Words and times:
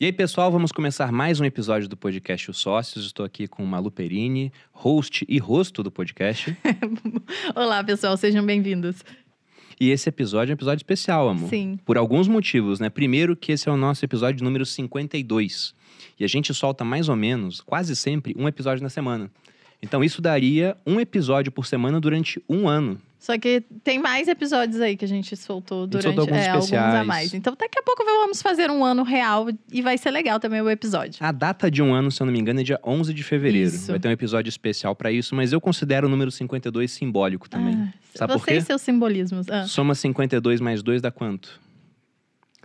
E 0.00 0.04
aí, 0.04 0.12
pessoal, 0.12 0.48
vamos 0.52 0.70
começar 0.70 1.10
mais 1.10 1.40
um 1.40 1.44
episódio 1.44 1.88
do 1.88 1.96
podcast 1.96 2.48
Os 2.52 2.58
Sócios. 2.58 3.04
Estou 3.04 3.26
aqui 3.26 3.48
com 3.48 3.66
Malu 3.66 3.90
Perini, 3.90 4.52
host 4.70 5.26
e 5.28 5.38
rosto 5.38 5.82
do 5.82 5.90
podcast. 5.90 6.56
Olá, 7.52 7.82
pessoal, 7.82 8.16
sejam 8.16 8.46
bem-vindos. 8.46 9.02
E 9.80 9.90
esse 9.90 10.08
episódio 10.08 10.52
é 10.52 10.54
um 10.54 10.54
episódio 10.54 10.82
especial, 10.82 11.28
amor. 11.28 11.48
Sim. 11.50 11.80
Por 11.84 11.98
alguns 11.98 12.28
motivos, 12.28 12.78
né? 12.78 12.88
Primeiro, 12.88 13.34
que 13.34 13.50
esse 13.50 13.68
é 13.68 13.72
o 13.72 13.76
nosso 13.76 14.04
episódio 14.04 14.44
número 14.44 14.64
52. 14.64 15.74
E 16.16 16.22
a 16.22 16.28
gente 16.28 16.54
solta 16.54 16.84
mais 16.84 17.08
ou 17.08 17.16
menos, 17.16 17.60
quase 17.60 17.96
sempre, 17.96 18.36
um 18.38 18.46
episódio 18.46 18.84
na 18.84 18.90
semana. 18.90 19.28
Então, 19.82 20.04
isso 20.04 20.22
daria 20.22 20.76
um 20.86 21.00
episódio 21.00 21.50
por 21.50 21.66
semana 21.66 22.00
durante 22.00 22.40
um 22.48 22.68
ano. 22.68 23.00
Só 23.18 23.36
que 23.36 23.62
tem 23.82 23.98
mais 23.98 24.28
episódios 24.28 24.80
aí 24.80 24.96
que 24.96 25.04
a 25.04 25.08
gente 25.08 25.36
soltou 25.36 25.82
gente 25.82 25.90
durante 25.90 26.04
soltou 26.04 26.22
alguns 26.22 26.36
é, 26.38 26.48
alguns 26.48 26.72
a 26.72 26.76
especiais. 26.76 27.06
mais. 27.06 27.34
Então 27.34 27.54
daqui 27.58 27.78
a 27.78 27.82
pouco 27.82 28.04
vamos 28.04 28.40
fazer 28.40 28.70
um 28.70 28.84
ano 28.84 29.02
real 29.02 29.48
e 29.72 29.82
vai 29.82 29.98
ser 29.98 30.10
legal 30.10 30.38
também 30.38 30.60
o 30.60 30.70
episódio. 30.70 31.16
A 31.20 31.32
data 31.32 31.70
de 31.70 31.82
um 31.82 31.92
ano, 31.92 32.10
se 32.10 32.22
eu 32.22 32.26
não 32.26 32.32
me 32.32 32.38
engano, 32.38 32.60
é 32.60 32.62
dia 32.62 32.80
11 32.84 33.12
de 33.12 33.22
fevereiro. 33.24 33.68
Isso. 33.68 33.90
Vai 33.90 33.98
ter 33.98 34.08
um 34.08 34.12
episódio 34.12 34.48
especial 34.48 34.94
para 34.94 35.10
isso, 35.10 35.34
mas 35.34 35.52
eu 35.52 35.60
considero 35.60 36.06
o 36.06 36.10
número 36.10 36.30
52 36.30 36.90
simbólico 36.92 37.48
também. 37.48 37.74
Ah, 37.74 37.92
Sabe 38.14 38.32
por 38.32 38.40
você 38.40 38.52
quê? 38.52 38.56
e 38.58 38.62
seus 38.62 38.80
simbolismos. 38.82 39.48
Ah, 39.48 39.66
Soma 39.66 39.94
52 39.94 40.60
mais 40.60 40.82
2 40.82 41.02
dá 41.02 41.10
quanto? 41.10 41.60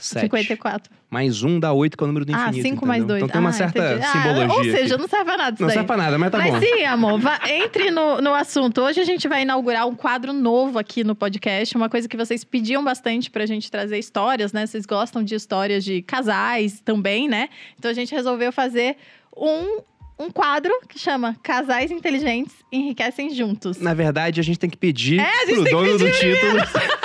7. 0.05 0.21
54. 0.23 0.91
Mais 1.09 1.43
1 1.43 1.59
dá 1.59 1.71
8, 1.71 1.95
que 1.97 2.03
é 2.03 2.05
o 2.05 2.07
número 2.07 2.25
do 2.25 2.35
Ah, 2.35 2.47
infinito. 2.49 2.63
5 2.69 2.85
mais 2.87 2.99
entendeu? 3.03 3.17
2. 3.19 3.23
Então 3.23 3.29
tem 3.33 3.39
uma 3.41 3.51
certa 3.53 4.01
simbologia. 4.01 4.47
ou 4.53 4.59
aqui. 4.61 4.71
seja, 4.71 4.97
não 4.97 5.07
serve 5.07 5.25
pra 5.25 5.37
nada 5.37 5.53
isso 5.53 5.61
não 5.61 5.67
daí. 5.67 5.73
serve 5.75 5.87
pra 5.87 5.97
nada, 5.97 6.17
mas 6.17 6.31
tá 6.31 6.37
Mas 6.39 6.53
bom. 6.53 6.59
sim, 6.59 6.83
amor, 6.85 7.19
vá- 7.19 7.39
entre 7.47 7.91
no, 7.91 8.19
no 8.21 8.33
assunto. 8.33 8.81
Hoje 8.81 8.99
a 8.99 9.03
gente 9.03 9.27
vai 9.27 9.43
inaugurar 9.43 9.87
um 9.87 9.95
quadro 9.95 10.33
novo 10.33 10.79
aqui 10.79 11.03
no 11.03 11.15
podcast, 11.15 11.75
uma 11.77 11.87
coisa 11.89 12.07
que 12.07 12.17
vocês 12.17 12.43
pediam 12.43 12.83
bastante 12.83 13.29
pra 13.29 13.45
gente 13.45 13.69
trazer 13.69 13.99
histórias, 13.99 14.51
né? 14.51 14.65
Vocês 14.65 14.85
gostam 14.85 15.23
de 15.23 15.35
histórias 15.35 15.83
de 15.83 16.01
casais 16.01 16.81
também, 16.81 17.27
né? 17.27 17.49
Então 17.77 17.91
a 17.91 17.93
gente 17.93 18.13
resolveu 18.13 18.51
fazer 18.51 18.97
um, 19.37 19.81
um 20.17 20.29
quadro 20.29 20.71
que 20.87 20.97
chama 20.99 21.35
Casais 21.43 21.91
Inteligentes 21.91 22.53
Enriquecem 22.71 23.33
Juntos. 23.33 23.79
Na 23.79 23.93
verdade, 23.93 24.39
a 24.39 24.43
gente 24.43 24.59
tem 24.59 24.69
que 24.69 24.77
pedir 24.77 25.19
É, 25.19 25.45
pro 25.45 25.63
dono 25.63 25.97
do 25.97 26.05
pedir 26.05 26.35
título 26.35 26.59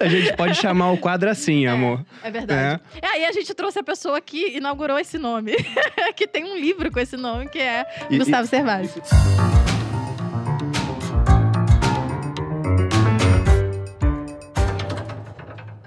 É 0.00 0.04
a 0.04 0.08
gente 0.08 0.36
pode 0.36 0.54
chamar 0.54 0.92
o 0.92 0.98
quadro 0.98 1.28
assim, 1.28 1.66
amor. 1.66 2.04
É 2.22 2.30
verdade. 2.30 2.80
E 3.02 3.06
aí 3.06 3.24
a 3.24 3.32
gente 3.32 3.52
trouxe 3.54 3.78
a 3.78 3.82
pessoa 3.82 4.20
que 4.20 4.56
inaugurou 4.56 4.98
esse 4.98 5.18
nome, 5.18 5.52
que 6.16 6.26
tem 6.26 6.44
um 6.44 6.56
livro 6.56 6.90
com 6.90 7.00
esse 7.00 7.16
nome, 7.16 7.48
que 7.48 7.58
é 7.58 7.84
E- 8.10 8.18
Gustavo 8.18 8.46
Servais. 8.46 8.92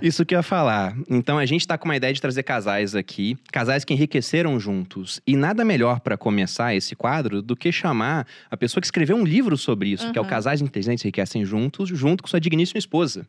Isso 0.01 0.25
que 0.25 0.35
eu 0.35 0.39
ia 0.39 0.43
falar. 0.43 0.95
Então 1.09 1.37
a 1.37 1.45
gente 1.45 1.67
tá 1.67 1.77
com 1.77 1.85
uma 1.85 1.95
ideia 1.95 2.13
de 2.13 2.21
trazer 2.21 2.43
casais 2.43 2.93
aqui, 2.95 3.37
casais 3.51 3.83
que 3.83 3.93
enriqueceram 3.93 4.59
juntos. 4.59 5.19
E 5.25 5.35
nada 5.35 5.65
melhor 5.65 5.99
para 5.99 6.15
começar 6.15 6.75
esse 6.75 6.95
quadro 6.95 7.41
do 7.41 7.55
que 7.55 7.71
chamar 7.71 8.27
a 8.49 8.55
pessoa 8.55 8.79
que 8.81 8.87
escreveu 8.87 9.15
um 9.15 9.23
livro 9.23 9.57
sobre 9.57 9.89
isso, 9.89 10.11
que 10.11 10.17
é 10.17 10.21
o 10.21 10.23
Uhum. 10.23 10.29
Casais 10.29 10.61
Inteligentes 10.61 11.03
Enriquecem 11.03 11.43
Juntos, 11.45 11.89
junto 11.89 12.21
com 12.21 12.29
sua 12.29 12.39
digníssima 12.39 12.77
esposa. 12.77 13.25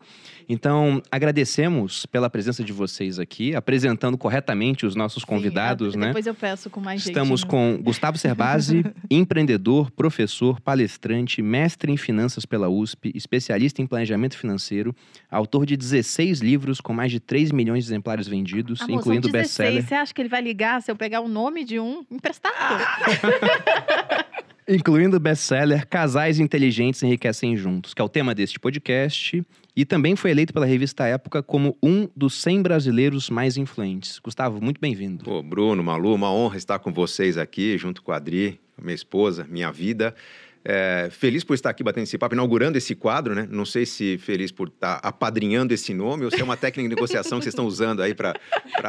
Então, 0.48 1.02
agradecemos 1.10 2.06
pela 2.06 2.30
presença 2.30 2.64
de 2.64 2.72
vocês 2.72 3.18
aqui, 3.18 3.54
apresentando 3.54 4.16
corretamente 4.16 4.86
os 4.86 4.94
nossos 4.94 5.22
convidados, 5.22 5.92
Sim, 5.92 5.98
né? 5.98 6.06
Depois 6.06 6.26
eu 6.26 6.34
peço 6.34 6.70
com 6.70 6.80
mais 6.80 7.04
Estamos 7.04 7.40
jeitinho. 7.40 7.76
com 7.76 7.82
Gustavo 7.82 8.16
Cerbasi, 8.16 8.82
empreendedor, 9.10 9.90
professor, 9.90 10.58
palestrante, 10.60 11.42
mestre 11.42 11.92
em 11.92 11.98
finanças 11.98 12.46
pela 12.46 12.68
USP, 12.68 13.12
especialista 13.14 13.82
em 13.82 13.86
planejamento 13.86 14.38
financeiro, 14.38 14.96
autor 15.30 15.66
de 15.66 15.76
16 15.76 16.40
livros 16.40 16.80
com 16.80 16.94
mais 16.94 17.12
de 17.12 17.20
3 17.20 17.52
milhões 17.52 17.84
de 17.84 17.90
exemplares 17.90 18.26
vendidos, 18.26 18.80
Amor, 18.80 19.00
incluindo 19.00 19.28
são 19.28 19.32
16. 19.32 19.58
best-seller, 19.58 19.86
Você 19.86 19.94
acha 19.94 20.14
que 20.14 20.22
ele 20.22 20.30
vai 20.30 20.40
ligar 20.40 20.80
se 20.80 20.90
eu 20.90 20.96
pegar 20.96 21.20
o 21.20 21.28
nome 21.28 21.62
de 21.62 21.78
um 21.78 22.06
emprestado? 22.10 22.54
incluindo 24.68 25.18
best-seller 25.18 25.86
Casais 25.86 26.38
Inteligentes 26.38 27.02
Enriquecem 27.02 27.56
Juntos, 27.56 27.94
que 27.94 28.02
é 28.02 28.04
o 28.04 28.08
tema 28.08 28.34
deste 28.34 28.60
podcast, 28.60 29.42
e 29.78 29.84
também 29.84 30.16
foi 30.16 30.32
eleito 30.32 30.52
pela 30.52 30.66
revista 30.66 31.06
Época 31.06 31.40
como 31.40 31.78
um 31.80 32.08
dos 32.16 32.34
100 32.42 32.62
brasileiros 32.62 33.30
mais 33.30 33.56
influentes. 33.56 34.18
Gustavo, 34.18 34.60
muito 34.60 34.80
bem-vindo. 34.80 35.22
Pô, 35.22 35.40
Bruno, 35.40 35.84
Malu, 35.84 36.16
uma 36.16 36.32
honra 36.32 36.56
estar 36.56 36.80
com 36.80 36.92
vocês 36.92 37.38
aqui, 37.38 37.78
junto 37.78 38.02
com 38.02 38.10
a 38.10 38.16
Adri, 38.16 38.58
minha 38.76 38.92
esposa, 38.92 39.46
minha 39.48 39.70
vida. 39.70 40.16
É, 40.64 41.08
feliz 41.10 41.44
por 41.44 41.54
estar 41.54 41.70
aqui 41.70 41.82
batendo 41.82 42.02
esse 42.04 42.18
papo, 42.18 42.34
inaugurando 42.34 42.76
esse 42.76 42.94
quadro, 42.94 43.34
né? 43.34 43.46
Não 43.50 43.64
sei 43.64 43.86
se 43.86 44.18
feliz 44.18 44.50
por 44.52 44.68
estar 44.68 45.00
apadrinhando 45.02 45.72
esse 45.72 45.94
nome 45.94 46.24
ou 46.24 46.30
se 46.30 46.40
é 46.40 46.44
uma 46.44 46.56
técnica 46.56 46.88
de 46.88 46.94
negociação 46.94 47.38
que 47.38 47.44
vocês 47.44 47.54
estão 47.54 47.66
usando 47.66 48.02
aí 48.02 48.14
para, 48.14 48.34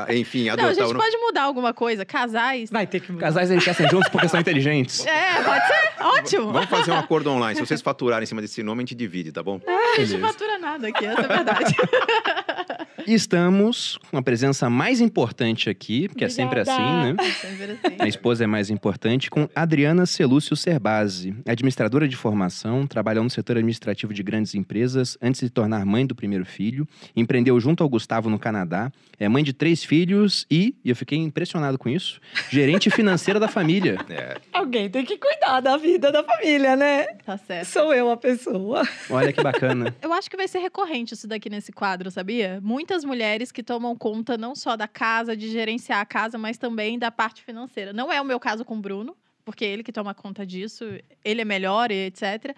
enfim, 0.09 0.45
Não, 0.45 0.51
a 0.51 0.53
adotar 0.53 0.73
gente 0.73 0.83
o 0.83 0.87
nome. 0.87 0.99
pode 0.99 1.17
mudar 1.17 1.43
alguma 1.43 1.73
coisa. 1.73 2.03
Casais. 2.03 2.69
Vai 2.69 2.85
ter 2.87 2.99
que 2.99 3.11
mudar. 3.11 3.27
Casais 3.27 3.51
enriquecem 3.51 3.87
juntos 3.89 4.09
porque 4.09 4.27
são 4.27 4.39
inteligentes. 4.39 5.05
É, 5.05 5.41
pode 5.43 5.65
ser. 5.67 6.03
Ótimo. 6.03 6.51
Vamos 6.51 6.69
fazer 6.69 6.91
um 6.91 6.97
acordo 6.97 7.29
online. 7.29 7.55
Se 7.55 7.65
vocês 7.65 7.81
faturarem 7.81 8.23
em 8.23 8.27
cima 8.27 8.41
desse 8.41 8.61
nome, 8.63 8.79
a 8.79 8.81
gente 8.83 8.95
divide, 8.95 9.31
tá 9.31 9.43
bom? 9.43 9.61
A 9.67 9.99
gente 9.99 10.17
não 10.17 10.27
fatura 10.27 10.57
nada 10.57 10.87
aqui, 10.87 11.05
essa 11.05 11.21
é 11.21 11.25
a 11.25 11.27
verdade. 11.27 11.75
Estamos 13.13 13.97
com 14.11 14.17
a 14.17 14.21
presença 14.21 14.69
mais 14.69 15.01
importante 15.01 15.67
aqui, 15.67 16.07
porque 16.07 16.25
é 16.25 16.29
sempre 16.29 16.59
assim, 16.59 16.71
Obrigada. 16.71 17.13
né? 17.13 17.31
Sempre 17.41 17.71
assim. 17.71 17.95
A 17.97 18.07
esposa 18.07 18.43
é 18.43 18.47
mais 18.47 18.69
importante, 18.69 19.31
com 19.31 19.49
Adriana 19.55 20.05
Celúcio 20.05 20.55
Cerbasi, 20.55 21.35
administradora 21.47 22.07
de 22.07 22.15
formação, 22.15 22.85
trabalhou 22.85 23.23
no 23.23 23.29
setor 23.31 23.57
administrativo 23.57 24.13
de 24.13 24.21
grandes 24.21 24.53
empresas 24.53 25.17
antes 25.19 25.41
de 25.41 25.47
se 25.47 25.51
tornar 25.51 25.83
mãe 25.87 26.05
do 26.05 26.13
primeiro 26.13 26.45
filho, 26.45 26.87
empreendeu 27.15 27.59
junto 27.59 27.81
ao 27.81 27.89
Gustavo 27.89 28.29
no 28.29 28.37
Canadá, 28.37 28.91
é 29.19 29.27
mãe 29.27 29.43
de 29.43 29.53
três 29.53 29.83
filhos 29.83 30.45
e, 30.49 30.75
e 30.85 30.89
eu 30.91 30.95
fiquei 30.95 31.17
impressionado 31.17 31.79
com 31.79 31.89
isso, 31.89 32.21
gerente 32.51 32.91
financeira 32.91 33.39
da 33.39 33.47
família. 33.47 33.97
É, 34.09 34.37
Alguém 34.51 34.89
tem 34.89 35.05
que 35.05 35.17
cuidar 35.17 35.61
da 35.61 35.77
vida 35.77 36.11
da 36.11 36.23
família, 36.23 36.75
né? 36.75 37.05
Tá 37.25 37.37
certo. 37.37 37.67
Sou 37.67 37.93
eu 37.93 38.09
a 38.09 38.17
pessoa. 38.17 38.81
Olha 39.09 39.31
que 39.31 39.41
bacana. 39.41 39.95
Eu 40.01 40.11
acho 40.11 40.29
que 40.29 40.35
vai 40.35 40.47
ser 40.47 40.59
recorrente 40.59 41.13
isso 41.13 41.27
daqui 41.27 41.47
nesse 41.49 41.71
quadro, 41.71 42.09
sabia? 42.09 42.59
Muitas 42.61 42.98
mulheres 43.03 43.51
que 43.51 43.61
tomam 43.63 43.95
conta 43.95 44.37
não 44.37 44.55
só 44.55 44.75
da 44.75 44.87
casa, 44.87 45.35
de 45.35 45.49
gerenciar 45.49 45.99
a 45.99 46.05
casa, 46.05 46.37
mas 46.37 46.57
também 46.57 46.97
da 46.99 47.11
parte 47.11 47.41
financeira. 47.43 47.91
Não 47.93 48.11
é 48.11 48.19
o 48.21 48.25
meu 48.25 48.39
caso 48.39 48.63
com 48.65 48.75
o 48.77 48.81
Bruno, 48.81 49.15
porque 49.45 49.65
é 49.65 49.69
ele 49.69 49.83
que 49.83 49.91
toma 49.91 50.13
conta 50.13 50.45
disso, 50.45 50.85
ele 51.23 51.41
é 51.41 51.45
melhor 51.45 51.91
e 51.91 52.05
etc. 52.07 52.55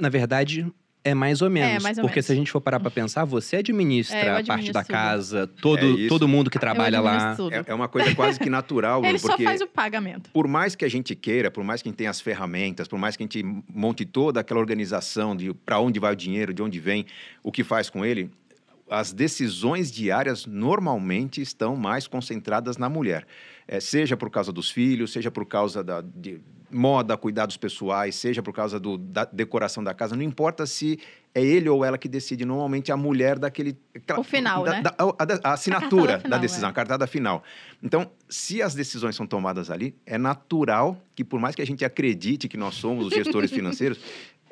Na 0.00 0.08
verdade, 0.08 0.66
é 1.04 1.14
mais 1.14 1.42
ou 1.42 1.50
menos. 1.50 1.82
mais 1.82 1.98
ou 1.98 2.02
porque 2.02 2.16
menos. 2.18 2.26
se 2.26 2.32
a 2.32 2.34
gente 2.36 2.50
for 2.50 2.60
parar 2.60 2.78
pra 2.78 2.90
pensar, 2.90 3.24
você 3.24 3.56
administra 3.56 4.16
É, 4.16 4.38
a 4.40 4.44
parte 4.44 4.70
da 4.70 4.82
tudo. 4.82 4.92
casa, 4.92 5.46
todo, 5.60 6.04
É 6.04 6.08
todo 6.08 6.28
mundo 6.28 6.48
que 6.48 6.58
trabalha 6.60 7.00
lá. 7.00 7.36
é, 7.66 7.70
é 7.72 7.74
uma 7.74 7.88
coisa 7.88 8.14
quase 8.14 8.38
que 8.38 8.48
natural, 8.48 9.02
ele 9.06 9.18
só 9.18 9.28
porque 9.28 9.42
faz 9.42 9.60
o 9.60 9.66
pagamento. 9.66 10.30
por 10.30 10.46
mais 10.46 10.76
que 10.76 10.84
a 10.84 10.88
gente 10.88 11.16
queira, 11.16 11.50
por 11.50 11.64
mais 11.64 11.82
que 11.82 11.88
a 11.88 11.90
gente 11.90 11.98
tenha 11.98 12.10
as 12.10 12.20
ferramentas, 12.20 12.86
por 12.86 12.98
mais 13.00 13.16
que 13.16 13.22
a 13.22 13.26
gente 13.26 13.42
monte 13.72 14.04
toda 14.04 14.38
aquela 14.40 14.60
organização 14.60 15.34
de 15.36 15.52
para 15.52 15.80
onde 15.80 15.98
vai 15.98 16.12
o 16.12 16.16
dinheiro, 16.16 16.54
de 16.54 16.62
onde 16.62 16.78
vem, 16.78 17.04
o 17.42 17.50
que 17.50 17.64
faz 17.64 17.90
com 17.90 18.04
ele, 18.04 18.30
as 18.92 19.12
decisões 19.12 19.90
diárias 19.90 20.44
normalmente 20.46 21.40
estão 21.40 21.74
mais 21.76 22.06
concentradas 22.06 22.76
na 22.76 22.88
mulher. 22.88 23.26
Eh, 23.66 23.80
seja 23.80 24.16
por 24.16 24.28
causa 24.30 24.52
dos 24.52 24.70
filhos, 24.70 25.12
seja 25.12 25.30
por 25.30 25.46
causa 25.46 25.82
da 25.82 26.04
moda, 26.70 27.16
cuidados 27.16 27.56
pessoais, 27.56 28.14
seja 28.14 28.42
por 28.42 28.52
causa 28.52 28.80
do, 28.80 28.96
da 28.96 29.24
decoração 29.24 29.84
da 29.84 29.92
casa, 29.92 30.16
não 30.16 30.22
importa 30.22 30.64
se 30.66 30.98
é 31.34 31.42
ele 31.42 31.68
ou 31.68 31.84
ela 31.84 31.96
que 31.96 32.08
decide, 32.08 32.44
normalmente 32.44 32.90
é 32.90 32.94
a 32.94 32.96
mulher 32.96 33.38
daquele... 33.38 33.76
O 34.18 34.22
final, 34.22 34.64
da- 34.64 34.72
né? 34.72 34.82
da- 34.82 34.94
a, 34.98 35.50
a 35.50 35.52
assinatura 35.52 36.14
da 36.14 36.20
final, 36.20 36.38
decisão, 36.40 36.68
é. 36.68 36.70
a 36.70 36.74
cartada 36.74 37.06
final. 37.06 37.42
Então, 37.82 38.10
se 38.28 38.60
as 38.62 38.74
decisões 38.74 39.16
são 39.16 39.26
tomadas 39.26 39.70
ali, 39.70 39.94
é 40.04 40.18
natural 40.18 40.98
que, 41.14 41.24
por 41.24 41.38
mais 41.40 41.54
que 41.54 41.62
a 41.62 41.66
gente 41.66 41.84
acredite 41.84 42.48
que 42.48 42.56
nós 42.56 42.74
somos 42.74 43.06
os 43.06 43.12
gestores 43.14 43.50
financeiros, 43.50 43.98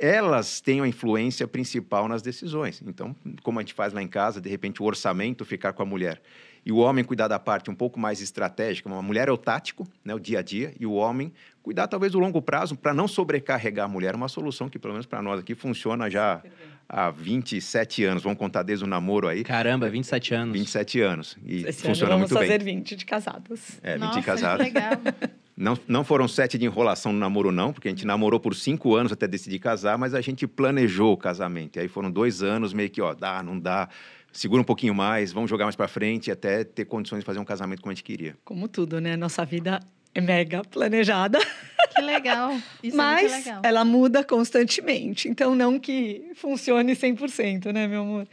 elas 0.01 0.61
tenham 0.61 0.85
a 0.85 0.89
influência 0.89 1.47
principal 1.47 2.09
nas 2.09 2.23
decisões. 2.23 2.83
Então, 2.87 3.15
como 3.43 3.59
a 3.59 3.63
gente 3.63 3.75
faz 3.75 3.93
lá 3.93 4.03
em 4.03 4.09
casa, 4.09 4.41
de 4.41 4.49
repente 4.49 4.83
o 4.83 4.87
orçamento 4.87 5.45
ficar 5.45 5.73
com 5.75 5.83
a 5.83 5.87
mulher 5.87 6.21
e 6.65 6.73
o 6.73 6.77
homem 6.77 7.05
cuidar 7.05 7.29
da 7.29 7.39
parte 7.39 7.71
um 7.71 7.75
pouco 7.75 7.99
mais 7.99 8.21
estratégica. 8.21 8.89
Uma 8.89 9.03
mulher 9.03 9.29
é 9.29 9.33
o 9.33 9.37
tático, 9.37 9.87
né, 10.05 10.15
o 10.15 10.19
dia 10.19 10.41
a 10.41 10.43
dia, 10.43 10.75
e 10.79 10.87
o 10.87 10.93
homem 10.93 11.33
cuidar 11.63 11.87
talvez 11.87 12.13
do 12.13 12.19
longo 12.19 12.41
prazo 12.43 12.77
para 12.77 12.93
não 12.93 13.09
sobrecarregar 13.09 13.87
a 13.87 13.89
mulher. 13.89 14.15
Uma 14.15 14.29
solução 14.29 14.69
que, 14.69 14.79
pelo 14.79 14.95
menos 14.95 15.07
para 15.07 15.23
nós 15.23 15.41
aqui, 15.41 15.55
funciona 15.55 16.11
já 16.11 16.43
há 16.89 17.11
27 17.11 18.05
anos. 18.05 18.23
Vamos 18.23 18.39
contar 18.39 18.63
desde 18.63 18.85
o 18.85 18.89
namoro 18.89 19.29
aí. 19.29 19.43
Caramba, 19.43 19.89
27 19.89 20.35
anos. 20.35 20.53
27 20.53 21.01
anos. 21.01 21.39
E 21.45 21.63
Esse 21.67 21.81
ano 21.87 21.95
funciona 21.95 22.13
vamos 22.15 22.31
muito 22.31 22.41
bem. 22.41 22.49
fazer 22.49 22.65
20 22.65 22.97
de 22.97 23.05
casados. 23.07 23.61
É, 23.83 23.95
20 23.95 24.03
Nossa, 24.03 24.23
casados. 24.23 24.67
que 24.67 24.73
legal. 24.73 24.93
Não, 25.61 25.79
não 25.87 26.03
foram 26.03 26.27
sete 26.27 26.57
de 26.57 26.65
enrolação 26.65 27.13
no 27.13 27.19
namoro, 27.19 27.53
não, 27.53 27.71
porque 27.71 27.87
a 27.87 27.91
gente 27.91 28.07
namorou 28.07 28.41
por 28.41 28.55
cinco 28.55 28.95
anos 28.95 29.13
até 29.13 29.29
decidir 29.29 29.59
casar, 29.59 29.99
mas 29.99 30.15
a 30.15 30.21
gente 30.23 30.47
planejou 30.47 31.13
o 31.13 31.19
casamento. 31.19 31.77
E 31.77 31.81
aí 31.81 31.87
foram 31.87 32.11
dois 32.11 32.43
anos 32.43 32.73
meio 32.73 32.89
que, 32.89 33.03
ó, 33.03 33.13
dá, 33.13 33.43
não 33.43 33.59
dá, 33.61 33.87
segura 34.33 34.63
um 34.63 34.65
pouquinho 34.65 34.95
mais, 34.95 35.35
vamos 35.35 35.51
jogar 35.51 35.67
mais 35.67 35.77
para 35.77 35.87
frente 35.87 36.31
até 36.31 36.65
ter 36.65 36.87
condições 36.87 37.19
de 37.19 37.27
fazer 37.27 37.41
um 37.41 37.45
casamento 37.45 37.83
como 37.83 37.93
a 37.93 37.95
gente 37.95 38.03
queria. 38.03 38.39
Como 38.43 38.69
tudo, 38.69 39.03
né? 39.03 39.19
Nossa 39.19 39.45
vida 39.45 39.81
é 40.15 40.21
mega 40.23 40.63
planejada, 40.65 41.39
Que 41.95 42.01
legal. 42.01 42.57
Isso 42.83 42.95
é 42.95 42.97
mas 42.97 43.31
muito 43.31 43.45
legal. 43.45 43.61
ela 43.63 43.85
muda 43.85 44.25
constantemente. 44.25 45.29
Então, 45.29 45.55
não 45.55 45.79
que 45.79 46.31
funcione 46.37 46.95
100%, 46.95 47.71
né, 47.71 47.87
meu 47.87 48.01
amor? 48.01 48.27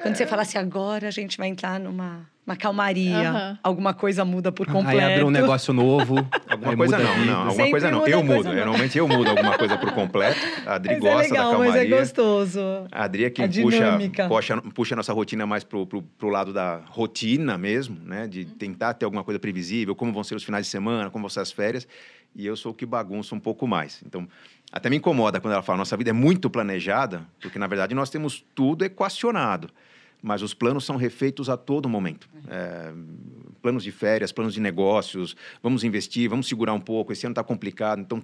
Quando 0.00 0.16
você 0.16 0.26
fala 0.26 0.42
assim, 0.42 0.56
agora 0.56 1.08
a 1.08 1.10
gente 1.10 1.36
vai 1.36 1.48
entrar 1.48 1.78
numa, 1.78 2.26
uma 2.50 2.56
calmaria, 2.56 3.30
Aham. 3.30 3.58
alguma 3.62 3.94
coisa 3.94 4.24
muda 4.24 4.50
por 4.50 4.66
completo. 4.66 4.98
Aí 4.98 5.12
abre 5.12 5.24
um 5.24 5.30
negócio 5.30 5.72
novo. 5.72 6.16
Alguma 6.48 6.76
coisa 6.76 6.98
não, 6.98 7.24
não. 7.24 7.34
Alguma 7.36 7.50
Sempre 7.52 7.70
coisa 7.70 7.90
não. 7.92 7.98
muda 8.00 8.10
Eu 8.10 8.24
mudo. 8.24 8.52
Normalmente 8.52 8.98
eu 8.98 9.06
mudo 9.08 9.30
alguma 9.30 9.56
coisa 9.56 9.78
por 9.78 9.92
completo. 9.92 10.40
A 10.66 10.74
Adri 10.74 10.94
Mas 10.94 11.04
é 11.04 11.08
gosta 11.12 11.22
legal, 11.32 11.52
da 11.52 11.58
mas 11.58 11.66
calmaria. 11.68 11.94
é 11.94 11.98
gostoso. 12.00 12.60
A 12.90 13.04
Adri 13.04 13.24
é 13.24 13.30
quem 13.30 13.44
A 13.44 13.48
puxa, 13.48 13.98
puxa, 14.28 14.62
puxa 14.74 14.94
a 14.94 14.96
nossa 14.96 15.12
rotina 15.12 15.46
mais 15.46 15.62
pro, 15.62 15.86
pro, 15.86 16.02
pro 16.02 16.28
lado 16.28 16.52
da 16.52 16.80
rotina 16.88 17.56
mesmo, 17.56 17.96
né? 18.04 18.26
De 18.26 18.44
tentar 18.44 18.94
ter 18.94 19.04
alguma 19.04 19.22
coisa 19.22 19.38
previsível, 19.38 19.94
como 19.94 20.12
vão 20.12 20.24
ser 20.24 20.34
os 20.34 20.42
finais 20.42 20.66
de 20.66 20.72
semana, 20.72 21.08
como 21.08 21.22
vão 21.22 21.30
ser 21.30 21.40
as 21.40 21.52
férias. 21.52 21.86
E 22.34 22.44
eu 22.46 22.56
sou 22.56 22.72
o 22.72 22.74
que 22.74 22.84
bagunça 22.84 23.32
um 23.34 23.40
pouco 23.40 23.66
mais. 23.66 24.02
Então, 24.04 24.26
até 24.72 24.90
me 24.90 24.96
incomoda 24.96 25.40
quando 25.40 25.52
ela 25.52 25.62
fala, 25.62 25.78
nossa 25.78 25.96
vida 25.96 26.10
é 26.10 26.12
muito 26.12 26.50
planejada, 26.50 27.22
porque, 27.40 27.58
na 27.58 27.66
verdade, 27.68 27.94
nós 27.94 28.10
temos 28.10 28.44
tudo 28.54 28.84
equacionado. 28.84 29.68
Mas 30.22 30.42
os 30.42 30.52
planos 30.52 30.84
são 30.84 30.96
refeitos 30.96 31.48
a 31.48 31.56
todo 31.56 31.88
momento. 31.88 32.28
É, 32.48 32.92
planos 33.62 33.82
de 33.82 33.92
férias, 33.92 34.32
planos 34.32 34.54
de 34.54 34.60
negócios, 34.60 35.36
vamos 35.62 35.84
investir, 35.84 36.28
vamos 36.28 36.48
segurar 36.48 36.72
um 36.72 36.80
pouco, 36.80 37.12
esse 37.12 37.26
ano 37.26 37.32
está 37.32 37.44
complicado. 37.44 38.00
Então, 38.00 38.22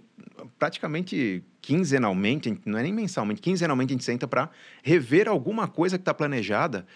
praticamente 0.58 1.42
quinzenalmente, 1.60 2.58
não 2.64 2.78
é 2.78 2.82
nem 2.82 2.92
mensalmente, 2.92 3.40
quinzenalmente 3.40 3.92
a 3.92 3.94
gente 3.94 4.04
senta 4.04 4.28
para 4.28 4.50
rever 4.82 5.28
alguma 5.28 5.68
coisa 5.68 5.98
que 5.98 6.02
está 6.02 6.14
planejada 6.14 6.86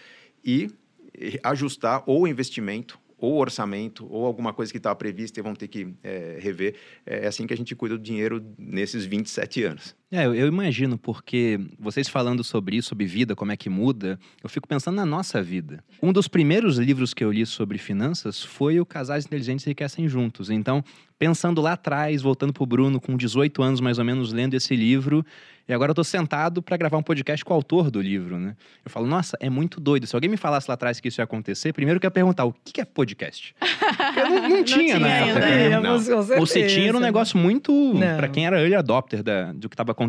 e 0.43 0.69
ajustar 1.43 2.03
ou 2.05 2.23
o 2.23 2.27
investimento, 2.27 2.99
ou 3.17 3.33
o 3.33 3.37
orçamento, 3.37 4.07
ou 4.09 4.25
alguma 4.25 4.51
coisa 4.53 4.71
que 4.71 4.77
estava 4.77 4.95
prevista 4.95 5.39
e 5.39 5.43
vão 5.43 5.53
ter 5.53 5.67
que 5.67 5.93
eh, 6.03 6.39
rever. 6.41 6.75
É 7.05 7.27
assim 7.27 7.45
que 7.45 7.53
a 7.53 7.57
gente 7.57 7.75
cuida 7.75 7.95
do 7.95 8.03
dinheiro 8.03 8.43
nesses 8.57 9.05
27 9.05 9.63
anos. 9.63 9.95
É, 10.11 10.25
eu 10.25 10.35
eu 10.35 10.47
imagino, 10.47 10.97
porque 10.97 11.57
vocês 11.79 12.09
falando 12.09 12.43
sobre 12.43 12.75
isso, 12.75 12.89
sobre 12.89 13.05
vida, 13.05 13.33
como 13.33 13.53
é 13.53 13.55
que 13.55 13.69
muda, 13.69 14.19
eu 14.43 14.49
fico 14.49 14.67
pensando 14.67 14.95
na 14.95 15.05
nossa 15.05 15.41
vida. 15.41 15.81
Um 16.01 16.11
dos 16.11 16.27
primeiros 16.27 16.77
livros 16.77 17.13
que 17.13 17.23
eu 17.23 17.31
li 17.31 17.45
sobre 17.45 17.77
finanças 17.77 18.43
foi 18.43 18.79
o 18.79 18.85
Casais 18.85 19.25
Inteligentes 19.25 19.65
Enriquecem 19.65 20.09
Juntos. 20.09 20.49
Então, 20.49 20.83
pensando 21.17 21.61
lá 21.61 21.73
atrás, 21.73 22.21
voltando 22.21 22.51
pro 22.51 22.65
Bruno, 22.65 22.99
com 22.99 23.15
18 23.15 23.61
anos 23.61 23.79
mais 23.79 23.99
ou 23.99 24.03
menos, 24.03 24.33
lendo 24.33 24.55
esse 24.55 24.75
livro, 24.75 25.23
e 25.71 25.73
agora 25.73 25.91
eu 25.91 25.95
tô 25.95 26.03
sentado 26.03 26.61
para 26.61 26.75
gravar 26.75 26.97
um 26.97 27.03
podcast 27.03 27.45
com 27.45 27.53
o 27.53 27.55
autor 27.55 27.91
do 27.91 28.01
livro, 28.01 28.37
né? 28.37 28.55
Eu 28.83 28.91
falo, 28.91 29.07
nossa, 29.07 29.37
é 29.39 29.49
muito 29.49 29.79
doido. 29.79 30.07
Se 30.07 30.15
alguém 30.15 30.29
me 30.29 30.35
falasse 30.35 30.65
lá 30.67 30.73
atrás 30.73 30.99
que 30.99 31.07
isso 31.07 31.21
ia 31.21 31.23
acontecer, 31.23 31.71
primeiro 31.71 31.99
eu 32.01 32.05
ia 32.05 32.11
perguntar, 32.11 32.45
o 32.45 32.51
que 32.51 32.81
é 32.81 32.85
podcast? 32.85 33.55
Eu 34.17 34.29
não, 34.29 34.49
não 34.49 34.63
tinha, 34.65 34.95
tinha 34.95 34.99
na 34.99 35.07
ainda, 35.07 35.39
época. 35.39 36.39
Ou 36.39 36.45
se 36.45 36.67
tinha, 36.67 36.89
era 36.89 36.97
um 36.97 36.99
negócio 36.99 37.37
muito. 37.37 37.71
Não. 37.71 38.17
para 38.17 38.27
quem 38.27 38.45
era 38.45 38.59
early 38.59 38.75
adopter 38.75 39.21
da, 39.23 39.53
do 39.53 39.69
que 39.69 39.75
estava 39.75 39.91
acontecendo. 39.91 40.00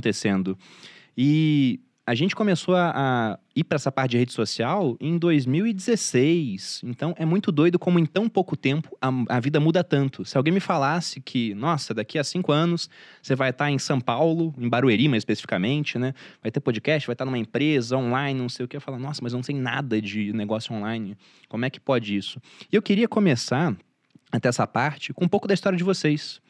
E 1.17 1.81
a 2.05 2.15
gente 2.15 2.35
começou 2.35 2.75
a, 2.75 2.93
a 2.95 3.39
ir 3.55 3.63
para 3.63 3.77
essa 3.77 3.93
parte 3.93 4.13
de 4.13 4.19
rede 4.19 4.33
social 4.33 4.97
em 5.01 5.17
2016. 5.17 6.83
Então 6.85 7.15
é 7.17 7.25
muito 7.25 7.53
doido 7.53 7.79
como 7.79 7.99
em 7.99 8.05
tão 8.05 8.29
pouco 8.29 8.57
tempo 8.57 8.97
a, 9.01 9.09
a 9.29 9.41
vida 9.41 9.61
muda 9.61 9.85
tanto. 9.85 10.25
Se 10.25 10.37
alguém 10.37 10.53
me 10.53 10.59
falasse 10.59 11.21
que, 11.21 11.55
nossa, 11.55 11.95
daqui 11.95 12.19
a 12.19 12.25
cinco 12.25 12.51
anos 12.51 12.91
você 13.23 13.37
vai 13.37 13.51
estar 13.51 13.71
em 13.71 13.79
São 13.79 14.01
Paulo, 14.01 14.53
em 14.59 14.69
Barueri 14.69 15.09
mais 15.09 15.21
especificamente, 15.21 15.97
né? 15.97 16.13
Vai 16.43 16.51
ter 16.51 16.59
podcast, 16.59 17.07
vai 17.07 17.15
estar 17.15 17.25
numa 17.25 17.39
empresa 17.39 17.97
online, 17.97 18.39
não 18.39 18.49
sei 18.49 18.65
o 18.65 18.69
que. 18.69 18.77
Eu 18.77 18.81
falo, 18.81 18.99
nossa, 18.99 19.21
mas 19.23 19.33
eu 19.33 19.37
não 19.37 19.45
sei 19.45 19.55
nada 19.55 20.03
de 20.03 20.33
negócio 20.33 20.75
online. 20.75 21.17
Como 21.49 21.65
é 21.65 21.71
que 21.71 21.79
pode 21.79 22.17
isso? 22.17 22.41
E 22.71 22.75
eu 22.75 22.83
queria 22.83 23.07
começar 23.07 23.77
até 24.33 24.49
essa 24.49 24.67
parte 24.67 25.13
com 25.13 25.25
um 25.25 25.29
pouco 25.29 25.47
da 25.47 25.55
história 25.55 25.77
de 25.77 25.85
vocês, 25.85 26.41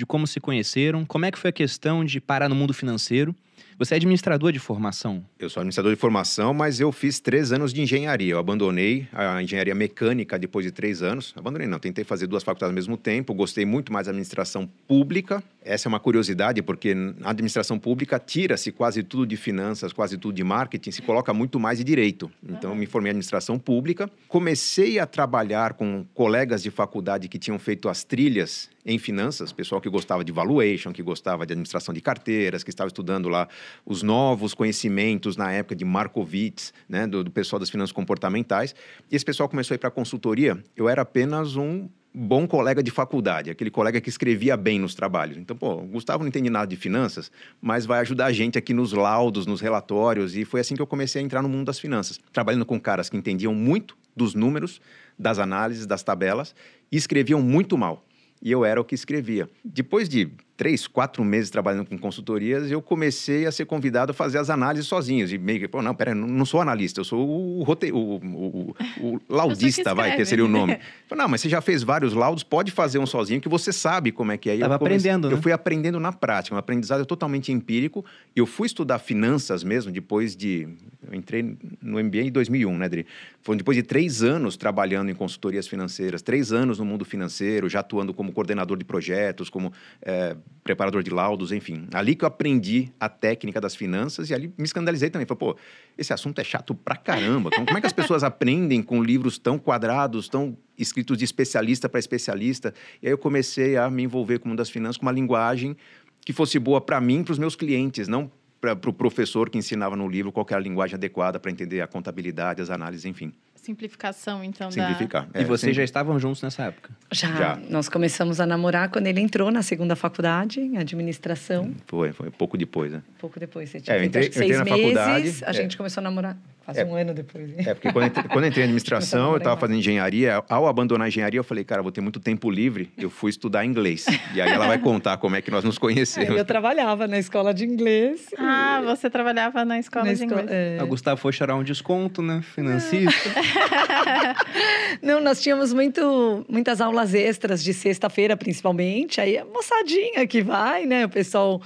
de 0.00 0.06
como 0.06 0.26
se 0.26 0.40
conheceram, 0.40 1.04
como 1.04 1.26
é 1.26 1.30
que 1.30 1.38
foi 1.38 1.50
a 1.50 1.52
questão 1.52 2.02
de 2.02 2.22
parar 2.22 2.48
no 2.48 2.54
mundo 2.54 2.72
financeiro. 2.72 3.36
Você 3.78 3.94
é 3.94 3.96
administrador 3.96 4.52
de 4.52 4.58
formação. 4.58 5.24
Eu 5.38 5.48
sou 5.48 5.60
administrador 5.60 5.92
de 5.94 5.98
formação, 5.98 6.52
mas 6.52 6.80
eu 6.80 6.92
fiz 6.92 7.18
três 7.18 7.50
anos 7.50 7.72
de 7.72 7.80
engenharia. 7.80 8.32
Eu 8.32 8.38
abandonei 8.38 9.08
a 9.10 9.42
engenharia 9.42 9.74
mecânica 9.74 10.38
depois 10.38 10.66
de 10.66 10.70
três 10.70 11.02
anos. 11.02 11.32
Abandonei, 11.34 11.66
não. 11.66 11.78
Tentei 11.78 12.04
fazer 12.04 12.26
duas 12.26 12.42
faculdades 12.42 12.72
ao 12.72 12.74
mesmo 12.74 12.98
tempo. 12.98 13.32
Gostei 13.32 13.64
muito 13.64 13.90
mais 13.90 14.06
da 14.06 14.10
administração 14.10 14.68
pública. 14.86 15.42
Essa 15.62 15.88
é 15.88 15.90
uma 15.90 16.00
curiosidade, 16.00 16.60
porque 16.60 16.94
na 16.94 17.30
administração 17.30 17.78
pública 17.78 18.18
tira-se 18.18 18.70
quase 18.70 19.02
tudo 19.02 19.26
de 19.26 19.36
finanças, 19.36 19.94
quase 19.94 20.18
tudo 20.18 20.34
de 20.34 20.44
marketing, 20.44 20.90
se 20.90 21.00
coloca 21.00 21.32
muito 21.32 21.58
mais 21.58 21.78
de 21.78 21.84
direito. 21.84 22.30
Então, 22.46 22.72
eu 22.72 22.76
me 22.76 22.84
formei 22.84 23.08
em 23.08 23.12
administração 23.12 23.58
pública. 23.58 24.10
Comecei 24.28 24.98
a 24.98 25.06
trabalhar 25.06 25.72
com 25.72 26.04
colegas 26.12 26.62
de 26.62 26.70
faculdade 26.70 27.28
que 27.28 27.38
tinham 27.38 27.58
feito 27.58 27.88
as 27.88 28.04
trilhas 28.04 28.68
em 28.84 28.98
finanças, 28.98 29.52
pessoal 29.52 29.80
que 29.80 29.88
gostava 29.88 30.24
de 30.24 30.32
valuation, 30.32 30.92
que 30.92 31.02
gostava 31.02 31.46
de 31.46 31.52
administração 31.52 31.92
de 31.92 32.00
carteiras, 32.00 32.64
que 32.64 32.70
estava 32.70 32.88
estudando 32.88 33.28
lá 33.28 33.48
os 33.84 34.02
novos 34.02 34.54
conhecimentos 34.54 35.36
na 35.36 35.52
época 35.52 35.76
de 35.76 35.84
Markowitz, 35.84 36.72
né, 36.88 37.06
do, 37.06 37.24
do 37.24 37.30
pessoal 37.30 37.60
das 37.60 37.68
finanças 37.68 37.92
comportamentais. 37.92 38.74
E 39.10 39.16
esse 39.16 39.24
pessoal 39.24 39.48
começou 39.48 39.74
a 39.74 39.76
ir 39.76 39.78
para 39.78 39.90
consultoria. 39.90 40.62
Eu 40.74 40.88
era 40.88 41.02
apenas 41.02 41.56
um 41.56 41.88
bom 42.12 42.46
colega 42.46 42.82
de 42.82 42.90
faculdade, 42.90 43.50
aquele 43.50 43.70
colega 43.70 44.00
que 44.00 44.08
escrevia 44.08 44.56
bem 44.56 44.78
nos 44.80 44.94
trabalhos. 44.94 45.36
Então, 45.36 45.56
pô, 45.56 45.74
o 45.74 45.86
Gustavo 45.86 46.24
não 46.24 46.28
entende 46.28 46.50
nada 46.50 46.66
de 46.66 46.76
finanças, 46.76 47.30
mas 47.60 47.86
vai 47.86 48.00
ajudar 48.00 48.26
a 48.26 48.32
gente 48.32 48.58
aqui 48.58 48.74
nos 48.74 48.92
laudos, 48.92 49.46
nos 49.46 49.60
relatórios, 49.60 50.36
e 50.36 50.44
foi 50.44 50.60
assim 50.60 50.74
que 50.74 50.82
eu 50.82 50.86
comecei 50.86 51.22
a 51.22 51.24
entrar 51.24 51.40
no 51.40 51.48
mundo 51.48 51.66
das 51.66 51.78
finanças, 51.78 52.18
trabalhando 52.32 52.66
com 52.66 52.80
caras 52.80 53.08
que 53.08 53.16
entendiam 53.16 53.54
muito 53.54 53.96
dos 54.16 54.34
números, 54.34 54.80
das 55.16 55.38
análises, 55.38 55.86
das 55.86 56.02
tabelas, 56.02 56.54
e 56.90 56.96
escreviam 56.96 57.40
muito 57.40 57.78
mal. 57.78 58.04
E 58.42 58.50
eu 58.50 58.64
era 58.64 58.80
o 58.80 58.84
que 58.84 58.94
escrevia. 58.94 59.48
Depois 59.64 60.08
de 60.08 60.30
três, 60.60 60.86
quatro 60.86 61.24
meses 61.24 61.48
trabalhando 61.48 61.86
com 61.86 61.96
consultorias, 61.96 62.70
eu 62.70 62.82
comecei 62.82 63.46
a 63.46 63.50
ser 63.50 63.64
convidado 63.64 64.10
a 64.10 64.14
fazer 64.14 64.36
as 64.36 64.50
análises 64.50 64.86
sozinhos. 64.86 65.32
E 65.32 65.38
meio 65.38 65.58
que, 65.58 65.66
pô, 65.66 65.80
não, 65.80 65.94
pera, 65.94 66.14
não, 66.14 66.28
não 66.28 66.44
sou 66.44 66.60
analista, 66.60 67.00
eu 67.00 67.04
sou 67.04 67.26
o, 67.26 67.62
rote... 67.62 67.90
o, 67.90 67.96
o, 67.96 68.20
o, 68.20 68.74
o 69.00 69.20
laudista, 69.34 69.94
vai, 69.94 70.14
que 70.14 70.24
seria 70.26 70.44
o 70.44 70.48
nome. 70.48 70.78
Falei, 71.08 71.22
não, 71.22 71.30
mas 71.30 71.40
você 71.40 71.48
já 71.48 71.62
fez 71.62 71.82
vários 71.82 72.12
laudos, 72.12 72.42
pode 72.42 72.70
fazer 72.72 72.98
um 72.98 73.06
sozinho, 73.06 73.40
que 73.40 73.48
você 73.48 73.72
sabe 73.72 74.12
como 74.12 74.32
é 74.32 74.36
que 74.36 74.50
é. 74.50 74.54
E 74.54 74.58
eu 74.58 74.64
Tava 74.64 74.74
aprendendo, 74.74 75.28
Eu 75.28 75.36
né? 75.36 75.42
fui 75.42 75.50
aprendendo 75.50 75.98
na 75.98 76.12
prática, 76.12 76.54
um 76.54 76.58
aprendizado 76.58 77.06
totalmente 77.06 77.50
empírico. 77.50 78.04
Eu 78.36 78.44
fui 78.44 78.66
estudar 78.66 78.98
finanças 78.98 79.64
mesmo 79.64 79.90
depois 79.90 80.36
de... 80.36 80.68
Eu 81.08 81.14
entrei 81.14 81.56
no 81.80 82.04
MBA 82.04 82.24
em 82.24 82.30
2001, 82.30 82.76
né, 82.76 82.84
Adri? 82.84 83.06
Foi 83.42 83.56
depois 83.56 83.78
de 83.78 83.82
três 83.82 84.22
anos 84.22 84.58
trabalhando 84.58 85.10
em 85.10 85.14
consultorias 85.14 85.66
financeiras, 85.66 86.20
três 86.20 86.52
anos 86.52 86.78
no 86.78 86.84
mundo 86.84 87.06
financeiro, 87.06 87.66
já 87.66 87.80
atuando 87.80 88.12
como 88.12 88.30
coordenador 88.30 88.76
de 88.76 88.84
projetos, 88.84 89.48
como 89.48 89.72
eh, 90.02 90.36
preparador 90.62 91.02
de 91.02 91.10
laudos, 91.10 91.52
enfim. 91.52 91.86
Ali 91.92 92.14
que 92.14 92.24
eu 92.24 92.28
aprendi 92.28 92.92
a 92.98 93.08
técnica 93.08 93.60
das 93.60 93.74
finanças 93.74 94.30
e 94.30 94.34
ali 94.34 94.52
me 94.56 94.64
escandalizei 94.64 95.10
também. 95.10 95.26
Falei, 95.26 95.38
pô, 95.38 95.56
esse 95.96 96.12
assunto 96.12 96.40
é 96.40 96.44
chato 96.44 96.74
pra 96.74 96.96
caramba. 96.96 97.50
Como 97.50 97.76
é 97.76 97.80
que 97.80 97.86
as 97.86 97.92
pessoas 97.92 98.22
aprendem 98.22 98.82
com 98.82 99.02
livros 99.02 99.38
tão 99.38 99.58
quadrados, 99.58 100.28
tão 100.28 100.56
escritos 100.78 101.16
de 101.16 101.24
especialista 101.24 101.88
para 101.88 101.98
especialista? 101.98 102.74
E 103.02 103.06
aí 103.06 103.12
eu 103.12 103.18
comecei 103.18 103.76
a 103.76 103.90
me 103.90 104.02
envolver 104.02 104.38
com 104.38 104.46
o 104.46 104.48
mundo 104.50 104.58
das 104.58 104.70
finanças 104.70 104.96
com 104.96 105.06
uma 105.06 105.12
linguagem 105.12 105.76
que 106.24 106.32
fosse 106.32 106.58
boa 106.58 106.80
para 106.80 107.00
mim 107.00 107.24
para 107.24 107.32
os 107.32 107.38
meus 107.38 107.56
clientes, 107.56 108.06
não 108.06 108.30
para 108.60 108.72
o 108.72 108.76
pro 108.76 108.92
professor 108.92 109.48
que 109.48 109.56
ensinava 109.56 109.96
no 109.96 110.06
livro 110.06 110.30
qual 110.30 110.46
era 110.50 110.58
a 110.58 110.62
linguagem 110.62 110.94
adequada 110.94 111.40
para 111.40 111.50
entender 111.50 111.80
a 111.80 111.86
contabilidade, 111.86 112.60
as 112.60 112.68
análises, 112.68 113.06
enfim. 113.06 113.32
Simplificação, 113.62 114.42
então, 114.42 114.68
da... 114.68 114.74
Simplificar. 114.74 115.28
e 115.34 115.38
É, 115.38 115.44
vocês 115.44 115.70
sim. 115.70 115.76
já 115.76 115.84
estavam 115.84 116.18
juntos 116.18 116.42
nessa 116.42 116.64
época. 116.64 116.90
Já, 117.12 117.28
Já. 117.36 117.56
nós 117.68 117.88
começamos 117.88 118.40
a 118.40 118.46
namorar 118.46 118.88
quando 118.90 119.06
ele 119.06 119.20
entrou 119.20 119.50
na 119.50 119.62
segunda 119.62 119.94
faculdade, 119.94 120.60
em 120.60 120.78
administração. 120.78 121.72
Foi, 121.86 122.12
foi 122.12 122.30
pouco 122.30 122.56
depois, 122.56 122.92
né? 122.92 123.02
Pouco 123.18 123.38
depois, 123.38 123.68
você 123.70 123.80
tinha 123.80 123.96
É, 123.96 124.00
eu 124.00 124.04
entrei- 124.04 124.24
eu 124.24 124.28
entrei 124.28 124.46
seis 124.48 124.58
na 124.58 124.64
faculdade, 124.66 125.24
meses, 125.24 125.42
a 125.42 125.50
é. 125.50 125.52
gente 125.52 125.76
começou 125.76 126.00
a 126.00 126.04
namorar 126.04 126.36
quase 126.64 126.80
É. 126.80 126.84
um 126.84 126.94
ano 126.94 127.12
depois. 127.14 127.48
hein? 127.50 127.56
É, 127.66 127.74
porque 127.74 127.92
quando 127.92 128.04
eu 128.04 128.08
entrei, 128.08 128.24
quando 128.24 128.44
eu 128.44 128.48
entrei 128.48 128.62
em 128.62 128.66
administração, 128.68 129.28
eu 129.30 129.34
a 129.34 129.38
estava 129.38 129.60
fazendo 129.60 129.78
engenharia. 129.78 130.42
Ao 130.48 130.66
abandonar 130.66 131.04
a 131.06 131.08
engenharia, 131.08 131.38
eu 131.40 131.44
falei, 131.44 131.64
cara, 131.64 131.82
vou 131.82 131.90
ter 131.92 132.00
muito 132.00 132.20
tempo 132.20 132.50
livre. 132.50 132.90
Eu 132.96 133.10
fui 133.10 133.30
estudar 133.30 133.64
inglês. 133.64 134.06
E 134.34 134.40
aí 134.40 134.50
ela 134.50 134.66
vai 134.66 134.78
contar 134.78 135.16
como 135.18 135.36
é 135.36 135.42
que 135.42 135.50
nós 135.50 135.64
nos 135.64 135.78
conhecemos. 135.78 136.36
Eu 136.36 136.44
trabalhava 136.44 137.06
na 137.06 137.18
escola 137.18 137.52
de 137.54 137.64
inglês. 137.64 138.26
Ah, 138.38 138.80
você 138.84 139.08
trabalhava 139.10 139.64
na 139.64 139.78
escola 139.78 140.04
na 140.06 140.12
de 140.12 140.22
escola- 140.24 140.42
inglês. 140.42 140.80
é. 140.80 140.82
O 140.82 140.86
Gustavo 140.86 141.20
foi 141.20 141.32
chorar 141.32 141.54
um 141.56 141.62
desconto, 141.64 142.22
né? 142.22 142.40
Financista. 142.42 143.30
Não, 145.02 145.20
nós 145.20 145.40
tínhamos 145.40 145.72
muito, 145.72 146.44
muitas 146.48 146.80
aulas 146.80 147.14
extras 147.14 147.62
de 147.62 147.72
sexta-feira, 147.72 148.36
principalmente. 148.36 149.20
Aí 149.20 149.38
a 149.38 149.44
moçadinha 149.44 150.26
que 150.26 150.42
vai, 150.42 150.84
né? 150.86 151.06
O 151.06 151.08
pessoal 151.08 151.60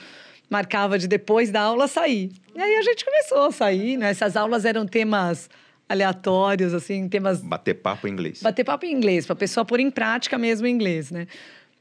marcava 0.50 0.98
de 0.98 1.08
depois 1.08 1.50
da 1.50 1.62
aula 1.62 1.88
sair. 1.88 2.30
E 2.54 2.60
aí 2.60 2.76
a 2.76 2.82
gente 2.82 3.04
começou 3.04 3.46
a 3.46 3.52
sair, 3.52 3.96
né? 3.96 4.10
Essas 4.10 4.36
aulas 4.36 4.64
eram 4.64 4.86
temas 4.86 5.48
aleatórios, 5.88 6.72
assim, 6.72 7.08
temas 7.08 7.40
Bater 7.40 7.74
papo 7.74 8.06
em 8.06 8.12
inglês. 8.12 8.42
bater 8.42 8.64
papo 8.64 8.86
em 8.86 8.92
inglês, 8.92 9.26
para 9.26 9.34
a 9.34 9.36
pessoa 9.36 9.64
pôr 9.64 9.80
em 9.80 9.90
prática 9.90 10.38
mesmo 10.38 10.66
o 10.66 10.68
inglês, 10.68 11.10
né? 11.10 11.26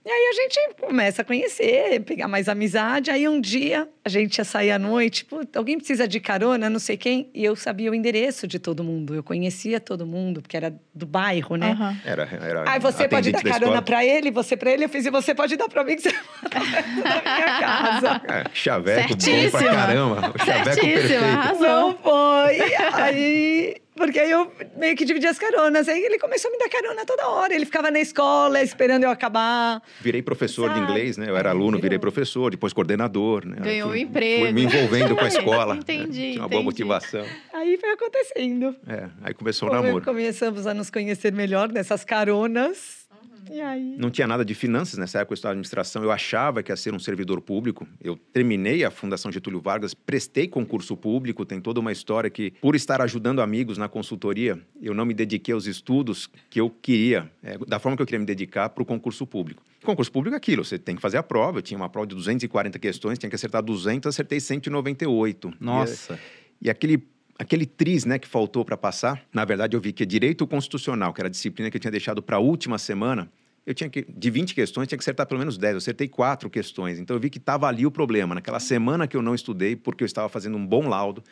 E 0.05 0.09
aí 0.09 0.29
a 0.29 0.33
gente 0.33 0.59
começa 0.81 1.21
a 1.21 1.25
conhecer, 1.25 2.01
pegar 2.01 2.27
mais 2.27 2.49
amizade. 2.49 3.09
Aí 3.09 3.25
um 3.27 3.39
dia 3.39 3.87
a 4.03 4.09
gente 4.09 4.37
ia 4.37 4.43
sair 4.43 4.71
à 4.71 4.77
noite, 4.77 5.23
Putz, 5.23 5.55
alguém 5.55 5.77
precisa 5.77 6.05
de 6.05 6.19
carona, 6.19 6.69
não 6.69 6.79
sei 6.79 6.97
quem. 6.97 7.29
E 7.33 7.43
eu 7.43 7.55
sabia 7.55 7.89
o 7.89 7.95
endereço 7.95 8.45
de 8.45 8.59
todo 8.59 8.83
mundo, 8.83 9.15
eu 9.15 9.23
conhecia 9.23 9.79
todo 9.79 10.05
mundo, 10.05 10.41
porque 10.41 10.57
era 10.57 10.75
do 10.93 11.05
bairro, 11.05 11.55
né? 11.55 11.71
Aham. 11.71 11.97
Era, 12.03 12.23
era 12.23 12.69
Aí 12.69 12.79
você 12.79 13.07
pode 13.07 13.31
dar 13.31 13.41
da 13.41 13.49
carona 13.49 13.81
para 13.81 14.03
ele, 14.03 14.29
você 14.29 14.57
para 14.57 14.71
ele, 14.71 14.83
eu 14.83 14.89
fiz, 14.89 15.05
e 15.05 15.09
você 15.09 15.33
pode 15.33 15.55
dar 15.55 15.69
para 15.69 15.85
mim, 15.85 15.95
que 15.95 16.01
você 16.01 16.11
da 16.51 16.59
minha 16.59 17.59
casa. 17.59 18.21
É, 18.27 18.43
chaveco 18.53 19.15
bom 19.15 19.51
pra 19.51 19.73
caramba. 19.73 20.33
O 20.35 20.45
chaveco 20.45 20.81
Certíssima, 20.81 21.07
perfeito. 21.07 21.23
arrasou. 21.23 21.67
Não 21.67 21.97
foi. 21.97 22.75
Aí 23.01 23.82
Porque 23.95 24.19
aí 24.19 24.31
eu 24.31 24.51
meio 24.75 24.95
que 24.95 25.05
dividi 25.05 25.27
as 25.27 25.37
caronas. 25.37 25.87
Aí 25.87 26.03
ele 26.03 26.17
começou 26.17 26.49
a 26.49 26.51
me 26.51 26.57
dar 26.57 26.67
carona 26.69 27.05
toda 27.05 27.27
hora. 27.27 27.53
Ele 27.53 27.65
ficava 27.65 27.91
na 27.91 27.99
escola 27.99 28.61
esperando 28.61 29.03
eu 29.03 29.09
acabar. 29.11 29.81
Virei 30.01 30.21
professor 30.21 30.73
de 30.73 30.79
inglês, 30.79 31.15
né? 31.17 31.29
Eu 31.29 31.37
era 31.37 31.51
aluno, 31.51 31.79
virei 31.79 31.99
professor, 31.99 32.49
depois 32.51 32.73
coordenador, 32.73 33.45
né? 33.45 33.57
Ganhou 33.59 33.89
Fui- 33.89 33.99
um 33.99 34.01
emprego. 34.01 34.43
Fui 34.45 34.51
me 34.51 34.63
envolvendo 34.63 35.15
com 35.15 35.23
a 35.23 35.27
escola. 35.27 35.75
né? 35.75 35.79
Entendi, 35.83 36.31
Tinha 36.31 36.41
uma 36.41 36.47
boa 36.49 36.61
entendi. 36.61 36.65
motivação. 36.65 37.25
Aí 37.53 37.77
foi 37.77 37.89
acontecendo. 37.91 38.75
É, 38.87 39.09
aí 39.23 39.33
começou 39.33 39.69
o 39.69 39.71
namoro. 39.73 40.03
Começamos 40.03 40.65
a 40.65 40.73
nos 40.73 40.89
conhecer 40.89 41.31
melhor 41.31 41.69
nessas 41.71 42.03
caronas. 42.03 43.02
E 43.51 43.61
aí. 43.61 43.95
Não 43.97 44.09
tinha 44.09 44.27
nada 44.27 44.43
de 44.43 44.53
finanças 44.53 44.97
nessa 44.97 45.19
época, 45.19 45.33
eu 45.33 45.35
estudava 45.35 45.53
administração. 45.53 46.03
Eu 46.03 46.11
achava 46.11 46.63
que 46.63 46.71
ia 46.71 46.75
ser 46.75 46.93
um 46.93 46.99
servidor 46.99 47.41
público. 47.41 47.87
Eu 48.01 48.15
terminei 48.15 48.83
a 48.83 48.91
Fundação 48.91 49.31
Getúlio 49.31 49.61
Vargas, 49.61 49.93
prestei 49.93 50.47
concurso 50.47 50.95
público. 50.95 51.45
Tem 51.45 51.59
toda 51.59 51.79
uma 51.79 51.91
história 51.91 52.29
que, 52.29 52.51
por 52.61 52.75
estar 52.75 53.01
ajudando 53.01 53.41
amigos 53.41 53.77
na 53.77 53.87
consultoria, 53.87 54.59
eu 54.81 54.93
não 54.93 55.05
me 55.05 55.13
dediquei 55.13 55.53
aos 55.53 55.65
estudos 55.65 56.29
que 56.49 56.59
eu 56.59 56.69
queria, 56.69 57.31
é, 57.43 57.57
da 57.57 57.79
forma 57.79 57.95
que 57.95 58.01
eu 58.01 58.05
queria 58.05 58.19
me 58.19 58.25
dedicar 58.25 58.69
para 58.69 58.83
o 58.83 58.85
concurso 58.85 59.25
público. 59.25 59.63
Concurso 59.83 60.11
público 60.11 60.33
é 60.33 60.37
aquilo, 60.37 60.63
você 60.63 60.79
tem 60.79 60.95
que 60.95 61.01
fazer 61.01 61.17
a 61.17 61.23
prova. 61.23 61.59
Eu 61.59 61.61
tinha 61.61 61.77
uma 61.77 61.89
prova 61.89 62.07
de 62.07 62.15
240 62.15 62.79
questões, 62.79 63.19
tinha 63.19 63.29
que 63.29 63.35
acertar 63.35 63.61
200, 63.61 64.07
acertei 64.07 64.39
198. 64.39 65.53
Nossa. 65.59 66.19
E, 66.61 66.67
e 66.67 66.69
aquele 66.69 66.97
aquele 67.37 67.65
triz, 67.65 68.05
né, 68.05 68.19
que 68.19 68.27
faltou 68.27 68.63
para 68.63 68.77
passar, 68.77 69.23
na 69.33 69.43
verdade 69.45 69.75
eu 69.75 69.81
vi 69.81 69.91
que 69.91 70.05
direito 70.05 70.45
constitucional, 70.45 71.13
que 71.13 71.21
era 71.21 71.27
a 71.27 71.31
disciplina 71.31 71.69
que 71.69 71.77
eu 71.77 71.81
tinha 71.81 71.91
deixado 71.91 72.21
para 72.21 72.37
a 72.37 72.39
última 72.39 72.77
semana, 72.77 73.29
eu 73.65 73.73
tinha 73.73 73.89
que 73.89 74.05
de 74.09 74.29
20 74.29 74.53
questões, 74.53 74.87
tinha 74.87 74.97
que 74.97 75.03
acertar 75.03 75.25
pelo 75.25 75.39
menos 75.39 75.57
10. 75.57 75.73
Eu 75.73 75.77
acertei 75.77 76.07
quatro 76.07 76.49
questões. 76.49 76.99
Então 76.99 77.15
eu 77.15 77.19
vi 77.19 77.29
que 77.29 77.37
estava 77.37 77.67
ali 77.67 77.85
o 77.85 77.91
problema. 77.91 78.35
Naquela 78.35 78.59
semana 78.59 79.07
que 79.07 79.15
eu 79.15 79.21
não 79.21 79.33
estudei, 79.33 79.75
porque 79.75 80.03
eu 80.03 80.05
estava 80.05 80.27
fazendo 80.27 80.57
um 80.57 80.65
bom 80.65 80.87
laudo 80.87 81.23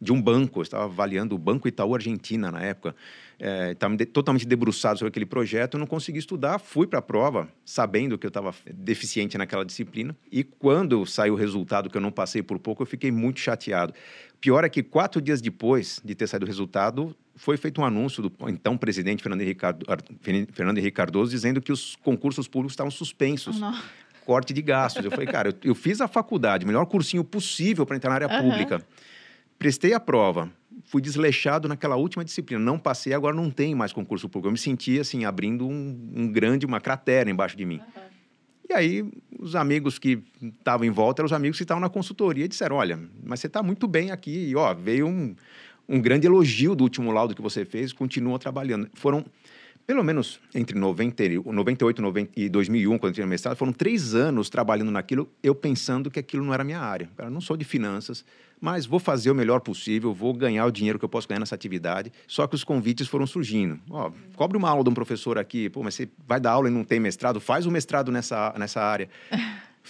de 0.00 0.12
um 0.12 0.20
banco, 0.20 0.60
eu 0.60 0.62
estava 0.62 0.84
avaliando 0.84 1.34
o 1.34 1.38
Banco 1.38 1.66
Itaú 1.66 1.94
Argentina 1.94 2.52
na 2.52 2.62
época. 2.62 2.94
É, 3.40 3.70
estava 3.70 3.96
de- 3.96 4.04
totalmente 4.04 4.44
debruçado 4.44 4.98
sobre 4.98 5.10
aquele 5.10 5.24
projeto, 5.24 5.74
eu 5.74 5.78
não 5.78 5.86
consegui 5.86 6.18
estudar, 6.18 6.58
fui 6.58 6.88
para 6.88 6.98
a 6.98 7.02
prova, 7.02 7.48
sabendo 7.64 8.18
que 8.18 8.26
eu 8.26 8.28
estava 8.28 8.52
deficiente 8.74 9.38
naquela 9.38 9.64
disciplina. 9.64 10.16
E 10.32 10.42
quando 10.42 11.06
saiu 11.06 11.34
o 11.34 11.36
resultado, 11.36 11.88
que 11.88 11.96
eu 11.96 12.00
não 12.00 12.10
passei 12.10 12.42
por 12.42 12.58
pouco, 12.58 12.82
eu 12.82 12.86
fiquei 12.86 13.12
muito 13.12 13.38
chateado. 13.38 13.94
Pior 14.40 14.64
é 14.64 14.68
que 14.68 14.82
quatro 14.82 15.22
dias 15.22 15.40
depois 15.40 16.00
de 16.04 16.16
ter 16.16 16.26
saído 16.26 16.46
o 16.46 16.48
resultado, 16.48 17.14
foi 17.36 17.56
feito 17.56 17.80
um 17.80 17.84
anúncio 17.84 18.20
do 18.20 18.32
então 18.48 18.76
presidente 18.76 19.22
Fernando 19.22 19.42
Henrique, 19.42 19.60
Cardo- 19.60 19.86
Ar- 19.88 20.02
Fernando 20.52 20.78
Henrique 20.78 20.96
Cardoso 20.96 21.30
dizendo 21.30 21.60
que 21.62 21.70
os 21.70 21.94
concursos 22.02 22.48
públicos 22.48 22.72
estavam 22.72 22.90
suspensos. 22.90 23.60
Corte 24.26 24.52
de 24.52 24.60
gastos. 24.60 25.04
Eu 25.04 25.12
falei, 25.12 25.26
cara, 25.28 25.50
eu, 25.50 25.54
eu 25.70 25.74
fiz 25.76 26.00
a 26.00 26.08
faculdade, 26.08 26.64
o 26.64 26.66
melhor 26.66 26.84
cursinho 26.86 27.22
possível 27.22 27.86
para 27.86 27.94
entrar 27.94 28.10
na 28.10 28.14
área 28.16 28.26
Aham. 28.26 28.42
pública. 28.42 28.82
Prestei 29.58 29.92
a 29.92 30.00
prova, 30.00 30.50
fui 30.84 31.00
desleixado 31.02 31.68
naquela 31.68 31.96
última 31.96 32.24
disciplina. 32.24 32.62
Não 32.62 32.78
passei, 32.78 33.12
agora 33.12 33.34
não 33.34 33.50
tem 33.50 33.74
mais 33.74 33.92
concurso 33.92 34.28
público. 34.28 34.48
Eu 34.48 34.52
me 34.52 34.58
senti 34.58 34.98
assim, 34.98 35.24
abrindo 35.24 35.66
um, 35.66 36.12
um 36.14 36.32
grande, 36.32 36.66
uma 36.66 36.80
cratera 36.80 37.30
embaixo 37.30 37.56
de 37.56 37.64
mim. 37.64 37.80
E 38.68 38.74
aí, 38.74 39.04
os 39.38 39.56
amigos 39.56 39.98
que 39.98 40.22
estavam 40.42 40.86
em 40.86 40.90
volta 40.90 41.22
eram 41.22 41.26
os 41.26 41.32
amigos 41.32 41.56
que 41.56 41.64
estavam 41.64 41.80
na 41.80 41.88
consultoria 41.88 42.44
e 42.44 42.48
disseram: 42.48 42.76
Olha, 42.76 42.98
mas 43.24 43.40
você 43.40 43.46
está 43.46 43.62
muito 43.62 43.88
bem 43.88 44.10
aqui. 44.10 44.50
E, 44.50 44.56
ó, 44.56 44.74
veio 44.74 45.06
um, 45.06 45.34
um 45.88 46.00
grande 46.00 46.26
elogio 46.26 46.74
do 46.74 46.84
último 46.84 47.10
laudo 47.10 47.34
que 47.34 47.40
você 47.40 47.64
fez, 47.64 47.92
continua 47.94 48.38
trabalhando. 48.38 48.88
Foram, 48.92 49.24
pelo 49.88 50.04
menos 50.04 50.38
entre 50.54 50.78
90, 50.78 51.24
e- 51.24 51.38
98 51.38 52.02
90 52.02 52.32
e 52.36 52.46
2001, 52.50 52.98
quando 52.98 53.18
eu 53.18 53.24
no 53.24 53.30
mestrado, 53.30 53.56
foram 53.56 53.72
três 53.72 54.14
anos 54.14 54.50
trabalhando 54.50 54.90
naquilo, 54.90 55.26
eu 55.42 55.54
pensando 55.54 56.10
que 56.10 56.18
aquilo 56.20 56.44
não 56.44 56.52
era 56.52 56.62
minha 56.62 56.78
área. 56.78 57.08
Eu 57.16 57.30
não 57.30 57.40
sou 57.40 57.56
de 57.56 57.64
finanças, 57.64 58.22
mas 58.60 58.84
vou 58.84 59.00
fazer 59.00 59.30
o 59.30 59.34
melhor 59.34 59.60
possível, 59.60 60.12
vou 60.12 60.34
ganhar 60.34 60.66
o 60.66 60.70
dinheiro 60.70 60.98
que 60.98 61.06
eu 61.06 61.08
posso 61.08 61.26
ganhar 61.26 61.40
nessa 61.40 61.54
atividade. 61.54 62.12
Só 62.26 62.46
que 62.46 62.54
os 62.54 62.62
convites 62.64 63.08
foram 63.08 63.26
surgindo. 63.26 63.80
Ó, 63.88 64.10
cobre 64.36 64.58
uma 64.58 64.68
aula 64.68 64.84
de 64.84 64.90
um 64.90 64.94
professor 64.94 65.38
aqui, 65.38 65.70
pô, 65.70 65.82
mas 65.82 65.94
você 65.94 66.06
vai 66.26 66.38
dar 66.38 66.50
aula 66.50 66.68
e 66.68 66.70
não 66.70 66.84
tem 66.84 67.00
mestrado, 67.00 67.40
faz 67.40 67.64
o 67.64 67.70
mestrado 67.70 68.12
nessa, 68.12 68.54
nessa 68.58 68.82
área. 68.82 69.08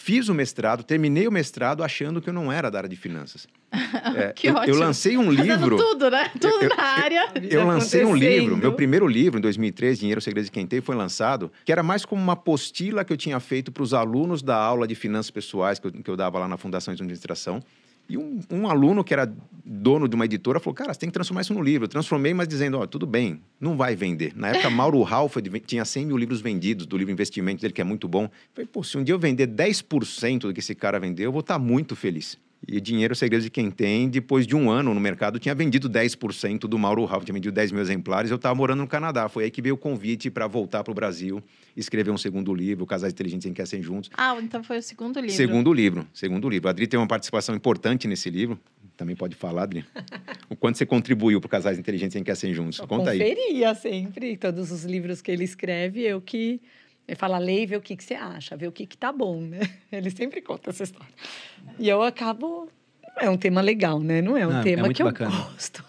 Fiz 0.00 0.28
o 0.28 0.34
mestrado, 0.34 0.82
terminei 0.84 1.26
o 1.26 1.32
mestrado 1.32 1.82
achando 1.82 2.20
que 2.22 2.30
eu 2.30 2.32
não 2.32 2.50
era 2.52 2.70
da 2.70 2.78
área 2.78 2.88
de 2.88 2.96
finanças. 2.96 3.46
É, 4.16 4.32
Que 4.32 4.46
eu, 4.48 4.52
eu 4.54 4.58
ótimo. 4.60 4.76
lancei 4.78 5.18
um 5.18 5.26
Fazendo 5.34 5.42
livro. 5.42 5.76
tudo, 5.76 6.10
né? 6.10 6.30
Tudo 6.40 6.62
eu- 6.64 6.68
na 6.76 6.82
área. 6.82 7.28
Eu 7.50 7.66
lancei 7.66 8.04
um 8.04 8.14
livro, 8.14 8.56
meu 8.56 8.72
primeiro 8.72 9.06
livro, 9.06 9.38
em 9.38 9.42
2013, 9.42 10.00
Dinheiro, 10.00 10.20
Segredos 10.20 10.46
de 10.46 10.52
Quem 10.52 10.66
Tem, 10.66 10.80
foi 10.80 10.94
lançado, 10.96 11.50
que 11.64 11.72
era 11.72 11.82
mais 11.82 12.04
como 12.04 12.22
uma 12.22 12.32
apostila 12.34 13.04
que 13.04 13.12
eu 13.12 13.16
tinha 13.16 13.38
feito 13.40 13.70
para 13.72 13.82
os 13.82 13.92
alunos 13.92 14.40
da 14.42 14.56
aula 14.56 14.86
de 14.86 14.94
finanças 14.94 15.30
pessoais 15.30 15.78
que 15.78 15.86
eu, 15.86 15.92
que 15.92 16.10
eu 16.10 16.16
dava 16.16 16.38
lá 16.38 16.48
na 16.48 16.56
Fundação 16.56 16.94
de 16.94 17.02
Administração. 17.02 17.62
E 18.08 18.16
um, 18.16 18.40
um 18.50 18.66
aluno 18.68 19.04
que 19.04 19.12
era 19.12 19.30
dono 19.64 20.08
de 20.08 20.14
uma 20.14 20.24
editora 20.24 20.58
falou, 20.58 20.74
cara, 20.74 20.94
você 20.94 21.00
tem 21.00 21.10
que 21.10 21.12
transformar 21.12 21.42
isso 21.42 21.52
no 21.52 21.60
livro. 21.62 21.84
Eu 21.84 21.88
transformei, 21.88 22.32
mas 22.32 22.48
dizendo, 22.48 22.78
ó, 22.78 22.86
tudo 22.86 23.06
bem, 23.06 23.40
não 23.60 23.76
vai 23.76 23.94
vender. 23.94 24.32
Na 24.34 24.48
época, 24.48 24.70
Mauro 24.70 25.04
ven- 25.50 25.60
tinha 25.60 25.84
100 25.84 26.06
mil 26.06 26.16
livros 26.16 26.40
vendidos 26.40 26.86
do 26.86 26.96
livro 26.96 27.12
Investimento 27.12 27.60
dele, 27.60 27.74
que 27.74 27.80
é 27.80 27.84
muito 27.84 28.08
bom. 28.08 28.24
Eu 28.24 28.30
falei, 28.54 28.68
pô, 28.72 28.82
se 28.82 28.96
um 28.96 29.04
dia 29.04 29.14
eu 29.14 29.18
vender 29.18 29.46
10% 29.46 30.40
do 30.46 30.54
que 30.54 30.60
esse 30.60 30.74
cara 30.74 30.98
vendeu, 30.98 31.26
eu 31.26 31.32
vou 31.32 31.40
estar 31.40 31.58
muito 31.58 31.94
feliz. 31.94 32.38
E 32.66 32.80
Dinheiro, 32.80 33.14
Segredos 33.14 33.44
de 33.44 33.50
Quem 33.50 33.70
Tem, 33.70 34.08
depois 34.08 34.46
de 34.46 34.56
um 34.56 34.70
ano 34.70 34.92
no 34.92 35.00
mercado, 35.00 35.38
tinha 35.38 35.54
vendido 35.54 35.88
10% 35.88 36.60
do 36.60 36.78
Mauro 36.78 37.04
Ralph, 37.04 37.24
tinha 37.24 37.32
vendido 37.32 37.52
10 37.54 37.72
mil 37.72 37.80
exemplares. 37.80 38.30
Eu 38.30 38.36
estava 38.36 38.54
morando 38.54 38.80
no 38.80 38.86
Canadá. 38.86 39.28
Foi 39.28 39.44
aí 39.44 39.50
que 39.50 39.62
veio 39.62 39.76
o 39.76 39.78
convite 39.78 40.28
para 40.30 40.46
voltar 40.46 40.82
para 40.82 40.90
o 40.90 40.94
Brasil, 40.94 41.42
escrever 41.76 42.10
um 42.10 42.18
segundo 42.18 42.52
livro, 42.52 42.84
Casais 42.84 43.12
Inteligentes 43.12 43.46
em 43.46 43.52
Querem 43.52 43.82
Juntos. 43.82 44.10
Ah, 44.14 44.36
então 44.42 44.62
foi 44.62 44.78
o 44.78 44.82
segundo 44.82 45.20
livro. 45.20 45.36
Segundo 45.36 45.72
livro, 45.72 46.06
segundo 46.12 46.48
livro. 46.48 46.68
A 46.68 46.70
Adri 46.72 46.86
tem 46.86 46.98
uma 46.98 47.06
participação 47.06 47.54
importante 47.54 48.08
nesse 48.08 48.28
livro. 48.28 48.58
Também 48.96 49.14
pode 49.14 49.36
falar, 49.36 49.62
Adri. 49.62 49.84
o 50.50 50.56
quanto 50.56 50.76
você 50.76 50.84
contribuiu 50.84 51.40
para 51.40 51.46
o 51.46 51.50
Casais 51.50 51.78
Inteligentes 51.78 52.16
em 52.16 52.24
Querem 52.24 52.52
Juntos. 52.52 52.80
Eu 52.80 52.88
Conta 52.88 53.10
aí. 53.10 53.18
conferia 53.18 53.74
sempre 53.76 54.36
todos 54.36 54.72
os 54.72 54.84
livros 54.84 55.22
que 55.22 55.30
ele 55.30 55.44
escreve, 55.44 56.02
eu 56.02 56.20
que 56.20 56.60
ele 57.08 57.16
fala, 57.16 57.38
lê 57.38 57.62
e 57.62 57.66
vê 57.66 57.74
o 57.74 57.80
que, 57.80 57.96
que 57.96 58.04
você 58.04 58.14
acha, 58.14 58.54
vê 58.54 58.68
o 58.68 58.72
que, 58.72 58.86
que 58.86 58.96
tá 58.96 59.10
bom, 59.10 59.40
né? 59.40 59.60
Ele 59.90 60.10
sempre 60.10 60.42
conta 60.42 60.68
essa 60.68 60.82
história. 60.84 61.08
E 61.78 61.88
eu 61.88 62.02
acabo. 62.02 62.68
É 63.20 63.28
um 63.30 63.36
tema 63.36 63.60
legal, 63.60 64.00
né? 64.00 64.22
Não 64.22 64.36
é 64.36 64.46
um 64.46 64.50
Ah, 64.56 64.60
é 64.60 64.62
tema 64.62 64.82
muito 64.84 64.96
que 64.96 65.02
eu 65.02 65.06
bacana. 65.06 65.30
gosto. 65.30 65.84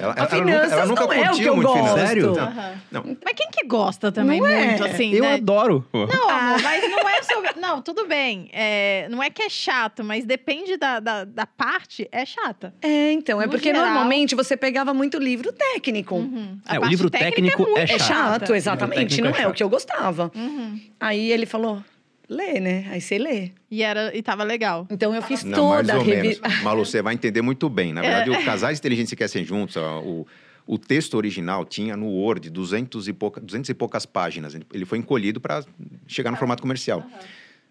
Ela, 0.00 0.14
A 0.16 0.26
finanças 0.26 0.72
ela 0.72 0.86
nunca 0.86 1.04
não 1.06 1.12
é 1.12 1.30
o 1.30 1.34
que 1.34 1.42
eu 1.44 1.54
muito 1.56 1.68
gosto. 1.68 1.78
finanças. 1.84 2.08
Sério? 2.08 2.30
Então, 2.32 2.52
não. 2.90 3.16
Mas 3.24 3.34
quem 3.34 3.48
que 3.50 3.66
gosta 3.66 4.10
também 4.10 4.40
Não 4.40 4.46
é? 4.48 4.66
muito, 4.68 4.84
assim, 4.84 5.12
eu 5.12 5.24
né? 5.24 5.34
adoro. 5.34 5.86
Não, 5.92 6.30
amor, 6.30 6.62
mas 6.62 6.90
não 6.90 7.08
é 7.08 7.22
sobre. 7.22 7.60
Não, 7.60 7.82
tudo 7.82 8.06
bem. 8.06 8.48
É, 8.52 9.06
não 9.10 9.22
é 9.22 9.30
que 9.30 9.42
é 9.42 9.48
chato, 9.48 10.02
mas 10.02 10.24
depende 10.24 10.76
da, 10.76 11.00
da, 11.00 11.24
da 11.24 11.46
parte, 11.46 12.08
é 12.10 12.24
chata. 12.24 12.74
É, 12.82 13.12
então, 13.12 13.40
é 13.40 13.46
No 13.46 13.50
porque 13.52 13.68
geral- 13.72 13.84
normalmente 13.86 14.34
você 14.34 14.56
pegava 14.56 14.92
muito 14.94 15.18
livro 15.18 15.52
técnico. 15.52 16.16
Uhum. 16.16 16.58
A 16.66 16.74
É, 16.74 16.78
o 16.78 16.80
parte 16.80 16.90
livro 16.90 17.10
técnica 17.10 17.34
técnico 17.36 17.62
é 17.62 17.66
muito 17.66 17.78
É 17.80 17.98
chato. 17.98 18.06
chato, 18.40 18.54
exatamente. 18.54 19.20
Não 19.20 19.28
é 19.30 19.32
é, 19.32 19.34
o 19.34 19.42
chato. 19.42 19.54
que 19.54 19.62
eu 19.62 19.68
gostava. 19.68 20.30
Uhum. 20.34 20.80
Aí 21.00 21.30
ele 21.30 21.46
falou, 21.46 21.82
lê, 22.28 22.58
né? 22.60 22.86
Aí 22.90 23.00
você 23.00 23.18
lê. 23.18 23.50
E, 23.70 23.82
era, 23.82 24.16
e 24.16 24.22
tava 24.22 24.42
legal. 24.44 24.86
Então 24.90 25.14
eu 25.14 25.22
fiz 25.22 25.44
Não, 25.44 25.68
mais 25.70 25.80
toda 25.86 25.94
a 25.94 25.98
ou 26.00 26.04
menos. 26.04 26.22
revista. 26.22 26.48
Malu, 26.62 26.84
você 26.84 27.02
vai 27.02 27.14
entender 27.14 27.42
muito 27.42 27.68
bem. 27.68 27.92
Na 27.92 28.02
É. 28.04 28.08
verdade, 28.22 28.30
o 28.30 28.44
Casais 28.44 28.78
Inteligentes 28.78 29.10
Se 29.10 29.16
Querem 29.16 29.44
Juntos, 29.46 29.76
o, 29.76 30.26
o 30.66 30.78
texto 30.78 31.14
original 31.14 31.64
tinha 31.64 31.96
no 31.96 32.06
Word 32.06 32.48
200 32.50 33.08
e, 33.08 33.12
pouca, 33.12 33.40
200 33.40 33.68
e 33.70 33.74
poucas 33.74 34.06
páginas. 34.06 34.56
Ele 34.72 34.84
foi 34.84 34.98
encolhido 34.98 35.40
para 35.40 35.64
chegar 36.06 36.30
no 36.30 36.36
formato 36.36 36.62
comercial. 36.62 37.04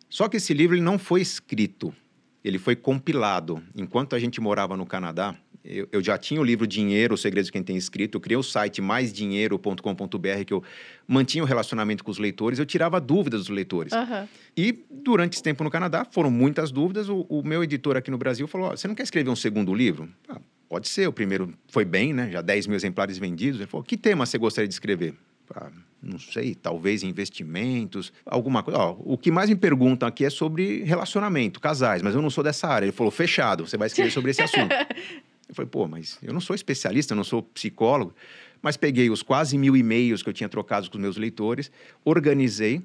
Só 0.09 0.27
que 0.29 0.37
esse 0.37 0.53
livro 0.53 0.75
ele 0.75 0.83
não 0.83 0.99
foi 0.99 1.21
escrito, 1.21 1.93
ele 2.43 2.59
foi 2.59 2.75
compilado. 2.75 3.61
Enquanto 3.75 4.15
a 4.15 4.19
gente 4.19 4.41
morava 4.41 4.75
no 4.75 4.85
Canadá, 4.85 5.35
eu, 5.63 5.87
eu 5.91 6.03
já 6.03 6.17
tinha 6.17 6.41
o 6.41 6.43
livro 6.43 6.67
Dinheiro, 6.67 7.13
Os 7.13 7.21
Segredos 7.21 7.47
de 7.47 7.51
Quem 7.53 7.63
Tem 7.63 7.77
Escrito, 7.77 8.17
eu 8.17 8.21
criei 8.21 8.37
o 8.37 8.43
site 8.43 8.81
maisdinheiro.com.br, 8.81 10.43
que 10.45 10.53
eu 10.53 10.61
mantinha 11.07 11.43
o 11.43 11.47
relacionamento 11.47 12.03
com 12.03 12.11
os 12.11 12.17
leitores, 12.17 12.59
eu 12.59 12.65
tirava 12.65 12.99
dúvidas 12.99 13.41
dos 13.41 13.49
leitores. 13.49 13.93
Aham. 13.93 14.27
E 14.57 14.85
durante 14.91 15.33
esse 15.33 15.43
tempo 15.43 15.63
no 15.63 15.71
Canadá, 15.71 16.05
foram 16.11 16.29
muitas 16.29 16.69
dúvidas. 16.71 17.07
O, 17.07 17.25
o 17.29 17.43
meu 17.43 17.63
editor 17.63 17.95
aqui 17.95 18.11
no 18.11 18.17
Brasil 18.17 18.47
falou: 18.47 18.67
"Ó, 18.67 18.71
Você 18.71 18.87
não 18.87 18.95
quer 18.95 19.03
escrever 19.03 19.29
um 19.29 19.35
segundo 19.35 19.73
livro? 19.73 20.09
Ah, 20.27 20.41
pode 20.67 20.89
ser, 20.89 21.07
o 21.07 21.13
primeiro 21.13 21.53
foi 21.69 21.85
bem, 21.85 22.13
né? 22.13 22.29
Já 22.29 22.41
10 22.41 22.67
mil 22.67 22.75
exemplares 22.75 23.17
vendidos. 23.17 23.59
Ele 23.59 23.67
falou: 23.69 23.83
Que 23.85 23.95
tema 23.95 24.25
você 24.25 24.37
gostaria 24.37 24.67
de 24.67 24.73
escrever? 24.73 25.13
Ah, 25.55 25.71
não 26.03 26.19
sei, 26.19 26.53
talvez 26.53 27.01
investimentos, 27.01 28.11
alguma 28.25 28.61
coisa. 28.61 28.79
Ó, 28.79 28.97
o 28.99 29.17
que 29.17 29.31
mais 29.31 29.49
me 29.49 29.55
perguntam 29.55 30.07
aqui 30.07 30.25
é 30.25 30.29
sobre 30.29 30.83
relacionamento, 30.83 31.59
casais, 31.59 32.01
mas 32.01 32.13
eu 32.13 32.21
não 32.21 32.29
sou 32.29 32.43
dessa 32.43 32.67
área. 32.67 32.85
Ele 32.85 32.91
falou: 32.91 33.09
Fechado, 33.09 33.65
você 33.65 33.77
vai 33.77 33.87
escrever 33.87 34.11
sobre 34.11 34.31
esse 34.31 34.41
assunto. 34.41 34.73
Eu 35.47 35.55
falei, 35.55 35.69
pô, 35.69 35.87
mas 35.87 36.17
eu 36.23 36.33
não 36.33 36.39
sou 36.39 36.55
especialista, 36.55 37.13
eu 37.13 37.15
não 37.15 37.23
sou 37.23 37.43
psicólogo. 37.43 38.15
Mas 38.59 38.75
peguei 38.75 39.09
os 39.09 39.21
quase 39.21 39.55
mil 39.57 39.75
e-mails 39.75 40.23
que 40.23 40.29
eu 40.29 40.33
tinha 40.33 40.49
trocado 40.49 40.89
com 40.89 40.97
os 40.97 41.01
meus 41.01 41.17
leitores, 41.17 41.69
organizei 42.03 42.81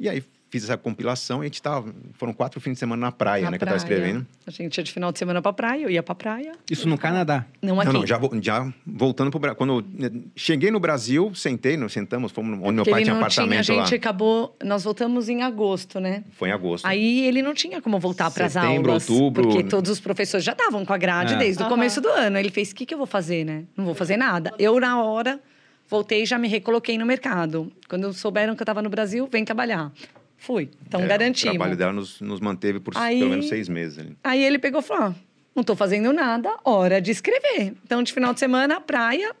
e 0.00 0.08
aí 0.08 0.24
fiz 0.50 0.64
essa 0.64 0.76
compilação 0.76 1.38
e 1.38 1.40
a 1.42 1.44
gente 1.44 1.60
tava. 1.60 1.92
Foram 2.14 2.32
quatro 2.32 2.60
fins 2.60 2.72
de 2.74 2.78
semana 2.78 3.00
na 3.06 3.12
praia, 3.12 3.44
Na 3.44 3.50
né? 3.52 3.58
Que 3.58 3.64
eu 3.64 3.68
tava 3.68 3.80
praia. 3.80 3.94
escrevendo. 3.96 4.26
A 4.46 4.50
gente 4.50 4.78
ia 4.78 4.84
de 4.84 4.90
final 4.92 5.12
de 5.12 5.18
semana 5.18 5.42
pra 5.42 5.52
praia, 5.52 5.82
eu 5.82 5.90
ia 5.90 6.02
pra 6.02 6.14
praia. 6.14 6.52
Isso 6.70 6.88
no 6.88 6.96
Canadá. 6.96 7.44
Não 7.60 7.80
aqui. 7.80 7.92
Não, 7.92 8.00
não, 8.00 8.06
já, 8.06 8.18
já 8.40 8.72
voltando 8.86 9.30
pro 9.30 9.38
Brasil. 9.38 9.56
Quando 9.56 9.72
eu 9.80 9.84
né, 10.10 10.20
cheguei 10.34 10.70
no 10.70 10.80
Brasil, 10.80 11.32
sentei, 11.34 11.76
nós 11.76 11.92
sentamos, 11.92 12.32
fomos 12.32 12.58
onde 12.62 12.72
meu 12.72 12.84
Porque 12.84 12.90
pai 12.90 13.00
ele 13.00 13.04
tinha 13.10 13.14
não 13.14 13.28
tinha, 13.28 13.42
a 13.42 13.44
apartamento 13.46 13.64
gente 13.66 13.90
lá. 13.90 13.96
acabou, 13.96 14.56
nós 14.64 14.84
voltamos 14.84 15.28
em 15.28 15.42
agosto, 15.42 16.00
né? 16.00 16.24
Foi 16.32 16.48
em 16.48 16.52
agosto. 16.52 16.86
Aí 16.86 17.26
ele 17.26 17.42
não 17.42 17.54
tinha 17.54 17.82
como 17.82 17.98
voltar 17.98 18.30
para 18.30 18.46
as 18.46 18.52
Setembro, 18.52 18.90
aulas. 18.92 19.08
outubro. 19.10 19.42
Porque 19.48 19.64
todos 19.64 19.90
os 19.90 20.00
professores 20.00 20.44
já 20.44 20.52
estavam 20.52 20.84
com 20.84 20.92
a 20.92 20.98
grade 20.98 21.34
É. 21.34 21.36
desde 21.38 21.62
o 21.62 21.68
começo 21.68 22.00
do 22.00 22.08
ano. 22.08 22.38
Ele 22.38 22.50
fez: 22.50 22.70
o 22.70 22.74
que, 22.74 22.86
que 22.86 22.94
eu 22.94 22.98
vou 22.98 23.06
fazer, 23.06 23.44
né? 23.44 23.64
Não 23.76 23.84
vou 23.84 23.94
fazer 23.94 24.16
nada. 24.16 24.52
Eu, 24.58 24.78
na 24.80 25.02
hora, 25.02 25.38
voltei 25.88 26.22
e 26.22 26.26
já 26.26 26.38
me 26.38 26.48
recoloquei 26.48 26.96
no 26.98 27.04
mercado. 27.06 27.70
Quando 27.88 28.12
souberam 28.12 28.54
que 28.54 28.62
eu 28.62 28.64
estava 28.64 28.80
no 28.82 28.88
Brasil, 28.90 29.28
vem 29.30 29.44
trabalhar. 29.44 29.92
Fui. 30.38 30.70
Então, 30.86 31.00
É, 31.02 31.06
garantimos. 31.06 31.54
O 31.56 31.58
trabalho 31.58 31.76
dela 31.76 31.92
nos, 31.92 32.20
nos 32.20 32.40
manteve 32.40 32.80
por 32.80 32.94
Aí- 32.96 33.18
pelo 33.18 33.30
menos 33.30 33.48
seis 33.48 33.68
meses 33.68 33.98
ali. 33.98 34.16
Aí 34.24 34.42
ele 34.42 34.58
pegou 34.58 34.80
e 34.80 34.82
falou: 34.82 35.04
ah, 35.08 35.14
não 35.54 35.60
estou 35.62 35.74
fazendo 35.76 36.12
nada, 36.12 36.56
hora 36.64 37.00
de 37.00 37.10
escrever. 37.10 37.74
Então, 37.84 38.02
de 38.02 38.12
final 38.12 38.32
de 38.32 38.40
semana, 38.40 38.80
praia. 38.80 39.34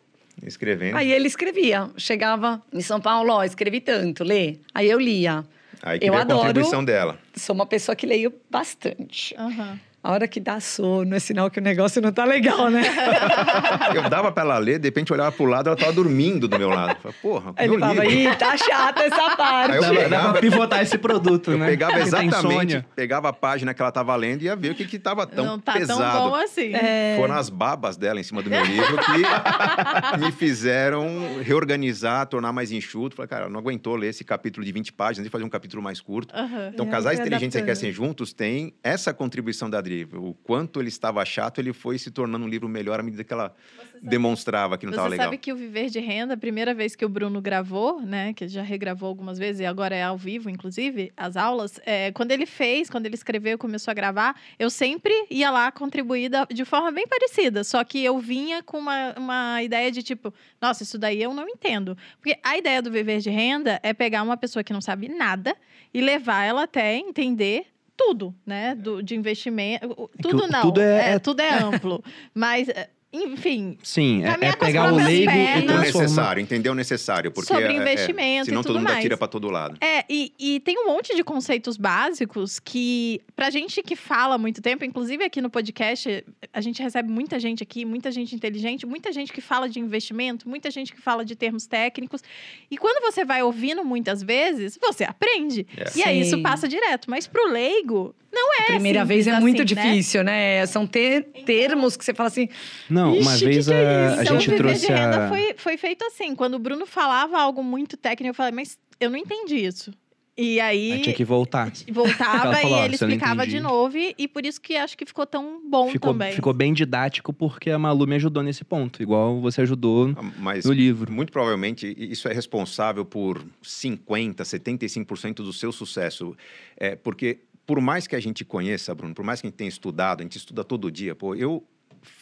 Escrevendo. 0.44 0.96
Aí 0.96 1.10
ele 1.10 1.26
escrevia. 1.26 1.88
Chegava 1.96 2.62
em 2.72 2.80
São 2.80 3.00
Paulo, 3.00 3.32
ó, 3.32 3.44
escrevi 3.44 3.80
tanto, 3.80 4.22
lê. 4.24 4.56
Aí 4.74 4.88
eu 4.90 4.98
lia. 5.00 5.44
Aí 5.82 5.98
que 5.98 6.06
eu 6.06 6.10
veio 6.12 6.20
a 6.20 6.22
adoro- 6.24 6.40
contribuição 6.40 6.84
dela. 6.84 7.18
Sou 7.36 7.54
uma 7.54 7.66
pessoa 7.66 7.94
que 7.96 8.04
leio 8.06 8.32
bastante. 8.50 9.34
Aham. 9.38 9.78
A 10.02 10.12
hora 10.12 10.28
que 10.28 10.38
dá 10.38 10.60
sono 10.60 11.14
é 11.14 11.18
sinal 11.18 11.50
que 11.50 11.58
o 11.58 11.62
negócio 11.62 12.00
não 12.00 12.12
tá 12.12 12.24
legal, 12.24 12.70
né? 12.70 12.82
Eu 13.94 14.08
dava 14.08 14.30
pra 14.30 14.44
ela 14.44 14.58
ler, 14.58 14.78
de 14.78 14.86
repente 14.86 15.10
eu 15.10 15.14
olhava 15.14 15.32
pro 15.32 15.44
lado, 15.46 15.66
ela 15.68 15.76
tava 15.76 15.92
dormindo 15.92 16.46
do 16.46 16.56
meu 16.58 16.68
lado. 16.68 16.90
Eu 16.92 16.96
falei, 17.12 17.16
porra, 17.20 17.52
Aí 17.56 17.66
meu 17.66 17.74
ele 17.74 17.80
falava, 17.80 18.04
livro. 18.04 18.32
ih, 18.32 18.36
tá 18.36 18.56
chata 18.56 19.02
essa 19.02 19.36
parte. 19.36 19.72
Aí 19.72 19.78
eu 19.84 19.94
pegava- 20.02 20.32
pra 20.32 20.40
pivotar 20.40 20.82
esse 20.82 20.96
produto, 20.98 21.50
Eu 21.52 21.58
né? 21.58 21.66
pegava 21.66 21.98
exatamente, 22.00 22.84
pegava 22.94 23.28
a 23.30 23.32
página 23.32 23.74
que 23.74 23.82
ela 23.82 23.90
tava 23.90 24.14
lendo 24.14 24.42
e 24.42 24.44
ia 24.44 24.54
ver 24.54 24.70
o 24.70 24.74
que 24.74 24.84
que 24.86 24.98
tava 24.98 25.26
tão 25.26 25.44
não 25.44 25.58
tá 25.58 25.72
pesado. 25.72 26.00
tão 26.00 26.30
bom 26.30 26.34
assim. 26.36 26.74
É, 26.74 27.16
Foram 27.18 27.34
as 27.34 27.50
babas 27.50 27.96
dela 27.96 28.20
em 28.20 28.22
cima 28.22 28.40
do 28.42 28.48
meu 28.50 28.64
livro 28.64 28.96
que 28.98 30.18
me 30.24 30.30
fizeram 30.32 31.08
reorganizar, 31.42 32.26
tornar 32.26 32.52
mais 32.52 32.70
enxuto. 32.70 33.16
Falei, 33.16 33.28
cara, 33.28 33.48
não 33.48 33.58
aguentou 33.58 33.96
ler 33.96 34.08
esse 34.08 34.22
capítulo 34.24 34.64
de 34.64 34.70
20 34.72 34.92
páginas 34.92 35.26
e 35.26 35.30
fazer 35.30 35.44
um 35.44 35.48
capítulo 35.48 35.82
mais 35.82 36.00
curto. 36.00 36.34
Aham. 36.36 36.70
Então, 36.72 36.86
E 36.86 36.88
aí 36.88 36.92
Casais 36.92 37.18
Inteligentes 37.18 37.54
e 37.54 37.58
adaptando. 37.58 37.84
Enriquecem 37.84 37.92
Juntos 37.92 38.32
tem 38.32 38.72
essa 38.82 39.12
contribuição 39.12 39.68
da 39.68 39.80
O 40.14 40.34
quanto 40.34 40.80
ele 40.80 40.88
estava 40.88 41.24
chato, 41.24 41.58
ele 41.60 41.72
foi 41.72 41.98
se 41.98 42.10
tornando 42.10 42.44
um 42.44 42.48
livro 42.48 42.68
melhor 42.68 43.00
à 43.00 43.02
medida 43.02 43.24
que 43.24 43.32
ela 43.32 43.54
demonstrava 44.02 44.78
que 44.78 44.86
não 44.86 44.92
estava 44.92 45.08
Você 45.08 45.12
legal. 45.12 45.26
sabe 45.26 45.38
que 45.38 45.52
o 45.52 45.56
Viver 45.56 45.88
de 45.90 45.98
Renda, 46.00 46.34
a 46.34 46.36
primeira 46.36 46.72
vez 46.74 46.94
que 46.94 47.04
o 47.04 47.08
Bruno 47.08 47.40
gravou, 47.40 48.00
né? 48.00 48.32
Que 48.32 48.46
já 48.48 48.62
regravou 48.62 49.08
algumas 49.08 49.38
vezes 49.38 49.60
e 49.60 49.66
agora 49.66 49.94
é 49.94 50.02
ao 50.02 50.16
vivo, 50.16 50.48
inclusive, 50.50 51.12
as 51.16 51.36
aulas. 51.36 51.80
é, 51.84 52.12
quando 52.12 52.30
ele 52.30 52.46
fez, 52.46 52.88
quando 52.88 53.06
ele 53.06 53.14
escreveu 53.14 53.54
e 53.54 53.58
começou 53.58 53.90
a 53.90 53.94
gravar, 53.94 54.38
eu 54.58 54.70
sempre 54.70 55.12
ia 55.30 55.50
lá 55.50 55.70
contribuir 55.72 56.28
da- 56.28 56.44
de 56.44 56.64
forma 56.64 56.90
bem 56.92 57.06
parecida. 57.06 57.64
Só 57.64 57.82
que 57.84 58.04
eu 58.04 58.18
vinha 58.18 58.62
com 58.62 58.78
uma, 58.78 59.14
uma 59.16 59.62
ideia 59.62 59.90
de 59.90 60.02
tipo, 60.02 60.32
nossa, 60.60 60.82
isso 60.82 60.98
daí 60.98 61.22
eu 61.22 61.34
não 61.34 61.48
entendo. 61.48 61.96
Porque 62.20 62.38
a 62.42 62.56
ideia 62.56 62.80
do 62.82 62.90
Viver 62.90 63.18
de 63.20 63.30
Renda 63.30 63.80
é 63.82 63.92
pegar 63.92 64.22
uma 64.22 64.36
pessoa 64.36 64.62
que 64.62 64.72
não 64.72 64.80
sabe 64.80 65.08
nada 65.08 65.56
e 65.92 66.00
levar 66.00 66.44
ela 66.44 66.62
até 66.64 66.96
entender 66.96 67.66
tudo, 67.98 68.32
né? 68.46 68.74
Do, 68.76 69.02
de 69.02 69.14
investimento. 69.16 70.08
que 70.16 70.22
Tudo 70.22 70.46
não. 70.46 70.62
tudo 70.62 70.80
é- 70.80 71.14
é- 71.14 71.18
tudo 71.18 71.40
é 71.40 71.50
amplo. 71.60 72.02
Mas, 72.32 72.68
é, 72.68 72.88
enfim, 73.24 73.78
Sim, 73.82 74.24
é, 74.24 74.36
é 74.46 74.56
pegar 74.56 74.92
o 74.92 74.96
leigo 74.96 75.30
e 75.30 75.62
o 75.62 75.66
transformar. 75.66 75.80
necessário, 75.80 76.40
entender 76.40 76.70
o 76.70 76.74
necessário. 76.74 77.30
Porque 77.30 77.52
Sobre 77.52 77.66
é- 77.66 77.72
é, 77.72 77.76
investimento 77.76 78.42
e 78.42 78.44
senão 78.46 78.62
tudo 78.62 78.68
todo 78.74 78.76
mundo 78.78 78.84
mais. 78.88 78.98
atira 78.98 79.16
para 79.16 79.28
todo 79.28 79.50
lado. 79.50 79.76
É, 79.80 80.04
e, 80.08 80.32
e 80.38 80.60
tem 80.60 80.78
um 80.78 80.86
monte 80.86 81.14
de 81.14 81.22
conceitos 81.24 81.76
básicos 81.76 82.58
que, 82.58 83.20
pra 83.34 83.50
gente 83.50 83.82
que 83.82 83.96
fala 83.96 84.34
há 84.36 84.38
muito 84.38 84.60
tempo, 84.62 84.84
inclusive 84.84 85.24
aqui 85.24 85.40
no 85.40 85.50
podcast, 85.50 86.24
a 86.52 86.60
gente 86.60 86.82
recebe 86.82 87.10
muita 87.10 87.38
gente 87.38 87.62
aqui, 87.62 87.84
muita 87.84 88.10
gente 88.10 88.34
inteligente, 88.34 88.86
muita 88.86 89.12
gente 89.12 89.32
que 89.32 89.40
fala 89.40 89.68
de 89.68 89.78
investimento, 89.80 90.48
muita 90.48 90.70
gente 90.70 90.92
que 90.92 91.00
fala 91.00 91.24
de 91.24 91.34
termos 91.34 91.66
técnicos. 91.66 92.22
E 92.70 92.76
quando 92.76 93.02
você 93.02 93.24
vai 93.24 93.42
ouvindo 93.42 93.84
muitas 93.84 94.22
vezes, 94.22 94.78
você 94.80 95.04
aprende. 95.04 95.66
É. 95.76 95.98
E 95.98 96.02
aí 96.02 96.20
isso 96.20 96.40
passa 96.42 96.68
direto. 96.68 97.08
Mas 97.10 97.26
pro 97.26 97.50
leigo, 97.50 98.14
não 98.32 98.54
é 98.60 98.66
Primeira 98.66 99.00
simples 99.00 99.24
vez 99.24 99.36
é 99.36 99.40
muito 99.40 99.62
assim, 99.62 99.74
né? 99.74 99.82
difícil, 99.90 100.24
né? 100.24 100.66
São 100.66 100.86
ter 100.86 101.22
termos 101.46 101.96
que 101.96 102.04
você 102.04 102.12
fala 102.14 102.28
assim, 102.28 102.48
Não, 102.88 103.12
uma 103.16 103.32
Ixi, 103.34 103.38
que 103.38 103.44
vez 103.46 103.66
que 103.66 103.72
é 103.72 103.76
a, 103.76 104.10
isso? 104.10 104.20
a 104.20 104.22
Então, 104.24 104.40
gente 104.40 104.48
o 104.48 104.50
Viver 104.52 104.56
trouxe 104.64 104.86
de 104.86 104.92
Renda 104.92 105.24
a... 105.24 105.28
foi, 105.28 105.54
foi 105.56 105.76
feito 105.76 106.04
assim. 106.04 106.34
Quando 106.34 106.54
o 106.54 106.58
Bruno 106.58 106.86
falava 106.86 107.38
algo 107.40 107.62
muito 107.64 107.96
técnico, 107.96 108.30
eu 108.30 108.34
falei, 108.34 108.52
mas 108.52 108.78
eu 109.00 109.10
não 109.10 109.16
entendi 109.16 109.56
isso. 109.56 109.92
E 110.40 110.60
aí, 110.60 110.92
Aí 110.92 111.00
tinha 111.02 111.16
que 111.16 111.24
voltar. 111.24 111.72
voltava 111.90 112.54
falou, 112.54 112.70
e 112.70 112.72
"Ó, 112.80 112.84
ele 112.84 112.94
explicava 112.94 113.44
de 113.44 113.56
entendi." 113.56 113.60
novo. 113.60 113.98
E, 113.98 114.14
e 114.16 114.28
por 114.28 114.46
isso 114.46 114.60
que 114.60 114.76
acho 114.76 114.96
que 114.96 115.04
ficou 115.04 115.26
tão 115.26 115.60
bom 115.68 115.88
Ficou, 115.90 116.12
também. 116.12 116.32
ficou 116.32 116.52
bem 116.52 116.72
didático 116.72 117.32
porque 117.32 117.72
a 117.72 117.78
Malu 117.78 118.06
me 118.06 118.14
ajudou 118.14 118.40
nesse 118.44 118.62
ponto, 118.64 119.02
igual 119.02 119.40
você 119.40 119.62
ajudou 119.62 120.14
Mas 120.38 120.64
no 120.64 120.72
livro. 120.72 121.10
muito 121.12 121.32
provavelmente 121.32 121.92
isso 121.98 122.28
é 122.28 122.32
responsável 122.32 123.04
por 123.04 123.44
50, 123.62 124.44
75% 124.44 125.34
do 125.36 125.52
seu 125.52 125.72
sucesso. 125.72 126.36
É, 126.76 126.94
porque 126.94 127.38
por 127.68 127.82
mais 127.82 128.06
que 128.06 128.16
a 128.16 128.20
gente 128.20 128.46
conheça, 128.46 128.94
Bruno, 128.94 129.14
por 129.14 129.22
mais 129.22 129.42
que 129.42 129.46
a 129.46 129.50
gente 129.50 129.58
tenha 129.58 129.68
estudado, 129.68 130.20
a 130.20 130.22
gente 130.22 130.38
estuda 130.38 130.64
todo 130.64 130.90
dia. 130.90 131.14
Pô, 131.14 131.34
eu 131.34 131.62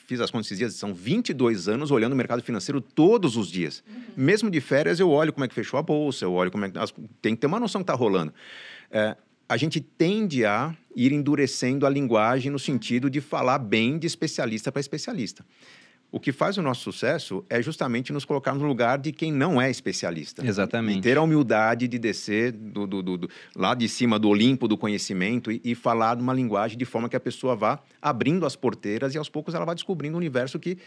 fiz 0.05 0.21
as 0.21 0.29
contas 0.29 0.47
esses 0.49 0.59
dias, 0.59 0.75
são 0.75 0.93
22 0.93 1.69
anos 1.69 1.93
olhando 1.93 2.15
o 2.15 2.17
mercado 2.17 2.43
financeiro 2.43 2.81
todos 2.81 3.37
os 3.37 3.49
dias. 3.49 3.85
Mesmo 4.17 4.51
de 4.51 4.61
férias, 4.61 4.99
eu 4.99 5.09
olho 5.09 5.33
como 5.33 5.45
é 5.45 5.49
que 5.49 5.55
fechou 5.55 5.79
a 5.79 5.83
bolsa, 5.85 6.25
eu 6.25 6.33
olho 6.33 6.51
como 6.51 6.65
é 6.65 6.71
que... 6.71 6.77
Tem 7.23 7.37
que 7.37 7.41
ter 7.41 7.47
uma 7.47 7.61
noção 7.61 7.81
que 7.81 7.85
está 7.85 7.95
rolando. 7.95 8.35
É, 8.91 9.17
a 9.49 9.57
gente 9.57 9.81
tende 9.81 10.45
a 10.45 10.77
ir 10.97 11.13
endurecendo 11.13 11.87
a 11.87 11.89
linguagem 11.89 12.51
no 12.51 12.59
sentido 12.59 13.09
de 13.09 13.21
falar 13.21 13.61
bem 13.61 14.01
de 14.01 14.07
especialista 14.09 14.73
para 14.73 14.81
especialista. 14.81 15.47
O 16.11 16.21
que 16.21 16.33
faz 16.33 16.57
o 16.57 16.63
nosso 16.63 16.83
sucesso 16.83 17.45
é 17.51 17.61
justamente 17.61 18.13
nos 18.13 18.25
colocar 18.25 18.55
no 18.55 18.65
lugar 18.67 18.97
de 18.99 19.13
quem 19.13 19.33
não 19.33 19.61
é 19.61 19.71
especialista. 19.71 20.47
Exatamente. 20.47 20.99
E 20.99 21.03
ter 21.03 21.19
a 21.19 21.23
humildade 21.23 21.87
de 21.89 21.99
descer 21.99 22.53
do, 22.53 22.87
do- 22.87 23.03
do- 23.03 23.19
do- 23.19 23.31
lá 23.55 23.75
de 23.75 23.89
cima 23.89 24.19
do 24.19 24.29
Olimpo 24.29 24.67
do 24.69 24.79
conhecimento 24.79 25.51
e, 25.51 25.61
e 25.65 25.75
falar 25.75 26.17
numa 26.17 26.33
linguagem 26.33 26.79
de 26.79 26.85
forma 26.85 27.09
que 27.09 27.17
a 27.17 27.21
pessoa 27.21 27.55
vá 27.57 27.81
abrindo 28.01 28.47
as 28.47 28.55
porteiras 28.57 29.15
e 29.15 29.19
aos 29.19 29.29
poucos 29.29 29.55
ela 29.55 29.65
vai 29.65 29.75
descobrindo 29.75 30.15
um 30.15 30.19
universo 30.19 30.59
que 30.59 30.79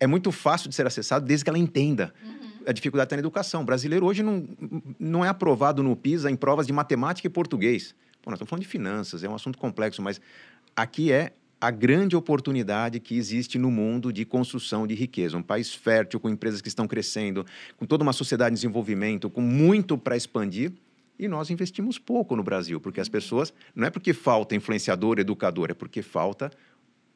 é 0.00 0.06
muito 0.08 0.32
fácil 0.32 0.68
de 0.68 0.74
ser 0.74 0.86
acessado 0.86 1.24
desde 1.24 1.44
que 1.44 1.48
ela 1.50 1.58
entenda. 1.58 2.12
A 2.66 2.72
dificuldade 2.72 3.06
está 3.06 3.16
na 3.16 3.20
educação. 3.20 3.62
O 3.62 3.64
brasileiro 3.64 4.04
hoje 4.04 4.22
não, 4.22 4.44
não 4.98 5.24
é 5.24 5.28
aprovado 5.28 5.82
no 5.84 5.94
PISA 5.94 6.30
em 6.30 6.36
provas 6.36 6.66
de 6.66 6.72
matemática 6.72 7.26
e 7.26 7.30
português. 7.30 7.94
Pô, 8.20 8.28
nós 8.30 8.38
estamos 8.38 8.50
falando 8.50 8.62
de 8.64 8.68
finanças, 8.68 9.22
é 9.22 9.28
um 9.28 9.34
assunto 9.34 9.56
complexo, 9.56 10.02
mas 10.02 10.20
aqui 10.74 11.12
é 11.12 11.32
a 11.66 11.70
grande 11.70 12.14
oportunidade 12.14 13.00
que 13.00 13.16
existe 13.16 13.58
no 13.58 13.70
mundo 13.70 14.12
de 14.12 14.26
construção 14.26 14.86
de 14.86 14.94
riqueza. 14.94 15.38
Um 15.38 15.42
país 15.42 15.72
fértil, 15.72 16.20
com 16.20 16.28
empresas 16.28 16.60
que 16.60 16.68
estão 16.68 16.86
crescendo, 16.86 17.46
com 17.78 17.86
toda 17.86 18.02
uma 18.02 18.12
sociedade 18.12 18.52
em 18.52 18.54
desenvolvimento, 18.54 19.30
com 19.30 19.40
muito 19.40 19.96
para 19.96 20.14
expandir. 20.14 20.72
E 21.18 21.26
nós 21.26 21.48
investimos 21.48 21.98
pouco 21.98 22.36
no 22.36 22.42
Brasil, 22.42 22.78
porque 22.78 23.00
as 23.00 23.08
pessoas. 23.08 23.50
Não 23.74 23.86
é 23.86 23.90
porque 23.90 24.12
falta 24.12 24.54
influenciador, 24.54 25.18
educador, 25.18 25.70
é 25.70 25.74
porque 25.74 26.02
falta 26.02 26.50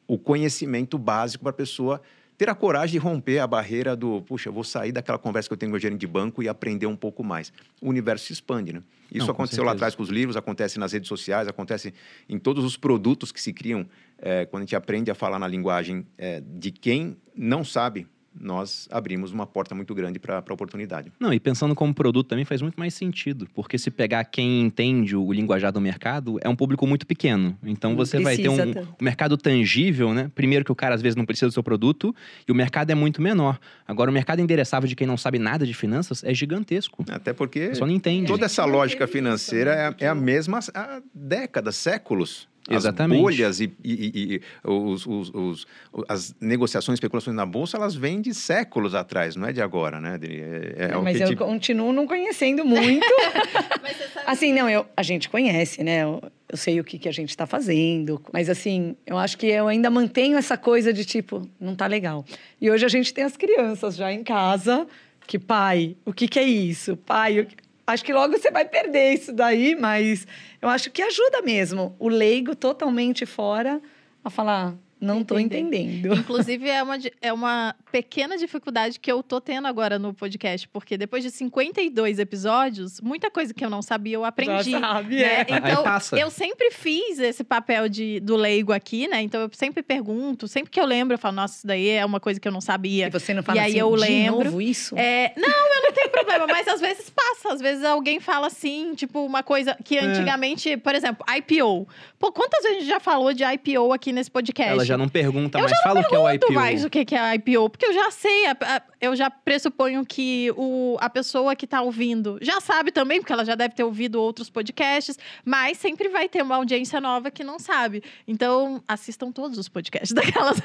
o 0.07 0.17
conhecimento 0.17 0.97
básico 0.97 1.43
para 1.43 1.51
a 1.51 1.53
pessoa 1.53 2.01
ter 2.39 2.47
a 2.47 2.55
coragem 2.55 2.93
de 2.93 2.97
romper 3.05 3.39
a 3.39 3.45
barreira 3.45 3.97
do, 3.97 4.21
puxa, 4.21 4.47
eu 4.47 4.53
vou 4.53 4.63
sair 4.63 4.93
daquela 4.93 5.17
conversa 5.19 5.49
que 5.49 5.53
eu 5.53 5.57
tenho 5.57 5.73
com 5.73 5.75
o 5.75 5.79
gerente 5.79 5.99
de 5.99 6.07
banco 6.07 6.41
e 6.41 6.47
aprender 6.47 6.87
um 6.87 6.95
pouco 6.95 7.21
mais. 7.21 7.51
O 7.81 7.89
universo 7.89 8.27
se 8.27 8.31
expande, 8.31 8.71
né? 8.71 8.81
Isso 9.11 9.25
Não, 9.25 9.33
aconteceu 9.33 9.61
lá 9.61 9.73
atrás 9.73 9.93
com 9.93 10.01
os 10.01 10.07
livros, 10.07 10.37
acontece 10.37 10.79
nas 10.79 10.93
redes 10.93 11.09
sociais, 11.09 11.49
acontece 11.49 11.93
em 12.29 12.39
todos 12.39 12.63
os 12.63 12.77
produtos 12.77 13.33
que 13.33 13.41
se 13.41 13.51
criam. 13.51 13.85
eh, 14.19 14.45
quando 14.45 14.61
a 14.61 14.65
gente 14.65 14.75
aprende 14.75 15.11
a 15.11 15.15
falar 15.15 15.37
na 15.37 15.49
linguagem 15.49 16.07
eh, 16.17 16.41
de 16.45 16.71
quem 16.71 17.17
não 17.35 17.65
sabe, 17.65 18.07
nós 18.39 18.87
abrimos 18.91 19.31
uma 19.31 19.45
porta 19.45 19.75
muito 19.75 19.93
grande 19.93 20.19
para 20.19 20.43
a 20.45 20.53
oportunidade. 20.53 21.11
Não, 21.19 21.33
e 21.33 21.39
pensando 21.39 21.75
como 21.75 21.93
produto 21.93 22.27
também 22.27 22.45
faz 22.45 22.61
muito 22.61 22.79
mais 22.79 22.93
sentido, 22.93 23.47
porque 23.53 23.77
se 23.77 23.91
pegar 23.91 24.23
quem 24.25 24.61
entende 24.61 25.15
o 25.15 25.31
linguajar 25.31 25.71
do 25.71 25.81
mercado, 25.81 26.39
é 26.41 26.49
um 26.49 26.55
público 26.55 26.85
muito 26.87 27.05
pequeno. 27.05 27.57
Então 27.63 27.95
você 27.95 28.19
vai 28.19 28.35
ter 28.35 28.43
precisa 28.43 28.65
um, 28.65 28.81
um 28.81 29.03
mercado 29.03 29.37
tangível, 29.37 30.13
né? 30.13 30.31
Primeiro 30.33 30.65
que 30.65 30.71
o 30.71 30.75
cara 30.75 30.95
às 30.95 31.01
vezes 31.01 31.15
não 31.15 31.25
precisa 31.25 31.47
do 31.47 31.53
seu 31.53 31.63
produto 31.63 32.15
e 32.47 32.51
o 32.51 32.55
mercado 32.55 32.91
é 32.91 32.95
muito 32.95 33.21
menor. 33.21 33.59
Agora 33.87 34.09
o 34.09 34.13
mercado 34.13 34.39
endereçável 34.39 34.87
de 34.87 34.95
quem 34.95 35.07
não 35.07 35.17
sabe 35.17 35.39
nada 35.39 35.65
de 35.65 35.73
finanças 35.73 36.23
é 36.23 36.33
gigantesco. 36.33 37.05
Até 37.09 37.33
porque 37.33 37.73
Só 37.75 37.85
não 37.85 37.93
entende. 37.93 38.27
toda 38.27 38.45
essa 38.45 38.65
lógica 38.65 39.07
financeira 39.07 39.75
né? 39.75 39.85
é, 39.85 39.89
Porque 39.91 40.05
é 40.05 40.07
a 40.07 40.15
mesma 40.15 40.59
há 40.73 41.01
décadas, 41.13 41.75
séculos. 41.75 42.48
As 42.69 42.83
Exatamente. 42.83 43.21
bolhas 43.21 43.59
e, 43.59 43.65
e- 43.83 43.93
e- 43.93 44.35
e 44.35 44.41
os- 44.63 45.05
os- 45.07 45.31
os- 45.33 45.67
as 46.07 46.35
negociações, 46.39 46.95
especulações 46.97 47.35
na 47.35 47.45
bolsa, 47.45 47.77
elas 47.77 47.95
vêm 47.95 48.21
de 48.21 48.33
séculos 48.33 48.93
atrás, 48.95 49.35
não 49.35 49.47
é 49.47 49.51
de 49.51 49.61
agora, 49.61 49.99
né? 49.99 50.13
Adri? 50.13 50.39
É, 50.41 50.89
é 50.91 50.97
o 50.97 51.03
mas 51.03 51.17
que 51.17 51.23
eu 51.23 51.27
te- 51.29 51.35
continuo 51.35 51.91
não 51.91 52.05
conhecendo 52.07 52.63
muito. 52.63 53.05
assim, 54.25 54.53
não, 54.53 54.69
eu, 54.69 54.85
a 54.95 55.03
gente 55.03 55.29
conhece, 55.29 55.83
né? 55.83 56.03
Eu, 56.03 56.21
eu 56.47 56.57
sei 56.57 56.79
o 56.79 56.83
que, 56.83 56.97
que 56.99 57.09
a 57.09 57.11
gente 57.11 57.29
está 57.29 57.45
fazendo. 57.45 58.21
Mas, 58.33 58.49
assim, 58.49 58.95
eu 59.05 59.17
acho 59.17 59.37
que 59.37 59.47
eu 59.47 59.67
ainda 59.67 59.89
mantenho 59.89 60.37
essa 60.37 60.57
coisa 60.57 60.91
de 60.93 61.05
tipo, 61.05 61.47
não 61.59 61.75
tá 61.75 61.87
legal. 61.87 62.25
E 62.59 62.69
hoje 62.71 62.85
a 62.85 62.89
gente 62.89 63.13
tem 63.13 63.23
as 63.23 63.37
crianças 63.37 63.95
já 63.95 64.11
em 64.11 64.23
casa, 64.23 64.87
que, 65.27 65.37
pai, 65.37 65.95
o 66.05 66.11
que, 66.13 66.27
que 66.27 66.39
é 66.39 66.43
isso? 66.43 66.97
Pai, 66.97 67.39
o 67.39 67.45
que... 67.45 67.55
Acho 67.89 68.05
que 68.05 68.13
logo 68.13 68.37
você 68.37 68.51
vai 68.51 68.65
perder 68.65 69.13
isso 69.13 69.33
daí, 69.33 69.75
mas 69.75 70.27
eu 70.61 70.69
acho 70.69 70.91
que 70.91 71.01
ajuda 71.01 71.41
mesmo. 71.41 71.95
O 71.97 72.07
leigo 72.07 72.55
totalmente 72.55 73.25
fora 73.25 73.81
a 74.23 74.29
falar, 74.29 74.75
não 75.01 75.21
estou 75.21 75.39
entendendo. 75.39 76.13
Inclusive, 76.13 76.69
é 76.69 76.83
uma, 76.83 76.97
é 77.21 77.31
uma 77.31 77.73
pequena 77.89 78.37
dificuldade 78.37 78.99
que 78.99 79.09
eu 79.09 79.23
tô 79.23 79.39
tendo 79.39 79.65
agora 79.65 79.97
no 79.97 80.13
podcast, 80.13 80.67
porque 80.67 80.97
depois 80.97 81.23
de 81.23 81.31
52 81.31 82.19
episódios, 82.19 82.99
muita 82.99 83.31
coisa 83.31 83.53
que 83.53 83.63
eu 83.63 83.69
não 83.69 83.81
sabia 83.81 84.15
eu 84.15 84.25
aprendi. 84.25 84.71
Já 84.71 84.79
sabe, 84.79 85.15
né? 85.15 85.23
é. 85.23 85.41
Então, 85.41 85.83
eu 86.19 86.29
sempre 86.29 86.71
fiz 86.71 87.17
esse 87.17 87.45
papel 87.45 87.87
de, 87.87 88.19
do 88.19 88.35
leigo 88.35 88.73
aqui, 88.73 89.07
né? 89.07 89.21
Então, 89.21 89.39
eu 89.41 89.49
sempre 89.53 89.81
pergunto, 89.81 90.49
sempre 90.49 90.69
que 90.69 90.79
eu 90.79 90.85
lembro, 90.85 91.13
eu 91.13 91.19
falo, 91.19 91.35
nossa, 91.37 91.59
isso 91.59 91.67
daí 91.67 91.87
é 91.87 92.05
uma 92.05 92.19
coisa 92.19 92.37
que 92.37 92.47
eu 92.47 92.51
não 92.51 92.61
sabia. 92.61 93.07
E 93.07 93.09
você 93.09 93.33
não 93.33 93.41
fala 93.41 93.57
E 93.57 93.61
aí 93.61 93.69
assim, 93.71 93.79
eu 93.79 93.95
de 93.95 94.01
lembro. 94.01 94.43
novo 94.45 94.61
isso? 94.61 94.97
É, 94.97 95.31
não, 95.37 95.47
eu 95.47 95.83
não 95.83 95.88
problema, 96.25 96.47
mas 96.47 96.67
às 96.67 96.79
vezes 96.81 97.09
passa. 97.09 97.53
Às 97.53 97.61
vezes 97.61 97.83
alguém 97.83 98.19
fala 98.19 98.47
assim, 98.47 98.93
tipo, 98.95 99.25
uma 99.25 99.41
coisa 99.43 99.75
que 99.83 99.97
É. 99.97 100.01
antigamente, 100.01 100.77
por 100.77 100.93
exemplo, 100.95 101.25
IPO. 101.37 101.87
Pô, 102.17 102.31
quantas 102.31 102.61
vezes 102.63 102.77
a 102.77 102.79
gente 102.81 102.89
já 102.89 102.99
falou 102.99 103.33
de 103.33 103.43
IPO 103.43 103.93
aqui 103.93 104.11
nesse 104.11 104.29
podcast? 104.29 104.71
Ela 104.73 104.85
já 104.85 104.97
não 104.97 105.07
pergunta 105.07 105.57
Eu 105.57 105.63
mais. 105.63 105.81
Fala 105.81 106.01
o 106.01 106.03
que 106.07 106.15
é 106.15 106.19
o 106.19 106.29
IPO. 106.31 106.53
mais 106.53 106.83
o 106.85 106.89
que 106.89 107.05
que 107.05 107.15
é 107.15 107.35
IPO, 107.35 107.69
porque 107.69 107.85
eu 107.85 107.93
já 107.93 108.11
sei, 108.11 108.45
a- 108.47 108.57
a- 108.61 108.81
eu 109.01 109.15
já 109.15 109.29
pressuponho 109.29 110.05
que 110.05 110.51
o, 110.57 110.97
a 110.99 111.09
pessoa 111.09 111.55
que 111.55 111.65
tá 111.65 111.81
ouvindo 111.81 112.37
já 112.41 112.59
sabe 112.59 112.91
também, 112.91 113.19
porque 113.19 113.31
ela 113.31 113.45
já 113.45 113.55
deve 113.55 113.73
ter 113.73 113.83
ouvido 113.83 114.21
outros 114.21 114.49
podcasts, 114.49 115.17
mas 115.45 115.77
sempre 115.77 116.09
vai 116.09 116.27
ter 116.27 116.41
uma 116.41 116.55
audiência 116.55 116.99
nova 116.99 117.31
que 117.31 117.43
não 117.43 117.59
sabe. 117.59 118.03
Então, 118.27 118.83
assistam 118.87 119.31
todos 119.31 119.57
os 119.57 119.69
podcasts 119.69 120.11
daquelas. 120.13 120.57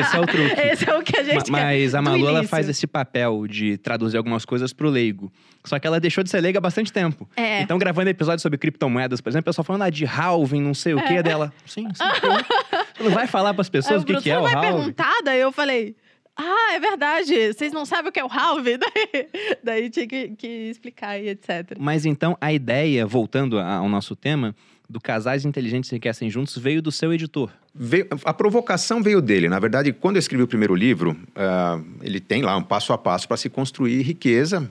Esse 0.00 0.16
é 0.16 0.20
o 0.20 0.26
truque. 0.26 0.60
Esse 0.60 0.88
é 0.90 0.96
o 0.98 1.02
que 1.02 1.16
a 1.18 1.22
Ma- 1.22 1.28
gente 1.30 1.44
quer. 1.44 1.50
Mas 1.50 1.94
a 1.94 2.02
Malu, 2.02 2.28
ela 2.28 2.44
faz 2.44 2.68
esse 2.68 2.86
papel 2.86 3.46
de 3.46 3.76
traduzir 3.78 4.16
algumas 4.16 4.44
coisas 4.44 4.72
pro 4.72 4.88
leigo. 4.88 5.32
Só 5.64 5.78
que 5.78 5.86
ela 5.86 5.98
deixou 6.00 6.22
de 6.24 6.30
ser 6.30 6.40
leiga 6.40 6.58
há 6.58 6.62
bastante 6.62 6.92
tempo. 6.92 7.28
É. 7.36 7.60
Então, 7.62 7.76
gravando 7.78 8.08
episódios 8.08 8.42
sobre 8.42 8.56
criptomoedas, 8.58 9.20
por 9.20 9.28
exemplo, 9.30 9.42
o 9.42 9.50
pessoal 9.50 9.64
falando 9.64 9.82
ah, 9.82 9.90
de 9.90 10.06
halving, 10.06 10.62
não 10.62 10.74
sei 10.74 10.94
o 10.94 11.04
quê, 11.04 11.22
dela. 11.22 11.52
Sim, 11.66 11.88
sim. 11.92 12.04
Não 13.04 13.10
vai 13.12 13.26
falar 13.28 13.54
pras 13.54 13.68
Aí 13.68 13.72
pessoas 13.72 14.02
o 14.02 14.04
que, 14.06 14.12
Bruno, 14.12 14.22
que 14.22 14.30
é 14.30 14.34
"Você 14.34 14.40
o 14.40 14.42
não 14.42 14.50
vai 14.50 14.54
halving? 14.56 14.76
perguntar? 14.78 15.14
Daí 15.24 15.40
eu 15.40 15.52
falei... 15.52 15.94
Ah, 16.40 16.74
é 16.74 16.78
verdade. 16.78 17.52
Vocês 17.52 17.72
não 17.72 17.84
sabem 17.84 18.10
o 18.10 18.12
que 18.12 18.20
é 18.20 18.24
o 18.24 18.28
halving? 18.28 18.78
Daí, 18.78 19.28
daí 19.62 19.90
tinha 19.90 20.06
que, 20.06 20.28
que 20.36 20.46
explicar 20.70 21.18
e 21.18 21.30
etc. 21.30 21.76
Mas 21.80 22.06
então, 22.06 22.36
a 22.40 22.52
ideia, 22.52 23.04
voltando 23.04 23.58
ao 23.58 23.88
nosso 23.88 24.14
tema, 24.14 24.54
do 24.88 24.98
Casais 24.98 25.44
Inteligentes 25.44 25.92
Enriquecem 25.92 26.30
Juntos, 26.30 26.56
veio 26.56 26.80
do 26.80 26.90
seu 26.90 27.12
editor. 27.12 27.50
Veio- 27.74 28.06
a 28.24 28.32
provocação 28.32 29.02
veio 29.02 29.20
dele. 29.20 29.46
Na 29.46 29.58
verdade, 29.58 29.92
quando 29.92 30.16
eu 30.16 30.20
escrevi 30.20 30.42
o 30.42 30.48
primeiro 30.48 30.74
livro, 30.74 31.14
ah, 31.36 31.78
ele 32.02 32.18
tem 32.18 32.40
lá 32.40 32.56
um 32.56 32.62
passo 32.62 32.92
a 32.94 32.98
passo 32.98 33.28
para 33.28 33.36
se 33.36 33.50
construir 33.50 34.00
riqueza. 34.00 34.68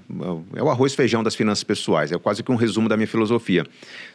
É 0.56 0.64
o 0.64 0.70
arroz 0.70 0.96
feijão 0.96 1.22
das 1.24 1.36
finanças 1.36 1.64
pessoais. 1.64 2.12
É 2.12 2.18
quase 2.18 2.42
que 2.42 2.52
um 2.52 2.56
resumo 2.56 2.90
da 2.90 2.98
minha 2.98 3.08
filosofia. 3.08 3.64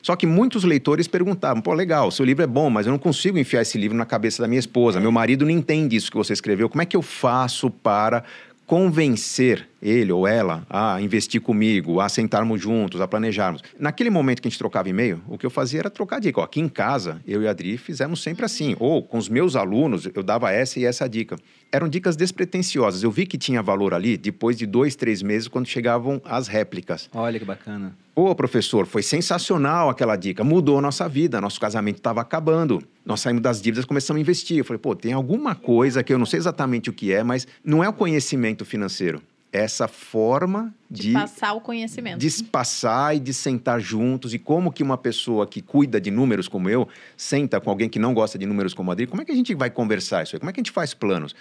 Só 0.03 0.17
que 0.17 0.27
muitos 0.27 0.65
leitores 0.65 1.07
perguntavam: 1.07 1.63
pô, 1.63 1.73
legal, 1.73 2.11
seu 2.11 2.25
livro 2.25 2.43
é 2.43 2.49
bom, 2.49 2.69
mas 2.69 2.87
eu 2.87 2.91
não 2.91 2.99
consigo 2.99 3.39
enfiar 3.39 3.63
esse 3.63 3.79
livro 3.79 3.97
na 3.97 4.05
cabeça 4.05 4.43
da 4.43 4.49
minha 4.49 4.59
esposa. 4.59 4.99
Meu 4.99 5.13
marido 5.13 5.45
não 5.45 5.53
entende 5.53 5.95
isso 5.95 6.11
que 6.11 6.17
você 6.17 6.33
escreveu. 6.33 6.69
Como 6.69 6.83
é 6.83 6.87
que 6.87 6.97
eu 6.97 7.03
faço 7.03 7.71
para 7.71 8.25
convencer 8.67 9.69
ele 9.83 10.13
ou 10.13 10.27
ela 10.27 10.65
a 10.71 11.01
investir 11.01 11.41
comigo, 11.41 12.01
a 12.01 12.09
sentarmos 12.09 12.61
juntos, 12.61 13.01
a 13.01 13.09
planejarmos. 13.09 13.63
Naquele 13.79 14.09
momento 14.09 14.41
que 14.41 14.47
a 14.47 14.51
gente 14.51 14.59
trocava 14.59 14.89
e-mail, 14.89 15.21
o 15.29 15.37
que 15.37 15.45
eu 15.45 15.51
fazia 15.51 15.81
era 15.81 15.91
trocar 15.91 16.21
dica. 16.21 16.41
Ó, 16.41 16.45
aqui 16.45 16.61
em 16.61 16.69
casa, 16.69 17.21
eu 17.27 17.43
e 17.43 17.49
a 17.49 17.51
Adri 17.51 17.77
fizemos 17.77 18.23
sempre 18.23 18.45
assim. 18.45 18.77
Ou 18.79 19.03
com 19.03 19.19
os 19.19 19.29
meus 19.29 19.57
alunos, 19.57 20.09
eu 20.15 20.23
dava 20.23 20.53
essa 20.53 20.79
e 20.79 20.85
essa 20.85 21.09
dica. 21.09 21.37
Eram 21.73 21.89
dicas 21.89 22.17
despretensiosas. 22.17 23.03
Eu 23.03 23.11
vi 23.11 23.27
que 23.27 23.37
tinha 23.37 23.63
valor 23.63 23.93
ali 23.93 24.17
depois 24.17 24.57
de 24.57 24.67
dois, 24.67 24.95
três 24.95 25.23
meses, 25.23 25.49
quando 25.49 25.67
chegavam 25.67 26.21
as 26.25 26.47
réplicas. 26.47 27.11
Olha 27.13 27.39
que 27.39 27.45
bacana. 27.45 27.97
Ô, 28.15 28.35
professor, 28.35 28.87
foi 28.87 29.03
sensacional 29.03 29.89
aquela 29.89 30.17
dica. 30.17 30.45
Mudou 30.45 30.79
a 30.79 30.83
nossa 30.83 31.09
vida. 31.09 31.41
Nosso 31.41 31.59
casamento 31.59 31.97
estava 31.97 32.21
acabando. 32.21 32.83
Nós 33.07 33.21
saímos 33.21 33.43
das 33.43 33.61
dívidas, 33.61 33.87
começamos 33.87 34.19
a 34.19 34.21
investir. 34.21 34.59
Eu 34.59 34.65
falei, 34.67 34.79
pô, 34.79 34.95
tem 34.95 35.15
alguma 35.15 35.55
coisa 35.55 36.05
que 36.05 36.13
eu 36.13 36.19
não 36.19 36.27
sei 36.27 36.39
exatamente 36.39 36.91
o 36.91 36.93
que 36.93 37.11
é, 37.11 37.23
mas 37.23 37.49
não 37.65 37.83
é 37.83 37.89
o 37.89 37.93
conhecimento 37.93 38.67
financeiro. 38.67 39.23
Essa 39.53 39.87
forma 39.87 40.75
De, 40.91 41.09
de, 41.09 41.13
passar 41.13 41.53
o 41.53 41.61
conhecimento. 41.61 42.19
de 42.19 42.45
passar 42.45 43.15
e 43.15 43.21
de 43.21 43.35
sentar 43.35 43.79
juntos. 43.81 44.33
E 44.33 44.39
como 44.39 44.73
que 44.73 44.83
uma 44.83 44.97
pessoa 44.97 45.47
que 45.47 45.61
cuida 45.61 46.01
de 46.01 46.11
números 46.11 46.49
como 46.49 46.71
eu, 46.71 46.89
senta 47.17 47.61
com 47.61 47.69
alguém 47.69 47.89
que 47.89 47.99
não 47.99 48.15
gosta 48.15 48.39
de 48.39 48.47
números 48.47 48.73
como 48.73 48.91
a 48.91 48.95
Adri, 48.95 49.07
como 49.07 49.21
é 49.21 49.25
que 49.25 49.33
a 49.33 49.35
gente 49.35 49.55
vai 49.55 49.71
conversar 49.71 50.23
isso 50.23 50.35
aí? 50.35 50.41
Como 50.41 50.49
é 50.49 50.53
que 50.53 50.61
a 50.61 50.63
gente 50.63 50.73
faz 50.73 50.95
planos? 50.95 51.35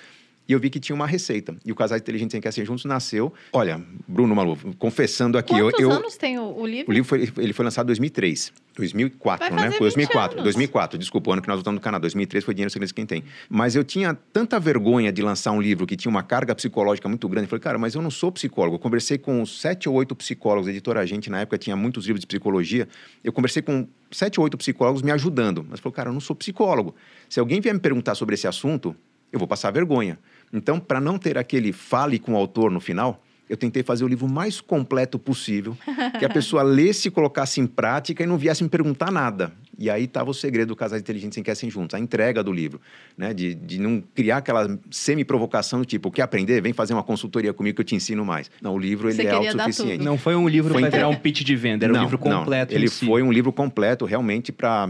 E 0.48 0.54
eu 0.54 0.60
vi 0.60 0.70
que 0.70 0.80
tinha 0.80 0.94
uma 0.96 1.08
receita. 1.08 1.56
E 1.64 1.72
o 1.72 1.76
Casais 1.76 2.02
Inteligentes 2.02 2.32
Sem 2.34 2.42
Quer 2.42 2.52
Ser 2.52 2.66
Juntos 2.66 2.84
nasceu... 2.84 3.32
Olha, 3.54 3.82
Bruno 4.08 4.36
Malu, 4.36 4.58
confessando 4.78 5.38
aqui... 5.38 5.54
eu- 5.54 5.68
Quantos 5.68 5.80
eu, 5.80 5.92
anos 5.92 6.18
tem 6.18 6.38
o, 6.40 6.44
o 6.58 6.66
livro? 6.68 6.92
o 6.92 6.94
livro 6.94 7.08
foi, 7.08 7.32
ele 7.38 7.54
foi 7.54 7.64
lançado 7.64 7.86
em 7.86 7.88
2003. 7.88 8.52
2004, 8.76 9.50
Vai 9.50 9.56
né? 9.56 9.72
Foi 9.72 9.72
20 9.72 9.80
2004. 9.96 10.34
anos. 10.34 10.44
2004, 10.44 10.98
desculpa, 10.98 11.30
o 11.30 11.34
ano 11.34 11.42
que 11.42 11.48
nós 11.48 11.58
voltamos 11.58 11.80
do 11.80 11.84
Canadá. 11.84 12.02
2003 12.02 12.44
foi 12.44 12.54
Dinheiro 12.54 12.72
Segredo 12.72 12.94
Quem 12.94 13.06
Tem. 13.06 13.24
Mas 13.50 13.76
eu 13.76 13.84
tinha 13.84 14.14
tanta 14.34 14.60
vergonha 14.60 15.12
de 15.12 15.22
lançar 15.22 15.52
um 15.52 15.62
livro 15.62 15.86
que 15.86 15.96
tinha 15.96 16.10
uma 16.10 16.24
carga 16.24 16.54
psicológica 16.56 17.08
muito 17.08 17.28
grande. 17.30 17.46
Eu 17.46 17.50
falei, 17.50 17.62
cara, 17.62 17.78
mas 17.78 17.96
eu 17.96 18.02
não 18.02 18.12
sou 18.12 18.32
psicólogo. 18.32 18.76
Eu 18.76 18.80
conversei 18.80 19.18
com 19.18 19.46
sete 19.46 19.88
ou 19.88 19.96
oito 19.96 20.16
psicólogos, 20.16 20.68
a 20.68 20.72
editora 20.72 21.06
Gente, 21.06 21.30
na 21.30 21.42
época 21.42 21.58
tinha 21.58 21.76
muitos 21.76 22.06
livros 22.06 22.22
de 22.22 22.28
psicologia. 22.28 22.88
Eu 23.24 23.32
conversei 23.32 23.62
com 23.62 23.88
sete 24.12 24.40
ou 24.40 24.44
oito 24.46 24.58
psicólogos 24.58 25.02
me 25.02 25.12
ajudando. 25.12 25.66
Mas 25.70 25.80
falou, 25.80 25.94
cara, 25.94 26.10
eu 26.10 26.14
não 26.14 26.20
sou 26.22 26.36
psicólogo. 26.36 26.96
Se 27.30 27.40
alguém 27.40 27.62
vier 27.62 27.74
me 27.74 27.80
perguntar 27.80 28.16
sobre 28.16 28.34
esse 28.36 28.48
assunto, 28.48 28.96
eu 29.32 29.40
vou 29.40 29.48
passar 29.48 29.72
vergonha. 29.72 30.18
Então, 30.54 30.80
para 30.80 31.00
não 31.00 31.18
ter 31.18 31.38
aquele 31.38 31.72
fale 31.72 32.20
com 32.20 32.34
o 32.34 32.38
autor 32.38 32.72
no 32.72 32.80
final, 32.80 33.24
eu 33.50 33.58
tentei 33.58 33.84
fazer 33.84 34.06
o 34.06 34.08
livro 34.08 34.30
mais 34.30 34.62
completo 34.62 35.20
possível, 35.20 35.78
que 36.18 36.24
a 36.24 36.30
pessoa 36.30 36.64
lesse 36.64 37.10
e 37.10 37.12
colocasse 37.12 37.60
em 37.60 37.68
prática 37.68 38.24
e 38.24 38.26
não 38.26 38.38
viesse 38.38 38.64
me 38.64 38.70
perguntar 38.70 39.12
nada. 39.12 39.52
E 39.78 39.90
aí 39.90 40.06
estava 40.06 40.30
o 40.30 40.34
segredo 40.34 40.70
do 40.70 40.76
Casais 40.76 41.02
Inteligentes 41.02 41.36
Sem 41.36 41.44
Querem 41.44 41.70
Juntos, 41.70 41.96
a 41.96 42.00
entrega 42.00 42.42
do 42.44 42.54
livro, 42.54 42.80
né? 43.18 43.34
De, 43.34 43.54
de 43.56 43.80
não 43.80 44.02
criar 44.14 44.38
aquela 44.38 44.80
semi-provocação 44.90 45.80
do 45.80 45.86
tipo, 45.86 46.10
quer 46.12 46.22
aprender? 46.22 46.62
Vem 46.62 46.72
fazer 46.72 46.94
uma 46.94 47.04
consultoria 47.04 47.52
comigo 47.52 47.76
que 47.76 47.82
eu 47.82 47.86
te 47.86 47.96
ensino 47.96 48.24
mais. 48.24 48.50
Não, 48.62 48.76
o 48.76 48.80
livro 48.80 49.10
ele 49.10 49.16
Você 49.16 49.28
é 49.28 49.32
autossuficiente. 49.32 50.04
Não 50.04 50.18
foi 50.18 50.36
um 50.36 50.48
livro 50.48 50.72
Foi 50.72 50.82
para 50.84 50.92
virar 50.92 51.08
um 51.10 51.16
pitch 51.16 51.42
de 51.42 51.56
venda, 51.56 51.86
era 51.86 51.94
um 51.94 51.98
Não, 51.98 52.04
livro 52.04 52.20
não. 52.24 52.40
completo. 52.40 52.74
Ele 52.74 52.86
em 52.86 52.90
si. 52.90 53.06
foi 53.06 53.22
um 53.22 53.32
livro 53.32 53.52
completo, 53.52 54.06
realmente, 54.06 54.52
para, 54.52 54.88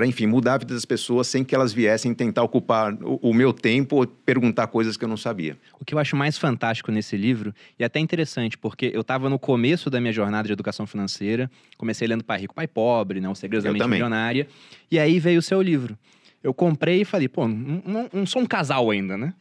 para, 0.00 0.06
enfim, 0.06 0.26
mudar 0.26 0.54
a 0.54 0.58
vida 0.58 0.72
das 0.72 0.86
pessoas 0.86 1.26
sem 1.26 1.44
que 1.44 1.54
elas 1.54 1.74
viessem 1.74 2.14
tentar 2.14 2.42
ocupar 2.42 2.94
o, 3.02 3.16
o 3.16 3.34
meu 3.34 3.52
tempo 3.52 3.96
ou 3.96 4.06
perguntar 4.06 4.66
coisas 4.68 4.96
que 4.96 5.04
eu 5.04 5.08
não 5.08 5.16
sabia. 5.18 5.58
O 5.78 5.84
que 5.84 5.92
eu 5.94 5.98
acho 5.98 6.16
mais 6.16 6.38
fantástico 6.38 6.90
nesse 6.90 7.18
livro, 7.18 7.54
e 7.78 7.84
até 7.84 8.00
interessante, 8.00 8.56
porque 8.56 8.90
eu 8.94 9.02
estava 9.02 9.28
no 9.28 9.38
começo 9.38 9.90
da 9.90 10.00
minha 10.00 10.12
jornada 10.12 10.46
de 10.46 10.54
educação 10.54 10.86
financeira, 10.86 11.50
comecei 11.76 12.08
lendo 12.08 12.24
Pai 12.24 12.40
Rico, 12.40 12.54
Pai 12.54 12.66
Pobre, 12.66 13.20
né, 13.20 13.28
Os 13.28 13.38
Segredos 13.38 13.62
da 13.64 13.72
Mente. 13.72 13.86
Milionária, 13.90 14.48
e 14.90 14.98
aí 14.98 15.18
veio 15.18 15.38
o 15.38 15.42
seu 15.42 15.60
livro. 15.60 15.98
Eu 16.42 16.54
comprei 16.54 17.02
e 17.02 17.04
falei, 17.04 17.28
pô, 17.28 17.46
não, 17.46 17.82
não- 17.84 18.10
não 18.10 18.24
sou 18.24 18.40
um 18.40 18.46
casal 18.46 18.88
ainda, 18.88 19.18
né? 19.18 19.34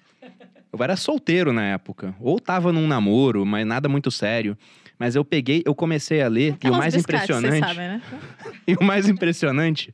Eu 0.74 0.84
era 0.84 0.98
solteiro 0.98 1.54
na 1.54 1.63
época, 1.63 2.13
ou 2.19 2.38
tava 2.38 2.74
num 2.74 2.86
namoro, 2.86 3.45
mas 3.45 3.65
nada 3.65 3.88
muito 3.88 4.12
sério. 4.12 4.58
Mas 5.00 5.15
eu 5.15 5.24
peguei, 5.24 5.63
eu 5.65 5.74
comecei 5.74 6.22
a 6.22 6.28
ler, 6.28 6.48
e 6.48 6.52
o 6.52 6.54
Aquelas 6.56 6.78
mais 6.80 6.95
impressionante... 6.95 7.60
sabem, 7.60 7.88
né? 7.88 8.02
E 8.67 8.74
o 8.76 8.84
mais 8.84 9.08
impressionante 9.08 9.93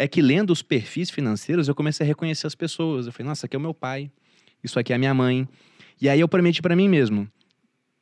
é 0.00 0.08
que 0.08 0.22
lendo 0.22 0.50
os 0.50 0.62
perfis 0.62 1.10
financeiros, 1.10 1.68
eu 1.68 1.74
comecei 1.74 2.04
a 2.04 2.08
reconhecer 2.08 2.46
as 2.46 2.54
pessoas. 2.54 3.04
Eu 3.06 3.12
falei, 3.12 3.28
nossa, 3.28 3.44
aqui 3.44 3.54
é 3.54 3.58
o 3.58 3.60
meu 3.60 3.74
pai, 3.74 4.10
isso 4.64 4.78
aqui 4.78 4.94
é 4.94 4.96
a 4.96 4.98
minha 4.98 5.12
mãe. 5.12 5.46
E 6.00 6.08
aí 6.08 6.18
eu 6.18 6.26
prometi 6.26 6.62
pra 6.62 6.74
mim 6.74 6.88
mesmo, 6.88 7.28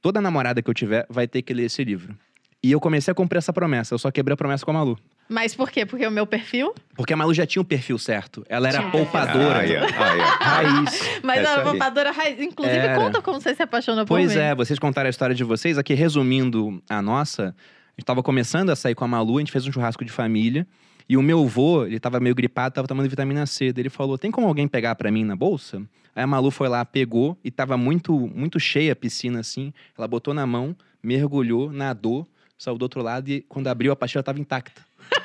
toda 0.00 0.20
namorada 0.20 0.62
que 0.62 0.70
eu 0.70 0.74
tiver 0.74 1.04
vai 1.11 1.26
ter 1.26 1.42
que 1.42 1.52
ler 1.52 1.64
esse 1.64 1.82
livro. 1.82 2.16
E 2.62 2.70
eu 2.70 2.78
comecei 2.78 3.11
a 3.11 3.14
cumprir 3.16 3.38
essa 3.38 3.52
promessa, 3.52 3.94
eu 3.94 3.98
só 3.98 4.12
quebrei 4.12 4.34
a 4.34 4.37
promessa 4.37 4.64
com 4.64 4.70
a 4.70 4.74
Malu. 4.74 4.96
Mas 5.28 5.56
por 5.56 5.70
quê? 5.72 5.84
Porque 5.84 6.06
o 6.06 6.11
meu 6.11 6.24
perfil? 6.24 6.72
Porque 6.94 7.12
a 7.12 7.16
Malu 7.16 7.34
já 7.34 7.44
tinha 7.44 7.61
o 7.61 7.64
perfil 7.64 7.98
certo. 7.98 8.46
Ela 8.48 8.68
era 8.68 8.78
Tinha. 8.78 8.90
poupadora. 8.92 9.58
Ah, 9.58 9.66
é, 9.66 9.76
ah, 9.78 10.16
é. 10.16 10.22
Raiz. 10.44 11.20
Mas 11.22 11.40
Essa 11.40 11.50
a 11.50 11.56
aí. 11.58 11.64
poupadora 11.64 12.11
raiz. 12.12 12.40
Inclusive, 12.40 12.78
Era. 12.78 12.94
conta 12.94 13.20
como 13.20 13.40
você 13.40 13.54
se 13.54 13.62
apaixonou 13.62 14.04
por 14.06 14.14
Pois 14.14 14.34
mim. 14.34 14.40
é, 14.40 14.54
vocês 14.54 14.78
contaram 14.78 15.08
a 15.08 15.11
história 15.11 15.34
de 15.34 15.44
vocês. 15.44 15.76
Aqui, 15.76 15.92
resumindo 15.94 16.82
a 16.88 17.02
nossa, 17.02 17.48
a 17.48 18.00
gente 18.00 18.06
tava 18.06 18.22
começando 18.22 18.70
a 18.70 18.76
sair 18.76 18.94
com 18.94 19.04
a 19.04 19.08
Malu, 19.08 19.37
a 19.37 19.40
gente 19.40 19.52
fez 19.52 19.66
um 19.66 19.72
churrasco 19.72 20.04
de 20.04 20.11
família. 20.11 20.66
E 21.09 21.16
o 21.16 21.23
meu 21.23 21.42
avô, 21.42 21.87
ele 21.87 21.99
tava 21.99 22.21
meio 22.21 22.35
gripado, 22.35 22.75
tava 22.75 22.87
tomando 22.87 23.09
vitamina 23.09 23.47
C. 23.47 23.73
Daí 23.73 23.83
ele 23.83 23.88
falou: 23.88 24.18
tem 24.18 24.31
como 24.31 24.47
alguém 24.47 24.68
pegar 24.68 24.94
pra 24.94 25.11
mim 25.11 25.25
na 25.25 25.35
bolsa? 25.35 25.83
Aí 26.14 26.23
a 26.23 26.27
Malu 26.27 26.51
foi 26.51 26.68
lá, 26.68 26.85
pegou 26.85 27.38
e 27.42 27.51
tava 27.51 27.77
muito, 27.77 28.12
muito 28.12 28.61
cheia 28.61 28.92
a 28.92 28.97
piscina 28.97 29.40
assim. 29.40 29.73
Ela 29.97 30.07
botou 30.07 30.35
na 30.35 30.47
mão, 30.47 30.77
mergulhou, 31.03 31.73
nadou, 31.73 32.27
saiu 32.59 32.77
do 32.77 32.83
outro 32.83 33.03
lado 33.03 33.31
e 33.31 33.40
quando 33.42 33.68
abriu 33.68 33.92
a 33.92 33.97
pastilha 33.97 34.23
tava 34.23 34.38
intacta. 34.38 34.83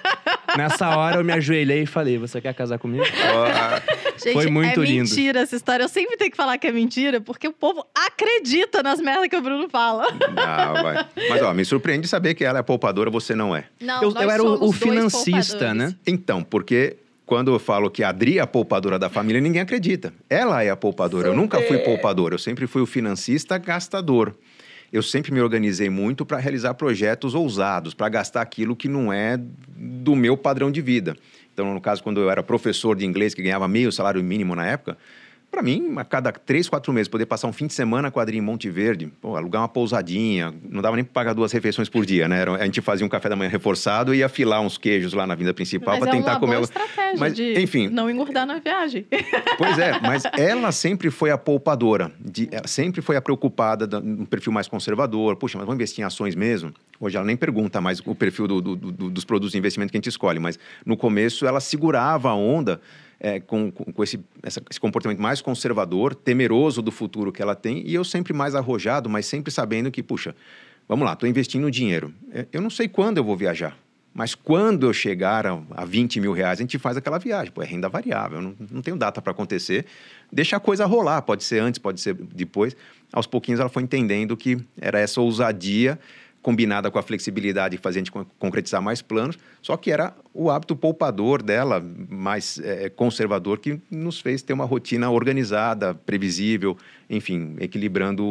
Nessa 0.56 0.96
hora 0.96 1.18
eu 1.18 1.24
me 1.24 1.34
ajoelhei 1.34 1.82
e 1.82 1.86
falei: 1.86 2.18
Você 2.18 2.40
quer 2.40 2.54
casar 2.54 2.78
comigo? 2.78 3.04
Gente, 4.24 4.34
Foi 4.34 4.48
muito 4.50 4.82
é 4.82 4.86
lindo. 4.86 5.10
mentira 5.10 5.40
essa 5.42 5.56
história. 5.56 5.84
Eu 5.84 5.90
sempre 5.90 6.16
tenho 6.18 6.32
que 6.32 6.38
falar 6.38 6.58
que 6.58 6.68
é 6.68 6.72
mentira, 6.72 7.20
porque 7.20 7.48
o 7.48 7.54
povo 7.54 7.86
acredita 7.94 8.82
nas 8.82 9.00
merdas 9.02 9.28
que 9.28 9.36
o 9.36 9.42
Bruno 9.42 9.68
fala. 9.70 10.06
Ah, 10.38 10.74
vai. 10.82 11.08
Mas, 11.30 11.42
ó, 11.42 11.54
me 11.54 11.66
surpreende 11.66 12.08
saber 12.08 12.34
que 12.34 12.44
ela 12.46 12.60
é 12.60 12.64
poupadora, 12.64 13.10
você 13.10 13.36
não 13.36 13.56
é. 13.56 13.66
Não, 13.82 14.02
Eu- 14.04 14.12
nós 14.12 14.24
eu 14.24 14.32
era 14.32 14.44
o- 14.44 14.58
somos 14.58 14.70
o 14.70 14.72
financista, 14.74 15.74
né? 15.74 15.96
Então, 16.08 16.44
porque 16.44 16.98
quando 17.26 17.52
eu 17.54 17.60
falo 17.60 17.90
que 17.90 18.04
a 18.04 18.10
Adri 18.10 18.38
é 18.38 18.42
a 18.42 18.48
poupadora 18.48 18.98
da 19.00 19.10
família, 19.10 19.42
ninguém 19.42 19.62
acredita. 19.62 20.14
Ela 20.30 20.64
é 20.64 20.70
a 20.70 20.76
poupadora. 20.76 21.28
Eu 21.30 21.36
nunca 21.36 21.60
fui 21.62 21.78
poupador, 21.80 22.32
eu 22.34 22.40
sempre 22.40 22.68
fui 22.68 22.82
o 22.82 22.86
financista 22.86 23.58
gastador. 23.58 24.34
eu 24.92 25.02
sempre 25.02 25.32
me 25.32 25.42
organizei 25.42 25.90
muito 25.90 26.24
para 26.24 26.38
realizar 26.38 26.76
projetos 26.76 27.34
ousados, 27.34 27.96
para 27.96 28.08
gastar 28.10 28.42
aquilo 28.44 28.76
que 28.76 28.88
não 28.88 29.12
é 29.12 29.40
do 29.76 30.16
meu 30.16 30.38
padrão 30.38 30.70
de 30.72 30.82
vida. 30.82 31.18
Então, 31.54 31.72
no 31.72 31.80
caso, 31.80 32.02
quando 32.04 32.20
eu 32.20 32.30
era 32.32 32.42
professor 32.42 32.96
de 32.96 33.06
inglês, 33.06 33.36
que 33.36 33.44
ganhava 33.44 33.68
meio 33.68 33.92
salário 33.92 34.24
mínimo 34.24 34.56
na 34.56 34.66
época, 34.66 34.98
para 35.54 35.62
mim, 35.62 35.94
a 35.98 36.04
cada 36.04 36.32
três, 36.32 36.68
quatro 36.68 36.92
meses, 36.92 37.08
poder 37.08 37.28
passar 37.28 37.48
um 37.48 37.54
fim 37.54 37.68
de 37.68 37.76
semana 37.76 38.10
quadrinho 38.10 38.42
em 38.42 38.44
Monte 38.44 38.72
Verde, 38.72 39.06
pô, 39.22 39.36
alugar 39.36 39.62
uma 39.62 39.68
pousadinha, 39.68 40.52
não 40.68 40.82
dava 40.82 40.96
nem 40.96 41.06
para 41.06 41.14
pagar 41.14 41.34
duas 41.34 41.52
refeições 41.52 41.88
por 41.88 42.08
dia, 42.08 42.28
né? 42.28 42.44
A 42.60 42.66
gente 42.66 42.82
fazia 42.82 43.06
um 43.06 43.10
café 43.10 43.30
da 43.30 43.36
manhã 43.36 43.52
reforçado 43.52 44.16
e 44.16 44.18
ia 44.18 44.26
afilar 44.26 44.62
uns 44.62 44.80
queijos 44.80 45.14
lá 45.14 45.28
na 45.28 45.36
vinda 45.36 45.54
principal 45.54 46.00
para 46.00 46.10
é 46.10 46.12
tentar 46.12 46.32
uma 46.32 46.40
comer. 46.40 46.56
Boa 46.56 46.64
estratégia 46.64 47.20
mas, 47.20 47.36
de 47.36 47.62
enfim, 47.62 47.88
não 47.88 48.10
engordar 48.10 48.48
na 48.48 48.58
viagem. 48.58 49.06
Pois 49.56 49.78
é, 49.78 50.00
mas 50.02 50.24
ela 50.36 50.72
sempre 50.72 51.12
foi 51.12 51.30
a 51.30 51.38
poupadora, 51.38 52.12
de, 52.20 52.50
sempre 52.66 53.04
foi 53.04 53.16
a 53.16 53.22
preocupada 53.22 53.86
no 54.00 54.26
perfil 54.26 54.52
mais 54.52 54.68
conservador. 54.68 55.36
Puxa, 55.36 55.60
mas 55.60 55.66
vamos 55.68 55.76
investir 55.76 56.02
em 56.02 56.06
ações 56.06 56.34
mesmo? 56.34 56.74
Hoje 57.00 57.16
ela 57.16 57.26
nem 57.26 57.38
pergunta 57.38 57.80
mais 57.80 58.02
o 58.04 58.16
perfil 58.16 58.48
do, 58.48 58.62
do, 58.62 58.76
do, 58.76 59.10
dos 59.12 59.24
produtos 59.24 59.52
de 59.52 59.58
investimento 59.60 59.92
que 59.92 59.98
a 59.98 60.00
gente 60.00 60.10
escolhe, 60.10 60.40
mas 60.40 60.58
no 60.84 60.98
começo 60.98 61.46
ela 61.46 61.60
segurava 61.60 62.30
a 62.30 62.36
onda 62.36 62.82
é, 63.24 63.40
com, 63.40 63.72
com 63.72 64.04
esse, 64.04 64.20
essa, 64.44 64.62
esse, 64.70 64.80
comportamento 64.80 65.20
mais 65.20 65.42
conservador, 65.42 66.14
temeroso 66.14 66.82
do 66.82 66.92
futuro 66.92 67.32
que 67.32 67.42
ela 67.42 67.56
tem, 67.56 67.82
e 67.88 67.96
eu 67.96 68.04
sempre 68.04 68.34
mais 68.34 68.54
arrojado, 68.54 69.10
mas 69.10 69.26
sempre 69.26 69.50
sabendo 69.50 69.90
que, 69.90 70.04
puxa, 70.04 70.36
vamos 70.90 71.06
lá, 71.06 71.14
estou 71.14 71.28
investindo 71.28 71.72
dinheiro. 71.72 72.14
É, 72.34 72.46
eu 72.52 72.62
não 72.62 72.70
sei 72.70 72.90
quando 72.90 73.18
eu 73.18 73.24
vou 73.24 73.38
viajar, 73.38 73.78
mas 74.14 74.36
quando 74.36 74.86
eu 74.86 74.94
chegar 74.94 75.48
a, 75.48 75.58
a 75.72 75.86
20 75.86 76.20
mil 76.20 76.34
reais, 76.34 76.60
a 76.60 76.64
gente 76.64 76.78
faz 76.78 76.98
aquela 76.98 77.18
viagem. 77.18 77.52
Pô, 77.54 77.64
é 77.64 77.66
renda 77.66 77.88
variável, 77.88 78.42
não, 78.42 78.54
não 78.70 78.82
tenho 78.82 78.98
data 78.98 79.22
para 79.22 79.32
acontecer. 79.32 79.86
Deixa 80.30 80.58
a 80.58 80.60
coisa 80.60 80.86
rolar, 80.86 81.22
pode 81.22 81.46
ser 81.46 81.60
antes, 81.60 81.80
pode 81.80 82.02
ser 82.02 82.14
depois. 82.14 82.76
Aos 83.14 83.26
pouquinhos 83.26 83.62
ela 83.62 83.70
foi 83.70 83.84
entendendo 83.84 84.36
que 84.36 84.60
era 84.80 85.00
essa 85.00 85.22
ousadia 85.22 85.98
combinada 86.44 86.92
com 86.92 87.00
a 87.00 87.02
flexibilidade 87.02 87.78
que 87.78 87.82
fazia 87.82 88.02
a 88.02 88.04
gente 88.04 88.12
concretizar 88.38 88.82
mais 88.82 89.02
planos, 89.02 89.40
só 89.62 89.78
que 89.78 89.90
era 89.90 90.14
o 90.34 90.52
hábito 90.52 90.76
poupador 90.76 91.42
dela, 91.42 91.82
mais 92.10 92.60
é, 92.60 92.90
conservador, 92.90 93.60
que 93.60 93.82
nos 93.90 94.20
fez 94.20 94.42
ter 94.42 94.52
uma 94.52 94.66
rotina 94.66 95.10
organizada, 95.10 95.96
previsível, 95.96 96.78
enfim, 97.10 97.56
equilibrando 97.60 98.24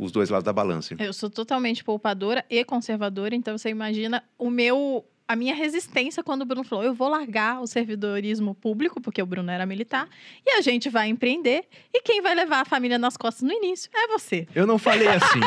os 0.00 0.12
dois 0.12 0.30
lados 0.30 0.44
da 0.44 0.52
balança. 0.52 0.94
Eu 0.98 1.12
sou 1.12 1.28
totalmente 1.28 1.82
poupadora 1.82 2.44
e 2.48 2.64
conservadora, 2.64 3.34
então 3.34 3.58
você 3.58 3.68
imagina 3.68 4.22
o 4.38 4.48
meu 4.48 5.04
a 5.28 5.34
minha 5.34 5.54
resistência 5.54 6.22
quando 6.22 6.42
o 6.42 6.44
Bruno 6.44 6.64
falou: 6.64 6.84
eu 6.84 6.94
vou 6.94 7.08
largar 7.08 7.60
o 7.60 7.66
servidorismo 7.66 8.54
público, 8.54 9.00
porque 9.00 9.20
o 9.20 9.26
Bruno 9.26 9.50
era 9.50 9.66
militar, 9.66 10.08
e 10.44 10.50
a 10.50 10.60
gente 10.60 10.88
vai 10.88 11.08
empreender. 11.08 11.64
E 11.92 12.00
quem 12.02 12.22
vai 12.22 12.34
levar 12.34 12.60
a 12.60 12.64
família 12.64 12.98
nas 12.98 13.16
costas 13.16 13.42
no 13.42 13.52
início 13.52 13.90
é 13.94 14.06
você. 14.08 14.46
Eu 14.54 14.66
não 14.66 14.78
falei 14.78 15.08
assim. 15.08 15.40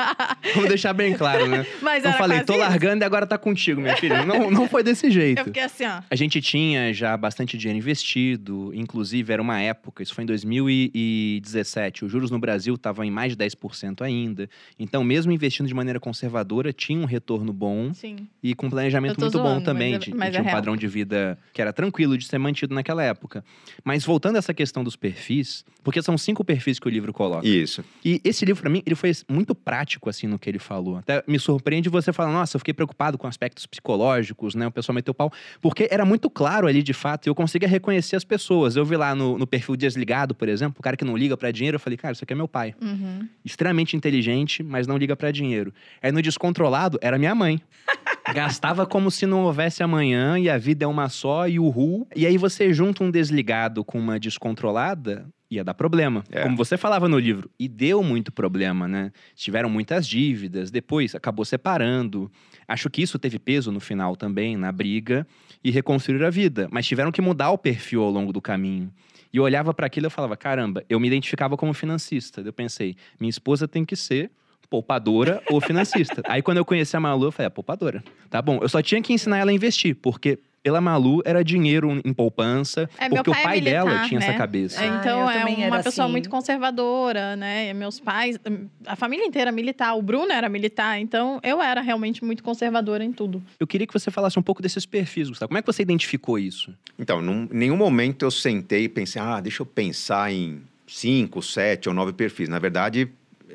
Vamos 0.54 0.68
deixar 0.68 0.92
bem 0.92 1.14
claro, 1.14 1.46
né? 1.46 1.66
Mas 1.82 2.04
eu 2.04 2.12
falei, 2.12 2.42
tô 2.42 2.54
isso. 2.54 2.62
largando 2.62 3.02
e 3.02 3.04
agora 3.04 3.26
tá 3.26 3.36
contigo, 3.36 3.80
minha 3.80 3.96
filha. 3.96 4.24
Não, 4.24 4.50
não 4.50 4.68
foi 4.68 4.82
desse 4.82 5.10
jeito. 5.10 5.38
Eu 5.38 5.44
fiquei 5.44 5.62
assim, 5.62 5.84
ó. 5.84 6.02
A 6.10 6.16
gente 6.16 6.40
tinha 6.40 6.92
já 6.92 7.16
bastante 7.16 7.58
dinheiro 7.58 7.78
investido, 7.78 8.72
inclusive 8.74 9.32
era 9.32 9.42
uma 9.42 9.60
época, 9.60 10.02
isso 10.02 10.14
foi 10.14 10.24
em 10.24 10.26
2017, 10.26 12.04
os 12.04 12.10
juros 12.10 12.30
no 12.30 12.38
Brasil 12.38 12.74
estavam 12.74 13.04
em 13.04 13.10
mais 13.10 13.36
de 13.36 13.44
10% 13.44 14.02
ainda. 14.02 14.48
Então, 14.78 15.04
mesmo 15.04 15.32
investindo 15.32 15.66
de 15.66 15.74
maneira 15.74 16.00
conservadora, 16.00 16.72
tinha 16.72 16.98
um 16.98 17.04
retorno 17.04 17.52
bom 17.52 17.92
Sim. 17.92 18.28
e 18.42 18.54
com 18.54 18.70
planejamento 18.70 19.25
muito 19.26 19.38
zoando, 19.38 19.60
bom 19.60 19.64
também. 19.64 19.92
mas 19.94 20.02
é- 20.02 20.04
de, 20.10 20.14
mas 20.14 20.30
tinha 20.30 20.38
é 20.38 20.42
um 20.42 20.44
real. 20.44 20.56
padrão 20.56 20.76
de 20.76 20.86
vida 20.88 21.38
que 21.52 21.60
era 21.60 21.72
tranquilo 21.72 22.16
de 22.18 22.26
ser 22.26 22.38
mantido 22.38 22.74
naquela 22.74 23.02
época. 23.02 23.44
Mas 23.84 24.04
voltando 24.04 24.36
a 24.36 24.38
essa 24.38 24.52
questão 24.54 24.82
dos 24.82 24.96
perfis, 24.96 25.64
porque 25.84 26.02
são 26.02 26.16
cinco 26.18 26.44
perfis 26.44 26.78
que 26.78 26.86
o 26.86 26.90
livro 26.90 27.12
coloca. 27.12 27.46
Isso. 27.46 27.84
E 28.04 28.20
esse 28.24 28.44
livro, 28.44 28.62
pra 28.62 28.70
mim, 28.70 28.82
ele 28.84 28.94
foi 28.94 29.12
muito 29.28 29.54
prático, 29.54 30.08
assim, 30.10 30.26
no 30.26 30.38
que 30.38 30.48
ele 30.50 30.58
falou. 30.58 30.96
Até 30.96 31.22
me 31.26 31.38
surpreende 31.38 31.88
você 31.88 32.12
falar, 32.12 32.32
nossa, 32.32 32.56
eu 32.56 32.58
fiquei 32.60 32.74
preocupado 32.74 33.16
com 33.18 33.26
aspectos 33.26 33.66
psicológicos, 33.66 34.54
né? 34.54 34.66
O 34.66 34.70
pessoal 34.70 34.94
meteu 34.94 35.14
pau. 35.14 35.32
Porque 35.60 35.88
era 35.90 36.04
muito 36.04 36.28
claro 36.28 36.66
ali, 36.66 36.82
de 36.82 36.92
fato, 36.92 37.26
e 37.26 37.30
eu 37.30 37.34
conseguia 37.34 37.68
reconhecer 37.68 38.16
as 38.16 38.24
pessoas. 38.24 38.76
Eu 38.76 38.84
vi 38.84 38.96
lá 38.96 39.14
no, 39.14 39.38
no 39.38 39.46
perfil 39.46 39.76
desligado, 39.76 40.34
por 40.34 40.48
exemplo, 40.48 40.76
o 40.78 40.82
cara 40.82 40.96
que 40.96 41.04
não 41.04 41.16
liga 41.16 41.36
pra 41.36 41.50
dinheiro, 41.50 41.76
eu 41.76 41.80
falei, 41.80 41.96
cara, 41.96 42.12
isso 42.12 42.24
aqui 42.24 42.32
é 42.32 42.36
meu 42.36 42.48
pai. 42.48 42.74
Uhum. 42.80 43.28
Extremamente 43.44 43.96
inteligente, 43.96 44.62
mas 44.62 44.86
não 44.86 44.96
liga 44.96 45.14
pra 45.16 45.30
dinheiro. 45.30 45.72
Aí 46.02 46.10
no 46.12 46.20
descontrolado, 46.22 46.98
era 47.00 47.18
minha 47.18 47.34
mãe. 47.34 47.60
Gastava 48.34 48.84
como 48.86 49.10
se 49.16 49.26
não 49.26 49.42
houvesse 49.44 49.82
amanhã 49.82 50.38
e 50.38 50.48
a 50.48 50.58
vida 50.58 50.84
é 50.84 50.88
uma 50.88 51.08
só 51.08 51.48
e 51.48 51.58
o 51.58 51.68
ru. 51.68 52.06
E 52.14 52.26
aí 52.26 52.36
você 52.36 52.72
junta 52.72 53.02
um 53.02 53.10
desligado 53.10 53.84
com 53.84 53.98
uma 53.98 54.20
descontrolada, 54.20 55.26
ia 55.50 55.64
dar 55.64 55.74
problema. 55.74 56.22
É. 56.30 56.42
Como 56.42 56.56
você 56.56 56.76
falava 56.76 57.08
no 57.08 57.18
livro. 57.18 57.50
E 57.58 57.68
deu 57.68 58.02
muito 58.02 58.30
problema, 58.30 58.86
né? 58.86 59.12
Tiveram 59.34 59.68
muitas 59.68 60.06
dívidas, 60.06 60.70
depois 60.70 61.14
acabou 61.14 61.44
separando. 61.44 62.30
Acho 62.68 62.90
que 62.90 63.02
isso 63.02 63.18
teve 63.18 63.38
peso 63.38 63.72
no 63.72 63.80
final 63.80 64.16
também, 64.16 64.56
na 64.56 64.70
briga 64.70 65.26
e 65.62 65.70
reconstruir 65.70 66.24
a 66.24 66.30
vida. 66.30 66.68
Mas 66.70 66.86
tiveram 66.86 67.10
que 67.10 67.22
mudar 67.22 67.50
o 67.50 67.58
perfil 67.58 68.02
ao 68.02 68.10
longo 68.10 68.32
do 68.32 68.40
caminho. 68.40 68.92
E 69.32 69.38
eu 69.38 69.44
olhava 69.44 69.74
para 69.74 69.86
aquilo 69.86 70.06
e 70.06 70.08
eu 70.08 70.10
falava, 70.10 70.36
caramba, 70.36 70.84
eu 70.88 71.00
me 71.00 71.06
identificava 71.06 71.56
como 71.56 71.72
financista. 71.74 72.40
Eu 72.40 72.52
pensei, 72.52 72.96
minha 73.18 73.30
esposa 73.30 73.66
tem 73.66 73.84
que 73.84 73.96
ser 73.96 74.30
poupadora 74.68 75.42
ou 75.50 75.60
financista. 75.60 76.22
Aí 76.26 76.42
quando 76.42 76.58
eu 76.58 76.64
conheci 76.64 76.96
a 76.96 77.00
Malu, 77.00 77.26
eu 77.26 77.32
falei, 77.32 77.46
é 77.46 77.50
poupadora. 77.50 78.02
Tá 78.28 78.42
bom, 78.42 78.58
eu 78.60 78.68
só 78.68 78.82
tinha 78.82 79.00
que 79.00 79.12
ensinar 79.12 79.38
ela 79.38 79.50
a 79.50 79.54
investir, 79.54 79.94
porque 79.96 80.38
pela 80.62 80.80
Malu 80.80 81.22
era 81.24 81.44
dinheiro 81.44 82.02
em 82.04 82.12
poupança, 82.12 82.90
É, 82.98 83.08
meu 83.08 83.22
porque 83.22 83.30
o 83.30 83.32
pai 83.32 83.40
é 83.40 83.44
pai 83.44 83.60
dela 83.60 83.88
militar, 83.90 84.08
tinha 84.08 84.18
né? 84.18 84.26
essa 84.26 84.36
cabeça. 84.36 84.82
É, 84.82 84.88
Ah, 84.88 84.96
então 85.00 85.30
é 85.30 85.44
uma 85.68 85.80
pessoa 85.80 86.06
assim. 86.06 86.10
muito 86.12 86.28
conservadora, 86.28 87.36
né? 87.36 87.70
E 87.70 87.74
meus 87.74 88.00
pais, 88.00 88.36
a 88.84 88.96
família 88.96 89.24
inteira 89.24 89.52
militar, 89.52 89.94
o 89.96 90.02
Bruno 90.02 90.32
era 90.32 90.48
militar, 90.48 90.98
então 90.98 91.38
eu 91.44 91.62
era 91.62 91.80
realmente 91.80 92.24
muito 92.24 92.42
conservadora 92.42 93.04
em 93.04 93.12
tudo. 93.12 93.40
Eu 93.60 93.66
queria 93.66 93.86
que 93.86 93.92
você 93.92 94.10
falasse 94.10 94.36
um 94.40 94.42
pouco 94.42 94.60
desses 94.60 94.84
perfis, 94.84 95.28
Gustavo. 95.28 95.48
Como 95.50 95.58
é 95.58 95.62
que 95.62 95.66
você 95.72 95.82
identificou 95.82 96.36
isso? 96.36 96.74
Então, 96.98 97.20
em 97.22 97.48
nenhum 97.52 97.76
momento 97.76 98.24
eu 98.24 98.30
sentei 98.32 98.84
e 98.84 98.88
pensei, 98.88 99.22
ah, 99.22 99.40
deixa 99.40 99.62
eu 99.62 99.66
pensar 99.66 100.32
em 100.32 100.62
cinco, 100.84 101.42
sete 101.42 101.88
ou 101.88 101.94
nove 101.94 102.12
perfis. 102.12 102.48
Na 102.48 102.58
verdade, 102.58 103.08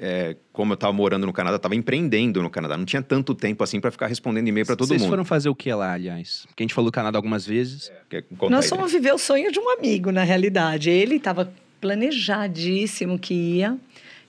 é, 0.03 0.35
como 0.51 0.73
eu 0.73 0.75
estava 0.75 0.91
morando 0.91 1.27
no 1.27 1.31
Canadá, 1.31 1.57
estava 1.57 1.75
empreendendo 1.75 2.41
no 2.41 2.49
Canadá. 2.49 2.75
Não 2.75 2.85
tinha 2.85 3.03
tanto 3.03 3.35
tempo 3.35 3.63
assim 3.63 3.79
para 3.79 3.91
ficar 3.91 4.07
respondendo 4.07 4.47
e-mail 4.47 4.65
para 4.65 4.75
todo 4.75 4.87
Vocês 4.87 4.99
mundo. 5.01 5.11
foram 5.11 5.23
fazer 5.23 5.47
o 5.47 5.53
que 5.53 5.71
lá, 5.71 5.93
aliás? 5.93 6.43
Porque 6.47 6.63
a 6.63 6.65
gente 6.65 6.73
falou 6.73 6.89
do 6.89 6.93
Canadá 6.93 7.19
algumas 7.19 7.45
vezes. 7.45 7.91
Contar 8.35 8.55
Nós 8.55 8.65
aí, 8.65 8.69
fomos 8.69 8.91
né? 8.91 8.99
viver 8.99 9.13
o 9.13 9.19
sonho 9.19 9.51
de 9.51 9.59
um 9.59 9.69
amigo, 9.69 10.11
na 10.11 10.23
realidade. 10.23 10.89
Ele 10.89 11.17
estava 11.17 11.53
planejadíssimo 11.79 13.19
que 13.19 13.33
ia. 13.33 13.77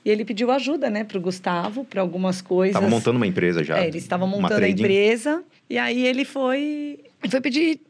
E 0.05 0.11
ele 0.11 0.25
pediu 0.25 0.51
ajuda, 0.51 0.91
né, 0.91 1.05
para 1.05 1.17
o 1.17 1.21
Gustavo, 1.21 1.85
para 1.85 2.01
algumas 2.01 2.43
coisas. 2.43 2.75
Tava 2.75 2.89
montando 2.91 3.17
uma 3.17 3.27
empresa 3.27 3.65
já. 3.65 3.79
É, 3.79 3.87
eles 3.87 4.03
estavam 4.03 4.27
uma 4.27 4.43
montando 4.43 4.65
a 4.65 4.69
empresa. 4.69 5.43
E 5.71 5.79
aí 5.79 6.05
ele 6.05 6.25
foi, 6.25 6.99
foi 7.31 7.41
pedir 7.41 7.81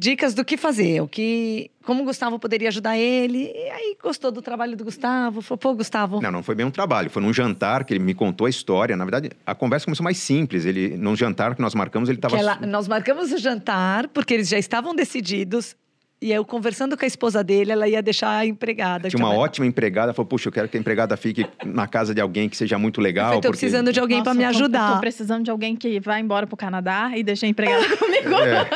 dicas 0.00 0.32
do 0.32 0.42
que 0.42 0.56
fazer, 0.56 1.02
o 1.02 1.06
que, 1.06 1.70
como 1.84 2.02
o 2.02 2.06
Gustavo 2.06 2.38
poderia 2.38 2.68
ajudar 2.68 2.96
ele. 2.96 3.52
E 3.54 3.70
aí 3.70 3.96
gostou 4.02 4.32
do 4.32 4.40
trabalho 4.40 4.74
do 4.74 4.82
Gustavo. 4.82 5.42
Falou, 5.42 5.58
pô, 5.58 5.74
Gustavo. 5.74 6.22
Não, 6.22 6.32
não 6.32 6.42
foi 6.42 6.54
bem 6.54 6.64
um 6.64 6.70
trabalho. 6.70 7.10
Foi 7.10 7.22
num 7.22 7.34
jantar 7.34 7.84
que 7.84 7.92
ele 7.92 8.02
me 8.02 8.14
contou 8.14 8.46
a 8.46 8.50
história. 8.50 8.96
Na 8.96 9.04
verdade, 9.04 9.30
a 9.44 9.54
conversa 9.54 9.84
começou 9.84 10.02
mais 10.02 10.16
simples. 10.16 10.64
Ele, 10.64 10.96
num 10.96 11.14
jantar 11.14 11.54
que 11.54 11.60
nós 11.60 11.74
marcamos, 11.74 12.08
ele 12.08 12.16
estava... 12.16 12.66
nós 12.66 12.88
marcamos 12.88 13.30
o 13.30 13.36
jantar, 13.36 14.08
porque 14.08 14.32
eles 14.32 14.48
já 14.48 14.58
estavam 14.58 14.94
decididos. 14.94 15.76
E 16.22 16.30
eu 16.32 16.44
conversando 16.44 16.98
com 16.98 17.04
a 17.04 17.08
esposa 17.08 17.42
dele, 17.42 17.72
ela 17.72 17.88
ia 17.88 18.02
deixar 18.02 18.28
a 18.30 18.44
empregada. 18.44 19.08
Tinha 19.08 19.24
uma 19.24 19.32
que 19.32 19.38
ótima 19.40 19.64
empregada. 19.66 20.12
Falou, 20.12 20.26
puxa, 20.28 20.48
eu 20.48 20.52
quero 20.52 20.68
que 20.68 20.76
a 20.76 20.80
empregada 20.80 21.16
fique 21.16 21.46
na 21.64 21.86
casa 21.86 22.14
de 22.14 22.20
alguém 22.20 22.46
que 22.46 22.58
seja 22.58 22.78
muito 22.78 23.00
legal. 23.00 23.28
Eu 23.32 23.40
tô 23.40 23.48
porque... 23.48 23.60
precisando 23.60 23.90
de 23.90 23.98
alguém 23.98 24.22
para 24.22 24.34
me 24.34 24.42
tô- 24.42 24.48
ajudar. 24.50 24.88
Eu 24.90 24.94
tô 24.96 25.00
precisando 25.00 25.44
de 25.44 25.50
alguém 25.50 25.74
que 25.74 25.98
vá 25.98 26.20
embora 26.20 26.46
pro 26.46 26.58
Canadá 26.58 27.12
e 27.16 27.22
deixe 27.22 27.46
a 27.46 27.48
empregada 27.48 27.84
comigo. 27.96 28.34
É. 28.34 28.68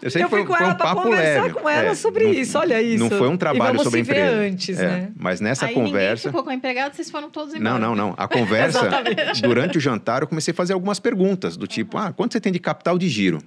Eu 0.00 0.10
sei 0.12 0.22
eu 0.22 0.26
que 0.26 0.30
foi, 0.30 0.38
fui 0.44 0.46
com 0.48 0.54
foi 0.54 0.62
ela 0.64 0.74
um 0.74 0.76
pra 0.76 0.86
papo 0.86 1.02
conversar 1.02 1.42
leve. 1.42 1.54
com 1.54 1.68
ela 1.68 1.88
É, 1.90 1.94
sobre 1.96 2.24
não- 2.24 2.32
isso, 2.34 2.56
olha 2.56 2.80
isso. 2.80 3.02
Não 3.02 3.10
foi 3.10 3.28
um 3.28 3.34
E 3.34 3.38
trabalho 3.38 3.78
vamos 3.78 3.82
sobre 3.82 3.98
a 3.98 4.02
empresa. 4.02 4.36
antes, 4.36 4.78
É, 4.78 4.86
né? 4.86 5.08
Mas 5.16 5.40
nessa 5.40 5.66
Aí 5.66 5.74
conversa... 5.74 6.28
ninguém 6.28 6.30
ficou 6.30 6.44
com 6.44 6.50
a 6.50 6.54
empregada, 6.54 6.94
vocês 6.94 7.10
foram 7.10 7.28
todos 7.30 7.52
embora. 7.52 7.80
Não, 7.80 7.80
não, 7.80 7.96
não. 7.96 8.14
A 8.16 8.28
conversa, 8.28 8.88
durante 9.42 9.76
o 9.76 9.80
jantar, 9.80 10.22
eu 10.22 10.28
comecei 10.28 10.52
a 10.52 10.54
fazer 10.54 10.72
algumas 10.72 11.00
perguntas, 11.00 11.56
do 11.56 11.66
tipo, 11.66 11.98
ah, 11.98 12.12
quanto 12.12 12.32
você 12.34 12.40
tem 12.40 12.52
de 12.52 12.60
capital 12.60 12.96
de 12.96 13.08
giro? 13.08 13.40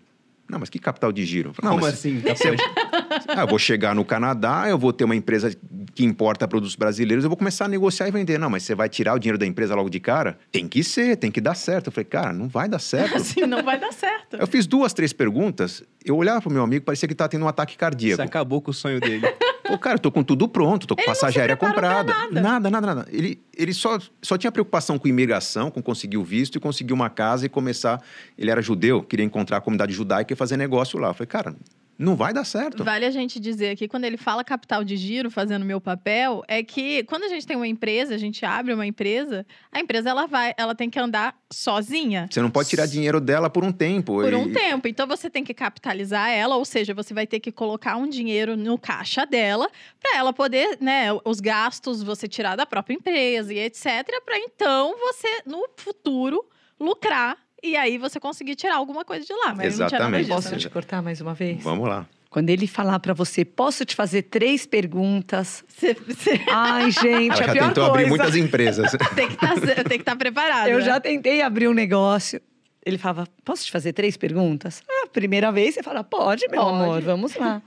Não, 0.49 0.57
mas 0.59 0.69
que 0.69 0.79
capital 0.79 1.11
de 1.11 1.23
giro? 1.25 1.49
Eu 1.49 1.53
falei, 1.53 1.69
Como 1.69 1.81
"Não, 1.81 1.87
mas 1.87 1.99
assim? 1.99 2.19
você- 2.19 2.55
Ah, 3.29 3.41
eu 3.41 3.47
vou 3.47 3.59
chegar 3.59 3.93
no 3.93 4.03
Canadá, 4.03 4.65
eu 4.67 4.77
vou 4.77 4.91
ter 4.91 5.03
uma 5.03 5.15
empresa 5.15 5.55
que 5.93 6.03
importa 6.03 6.47
produtos 6.47 6.75
brasileiros, 6.75 7.23
eu 7.23 7.29
vou 7.29 7.37
começar 7.37 7.65
a 7.65 7.67
negociar 7.67 8.07
e 8.07 8.11
vender. 8.11 8.39
Não, 8.39 8.49
mas 8.49 8.63
você 8.63 8.73
vai 8.73 8.89
tirar 8.89 9.13
o 9.13 9.19
dinheiro 9.19 9.37
da 9.37 9.45
empresa 9.45 9.75
logo 9.75 9.89
de 9.89 9.99
cara? 9.99 10.37
Tem 10.51 10.67
que 10.67 10.83
ser, 10.83 11.17
tem 11.17 11.29
que 11.31 11.39
dar 11.41 11.53
certo. 11.55 11.87
Eu 11.87 11.91
falei, 11.91 12.05
cara, 12.05 12.33
não 12.33 12.47
vai 12.47 12.67
dar 12.67 12.79
certo. 12.79 13.15
Assim 13.17 13.41
não 13.45 13.63
vai 13.63 13.79
dar 13.79 13.91
certo. 13.93 14.37
Eu 14.37 14.47
fiz 14.47 14.65
duas, 14.65 14.93
três 14.93 15.13
perguntas, 15.13 15.83
eu 16.03 16.15
olhava 16.17 16.41
pro 16.41 16.49
meu 16.51 16.63
amigo, 16.63 16.83
parecia 16.85 17.07
que 17.07 17.11
ele 17.13 17.17
tava 17.17 17.29
tendo 17.29 17.45
um 17.45 17.47
ataque 17.47 17.73
Você 17.73 17.77
cardíaco. 17.77 18.21
acabou 18.21 18.61
com 18.61 18.71
o 18.71 18.73
sonho 18.73 18.99
dele. 18.99 19.27
Pô, 19.69 19.77
cara, 19.77 19.95
eu 19.95 19.99
tô 19.99 20.11
com 20.11 20.23
tudo 20.23 20.47
pronto, 20.47 20.87
tô 20.87 20.95
com 20.95 21.01
Ele 21.01 21.07
passagem 21.07 21.39
aérea 21.39 21.55
comprada. 21.55 22.11
nada. 22.11 22.41
Nada, 22.41 22.69
nada, 22.69 22.87
nada. 22.87 23.07
Ele, 23.11 23.39
ele 23.55 23.73
só, 23.73 23.99
só 24.21 24.37
tinha 24.37 24.51
preocupação 24.51 24.97
com 24.97 25.07
imigração, 25.07 25.69
com 25.69 25.81
conseguir 25.81 26.17
o 26.17 26.23
visto 26.23 26.57
e 26.57 26.59
conseguir 26.59 26.93
uma 26.93 27.09
casa 27.09 27.45
e 27.45 27.49
começar. 27.49 28.01
Ele 28.37 28.49
era 28.49 28.61
judeu, 28.61 29.03
queria 29.03 29.25
encontrar 29.25 29.57
a 29.57 29.61
comunidade 29.61 29.93
judaica 29.93 30.33
e 30.33 30.35
fazer 30.35 30.57
negócio 30.57 30.97
lá. 30.97 31.09
Eu 31.09 31.13
falei, 31.13 31.27
cara, 31.27 31.55
Não 31.99 32.15
vai 32.15 32.33
dar 32.33 32.45
certo. 32.45 32.81
Vale 32.81 33.05
a 33.05 33.11
gente 33.11 33.41
dizer 33.41 33.71
aqui, 33.71 33.85
quando 33.85 34.05
ele 34.05 34.15
fala 34.15 34.41
capital 34.41 34.85
de 34.85 34.95
giro, 34.95 35.29
fazendo 35.29 35.65
meu 35.65 35.81
papel, 35.81 36.41
é 36.47 36.63
que 36.63 37.03
quando 37.03 37.23
a 37.23 37.27
gente 37.27 37.45
tem 37.45 37.57
uma 37.57 37.67
empresa, 37.67 38.15
a 38.15 38.17
gente 38.17 38.45
abre 38.45 38.73
uma 38.73 38.87
empresa, 38.87 39.45
a 39.69 39.81
empresa 39.81 40.09
ela 40.09 40.25
vai, 40.25 40.53
ela 40.57 40.73
tem 40.73 40.89
que 40.89 40.97
andar 40.97 41.37
sozinha. 41.51 42.29
Você 42.31 42.41
não 42.41 42.49
pode 42.49 42.69
tirar 42.69 42.85
dinheiro 42.85 43.19
dela 43.19 43.49
por 43.49 43.65
um 43.65 43.71
tempo. 43.73 44.13
Por 44.13 44.31
e- 44.31 44.35
um 44.35 44.49
tempo. 44.53 44.87
Então 44.87 45.05
você 45.05 45.29
tem 45.29 45.43
que 45.43 45.53
capitalizar 45.53 46.29
ela, 46.29 46.55
ou 46.55 46.63
seja, 46.63 46.93
você 46.93 47.13
vai 47.13 47.27
ter 47.27 47.41
que 47.41 47.51
colocar 47.51 47.97
um 47.97 48.07
dinheiro 48.07 48.55
no 48.55 48.77
caixa 48.77 49.25
dela 49.25 49.69
para 49.99 50.17
ela 50.17 50.31
poder, 50.31 50.77
né, 50.79 51.07
os 51.25 51.41
gastos 51.41 52.01
você 52.01 52.29
tirar 52.29 52.55
da 52.55 52.65
própria 52.65 52.93
empresa 52.95 53.53
e 53.53 53.59
etc, 53.59 54.05
para 54.23 54.37
então 54.39 54.95
você 54.97 55.41
no 55.45 55.67
futuro 55.75 56.45
lucrar 56.79 57.37
e 57.63 57.75
aí 57.75 57.97
você 57.97 58.19
conseguir 58.19 58.55
tirar 58.55 58.75
alguma 58.75 59.03
coisa 59.05 59.25
de 59.25 59.33
lá. 59.33 59.53
Mas 59.55 59.73
Exatamente. 59.73 60.25
disso. 60.25 60.35
Posso 60.35 60.51
né? 60.51 60.57
te 60.57 60.69
cortar 60.69 61.01
mais 61.01 61.21
uma 61.21 61.33
vez? 61.33 61.63
Vamos 61.63 61.87
lá. 61.87 62.07
Quando 62.29 62.49
ele 62.51 62.67
falar 62.67 62.99
pra 62.99 63.13
você, 63.13 63.43
posso 63.43 63.83
te 63.83 63.95
fazer 63.95 64.23
três 64.23 64.65
perguntas? 64.65 65.63
Você, 65.67 65.95
você 65.95 66.39
Ai, 66.51 66.91
gente, 66.91 67.31
Ela 67.31 67.43
a 67.43 67.47
já 67.47 67.53
pior 67.53 67.67
tentou 67.69 67.83
coisa. 67.85 67.89
abrir 67.89 68.07
muitas 68.07 68.35
empresas. 68.35 68.91
tem 69.15 69.29
que 69.29 69.35
tá, 69.35 69.55
estar 69.95 70.15
preparado. 70.15 70.67
Eu 70.67 70.77
né? 70.77 70.85
já 70.85 70.99
tentei 70.99 71.41
abrir 71.41 71.67
um 71.67 71.73
negócio. 71.73 72.39
Ele 72.85 72.97
falava, 72.97 73.27
posso 73.43 73.65
te 73.65 73.71
fazer 73.71 73.93
três 73.93 74.15
perguntas? 74.15 74.83
Ah, 74.87 75.07
primeira 75.07 75.51
vez 75.51 75.75
você 75.75 75.83
fala, 75.83 76.03
pode, 76.03 76.47
meu 76.49 76.61
Pode. 76.61 76.83
amor, 76.83 77.01
vamos 77.01 77.35
lá. 77.35 77.61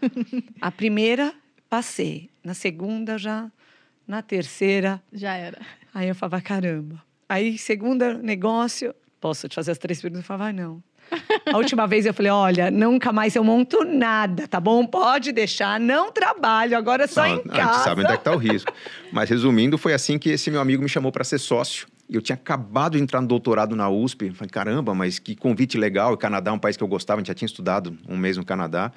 a 0.61 0.71
primeira, 0.71 1.35
passei. 1.69 2.31
Na 2.43 2.55
segunda, 2.55 3.19
já. 3.19 3.51
Na 4.07 4.23
terceira, 4.23 5.03
Já 5.13 5.35
era. 5.35 5.61
aí 5.95 6.09
eu 6.09 6.15
falava, 6.15 6.41
caramba. 6.41 7.03
Aí, 7.29 7.57
segunda 7.57 8.15
negócio, 8.15 8.95
posso 9.23 9.49
te 9.49 9.55
fazer 9.55 9.71
as 9.71 9.79
três 9.79 10.03
perguntas? 10.03 10.25
Eu 10.25 10.27
falava, 10.27 10.51
ah, 10.51 10.53
não. 10.53 10.83
A 11.53 11.57
última 11.57 11.87
vez 11.87 12.05
eu 12.05 12.13
falei, 12.13 12.33
olha, 12.33 12.71
nunca 12.71 13.13
mais 13.13 13.37
eu 13.37 13.45
monto 13.45 13.85
nada, 13.85 14.49
tá 14.49 14.59
bom? 14.59 14.85
Pode 14.87 15.31
deixar, 15.31 15.79
não 15.79 16.11
trabalho, 16.11 16.77
agora 16.77 17.05
é 17.05 17.07
só 17.07 17.23
Não, 17.23 17.29
em 17.29 17.33
a 17.33 17.37
gente 17.37 17.49
casa. 17.51 17.85
sabe 17.85 18.01
onde 18.03 18.11
é 18.13 18.15
que 18.17 18.21
está 18.21 18.33
o 18.35 18.37
risco. 18.37 18.73
Mas 19.13 19.31
resumindo, 19.31 19.79
foi 19.79 19.95
assim 19.95 20.19
que 20.19 20.31
esse 20.31 20.51
meu 20.51 20.61
amigo 20.61 20.83
me 20.83 20.89
chamou 20.89 21.13
para 21.13 21.23
ser 21.23 21.39
sócio. 21.39 21.87
Eu 22.11 22.21
tinha 22.21 22.35
acabado 22.35 22.97
de 22.97 23.03
entrar 23.03 23.21
no 23.21 23.29
doutorado 23.29 23.77
na 23.77 23.89
USP. 23.89 24.31
Falei, 24.33 24.51
caramba, 24.51 24.95
mas 24.95 25.19
que 25.19 25.37
convite 25.37 25.79
legal. 25.79 26.13
O 26.13 26.17
Canadá 26.17 26.51
é 26.51 26.55
um 26.55 26.59
país 26.59 26.77
que 26.77 26.83
eu 26.83 26.89
gostava, 26.89 27.19
a 27.19 27.21
gente 27.21 27.29
já 27.29 27.35
tinha 27.35 27.47
estudado 27.47 27.97
um 28.09 28.17
mês 28.17 28.37
no 28.37 28.45
Canadá. 28.45 28.93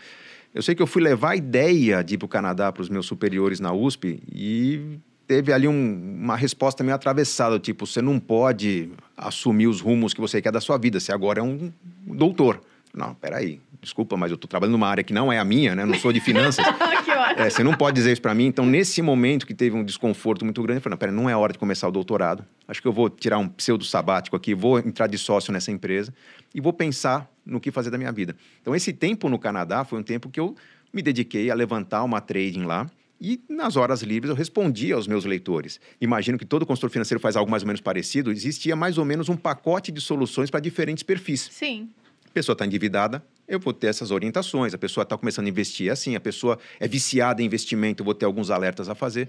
Eu 0.53 0.61
sei 0.61 0.73
que 0.73 0.81
eu 0.81 0.87
fui 0.87 1.01
levar 1.03 1.31
a 1.31 1.35
ideia 1.35 2.03
de 2.03 2.15
ir 2.15 2.17
para 2.17 2.25
o 2.25 2.29
Canadá 2.29 2.71
para 2.71 2.81
os 2.81 2.89
meus 2.89 3.05
superiores 3.05 3.59
na 3.59 3.73
USP 3.73 4.21
e 4.33 4.97
teve 5.27 5.51
ali 5.51 5.67
um- 5.67 6.19
uma 6.23 6.35
resposta 6.35 6.83
meio 6.83 6.95
atravessada, 6.95 7.59
tipo, 7.59 7.85
você 7.85 8.01
não 8.01 8.19
pode 8.19 8.89
assumir 9.17 9.67
os 9.67 9.81
rumos 9.81 10.13
que 10.13 10.21
você 10.21 10.41
quer 10.41 10.51
da 10.51 10.61
sua 10.61 10.77
vida, 10.77 10.99
você 10.99 11.11
agora 11.11 11.39
é 11.39 11.43
um 11.43 11.71
doutor. 12.05 12.61
Não, 12.93 13.13
peraí, 13.13 13.59
desculpa, 13.81 14.15
mas 14.15 14.31
eu 14.31 14.35
estou 14.35 14.47
trabalhando 14.47 14.71
numa 14.73 14.87
área 14.87 15.03
que 15.03 15.11
não 15.11 15.31
é 15.31 15.37
a 15.37 15.43
minha, 15.43 15.75
né? 15.75 15.83
Não 15.83 15.95
sou 15.95 16.13
de 16.13 16.21
finanças. 16.21 16.63
que 17.03 17.11
ótimo. 17.11 17.41
É, 17.41 17.49
você 17.49 17.61
não 17.61 17.73
pode 17.73 17.95
dizer 17.95 18.13
isso 18.13 18.21
para 18.21 18.33
mim. 18.33 18.45
Então, 18.45 18.65
nesse 18.65 19.01
momento 19.01 19.45
que 19.45 19.53
teve 19.53 19.75
um 19.75 19.83
desconforto 19.83 20.45
muito 20.45 20.61
grande, 20.63 20.77
eu 20.77 20.81
falei, 20.81 20.93
não, 20.93 20.97
pera, 20.97 21.11
não 21.11 21.29
é 21.29 21.35
hora 21.35 21.51
de 21.51 21.59
começar 21.59 21.89
o 21.89 21.91
doutorado. 21.91 22.45
Acho 22.67 22.81
que 22.81 22.87
eu 22.87 22.93
vou 22.93 23.09
tirar 23.09 23.37
um 23.37 23.49
pseudo 23.49 23.83
sabático 23.83 24.35
aqui, 24.35 24.55
vou 24.55 24.79
entrar 24.79 25.07
de 25.07 25.17
sócio 25.17 25.51
nessa 25.51 25.71
empresa 25.71 26.13
e 26.53 26.61
vou 26.61 26.71
pensar 26.71 27.29
no 27.45 27.59
que 27.59 27.69
fazer 27.69 27.89
da 27.89 27.97
minha 27.97 28.13
vida. 28.13 28.33
Então, 28.61 28.73
esse 28.73 28.93
tempo 28.93 29.27
no 29.27 29.37
Canadá 29.37 29.83
foi 29.83 29.99
um 29.99 30.03
tempo 30.03 30.29
que 30.29 30.39
eu 30.39 30.55
me 30.93 31.01
dediquei 31.01 31.51
a 31.51 31.53
levantar 31.53 32.01
uma 32.03 32.21
trading 32.21 32.63
lá 32.63 32.89
e 33.25 33.41
nas 33.49 33.75
horas 33.75 34.03
livres 34.03 34.29
eu 34.29 34.35
respondia 34.35 34.93
aos 34.93 35.07
meus 35.07 35.25
leitores. 35.25 35.79
Imagino 35.99 36.37
que 36.37 36.45
todo 36.45 36.63
consultor 36.63 36.91
financeiro 36.91 37.19
faz 37.19 37.35
algo 37.35 37.49
mais 37.49 37.63
ou 37.63 37.67
menos 37.67 37.81
parecido. 37.81 38.31
Existia 38.31 38.75
mais 38.75 38.99
ou 38.99 39.05
menos 39.05 39.29
um 39.29 39.35
pacote 39.35 39.91
de 39.91 39.99
soluções 39.99 40.51
para 40.51 40.59
diferentes 40.59 41.01
perfis. 41.01 41.49
Sim. 41.51 41.89
A 42.27 42.29
pessoa 42.29 42.53
está 42.53 42.67
endividada, 42.67 43.25
eu 43.47 43.59
vou 43.59 43.73
ter 43.73 43.87
essas 43.87 44.11
orientações. 44.11 44.75
A 44.75 44.77
pessoa 44.77 45.01
está 45.01 45.17
começando 45.17 45.47
a 45.47 45.49
investir 45.49 45.91
assim, 45.91 46.15
a 46.15 46.19
pessoa 46.19 46.59
é 46.79 46.87
viciada 46.87 47.41
em 47.41 47.45
investimento, 47.45 48.01
eu 48.01 48.05
vou 48.05 48.13
ter 48.13 48.25
alguns 48.25 48.51
alertas 48.51 48.89
a 48.89 48.93
fazer. 48.93 49.27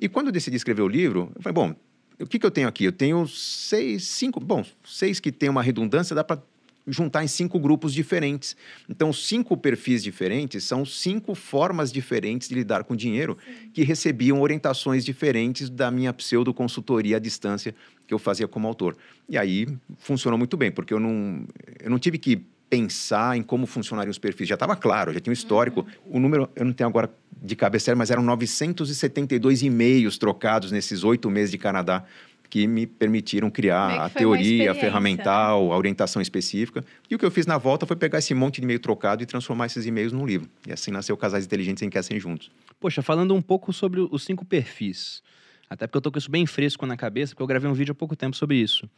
E 0.00 0.08
quando 0.08 0.28
eu 0.28 0.32
decidi 0.32 0.56
escrever 0.56 0.80
o 0.80 0.88
livro, 0.88 1.30
eu 1.36 1.42
falei, 1.42 1.54
bom, 1.54 1.74
o 2.18 2.26
que, 2.26 2.38
que 2.38 2.46
eu 2.46 2.50
tenho 2.50 2.66
aqui? 2.66 2.84
Eu 2.84 2.92
tenho 2.92 3.26
seis, 3.28 4.04
cinco, 4.04 4.40
bom, 4.40 4.64
seis 4.84 5.20
que 5.20 5.30
tem 5.30 5.50
uma 5.50 5.62
redundância, 5.62 6.16
dá 6.16 6.24
para 6.24 6.40
juntar 6.86 7.24
em 7.24 7.28
cinco 7.28 7.58
grupos 7.58 7.92
diferentes. 7.92 8.56
Então, 8.88 9.12
cinco 9.12 9.56
perfis 9.56 10.02
diferentes 10.02 10.64
são 10.64 10.84
cinco 10.84 11.34
formas 11.34 11.92
diferentes 11.92 12.48
de 12.48 12.54
lidar 12.54 12.84
com 12.84 12.94
dinheiro 12.94 13.36
que 13.72 13.82
recebiam 13.82 14.40
orientações 14.40 15.04
diferentes 15.04 15.70
da 15.70 15.90
minha 15.90 16.12
pseudo-consultoria 16.12 17.16
à 17.16 17.18
distância 17.18 17.74
que 18.06 18.12
eu 18.12 18.18
fazia 18.18 18.46
como 18.46 18.68
autor. 18.68 18.96
E 19.28 19.38
aí 19.38 19.66
funcionou 19.98 20.38
muito 20.38 20.56
bem, 20.56 20.70
porque 20.70 20.92
eu 20.92 21.00
não, 21.00 21.44
eu 21.82 21.90
não 21.90 21.98
tive 21.98 22.18
que 22.18 22.44
pensar 22.68 23.36
em 23.36 23.42
como 23.42 23.66
funcionariam 23.66 24.10
os 24.10 24.18
perfis. 24.18 24.48
Já 24.48 24.54
estava 24.54 24.74
claro, 24.74 25.12
já 25.12 25.20
tinha 25.20 25.30
um 25.30 25.34
histórico. 25.34 25.86
O 26.06 26.18
número, 26.18 26.48
eu 26.56 26.64
não 26.64 26.72
tenho 26.72 26.88
agora 26.88 27.10
de 27.40 27.54
cabeça, 27.54 27.94
mas 27.94 28.10
eram 28.10 28.22
972 28.22 29.62
e-mails 29.62 30.18
trocados 30.18 30.72
nesses 30.72 31.04
oito 31.04 31.30
meses 31.30 31.50
de 31.50 31.58
Canadá 31.58 32.04
que 32.54 32.68
me 32.68 32.86
permitiram 32.86 33.50
criar 33.50 34.04
a 34.04 34.08
teoria 34.08 34.44
experiência, 34.44 34.80
ferramental, 34.80 35.72
a 35.72 35.76
orientação 35.76 36.22
específica. 36.22 36.84
E 37.10 37.14
o 37.16 37.18
que 37.18 37.24
eu 37.24 37.30
fiz 37.32 37.46
na 37.46 37.58
volta 37.58 37.84
foi 37.84 37.96
pegar 37.96 38.20
esse 38.20 38.32
monte 38.32 38.60
de 38.60 38.62
e-mail 38.62 38.78
trocado 38.78 39.24
e 39.24 39.26
transformar 39.26 39.66
esses 39.66 39.84
e-mails 39.86 40.12
num 40.12 40.24
livro. 40.24 40.48
E 40.64 40.72
assim 40.72 40.92
nasceu 40.92 41.16
Casais 41.16 41.44
Inteligentes 41.46 41.82
em 41.82 41.90
Querem 41.90 42.20
Juntos. 42.20 42.52
Poxa, 42.78 43.02
falando 43.02 43.34
um 43.34 43.42
pouco 43.42 43.72
sobre 43.72 44.06
os 44.08 44.22
cinco 44.22 44.44
perfis. 44.44 45.20
Até 45.68 45.88
porque 45.88 45.96
eu 45.96 46.00
tô 46.00 46.12
com 46.12 46.18
isso 46.18 46.30
bem 46.30 46.46
fresco 46.46 46.86
na 46.86 46.96
cabeça, 46.96 47.34
porque 47.34 47.42
eu 47.42 47.46
gravei 47.48 47.68
um 47.68 47.74
vídeo 47.74 47.90
há 47.90 47.94
pouco 47.96 48.14
tempo 48.14 48.36
sobre 48.36 48.54
isso. 48.54 48.88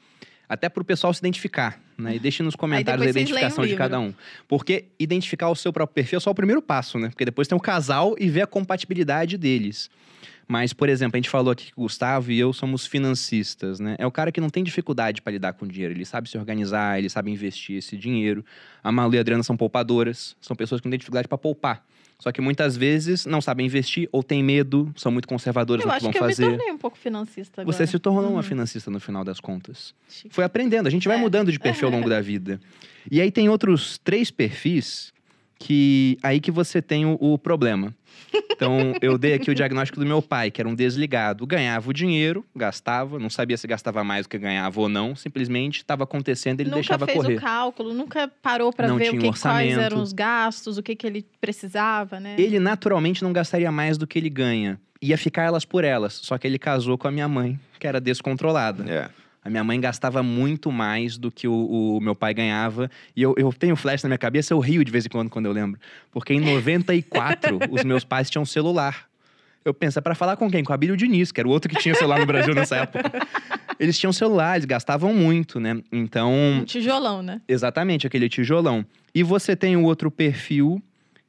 Até 0.47 0.69
para 0.69 0.83
o 0.83 0.85
pessoal 0.85 1.15
se 1.15 1.21
identificar, 1.21 1.81
né? 1.97 2.17
E 2.17 2.19
deixe 2.19 2.43
nos 2.43 2.57
comentários 2.57 3.07
a 3.07 3.09
identificação 3.09 3.67
de 3.67 3.75
cada 3.75 3.99
um. 3.99 4.13
Porque 4.47 4.89
identificar 5.01 5.49
o 5.49 5.57
seu 5.57 5.73
próprio 5.73 5.95
perfil 5.95 6.19
é 6.19 6.21
só 6.21 6.31
o 6.31 6.35
primeiro 6.35 6.61
passo, 6.61 6.99
né? 6.99 7.09
Porque 7.09 7.25
depois 7.25 7.49
tem 7.49 7.57
o 7.57 7.61
casal 7.61 8.15
e 8.19 8.29
ver 8.29 8.43
a 8.43 8.47
compatibilidade 8.47 9.39
deles. 9.39 9.89
Mas, 10.49 10.73
por 10.73 10.89
exemplo, 10.89 11.17
a 11.17 11.19
gente 11.19 11.29
falou 11.29 11.51
aqui 11.51 11.67
que 11.67 11.73
o 11.77 11.83
Gustavo 11.83 12.31
e 12.31 12.39
eu 12.39 12.53
somos 12.53 12.87
financistas, 12.87 13.81
né? 13.81 13.97
É 13.99 14.07
o 14.07 14.13
cara 14.13 14.31
que 14.31 14.41
não 14.41 14.49
tem 14.49 14.63
dificuldade 14.63 15.21
para 15.21 15.33
lidar 15.33 15.53
com 15.55 15.67
dinheiro. 15.67 15.93
Ele 15.93 16.05
sabe 16.05 16.29
se 16.31 16.39
organizar, 16.39 16.99
ele 16.99 17.09
sabe 17.09 17.31
investir 17.31 17.77
esse 17.79 17.97
dinheiro. 17.97 18.45
A 18.83 18.93
Malu 18.93 19.15
e 19.15 19.19
a 19.19 19.21
Adriana 19.21 19.43
são 19.43 19.57
poupadoras, 19.57 20.37
são 20.41 20.55
pessoas 20.55 20.81
que 20.81 20.87
não 20.87 20.91
têm 20.93 20.99
dificuldade 20.99 21.27
para 21.27 21.37
poupar. 21.39 21.85
Só 22.19 22.33
que 22.33 22.41
muitas 22.41 22.77
vezes 22.77 23.27
não 23.27 23.41
sabem 23.43 23.67
investir 23.67 24.09
ou 24.11 24.23
têm 24.23 24.43
medo, 24.43 24.91
são 24.97 25.13
muito 25.13 25.29
conservadores 25.29 25.85
Eu 25.85 25.89
no 25.89 25.93
que 25.93 25.97
acho 25.97 26.05
vão 26.05 26.13
que 26.13 26.19
eu 26.19 26.23
fazer. 26.23 26.45
me 26.45 26.57
tornei 26.57 26.73
um 26.73 26.79
pouco 26.79 26.97
financista 26.97 27.61
agora. 27.61 27.77
Você 27.77 27.87
se 27.87 27.99
tornou 27.99 28.31
uma 28.31 28.37
Uhum. 28.37 28.43
financista 28.43 28.91
no 28.91 28.99
final 29.01 29.23
das 29.25 29.39
contas. 29.41 29.95
Chique. 30.09 30.35
Foi 30.35 30.43
aprendendo, 30.45 30.87
a 30.87 30.91
gente 30.91 31.09
vai 31.09 31.19
É. 31.19 31.21
mudando 31.21 31.53
de 31.53 31.59
perfil 31.59 31.89
ao 31.89 31.93
longo 31.95 32.09
da 32.09 32.21
vida. 32.23 32.59
E 33.11 33.21
aí 33.21 33.31
tem 33.31 33.49
outros 33.51 33.99
três 33.99 34.31
perfis 34.31 35.13
que 35.59 36.19
aí 36.23 36.41
que 36.41 36.51
você 36.51 36.83
tem 36.83 37.07
o, 37.07 37.17
o 37.21 37.39
problema. 37.39 37.95
Então, 38.51 38.95
eu 39.01 39.19
dei 39.19 39.35
aqui 39.35 39.51
o 39.51 39.55
diagnóstico 39.55 40.01
do 40.01 40.07
meu 40.07 40.23
pai, 40.23 40.51
que 40.51 40.61
era 40.61 40.69
um 40.69 40.75
desligado. 40.75 41.47
Ganhava 41.47 41.91
o 41.91 41.93
dinheiro, 41.93 42.45
gastava, 42.55 43.19
não 43.19 43.31
sabia 43.31 43.57
se 43.57 43.67
gastava 43.67 44.03
mais 44.03 44.27
do 44.27 44.31
que 44.31 44.39
ganhava 44.39 44.81
ou 44.81 44.89
não, 44.89 45.15
simplesmente 45.15 45.79
estava 45.79 46.05
acontecendo, 46.05 46.61
ele 46.61 46.71
nunca 46.71 46.81
deixava 46.81 47.07
fez 47.07 47.19
correr. 47.19 47.37
o 47.37 47.41
cálculo, 47.41 47.95
nunca 47.95 48.31
parou 48.43 48.73
para 48.73 48.89
ver 48.89 48.95
o 48.95 48.99
que, 48.99 49.17
um 49.17 49.21
quais 49.21 49.29
orçamento. 49.29 49.81
eram 49.81 50.03
os 50.03 50.13
gastos, 50.13 50.79
o 50.79 50.83
que, 50.83 50.97
que 50.97 51.07
ele 51.07 51.27
precisava, 51.41 52.19
né? 52.19 52.37
Ele 52.39 52.59
naturalmente 52.59 53.23
não 53.23 53.33
gastaria 53.33 53.71
mais 53.71 53.99
do 53.99 54.07
que 54.07 54.19
ele 54.19 54.31
ganha. 54.31 54.81
Ia 55.01 55.19
ficar 55.19 55.43
elas 55.43 55.65
por 55.65 55.85
elas. 55.85 56.15
Só 56.15 56.39
que 56.39 56.47
ele 56.47 56.59
casou 56.59 56.97
com 56.97 57.07
a 57.07 57.11
minha 57.11 57.29
mãe, 57.29 57.59
que 57.79 57.87
era 57.87 58.01
descontrolada. 58.01 58.91
É. 58.91 59.11
A 59.47 59.49
minha 59.49 59.63
mãe 59.63 59.81
gastava 59.81 60.25
muito 60.25 60.73
mais 60.73 61.17
do 61.17 61.31
que 61.31 61.47
o, 61.47 61.97
o 61.99 62.01
meu 62.01 62.17
pai 62.17 62.35
ganhava. 62.35 62.91
E 63.15 63.23
eu, 63.23 63.33
eu 63.39 63.53
tenho 63.53 63.77
flash 63.77 64.03
na 64.03 64.09
minha 64.09 64.19
cabeça, 64.19 64.53
eu 64.53 64.59
rio 64.59 64.85
de 64.85 64.91
vez 64.91 65.07
em 65.07 65.09
quando 65.09 65.31
quando 65.31 65.47
eu 65.47 65.53
lembro. 65.53 65.79
Porque 66.11 66.35
em 66.35 66.41
94, 66.41 67.61
os 67.71 67.85
meus 67.85 68.03
pais 68.03 68.29
tinham 68.29 68.45
celular. 68.45 69.07
Eu 69.65 69.73
penso, 69.73 70.01
é 70.01 70.03
pra 70.03 70.17
falar 70.17 70.37
com 70.37 70.51
quem? 70.51 70.65
Com 70.65 70.73
a 70.73 70.77
Bíblia 70.77 70.97
Diniz, 70.97 71.31
que 71.31 71.41
era 71.41 71.47
o 71.47 71.53
outro 71.53 71.71
que 71.71 71.79
tinha 71.81 71.95
celular 71.95 72.19
no 72.19 72.27
Brasil 72.27 72.57
nessa 72.57 72.75
época. 72.75 73.05
Eles 73.79 73.97
tinham 73.97 74.13
celular, 74.13 74.55
eles 74.57 74.65
gastavam 74.65 75.13
muito, 75.13 75.61
né? 75.61 75.81
Então, 75.93 76.33
Um 76.33 76.65
tijolão, 76.65 77.23
né? 77.23 77.43
exatamente, 77.47 78.07
aquele 78.07 78.27
tijolão. 78.27 78.85
E 79.15 79.23
você 79.23 79.55
tem 79.55 79.77
o 79.77 79.83
outro 79.85 80.11
perfil, 80.11 80.83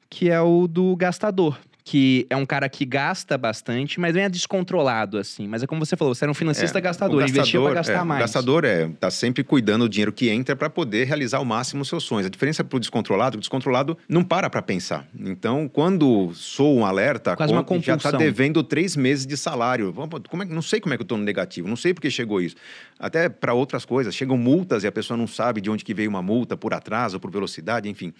que 0.09 0.29
é 0.29 0.39
o 0.39 0.65
do 0.65 0.95
gastador. 0.95 1.59
Que 1.89 2.27
é 2.29 2.35
um 2.35 2.45
cara 2.45 2.67
que 2.67 2.83
gasta 2.83 3.37
bastante, 3.37 3.97
mas 3.97 4.13
não 4.13 4.21
é 4.21 4.27
descontrolado, 4.27 5.17
assim. 5.17 5.47
Mas 5.47 5.63
é 5.63 5.67
como 5.67 5.85
você 5.85 5.95
falou, 5.95 6.13
você 6.13 6.25
era 6.25 6.31
um 6.31 6.33
financista 6.33 6.79
É, 6.79 6.81
gastador, 6.81 7.23
o 7.23 7.25
investia 7.25 7.61
pra 7.61 7.75
gastar 7.75 8.01
é, 8.01 8.03
mais. 8.03 8.19
O 8.19 8.23
gastador 8.23 8.65
é, 8.65 8.89
tá 8.99 9.09
sempre 9.09 9.41
cuidando 9.41 9.85
do 9.85 9.89
dinheiro 9.89 10.11
que 10.11 10.29
entra 10.29 10.53
para 10.53 10.69
poder 10.69 11.05
realizar 11.07 11.37
ao 11.37 11.45
máximo 11.45 11.83
os 11.83 11.87
seus 11.87 12.03
sonhos. 12.03 12.25
A 12.25 12.29
diferença 12.29 12.61
pro 12.61 12.77
descontrolado, 12.77 13.37
o 13.37 13.39
descontrolado 13.39 13.97
não 14.09 14.21
para 14.21 14.49
para 14.49 14.61
pensar. 14.61 15.07
Então, 15.17 15.69
quando 15.69 16.33
sou 16.33 16.75
um 16.75 16.85
alerta, 16.85 17.37
Quase 17.37 17.53
uma 17.53 17.65
já 17.79 17.95
está 17.95 18.11
devendo 18.11 18.61
três 18.63 18.97
meses 18.97 19.25
de 19.25 19.37
salário. 19.37 19.93
Como 20.29 20.43
é, 20.43 20.45
não 20.45 20.61
sei 20.61 20.81
como 20.81 20.93
é 20.93 20.97
que 20.97 21.03
eu 21.03 21.05
estou 21.05 21.17
no 21.17 21.23
negativo, 21.23 21.69
não 21.69 21.77
sei 21.77 21.93
por 21.93 22.01
que 22.01 22.11
chegou 22.11 22.41
isso. 22.41 22.57
Até 22.99 23.29
para 23.29 23.53
outras 23.53 23.85
coisas, 23.85 24.13
chegam 24.13 24.37
multas 24.37 24.83
e 24.83 24.87
a 24.87 24.91
pessoa 24.91 25.15
não 25.15 25.25
sabe 25.25 25.61
de 25.61 25.69
onde 25.69 25.85
que 25.85 25.93
veio 25.93 26.09
uma 26.09 26.21
multa, 26.21 26.57
por 26.57 26.73
atraso, 26.73 27.17
por 27.17 27.31
velocidade, 27.31 27.87
enfim. 27.87 28.13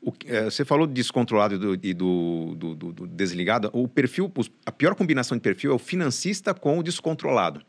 O 0.00 0.12
eh, 0.26 0.44
você 0.44 0.64
falou 0.64 0.86
de 0.86 0.92
descontrolado 0.94 1.54
e 1.54 1.58
do, 1.58 1.76
do- 1.76 2.54
do- 2.54 2.74
do- 2.74 2.92
do 2.92 3.06
desligado. 3.06 3.68
O 3.72 3.88
perfil, 3.88 4.32
a 4.64 4.70
pior 4.72 4.94
combinação 4.94 5.36
de 5.36 5.42
perfil 5.42 5.72
é 5.72 5.74
o 5.74 5.78
financista 5.78 6.54
com 6.54 6.78
o 6.78 6.82
descontrolado. 6.82 7.62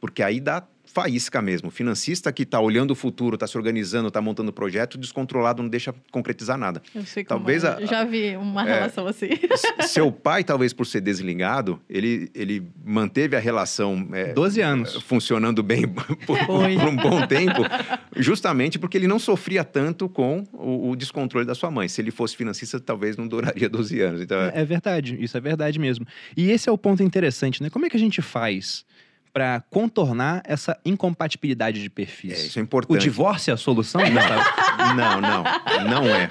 Porque 0.00 0.22
aí 0.22 0.40
dá 0.40 0.66
faísca 1.00 1.42
mesmo. 1.42 1.68
O 1.68 1.70
financista 1.70 2.32
que 2.32 2.42
está 2.42 2.58
olhando 2.58 2.92
o 2.92 2.94
futuro, 2.94 3.34
está 3.34 3.46
se 3.46 3.54
organizando, 3.58 4.08
está 4.08 4.18
montando 4.22 4.50
projeto, 4.50 4.96
descontrolado 4.96 5.62
não 5.62 5.68
deixa 5.68 5.94
concretizar 6.10 6.56
nada. 6.56 6.80
Eu 6.94 7.04
sei 7.04 7.22
Talvez 7.22 7.62
como 7.62 7.74
é. 7.80 7.82
a- 7.84 7.86
Já 7.86 8.02
vi 8.02 8.34
uma 8.34 8.62
é. 8.66 8.74
relação 8.74 9.06
assim. 9.06 9.28
Seu 9.86 10.10
pai, 10.10 10.42
talvez 10.42 10.72
por 10.72 10.86
ser 10.86 11.02
desligado, 11.02 11.78
ele, 11.88 12.30
ele 12.34 12.66
manteve 12.82 13.36
a 13.36 13.38
relação 13.38 14.08
é, 14.12 14.32
12 14.32 14.60
anos. 14.62 14.94
funcionando 15.02 15.62
bem 15.62 15.82
por, 15.86 16.06
por 16.46 16.64
um 16.66 16.96
bom 16.96 17.26
tempo, 17.26 17.60
justamente 18.16 18.78
porque 18.78 18.96
ele 18.96 19.06
não 19.06 19.18
sofria 19.18 19.64
tanto 19.64 20.08
com 20.08 20.44
o, 20.52 20.90
o 20.90 20.96
descontrole 20.96 21.46
da 21.46 21.54
sua 21.54 21.70
mãe. 21.70 21.88
Se 21.88 22.00
ele 22.00 22.10
fosse 22.10 22.34
financista, 22.36 22.80
talvez 22.80 23.16
não 23.18 23.28
duraria 23.28 23.68
12 23.68 24.00
anos. 24.00 24.20
Então, 24.22 24.38
é- 24.40 24.52
É 24.54 24.64
verdade, 24.64 25.16
isso 25.22 25.36
é 25.36 25.40
verdade 25.40 25.78
mesmo. 25.78 26.06
E 26.36 26.50
esse 26.50 26.68
é 26.68 26.72
o 26.72 26.78
ponto 26.78 27.02
interessante, 27.02 27.62
né? 27.62 27.68
Como 27.70 27.84
é 27.84 27.90
que 27.90 27.96
a 27.96 28.00
gente 28.00 28.22
faz 28.22 28.84
para 29.36 29.62
contornar 29.68 30.42
essa 30.46 30.80
incompatibilidade 30.82 31.78
de 31.78 31.88
é, 31.88 31.90
perfis? 31.90 32.46
isso 32.46 32.58
é 32.58 32.62
o 32.62 32.64
importante. 32.64 33.02
divórcio 33.02 33.50
é 33.50 33.54
a 33.54 33.56
solução? 33.58 34.00
Gustavo? 34.00 34.42
Não, 34.96 35.20
não, 35.20 35.44
não 35.90 36.06
é. 36.06 36.28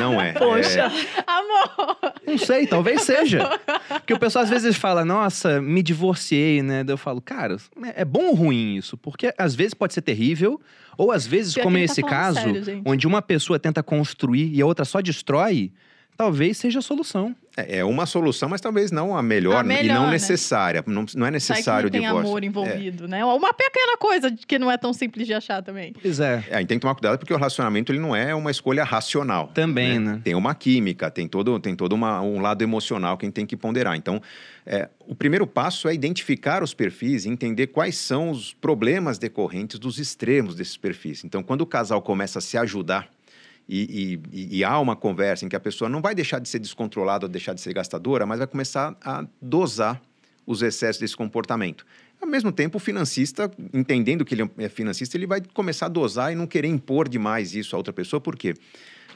Não 0.00 0.18
é. 0.18 0.32
Poxa, 0.32 0.90
Amor! 1.26 1.98
Não 2.26 2.38
sei, 2.38 2.66
talvez 2.66 3.02
seja. 3.02 3.46
Porque 3.88 4.14
o 4.14 4.18
pessoal 4.18 4.42
às 4.42 4.48
vezes 4.48 4.74
fala, 4.74 5.04
nossa, 5.04 5.60
me 5.60 5.82
divorciei, 5.82 6.62
né? 6.62 6.82
Daí 6.82 6.94
eu 6.94 6.98
falo, 6.98 7.20
cara, 7.20 7.58
é 7.94 8.06
bom 8.06 8.28
ou 8.28 8.34
ruim 8.34 8.76
isso? 8.76 8.96
Porque 8.96 9.34
às 9.36 9.54
vezes 9.54 9.74
pode 9.74 9.92
ser 9.92 10.00
terrível, 10.00 10.58
ou 10.96 11.12
às 11.12 11.26
vezes, 11.26 11.52
Pior 11.52 11.64
como 11.64 11.76
tá 11.76 11.82
esse 11.82 12.02
caso, 12.02 12.40
sério, 12.40 12.82
onde 12.86 13.06
uma 13.06 13.20
pessoa 13.20 13.58
tenta 13.58 13.82
construir 13.82 14.50
e 14.54 14.62
a 14.62 14.66
outra 14.66 14.86
só 14.86 15.02
destrói, 15.02 15.72
talvez 16.16 16.56
seja 16.56 16.78
a 16.78 16.82
solução. 16.82 17.36
É, 17.56 17.78
é 17.78 17.84
uma 17.84 18.04
solução, 18.04 18.48
mas 18.48 18.60
talvez 18.60 18.90
não 18.92 19.16
a 19.16 19.22
melhor, 19.22 19.56
A 19.56 19.64
e 19.64 19.68
melhor, 19.68 19.94
não 19.94 20.04
né? 20.06 20.12
necessária. 20.12 20.84
Não, 20.86 20.94
não 20.94 21.02
é 21.02 21.06
Sai 21.06 21.18
que 21.28 21.32
necessário 21.32 21.82
não 21.84 21.88
o 21.88 21.90
tem 21.90 22.00
divórcio. 22.02 22.28
amor 22.28 22.44
envolvido, 22.44 23.08
né? 23.08 23.24
Uma 23.24 23.54
pequena 23.54 23.96
coisa 23.96 24.30
que 24.30 24.58
não 24.58 24.70
é 24.70 24.76
tão 24.76 24.92
simples 24.92 25.26
de 25.26 25.32
achar 25.32 25.62
também. 25.62 25.94
Pois 26.00 26.20
é. 26.20 26.44
É, 26.50 26.56
a 26.56 26.58
gente 26.58 26.68
tem 26.68 26.78
que 26.78 26.82
tomar 26.82 26.94
cuidado 26.94 27.18
porque 27.18 27.32
o 27.32 27.36
relacionamento 27.36 27.90
ele 27.92 27.98
não 27.98 28.14
é 28.14 28.34
uma 28.34 28.50
escolha 28.50 28.84
racional. 28.84 29.48
Também, 29.54 29.98
né? 29.98 30.20
Tem 30.22 30.34
uma 30.34 30.54
química, 30.54 31.10
tem 31.10 31.26
todo, 31.26 31.58
tem 31.58 31.74
todo 31.74 31.94
uma- 31.94 32.20
um 32.20 32.40
lado 32.40 32.62
emocional 32.62 33.16
que 33.16 33.24
a 33.24 33.26
gente 33.28 33.34
tem 33.34 33.46
que 33.46 33.56
ponderar. 33.56 33.96
Então, 33.96 34.20
é, 34.66 34.88
o 35.06 35.14
primeiro 35.14 35.46
passo 35.46 35.88
é 35.88 35.94
identificar 35.94 36.62
os 36.62 36.74
perfis 36.74 37.24
e 37.24 37.28
entender 37.30 37.68
quais 37.68 37.96
são 37.96 38.30
os 38.30 38.52
problemas 38.52 39.16
decorrentes 39.18 39.78
dos 39.78 39.98
extremos 39.98 40.54
desses 40.54 40.76
perfis. 40.76 41.24
Então, 41.24 41.42
quando 41.42 41.62
o 41.62 41.66
casal 41.66 42.02
começa 42.02 42.38
a 42.38 42.42
se 42.42 42.58
ajudar 42.58 43.08
e, 43.68 44.20
e- 44.32 44.58
e- 44.58 44.64
há 44.64 44.78
uma 44.78 44.94
conversa 44.96 45.44
em 45.44 45.48
que 45.48 45.56
a 45.56 45.60
pessoa 45.60 45.88
não 45.88 46.00
vai 46.00 46.14
deixar 46.14 46.38
de 46.38 46.48
ser 46.48 46.58
descontrolada 46.58 47.26
ou 47.26 47.28
deixar 47.28 47.52
de 47.52 47.60
ser 47.60 47.72
gastadora, 47.72 48.24
mas 48.26 48.38
vai 48.38 48.46
começar 48.46 48.96
a 49.02 49.26
dosar 49.40 50.00
os 50.46 50.62
excessos 50.62 51.00
desse 51.00 51.16
comportamento. 51.16 51.84
Ao 52.20 52.28
mesmo 52.28 52.50
tempo, 52.52 52.78
o 52.78 52.80
financista, 52.80 53.50
entendendo 53.74 54.24
que 54.24 54.34
ele 54.34 54.50
é 54.58 54.68
financista, 54.68 55.16
ele 55.16 55.26
vai 55.26 55.42
começar 55.52 55.86
a 55.86 55.88
dosar 55.88 56.32
e 56.32 56.34
não 56.36 56.46
querer 56.46 56.68
impor 56.68 57.08
demais 57.08 57.54
isso 57.54 57.74
a 57.74 57.78
outra 57.78 57.92
pessoa, 57.92 58.20
por 58.20 58.36
quê? 58.36 58.54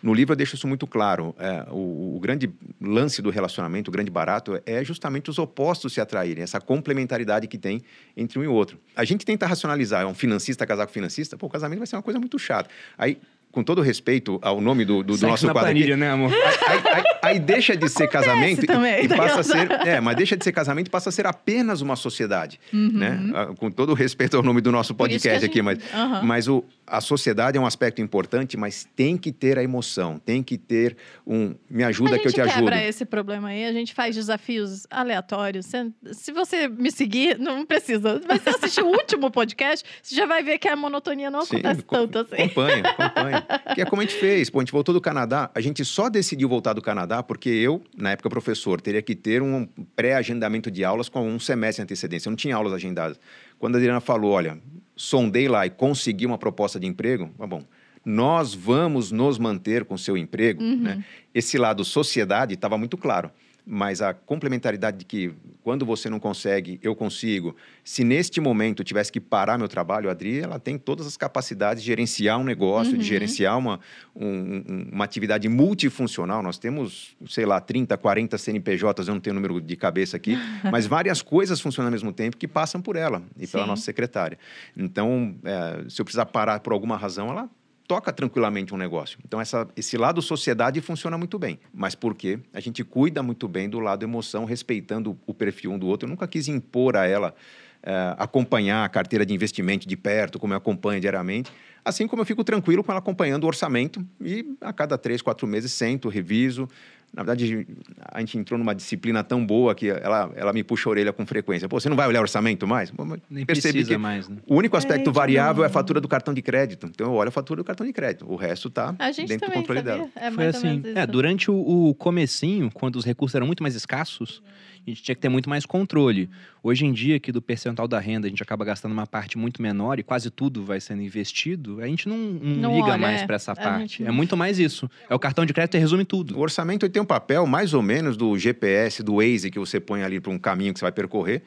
No 0.02 0.14
livro 0.14 0.32
eu 0.32 0.36
deixo 0.36 0.54
isso 0.54 0.66
muito 0.66 0.86
claro. 0.86 1.34
É, 1.38 1.66
o, 1.70 2.16
o 2.16 2.20
grande 2.20 2.50
lance 2.80 3.20
do 3.20 3.30
relacionamento, 3.30 3.88
o 3.88 3.92
grande 3.92 4.10
barato, 4.10 4.60
é 4.66 4.82
justamente 4.82 5.30
os 5.30 5.38
opostos 5.38 5.92
se 5.92 6.00
atraírem, 6.00 6.42
essa 6.42 6.60
complementaridade 6.60 7.46
que 7.46 7.58
tem 7.58 7.82
entre 8.16 8.38
um 8.38 8.42
e 8.44 8.48
outro. 8.48 8.78
A 8.96 9.04
gente 9.04 9.24
tenta 9.24 9.46
racionalizar, 9.46 10.02
é 10.02 10.06
um 10.06 10.14
financista 10.14 10.66
casar 10.66 10.86
com 10.86 10.92
financista, 10.92 11.36
pô, 11.36 11.46
o 11.46 11.50
casamento 11.50 11.78
vai 11.78 11.86
ser 11.86 11.96
uma 11.96 12.02
coisa 12.02 12.18
muito 12.18 12.38
chata. 12.38 12.70
Aí, 12.96 13.18
com 13.50 13.62
todo 13.64 13.82
respeito 13.82 14.38
ao 14.42 14.60
nome 14.60 14.84
do, 14.84 15.02
do, 15.02 15.16
do 15.16 15.26
nosso 15.26 15.46
na 15.46 15.52
quadro 15.52 15.70
aqui, 15.70 15.80
planilha, 15.80 15.96
né, 15.96 16.10
amor? 16.10 16.30
Aí, 16.32 16.80
aí- 16.94 17.04
aí 17.22 17.38
deixa 17.38 17.76
de 17.76 17.88
ser 17.88 18.08
casamento 18.08 18.64
e- 18.64 18.66
também, 18.66 19.04
e, 19.04 19.08
tá 19.08 19.16
passa 19.16 19.40
a 19.40 19.42
ser. 19.44 19.70
É, 19.86 20.00
mas 20.00 20.16
deixa 20.16 20.36
de 20.36 20.44
ser 20.44 20.52
casamento 20.52 20.86
e 20.88 20.90
passa 20.90 21.08
a 21.08 21.12
ser 21.12 21.26
apenas 21.26 21.80
uma 21.80 21.96
sociedade. 21.96 22.60
Né? 22.72 23.18
Ah, 23.34 23.46
Com 23.56 23.70
todo 23.70 23.90
o 23.90 23.94
respeito 23.94 24.36
ao 24.36 24.42
nome 24.42 24.60
do 24.60 24.70
nosso 24.72 24.92
Uhum. 24.92 24.96
A 24.96 24.98
podcast 24.98 25.44
aqui, 25.44 25.62
mas, 25.62 25.78
gente- 25.78 25.94
Aham. 25.94 26.22
mas 26.22 26.48
o, 26.48 26.64
a 26.86 27.00
sociedade 27.00 27.56
é 27.56 27.60
um 27.60 27.66
aspecto 27.66 28.00
importante, 28.02 28.56
mas 28.56 28.86
tem 28.96 29.16
que 29.16 29.30
ter 29.32 29.58
a 29.58 29.62
emoção, 29.62 30.18
tem 30.18 30.42
que 30.42 30.58
ter 30.58 30.96
um. 31.26 31.54
Me 31.70 31.84
ajuda 31.84 32.16
a 32.16 32.18
que 32.18 32.26
eu 32.26 32.30
gente 32.30 32.34
te 32.42 32.48
ajudo. 32.48 32.64
quebra 32.64 32.84
esse 32.84 33.04
problema 33.04 33.48
aí, 33.48 33.64
a 33.64 33.72
gente 33.72 33.94
faz 33.94 34.14
desafios 34.16 34.86
aleatórios. 34.90 35.66
Se, 36.12 36.32
você 36.32 36.68
me 36.68 36.90
seguir, 36.90 37.38
não 37.38 37.64
precisa. 37.64 38.20
Mas 38.26 38.42
se 38.42 38.48
assistir 38.48 38.82
o 38.82 38.88
último 38.90 39.30
podcast, 39.30 39.84
você 40.02 40.14
já 40.14 40.26
vai 40.26 40.42
ver 40.42 40.58
que 40.58 40.68
a 40.68 40.76
monotonia 40.76 41.30
não 41.30 41.42
Sim, 41.44 41.56
acontece 41.56 41.82
co- 41.82 41.96
tanto 42.08 42.18
assim. 42.20 42.42
Acompanha, 42.42 42.82
acompanha. 42.86 43.46
Que 43.74 43.80
é 43.82 43.84
como 43.84 44.02
a 44.02 44.04
gente 44.04 44.14
fez. 44.18 44.50
Pô, 44.50 44.58
a 44.58 44.62
gente 44.62 44.72
voltou 44.72 44.92
do 44.92 45.00
Canadá. 45.00 45.50
A 45.54 45.60
gente 45.60 45.84
só 45.84 46.08
decidiu 46.08 46.48
voltar 46.48 46.72
do 46.72 46.82
Canadá 46.82 47.09
porque 47.22 47.48
eu, 47.50 47.82
na 47.96 48.12
época 48.12 48.30
professor, 48.30 48.80
teria 48.80 49.02
que 49.02 49.14
ter 49.16 49.42
um 49.42 49.66
pré-agendamento 49.96 50.70
de 50.70 50.84
aulas 50.84 51.08
com 51.08 51.28
um 51.28 51.40
semestre 51.40 51.82
de 51.82 51.84
antecedência. 51.84 52.28
Eu 52.28 52.30
não 52.30 52.36
tinha 52.36 52.54
aulas 52.54 52.72
agendadas. 52.72 53.18
Quando 53.58 53.74
a 53.74 53.78
Adriana 53.78 54.00
falou, 54.00 54.30
olha, 54.30 54.58
sondei 54.94 55.48
lá 55.48 55.66
e 55.66 55.70
consegui 55.70 56.24
uma 56.26 56.38
proposta 56.38 56.78
de 56.78 56.86
emprego, 56.86 57.30
bom. 57.38 57.62
Nós 58.04 58.54
vamos 58.54 59.10
nos 59.10 59.38
manter 59.38 59.84
com 59.84 59.98
seu 59.98 60.16
emprego, 60.16 60.62
Uhum. 60.62 60.76
né? 60.80 61.04
Esse 61.34 61.58
lado 61.58 61.84
sociedade 61.84 62.54
estava 62.54 62.78
muito 62.78 62.96
claro. 62.96 63.30
Mas 63.66 64.00
a 64.02 64.12
complementaridade 64.14 64.98
de 64.98 65.04
que 65.04 65.32
quando 65.62 65.84
você 65.86 66.08
não 66.10 66.18
consegue, 66.18 66.80
eu 66.82 66.94
consigo. 66.96 67.54
Se 67.84 68.02
neste 68.02 68.40
momento 68.40 68.80
eu 68.80 68.84
tivesse 68.84 69.12
que 69.12 69.20
parar 69.20 69.58
meu 69.58 69.68
trabalho, 69.68 70.08
a 70.08 70.12
Adri, 70.12 70.40
ela 70.40 70.58
tem 70.58 70.78
todas 70.78 71.06
as 71.06 71.16
capacidades 71.16 71.82
de 71.82 71.86
gerenciar 71.86 72.38
um 72.38 72.44
negócio, 72.44 72.92
Uhum. 72.94 72.98
de 72.98 73.04
gerenciar 73.04 73.56
uma, 73.58 73.78
um- 74.16 74.26
um- 74.26 74.88
uma 74.92 75.04
atividade 75.04 75.48
multifuncional. 75.48 76.42
Nós 76.42 76.58
temos, 76.58 77.16
sei 77.28 77.44
lá, 77.46 77.60
30, 77.60 77.96
40 77.96 78.36
CNPJs, 78.38 79.08
eu 79.08 79.14
não 79.14 79.20
tenho 79.20 79.32
o 79.36 79.40
número 79.40 79.60
de 79.60 79.76
cabeça 79.76 80.16
aqui, 80.16 80.36
mas 80.74 80.86
várias 80.86 81.22
coisas 81.22 81.60
funcionam 81.60 81.88
ao 81.88 81.92
mesmo 81.92 82.12
tempo 82.12 82.36
que 82.36 82.48
passam 82.48 82.80
por 82.80 82.96
ela 82.96 83.22
e 83.38 83.46
pela 83.46 83.64
Sim. 83.64 83.68
nossa 83.70 83.82
secretária. 83.82 84.38
Então, 84.76 85.36
é, 85.44 85.88
se 85.88 86.00
eu 86.00 86.04
precisar 86.04 86.26
parar 86.26 86.60
por 86.60 86.72
alguma 86.72 86.96
razão, 86.96 87.28
ela 87.30 87.48
toca 87.90 88.12
tranquilamente 88.12 88.72
um 88.72 88.76
negócio. 88.76 89.18
Então, 89.26 89.40
essa, 89.40 89.66
esse 89.76 89.98
lado 89.98 90.22
sociedade 90.22 90.80
funciona 90.80 91.18
muito 91.18 91.40
bem. 91.40 91.58
Mas 91.74 91.96
por 91.96 92.14
quê? 92.14 92.38
A 92.54 92.60
gente 92.60 92.84
cuida 92.84 93.20
muito 93.20 93.48
bem 93.48 93.68
do 93.68 93.80
lado 93.80 94.04
emoção, 94.04 94.44
respeitando 94.44 95.18
o 95.26 95.34
perfil 95.34 95.72
um 95.72 95.78
do 95.78 95.88
outro. 95.88 96.06
Eu 96.06 96.10
nunca 96.10 96.28
quis 96.28 96.46
impor 96.46 96.96
a 96.96 97.04
ela 97.04 97.34
eh, 97.82 98.14
acompanhar 98.16 98.84
a 98.84 98.88
carteira 98.88 99.26
de 99.26 99.34
investimento 99.34 99.88
de 99.88 99.96
perto, 99.96 100.38
como 100.38 100.52
eu 100.52 100.58
acompanho 100.58 101.00
diariamente. 101.00 101.50
Assim 101.84 102.06
como 102.06 102.22
eu 102.22 102.26
fico 102.26 102.44
tranquilo 102.44 102.84
com 102.84 102.92
ela 102.92 103.00
acompanhando 103.00 103.42
o 103.42 103.48
orçamento 103.48 104.06
e 104.20 104.46
a 104.60 104.72
cada 104.72 104.96
três, 104.96 105.20
quatro 105.20 105.48
meses 105.48 105.72
sento, 105.72 106.08
reviso. 106.08 106.68
Na 107.12 107.24
verdade, 107.24 107.66
a 108.12 108.20
gente 108.20 108.38
entrou 108.38 108.56
numa 108.56 108.72
disciplina 108.72 109.24
tão 109.24 109.44
boa 109.44 109.74
que 109.74 109.88
ela, 109.88 110.30
ela 110.36 110.52
me 110.52 110.62
puxa 110.62 110.88
a 110.88 110.90
orelha 110.90 111.12
com 111.12 111.26
frequência. 111.26 111.68
Pô, 111.68 111.80
você 111.80 111.88
não 111.88 111.96
vai 111.96 112.06
olhar 112.06 112.20
orçamento 112.20 112.66
mais? 112.68 112.92
Nem 113.28 113.44
percebi 113.44 113.72
precisa 113.72 113.90
que 113.90 113.98
mais, 113.98 114.28
né? 114.28 114.36
o 114.46 114.54
único 114.54 114.76
aspecto 114.76 115.06
Gente, 115.06 115.14
variável 115.14 115.64
é 115.64 115.66
a 115.66 115.68
não. 115.68 115.72
fatura 115.72 116.00
do 116.00 116.06
cartão 116.06 116.32
de 116.32 116.40
crédito. 116.40 116.86
Então 116.86 117.08
eu 117.08 117.12
olho 117.14 117.28
a 117.28 117.32
fatura 117.32 117.62
do 117.62 117.64
cartão 117.64 117.84
de 117.84 117.92
crédito. 117.92 118.30
O 118.30 118.36
resto 118.36 118.68
está 118.68 118.92
dentro 119.26 119.48
do 119.48 119.52
controle 119.52 119.80
sabia? 119.80 119.94
dela. 119.96 120.08
É 120.14 120.30
Foi 120.30 120.46
assim. 120.46 120.82
É, 120.94 121.04
durante 121.04 121.50
o, 121.50 121.88
o 121.88 121.94
comecinho, 121.94 122.70
quando 122.72 122.94
os 122.96 123.04
recursos 123.04 123.34
eram 123.34 123.46
muito 123.46 123.62
mais 123.62 123.74
escassos, 123.74 124.40
a 124.86 124.90
gente 124.90 125.02
tinha 125.02 125.14
que 125.14 125.20
ter 125.20 125.28
muito 125.28 125.48
mais 125.48 125.66
controle. 125.66 126.28
Hoje 126.62 126.84
em 126.86 126.92
dia, 126.92 127.18
que 127.20 127.30
do 127.30 127.40
percentual 127.40 127.86
da 127.86 127.98
renda 127.98 128.26
a 128.26 128.30
gente 128.30 128.42
acaba 128.42 128.64
gastando 128.64 128.92
uma 128.92 129.06
parte 129.06 129.36
muito 129.38 129.60
menor 129.62 129.98
e 129.98 130.02
quase 130.02 130.30
tudo 130.30 130.64
vai 130.64 130.80
sendo 130.80 131.02
investido, 131.02 131.80
a 131.80 131.86
gente 131.86 132.08
não, 132.08 132.16
não 132.16 132.56
Não 132.56 132.74
liga 132.74 132.88
olha, 132.88 132.98
mais 132.98 133.22
é. 133.22 133.26
para 133.26 133.36
essa 133.36 133.52
A 133.52 133.56
parte. 133.56 133.98
gente 133.98 134.04
É 134.04 134.10
muito 134.10 134.36
mais 134.36 134.58
isso. 134.58 134.90
É 135.08 135.14
o 135.14 135.18
cartão 135.18 135.44
de 135.44 135.52
crédito 135.52 135.76
e 135.76 135.80
resume 135.80 136.04
tudo. 136.04 136.36
O 136.36 136.40
orçamento 136.40 136.84
ele 136.84 136.92
tem 136.92 137.02
um 137.02 137.06
papel 137.06 137.46
mais 137.46 137.74
ou 137.74 137.82
menos 137.82 138.16
do 138.16 138.36
GPS, 138.38 139.02
do 139.02 139.16
Waze 139.16 139.50
que 139.50 139.58
você 139.58 139.78
põe 139.78 140.02
ali 140.02 140.20
para 140.20 140.32
um 140.32 140.38
caminho 140.38 140.72
que 140.72 140.78
você 140.78 140.84
vai 140.84 140.92
percorrer. 140.92 141.42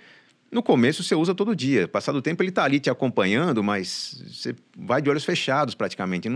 No 0.52 0.62
começo 0.62 1.04
você 1.04 1.16
usa 1.16 1.34
todo 1.34 1.56
dia. 1.56 1.88
Passado 1.88 2.18
o 2.18 2.22
tempo 2.22 2.44
ele 2.44 2.50
está 2.50 2.64
ali 2.64 2.80
te 2.80 2.90
acompanhando, 2.90 3.64
mas 3.64 4.24
você 4.32 4.56
vai 4.78 5.02
de 5.02 5.10
olhos 5.10 5.26
fechados 5.26 5.74
praticamente. 5.74 6.30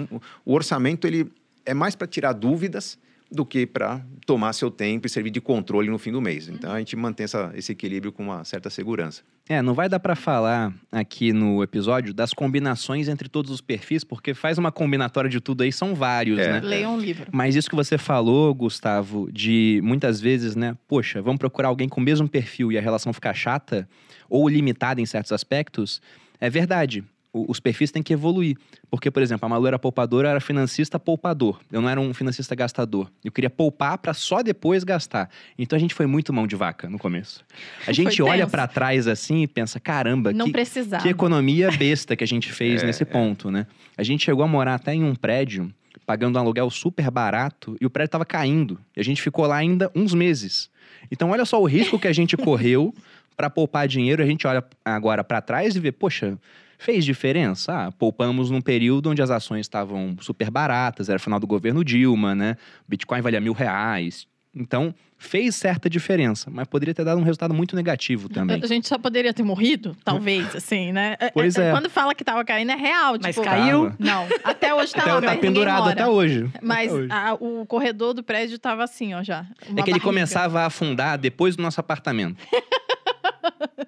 O 0.44 0.54
orçamento 0.54 1.06
ele 1.06 1.32
é 1.66 1.74
mais 1.74 1.96
para 1.96 2.08
tirar 2.08 2.34
dúvidas 2.34 2.98
do 3.32 3.46
que 3.46 3.66
para 3.66 4.02
tomar 4.26 4.54
seu 4.54 4.72
tempo 4.72 5.06
e 5.06 5.10
servir 5.10 5.30
de 5.32 5.42
controle 5.42 5.90
no 5.90 5.98
fim 5.98 6.12
do 6.12 6.22
mês. 6.22 6.48
Então 6.48 6.72
a 6.72 6.80
gente 6.80 6.96
mantém 6.96 7.26
essa- 7.26 7.52
esse 7.56 7.72
equilíbrio 7.72 8.12
com 8.12 8.24
uma 8.24 8.44
certa 8.46 8.70
segurança. 8.70 9.22
É, 9.50 9.62
não 9.62 9.74
vai 9.74 9.88
dar 9.90 10.00
para 10.00 10.16
falar 10.16 10.74
aqui 10.92 11.32
no 11.34 11.62
episódio 11.64 12.14
das 12.14 12.34
combinações 12.34 13.08
entre 13.08 13.30
todos 13.30 13.52
os 13.52 13.62
perfis, 13.62 14.04
porque 14.04 14.34
faz 14.34 14.58
uma 14.58 14.72
combinatória 14.72 15.30
de 15.30 15.40
tudo 15.40 15.64
aí, 15.64 15.72
são 15.72 15.94
vários, 15.96 16.40
É. 16.40 16.54
né? 16.54 16.60
Leia 16.62 16.90
um 16.90 17.00
livro. 17.00 17.28
Mas 17.32 17.56
isso 17.56 17.70
que 17.70 17.76
você 17.76 17.98
falou, 17.98 18.54
Gustavo, 18.54 19.30
de 19.32 19.80
muitas 19.84 20.20
vezes, 20.20 20.56
né? 20.56 20.78
Poxa, 20.88 21.22
vamos 21.22 21.40
procurar 21.40 21.70
alguém 21.70 21.88
com 21.90 22.00
o 22.02 22.04
mesmo 22.04 22.28
perfil 22.28 22.72
e 22.72 22.78
a 22.78 22.82
relação 22.82 23.12
ficar 23.14 23.34
chata 23.34 23.88
ou 24.30 24.48
limitada 24.50 25.00
em 25.02 25.06
certos 25.06 25.32
aspectos, 25.32 26.02
é 26.40 26.50
verdade. 26.50 27.04
Os 27.48 27.60
perfis 27.60 27.92
têm 27.92 28.02
que 28.02 28.14
evoluir. 28.14 28.58
Porque, 28.90 29.12
por 29.12 29.22
exemplo, 29.22 29.46
a 29.46 29.50
Malu 29.50 29.68
era 29.68 29.78
poupadora, 29.78 30.28
eu 30.28 30.32
era 30.32 30.40
financista 30.40 30.98
poupador. 30.98 31.60
Eu 31.72 31.82
não 31.82 31.90
era 31.90 32.00
um 32.00 32.14
financista 32.14 32.56
gastador. 32.56 33.12
Eu 33.24 33.32
queria 33.32 33.50
poupar 33.50 33.98
para 33.98 34.14
só 34.14 34.42
depois 34.42 34.84
gastar. 34.84 35.30
Então 35.58 35.76
a 35.76 35.80
gente 35.80 35.94
foi 35.94 36.06
muito 36.06 36.32
mão 36.32 36.48
de 36.48 36.56
vaca 36.56 36.90
no 36.90 36.98
começo. 36.98 37.44
A 37.86 37.92
gente 37.94 38.22
olha 38.22 38.48
para 38.48 38.68
trás 38.68 39.08
assim 39.08 39.44
e 39.44 39.48
pensa: 39.48 39.80
caramba, 39.80 40.32
Não 40.32 40.46
que, 40.46 40.52
precisava. 40.52 41.04
que 41.04 41.10
economia 41.10 41.70
besta 41.72 42.16
que 42.16 42.24
a 42.24 42.28
gente 42.28 42.52
fez 42.52 42.82
É, 42.84 42.86
nesse 42.86 43.06
ponto, 43.06 43.50
né? 43.50 43.68
A 43.98 44.04
gente 44.04 44.26
chegou 44.26 44.44
a 44.44 44.48
morar 44.48 44.76
até 44.76 44.94
em 44.94 45.04
um 45.04 45.16
prédio, 45.16 45.74
pagando 46.06 46.38
um 46.38 46.42
aluguel 46.42 46.70
super 46.70 47.10
barato, 47.10 47.76
e 47.82 47.86
o 47.86 47.90
prédio 47.90 48.10
estava 48.10 48.26
caindo. 48.26 48.80
E 48.96 49.00
a 49.00 49.04
gente 49.04 49.22
ficou 49.22 49.46
lá 49.46 49.58
ainda 49.58 49.92
uns 49.96 50.14
meses. 50.14 50.70
Então, 51.12 51.32
olha 51.32 51.46
só 51.46 51.62
o 51.62 51.66
risco 51.66 52.00
que 52.00 52.08
a 52.08 52.14
gente 52.14 52.38
correu 52.38 52.94
para 53.36 53.50
poupar 53.50 53.88
dinheiro. 53.88 54.22
A 54.22 54.26
gente 54.26 54.46
olha 54.48 54.64
agora 54.84 55.24
para 55.24 55.42
trás 55.42 55.76
e 55.76 55.80
vê, 55.80 55.92
poxa, 55.92 56.38
Fez 56.78 57.04
diferença? 57.04 57.88
Ah, 57.88 57.92
poupamos 57.92 58.52
num 58.52 58.62
período 58.62 59.10
onde 59.10 59.22
as 59.22 59.32
ações 59.32 59.62
estavam 59.62 60.16
super 60.22 60.52
baratas, 60.52 61.10
era 61.10 61.18
final 61.20 61.40
do 61.40 61.48
governo 61.48 61.84
Dilma, 61.84 62.36
né? 62.36 62.56
Bitcoin 62.88 63.22
valia 63.22 63.42
mil 63.42 63.54
reais. 63.54 64.28
Então, 64.60 64.94
fez 65.20 65.56
certa 65.56 65.88
diferença, 65.88 66.50
mas 66.50 66.68
poderia 66.68 66.92
ter 66.94 67.04
dado 67.04 67.20
um 67.20 67.24
resultado 67.24 67.54
muito 67.54 67.76
negativo 67.76 68.28
também. 68.28 68.60
A 68.64 68.66
gente 68.68 68.88
só 68.88 68.98
poderia 68.98 69.32
ter 69.32 69.44
morrido, 69.44 69.96
talvez, 70.04 70.56
assim, 70.56 70.92
né? 70.92 71.16
Pois 71.34 71.56
é. 71.58 71.72
Quando 71.72 71.90
fala 71.92 72.16
que 72.16 72.24
tava 72.24 72.44
caindo, 72.44 72.72
é 72.72 72.76
real. 72.76 73.16
Mas 73.22 73.36
tipo, 73.36 73.46
caiu? 73.46 73.92
Não, 74.00 74.28
até 74.44 74.74
hoje 74.74 74.94
tá 74.94 75.02
Até, 75.02 75.14
lá, 75.14 75.22
tá 75.22 75.36
pendurado 75.38 75.80
mora. 75.82 75.92
até 75.94 76.08
hoje. 76.08 76.50
Mas 76.62 76.92
Até 76.92 77.00
hoje. 77.02 77.12
a- 77.12 77.34
o 77.40 77.66
corredor 77.68 78.14
do 78.16 78.24
prédio 78.24 78.58
tava 78.58 78.84
assim, 78.84 79.14
ó, 79.14 79.22
já. 79.22 79.46
É 79.62 79.66
que 79.66 79.72
ele 79.72 79.76
barriga. 79.82 80.00
começava 80.00 80.62
a 80.62 80.66
afundar 80.68 81.20
depois 81.20 81.56
do 81.56 81.62
nosso 81.62 81.80
apartamento. 81.80 82.38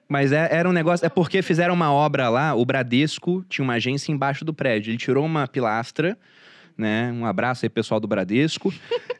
Mas 0.10 0.32
é- 0.32 0.50
era 0.52 0.68
um 0.68 0.74
negócio. 0.74 1.06
É 1.06 1.10
porque 1.10 1.42
fizeram 1.44 1.74
uma 1.76 1.94
obra 1.94 2.28
lá, 2.30 2.56
o 2.56 2.66
Bradesco 2.66 3.46
tinha 3.48 3.64
uma 3.64 3.74
agência 3.76 4.12
embaixo 4.12 4.44
do 4.44 4.54
prédio. 4.54 4.90
Ele 4.90 4.98
tirou 4.98 5.24
uma 5.24 5.48
pilastra, 5.48 6.18
né? 6.76 7.12
Um 7.16 7.26
abraço 7.26 7.64
aí, 7.66 7.70
pessoal 7.70 8.00
do 8.00 8.08
Bradesco. 8.08 8.74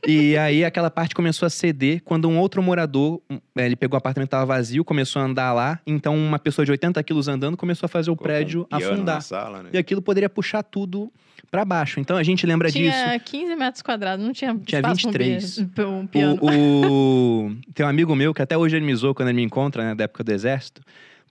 e 0.08 0.36
aí 0.36 0.66
aquela 0.66 0.90
parte 0.90 1.14
começou 1.14 1.46
a 1.46 1.50
ceder 1.50 2.02
quando 2.04 2.28
um 2.28 2.40
outro 2.40 2.64
morador, 2.64 3.22
é, 3.56 3.66
ele 3.66 3.76
pegou 3.76 3.96
o 3.96 4.00
apartamento 4.00 4.30
tava 4.32 4.46
vazio, 4.48 4.84
começou 4.84 5.22
a 5.22 5.26
andar 5.26 5.54
lá. 5.54 5.80
Então 5.86 6.18
uma 6.18 6.40
pessoa 6.40 6.66
de 6.66 6.72
80 6.72 7.04
quilos 7.04 7.28
andando 7.28 7.56
começou 7.56 7.86
a 7.86 7.90
fazer 7.90 8.10
o 8.10 8.16
prédio 8.16 8.66
afundar. 8.72 9.22
Sala, 9.22 9.62
né? 9.62 9.70
E 9.74 9.78
aquilo 9.78 10.02
poderia 10.02 10.30
puxar 10.30 10.64
tudo 10.64 11.12
pra 11.50 11.66
baixo. 11.66 12.00
Então 12.00 12.18
a 12.18 12.24
gente 12.24 12.46
lembra 12.46 12.72
disso. 12.72 12.96
Tinha 12.96 13.20
15 13.20 13.56
metros 13.56 13.82
quadrados, 13.82 14.26
não 14.26 14.34
tinha, 14.34 14.56
Tinha 14.66 14.80
espaço 14.80 15.02
pra 15.02 15.10
um 15.10 15.14
23. 15.14 15.56
pi- 15.60 15.66
pra 15.68 15.88
um 15.90 16.08
piano. 16.08 16.40
O, 16.42 16.48
o- 17.50 17.56
Tem 17.74 17.86
um 17.86 17.90
amigo 17.90 18.16
meu 18.16 18.34
que 18.34 18.42
até 18.42 18.58
hoje 18.58 18.76
ele 18.76 18.86
me 18.86 18.96
zoou 18.96 19.14
quando 19.16 19.30
ele 19.30 19.38
me 19.38 19.44
encontra, 19.44 19.84
né, 19.84 19.96
da 19.96 20.04
época 20.06 20.24
do 20.24 20.32
exército, 20.32 20.82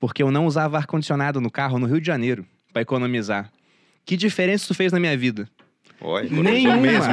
porque 0.00 0.22
eu 0.22 0.30
não 0.30 0.46
usava 0.46 0.76
ar-condicionado 0.78 1.40
no 1.40 1.50
carro 1.50 1.78
no 1.78 1.86
Rio 1.86 2.00
de 2.00 2.06
Janeiro 2.06 2.44
pra 2.72 2.82
economizar. 2.82 3.50
Que 4.04 4.16
diferença 4.16 4.64
isso 4.64 4.74
fez 4.74 4.92
na 4.92 4.98
minha 5.00 5.16
vida? 5.16 5.48
Olha, 6.01 6.28
Nenhuma. 6.30 6.76
mesmo? 6.76 7.12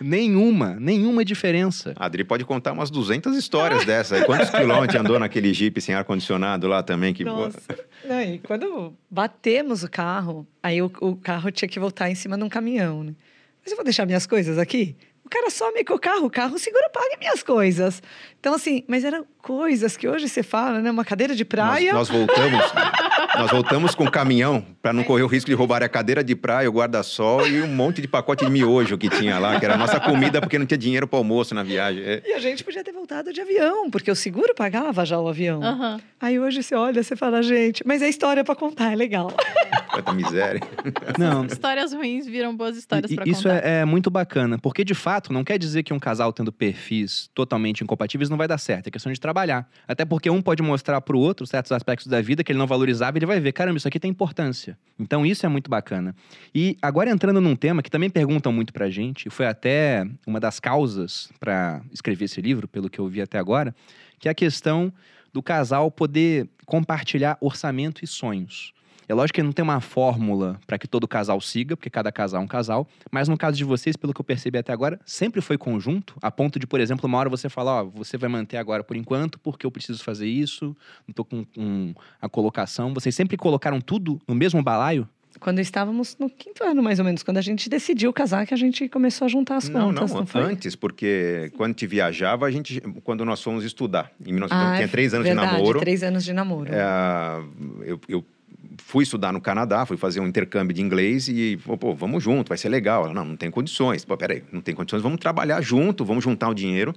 Nenhuma, 0.00 0.76
nenhuma 0.80 1.24
diferença. 1.24 1.92
A 1.96 2.06
Adri 2.06 2.24
pode 2.24 2.44
contar 2.44 2.72
umas 2.72 2.90
200 2.90 3.36
histórias 3.36 3.84
dessas. 3.84 4.20
aí. 4.20 4.24
Quantos 4.24 4.50
quilômetros 4.50 4.98
andou 4.98 5.18
naquele 5.18 5.52
Jipe 5.52 5.80
sem 5.80 5.94
ar-condicionado 5.94 6.66
lá 6.66 6.82
também? 6.82 7.12
Que... 7.12 7.24
Nossa. 7.24 7.60
Não, 8.04 8.22
e 8.22 8.38
quando 8.38 8.94
batemos 9.10 9.82
o 9.82 9.90
carro, 9.90 10.46
aí 10.62 10.80
o, 10.80 10.90
o 11.00 11.16
carro 11.16 11.50
tinha 11.50 11.68
que 11.68 11.78
voltar 11.78 12.10
em 12.10 12.14
cima 12.14 12.36
de 12.36 12.44
um 12.44 12.48
caminhão, 12.48 13.04
né? 13.04 13.14
Mas 13.62 13.72
eu 13.72 13.76
vou 13.76 13.84
deixar 13.84 14.04
minhas 14.06 14.26
coisas 14.26 14.58
aqui? 14.58 14.96
O 15.24 15.28
cara 15.28 15.48
some 15.48 15.82
com 15.84 15.94
o 15.94 15.98
carro, 15.98 16.26
o 16.26 16.30
carro 16.30 16.58
segura, 16.58 16.90
paga 16.90 17.16
minhas 17.18 17.42
coisas. 17.42 18.02
Então, 18.38 18.52
assim, 18.54 18.84
mas 18.86 19.04
eram 19.04 19.24
coisas 19.40 19.96
que 19.96 20.06
hoje 20.06 20.28
você 20.28 20.42
fala, 20.42 20.80
né? 20.80 20.90
Uma 20.90 21.04
cadeira 21.04 21.34
de 21.34 21.46
praia. 21.46 21.94
Nós, 21.94 22.10
nós 22.10 22.18
voltamos, 22.18 22.60
nós 23.36 23.50
voltamos 23.50 23.94
com 23.94 24.04
o 24.04 24.10
caminhão 24.10 24.64
para 24.80 24.92
não 24.92 25.02
correr 25.04 25.22
o 25.22 25.26
risco 25.26 25.48
de 25.50 25.54
roubar 25.56 25.82
a 25.82 25.88
cadeira 25.88 26.22
de 26.22 26.34
praia, 26.36 26.68
o 26.68 26.72
guarda-sol 26.72 27.46
e 27.46 27.60
um 27.62 27.66
monte 27.66 28.00
de 28.00 28.08
pacote 28.08 28.44
de 28.44 28.50
miojo 28.50 28.96
que 28.96 29.08
tinha 29.08 29.38
lá, 29.38 29.58
que 29.58 29.64
era 29.64 29.74
a 29.74 29.76
nossa 29.78 29.98
comida 30.00 30.40
porque 30.40 30.58
não 30.58 30.66
tinha 30.66 30.78
dinheiro 30.78 31.06
para 31.08 31.18
almoço 31.18 31.54
na 31.54 31.62
viagem. 31.62 32.02
É, 32.04 32.22
E 32.26 32.32
a 32.32 32.38
gente 32.38 32.62
podia 32.62 32.84
ter 32.84 32.92
voltado 32.92 33.32
de 33.32 33.40
avião, 33.40 33.90
porque 33.90 34.10
o 34.10 34.14
seguro 34.16 34.54
pagava 34.54 35.04
já 35.04 35.18
o 35.18 35.28
avião. 35.28 35.62
Aham. 35.62 36.00
Aí 36.20 36.38
hoje 36.38 36.62
você 36.62 36.74
olha, 36.74 37.02
você 37.02 37.16
fala, 37.16 37.42
gente, 37.42 37.82
mas 37.86 38.00
é 38.02 38.08
história 38.08 38.42
pra 38.44 38.54
contar, 38.54 38.92
é 38.92 38.96
legal. 38.96 39.30
quanta 39.92 40.12
miséria. 40.12 40.60
Não. 41.18 41.44
Histórias 41.46 41.92
ruins 41.92 42.26
viram 42.26 42.54
boas 42.56 42.76
histórias 42.76 43.10
E- 43.10 43.14
pra 43.14 43.24
isso 43.26 43.42
contar. 43.44 43.64
é, 43.66 43.80
é 43.80 43.84
muito 43.84 44.10
bacana, 44.10 44.58
porque 44.58 44.84
de 44.84 44.94
fato 44.94 45.32
não 45.32 45.44
quer 45.44 45.58
dizer 45.58 45.82
que 45.82 45.92
um 45.92 45.98
casal 45.98 46.32
tendo 46.32 46.52
perfis 46.52 47.28
totalmente 47.34 47.82
incompatíveis 47.82 48.28
não 48.30 48.36
vai 48.36 48.48
dar 48.48 48.58
certo. 48.58 48.86
É 48.88 48.90
questão 48.90 49.12
de 49.12 49.20
trabalhar. 49.20 49.68
Até 49.86 50.04
porque 50.04 50.30
um 50.30 50.40
pode 50.40 50.62
mostrar 50.62 51.00
pro 51.00 51.18
outro 51.18 51.46
certos 51.46 51.72
aspectos 51.72 52.06
da 52.06 52.20
vida 52.20 52.42
que 52.42 52.52
ele 52.52 52.58
não 52.58 52.66
valorizava 52.66 53.16
e 53.18 53.20
ele 53.24 53.26
vai 53.26 53.40
ver, 53.40 53.52
caramba, 53.52 53.78
isso 53.78 53.88
aqui 53.88 53.98
tem 53.98 54.10
importância. 54.10 54.78
Então 54.98 55.24
isso 55.24 55.44
é 55.44 55.48
muito 55.48 55.70
bacana. 55.70 56.14
E 56.54 56.76
agora 56.80 57.10
entrando 57.10 57.40
num 57.40 57.56
tema 57.56 57.82
que 57.82 57.90
também 57.90 58.10
perguntam 58.10 58.52
muito 58.52 58.72
pra 58.72 58.88
gente, 58.90 59.28
foi 59.30 59.46
até 59.46 60.06
uma 60.26 60.38
das 60.38 60.60
causas 60.60 61.30
pra 61.40 61.82
escrever 61.90 62.26
esse 62.26 62.40
livro, 62.40 62.68
pelo 62.68 62.88
que 62.88 62.98
eu 62.98 63.08
vi 63.08 63.20
até 63.20 63.38
agora, 63.38 63.74
que 64.18 64.28
é 64.28 64.30
a 64.30 64.34
questão 64.34 64.92
do 65.32 65.42
casal 65.42 65.90
poder 65.90 66.48
compartilhar 66.64 67.36
orçamento 67.40 68.04
e 68.04 68.06
sonhos. 68.06 68.72
É 69.08 69.14
lógico 69.14 69.36
que 69.36 69.42
não 69.42 69.52
tem 69.52 69.62
uma 69.62 69.80
fórmula 69.80 70.58
para 70.66 70.78
que 70.78 70.88
todo 70.88 71.06
casal 71.06 71.40
siga, 71.40 71.76
porque 71.76 71.90
cada 71.90 72.10
casal 72.10 72.40
é 72.40 72.44
um 72.44 72.48
casal, 72.48 72.86
mas 73.10 73.28
no 73.28 73.36
caso 73.36 73.56
de 73.56 73.64
vocês, 73.64 73.96
pelo 73.96 74.12
que 74.14 74.20
eu 74.20 74.24
percebi 74.24 74.58
até 74.58 74.72
agora, 74.72 74.98
sempre 75.04 75.40
foi 75.40 75.58
conjunto, 75.58 76.14
a 76.22 76.30
ponto 76.30 76.58
de, 76.58 76.66
por 76.66 76.80
exemplo, 76.80 77.06
uma 77.06 77.18
hora 77.18 77.28
você 77.28 77.48
falar, 77.48 77.82
ó, 77.82 77.84
você 77.84 78.16
vai 78.16 78.28
manter 78.28 78.56
agora 78.56 78.82
por 78.82 78.96
enquanto, 78.96 79.38
porque 79.38 79.66
eu 79.66 79.70
preciso 79.70 80.02
fazer 80.02 80.26
isso, 80.26 80.76
não 81.06 81.14
tô 81.14 81.24
com, 81.24 81.44
com 81.44 81.94
a 82.20 82.28
colocação. 82.28 82.94
Vocês 82.94 83.14
sempre 83.14 83.36
colocaram 83.36 83.80
tudo 83.80 84.20
no 84.26 84.34
mesmo 84.34 84.62
balaio? 84.62 85.08
Quando 85.40 85.58
estávamos 85.58 86.16
no 86.18 86.30
quinto 86.30 86.62
ano, 86.62 86.80
mais 86.80 87.00
ou 87.00 87.04
menos, 87.04 87.22
quando 87.22 87.38
a 87.38 87.42
gente 87.42 87.68
decidiu 87.68 88.12
casar, 88.12 88.46
que 88.46 88.54
a 88.54 88.56
gente 88.56 88.88
começou 88.88 89.24
a 89.26 89.28
juntar 89.28 89.56
as 89.56 89.68
Não, 89.68 89.92
contas, 89.92 90.10
não, 90.12 90.20
não, 90.20 90.26
foi? 90.26 90.42
antes, 90.42 90.76
porque 90.76 91.50
quando 91.56 91.70
a 91.70 91.72
gente 91.72 91.86
viajava, 91.88 92.46
a 92.46 92.50
gente, 92.50 92.80
quando 93.02 93.24
nós 93.24 93.42
fomos 93.42 93.64
estudar, 93.64 94.12
em 94.20 94.32
19... 94.32 94.52
Ah, 94.54 94.74
tinha 94.76 94.88
três 94.88 95.12
anos 95.12 95.26
verdade, 95.26 95.48
de 95.48 95.56
namoro. 95.56 95.80
três 95.80 96.02
anos 96.04 96.24
de 96.24 96.32
namoro. 96.32 96.72
É, 96.72 97.42
eu, 97.84 98.00
eu 98.08 98.24
fui 98.78 99.04
estudar 99.04 99.32
no 99.32 99.40
Canadá, 99.40 99.84
fui 99.86 99.96
fazer 99.96 100.20
um 100.20 100.26
intercâmbio 100.26 100.74
de 100.74 100.82
inglês 100.82 101.28
e, 101.28 101.58
pô, 101.64 101.76
pô, 101.76 101.94
vamos 101.94 102.22
junto, 102.22 102.48
vai 102.48 102.58
ser 102.58 102.68
legal. 102.68 103.04
Ela, 103.04 103.14
não, 103.14 103.24
não 103.24 103.36
tem 103.36 103.50
condições. 103.50 104.04
Pô, 104.04 104.16
peraí, 104.16 104.42
não 104.52 104.60
tem 104.60 104.74
condições, 104.74 105.02
vamos 105.02 105.18
trabalhar 105.18 105.60
junto, 105.60 106.04
vamos 106.04 106.24
juntar 106.24 106.48
o 106.48 106.54
dinheiro. 106.54 106.94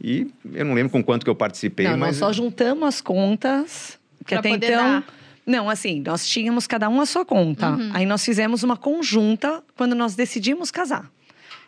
E 0.00 0.28
eu 0.52 0.64
não 0.64 0.74
lembro 0.74 0.90
com 0.90 1.02
quanto 1.02 1.24
que 1.24 1.30
eu 1.30 1.34
participei, 1.34 1.86
não, 1.86 1.98
mas... 1.98 2.08
nós 2.08 2.16
só 2.18 2.32
juntamos 2.32 2.86
as 2.86 3.00
contas, 3.00 3.98
que 4.20 4.34
Pra 4.34 4.38
até 4.38 4.50
poder 4.50 4.72
então... 4.72 4.82
dar. 4.82 5.04
Não, 5.44 5.70
assim, 5.70 6.02
nós 6.06 6.28
tínhamos 6.28 6.66
cada 6.66 6.90
um 6.90 7.00
a 7.00 7.06
sua 7.06 7.24
conta. 7.24 7.70
Uhum. 7.70 7.90
Aí 7.94 8.04
nós 8.04 8.22
fizemos 8.22 8.62
uma 8.62 8.76
conjunta 8.76 9.62
quando 9.74 9.94
nós 9.94 10.14
decidimos 10.14 10.70
casar. 10.70 11.10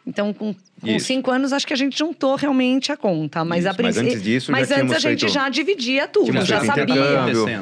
Então, 0.06 0.32
com, 0.32 0.54
com 0.80 0.98
cinco 0.98 1.30
anos, 1.30 1.52
acho 1.52 1.66
que 1.66 1.74
a 1.74 1.76
gente 1.76 1.96
juntou 1.98 2.34
realmente 2.34 2.90
a 2.90 2.96
conta. 2.96 3.44
Mas, 3.44 3.60
Isso, 3.60 3.68
a 3.68 3.70
mas 3.70 3.76
princípio. 3.76 4.08
antes 4.08 4.22
disso, 4.22 4.50
Mas 4.52 4.68
já 4.68 4.76
antes 4.80 4.92
a 4.94 4.98
gente 4.98 5.20
feito- 5.20 5.32
já 5.32 5.48
dividia 5.48 6.08
tudo, 6.08 6.32
já 6.42 6.60
feito 6.60 6.74
sabia. 6.74 6.94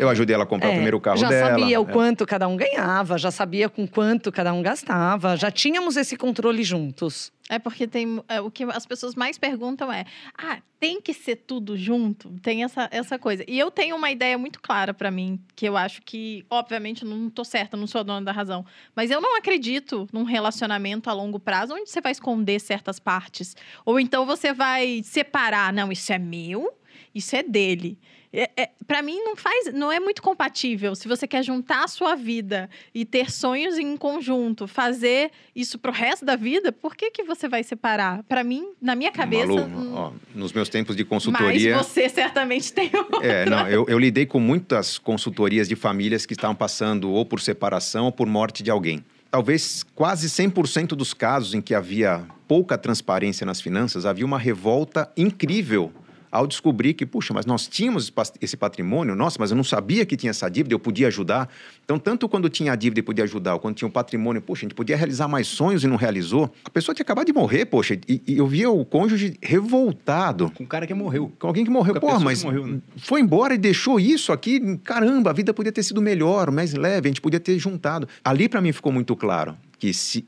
eu 0.01 0.09
ajudei 0.09 0.35
ela 0.35 0.45
a 0.45 0.47
comprar 0.47 0.69
É, 0.69 0.71
o 0.71 0.75
primeiro 0.75 1.01
carro 1.01 1.17
já 1.19 1.29
dela. 1.29 1.51
sabia 1.59 1.81
o 1.81 1.89
é. 1.89 1.93
quanto 1.93 2.25
cada 2.25 2.47
um 2.47 2.57
ganhava, 2.57 3.19
já 3.19 3.31
sabia 3.33 3.69
com 3.69 3.87
quanto 3.89 4.31
cada 4.31 4.53
um 4.53 4.63
gastava, 4.63 5.37
já 5.37 5.51
tínhamos 5.51 5.97
esse 5.97 6.17
controle 6.17 6.63
juntos. 6.63 7.33
É 7.49 7.59
porque 7.59 7.87
tem 7.87 8.23
é, 8.29 8.41
o 8.41 8.51
que 8.51 8.65
as 8.65 8.85
pessoas 8.85 9.15
mais 9.15 9.39
perguntam 9.39 9.91
é: 9.91 10.05
ah, 10.37 10.61
tem 10.79 11.01
que 11.01 11.15
ser 11.15 11.37
tudo 11.37 11.77
junto? 11.77 12.31
Tem 12.41 12.63
essa, 12.63 12.89
essa 12.91 13.19
coisa. 13.19 13.43
E 13.49 13.59
eu 13.59 13.71
tenho 13.71 13.97
uma 13.97 14.11
ideia 14.11 14.37
muito 14.37 14.61
clara 14.61 14.93
pra 14.93 15.11
mim, 15.11 15.41
que 15.57 15.67
eu 15.67 15.77
acho 15.77 16.03
que, 16.03 16.45
obviamente, 16.51 17.05
não 17.05 17.31
tô 17.31 17.45
certa, 17.45 17.77
não 17.77 17.87
sou 17.87 18.01
a 18.01 18.05
dona 18.05 18.25
da 18.25 18.33
razão, 18.33 18.65
mas 18.95 19.11
eu 19.11 19.21
não 19.21 19.37
acredito 19.37 20.07
num 20.13 20.25
relacionamento 20.25 21.09
a 21.09 21.13
longo 21.13 21.41
prazo 21.41 21.75
onde 21.75 21.89
você 21.89 22.01
vai 22.01 22.13
esconder 22.13 22.61
certas 22.61 22.99
partes. 22.99 23.57
Ou 23.85 23.99
então 23.99 24.27
você 24.27 24.53
vai 24.53 25.01
separar, 25.03 25.73
não, 25.73 25.91
isso 25.91 26.13
é 26.13 26.19
meu, 26.19 26.73
isso 27.15 27.35
é 27.35 27.43
dele. 27.43 27.99
É, 28.33 28.51
é, 28.57 28.71
para 28.87 29.01
mim 29.01 29.19
não 29.23 29.35
faz, 29.35 29.73
não 29.73 29.91
é 29.91 29.99
muito 29.99 30.21
compatível. 30.21 30.95
Se 30.95 31.09
você 31.09 31.27
quer 31.27 31.43
juntar 31.43 31.85
a 31.85 31.89
sua 31.89 32.15
vida 32.15 32.69
e 32.95 33.05
ter 33.05 33.31
sonhos 33.31 33.79
em 33.79 33.97
conjunto, 33.97 34.67
fazer 34.67 35.31
isso 35.55 35.79
pro 35.79 35.91
resto 35.91 36.25
da 36.25 36.37
vida, 36.37 36.71
por 36.71 36.95
que 36.95 37.11
que 37.11 37.23
você 37.23 37.49
vai 37.49 37.63
separar? 37.63 38.23
Para 38.25 38.45
mim, 38.45 38.69
na 38.81 38.95
minha 38.95 39.11
cabeça, 39.11 39.47
Malu, 39.47 39.63
hum, 39.63 39.95
ó, 39.95 40.13
nos 40.35 40.53
meus 40.53 40.69
tempos 40.69 40.95
de 40.95 41.03
mas 41.05 41.09
consultoria... 41.09 41.79
você 41.79 42.09
certamente 42.09 42.73
tem 42.73 42.91
um... 42.95 43.23
É, 43.23 43.47
não, 43.47 43.67
eu, 43.69 43.87
eu 43.89 43.99
lidei 43.99 44.27
com 44.27 44.39
muitas 44.39 44.99
consultorias 44.99 45.69
de 45.69 45.77
famílias 45.77 46.27
que 46.27 46.35
estavam 46.35 46.55
passando 46.55 47.11
ou 47.11 47.25
por 47.25 47.41
separação 47.41 48.07
ou 48.07 48.13
por 48.13 48.27
morte 48.27 48.63
de 48.63 48.71
alguém. 48.71 49.05
Talvez 49.31 49.85
quase 49.95 50.29
100% 50.29 50.89
dos 50.89 51.13
casos 51.13 51.55
em 51.55 51.61
que 51.61 51.75
havia 51.75 52.27
pouca 52.47 52.79
transparência 52.79 53.45
nas 53.45 53.61
finanças, 53.61 54.07
havia 54.07 54.25
uma 54.25 54.39
revolta 54.39 55.11
incrível 55.17 55.93
ao 56.31 56.47
descobrir 56.47 56.95
que, 56.95 57.07
puxa, 57.07 57.33
mas 57.33 57.47
nós 57.47 57.67
tínhamos 57.67 58.13
esse 58.41 58.57
patrimônio, 58.57 59.15
nossa, 59.15 59.37
mas 59.39 59.51
eu 59.51 59.57
não 59.57 59.65
sabia 59.65 60.05
que 60.05 60.17
tinha 60.17 60.31
essa 60.31 60.49
dívida, 60.49 60.75
eu 60.75 60.79
podia 60.79 61.09
ajudar. 61.09 61.49
Então, 61.85 61.99
tanto 61.99 62.29
quando 62.29 62.49
tinha 62.49 62.73
a 62.73 62.77
dívida 62.77 63.01
e 63.01 63.03
podia 63.03 63.25
ajudar, 63.25 63.55
ou 63.55 63.61
quando 63.61 63.77
tinha 63.77 63.89
o 63.89 63.91
patrimônio, 63.91 64.41
puxa, 64.43 64.61
a 64.61 64.67
gente 64.69 64.75
podia 64.75 64.97
realizar 64.97 65.29
mais 65.29 65.47
sonhos 65.47 65.85
e 65.85 65.87
não 65.87 65.97
realizou. 65.97 66.53
A 66.65 66.71
pessoa 66.71 66.95
tinha 66.95 67.05
acabado 67.05 67.27
de 67.27 67.33
morrer, 67.33 67.67
poxa, 67.67 67.99
e, 68.09 68.23
e 68.27 68.39
eu 68.39 68.47
via 68.47 68.71
o 68.71 68.85
cônjuge 68.85 69.37
revoltado. 69.43 70.51
Com 70.51 70.65
o 70.65 70.67
cara 70.67 70.87
que 70.87 70.95
morreu. 70.95 71.33
Com 71.39 71.47
alguém 71.47 71.65
que 71.65 71.71
morreu. 71.71 71.95
Com 71.95 72.01
Pô, 72.01 72.21
mas 72.21 72.45
morreu, 72.45 72.67
né? 72.67 72.81
foi 72.97 73.21
embora 73.21 73.55
e 73.55 73.59
deixou 73.59 73.99
isso 73.99 74.33
aqui. 74.33 74.79
Caramba, 74.79 75.31
a 75.31 75.33
vida 75.33 75.55
podia 75.55 75.73
ter 75.73 75.83
sido 75.83 76.01
melhor, 76.03 76.51
mais 76.51 76.75
leve, 76.75 77.09
a 77.09 77.11
gente 77.11 77.21
podia 77.21 77.41
ter 77.41 77.59
juntado. 77.59 78.09
Ali, 78.25 78.49
para 78.49 78.61
mim, 78.61 78.73
ficou 78.73 78.93
muito 78.93 79.15
claro 79.17 79.57
que, 79.79 79.95
se, 79.95 80.25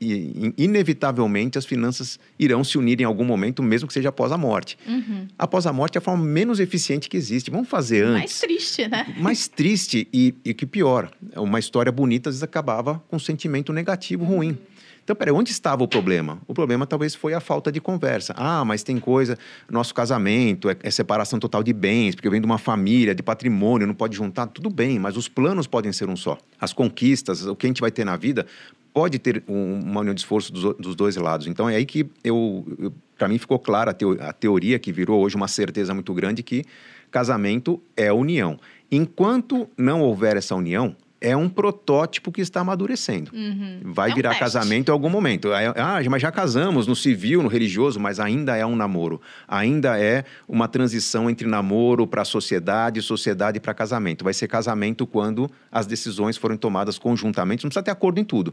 inevitavelmente, 0.57 1.57
as 1.57 1.65
finanças 1.65 2.19
irão 2.39 2.63
se 2.63 2.77
unir 2.77 3.01
em 3.01 3.03
algum 3.03 3.25
momento, 3.25 3.61
mesmo 3.61 3.87
que 3.87 3.93
seja 3.93 4.09
após 4.09 4.31
a 4.31 4.37
morte. 4.37 4.77
Uhum. 4.87 5.27
Após 5.37 5.65
a 5.65 5.73
morte 5.73 5.97
é 5.97 5.99
a 5.99 6.01
forma 6.01 6.23
menos 6.23 6.59
eficiente 6.59 7.09
que 7.09 7.17
existe. 7.17 7.51
Vamos 7.51 7.67
fazer 7.67 8.05
Mais 8.05 8.23
antes. 8.23 8.39
triste, 8.39 8.87
né? 8.87 9.13
Mais 9.17 9.47
triste 9.49 10.07
e, 10.13 10.33
e 10.45 10.53
que 10.53 10.65
pior, 10.65 11.11
uma 11.35 11.59
história 11.59 11.91
bonita 11.91 12.29
às 12.29 12.35
vezes 12.35 12.43
acabava 12.43 13.03
com 13.09 13.17
um 13.17 13.19
sentimento 13.19 13.73
negativo 13.73 14.23
ruim. 14.23 14.57
Então, 15.03 15.15
peraí, 15.15 15.33
onde 15.33 15.51
estava 15.51 15.83
o 15.83 15.87
problema? 15.87 16.39
O 16.47 16.53
problema 16.53 16.85
talvez 16.85 17.15
foi 17.15 17.33
a 17.33 17.39
falta 17.39 17.71
de 17.71 17.81
conversa. 17.81 18.33
Ah, 18.37 18.63
mas 18.63 18.83
tem 18.83 18.99
coisa, 18.99 19.37
nosso 19.69 19.93
casamento 19.93 20.69
é, 20.69 20.77
é 20.83 20.91
separação 20.91 21.39
total 21.39 21.63
de 21.63 21.73
bens, 21.73 22.13
porque 22.15 22.27
eu 22.27 22.31
venho 22.31 22.41
de 22.41 22.45
uma 22.45 22.59
família, 22.59 23.15
de 23.15 23.23
patrimônio, 23.23 23.87
não 23.87 23.95
pode 23.95 24.15
juntar, 24.15 24.47
tudo 24.47 24.69
bem, 24.69 24.99
mas 24.99 25.17
os 25.17 25.27
planos 25.27 25.65
podem 25.65 25.91
ser 25.91 26.07
um 26.07 26.15
só. 26.15 26.37
As 26.59 26.71
conquistas, 26.71 27.45
o 27.45 27.55
que 27.55 27.65
a 27.65 27.69
gente 27.69 27.81
vai 27.81 27.91
ter 27.91 28.05
na 28.05 28.15
vida, 28.15 28.45
pode 28.93 29.19
ter 29.19 29.43
um, 29.47 29.79
uma 29.79 30.01
união 30.01 30.13
de 30.13 30.21
esforço 30.21 30.51
dos, 30.51 30.75
dos, 30.75 30.95
dois 30.95 31.15
lados. 31.15 31.47
Então, 31.47 31.69
é 31.69 31.75
aí 31.75 31.85
que 31.85 32.09
eu, 32.23 32.65
eu 32.79 32.93
para 33.17 33.27
mim 33.27 33.37
ficou 33.37 33.59
clara 33.59 33.91
a, 33.91 33.93
teo, 33.93 34.17
a 34.21 34.33
teoria 34.33 34.79
que 34.79 34.91
virou 34.91 35.21
hoje 35.21 35.35
uma 35.35 35.47
certeza 35.47 35.93
muito 35.93 36.13
grande 36.13 36.43
que 36.43 36.63
casamento 37.09 37.81
é 37.95 38.11
união. 38.11 38.59
Enquanto 38.91 39.69
não 39.77 40.01
houver 40.01 40.37
essa 40.37 40.55
união, 40.55 40.95
é 41.21 41.37
um 41.37 41.47
protótipo 41.47 42.31
que 42.31 42.41
está 42.41 42.61
amadurecendo. 42.61 43.31
Uhum. 43.31 43.79
Vai 43.83 44.09
É 44.11 44.15
virar 44.15 44.39
casamento 44.39 44.89
em 44.89 44.91
algum 44.91 45.07
momento. 45.07 45.49
Ah, 45.53 46.01
mas 46.09 46.21
já 46.21 46.31
casamos 46.31 46.87
no 46.87 46.95
civil, 46.95 47.43
no 47.43 47.47
religioso, 47.47 47.99
mas 47.99 48.19
ainda 48.19 48.57
é 48.57 48.65
um 48.65 48.75
namoro. 48.75 49.21
Ainda 49.47 49.99
é 49.99 50.25
uma 50.47 50.67
transição 50.67 51.29
entre 51.29 51.47
namoro 51.47 52.07
para 52.07 52.25
sociedade, 52.25 52.99
sociedade 53.03 53.59
para 53.59 53.71
casamento. 53.71 54.23
Vai 54.23 54.33
ser 54.33 54.47
casamento 54.47 55.05
quando 55.05 55.49
as 55.71 55.85
decisões 55.85 56.37
forem 56.37 56.57
tomadas 56.57 56.97
conjuntamente. 56.97 57.63
Não 57.63 57.69
precisa 57.69 57.83
ter 57.83 57.91
acordo 57.91 58.19
em 58.19 58.23
tudo. 58.23 58.51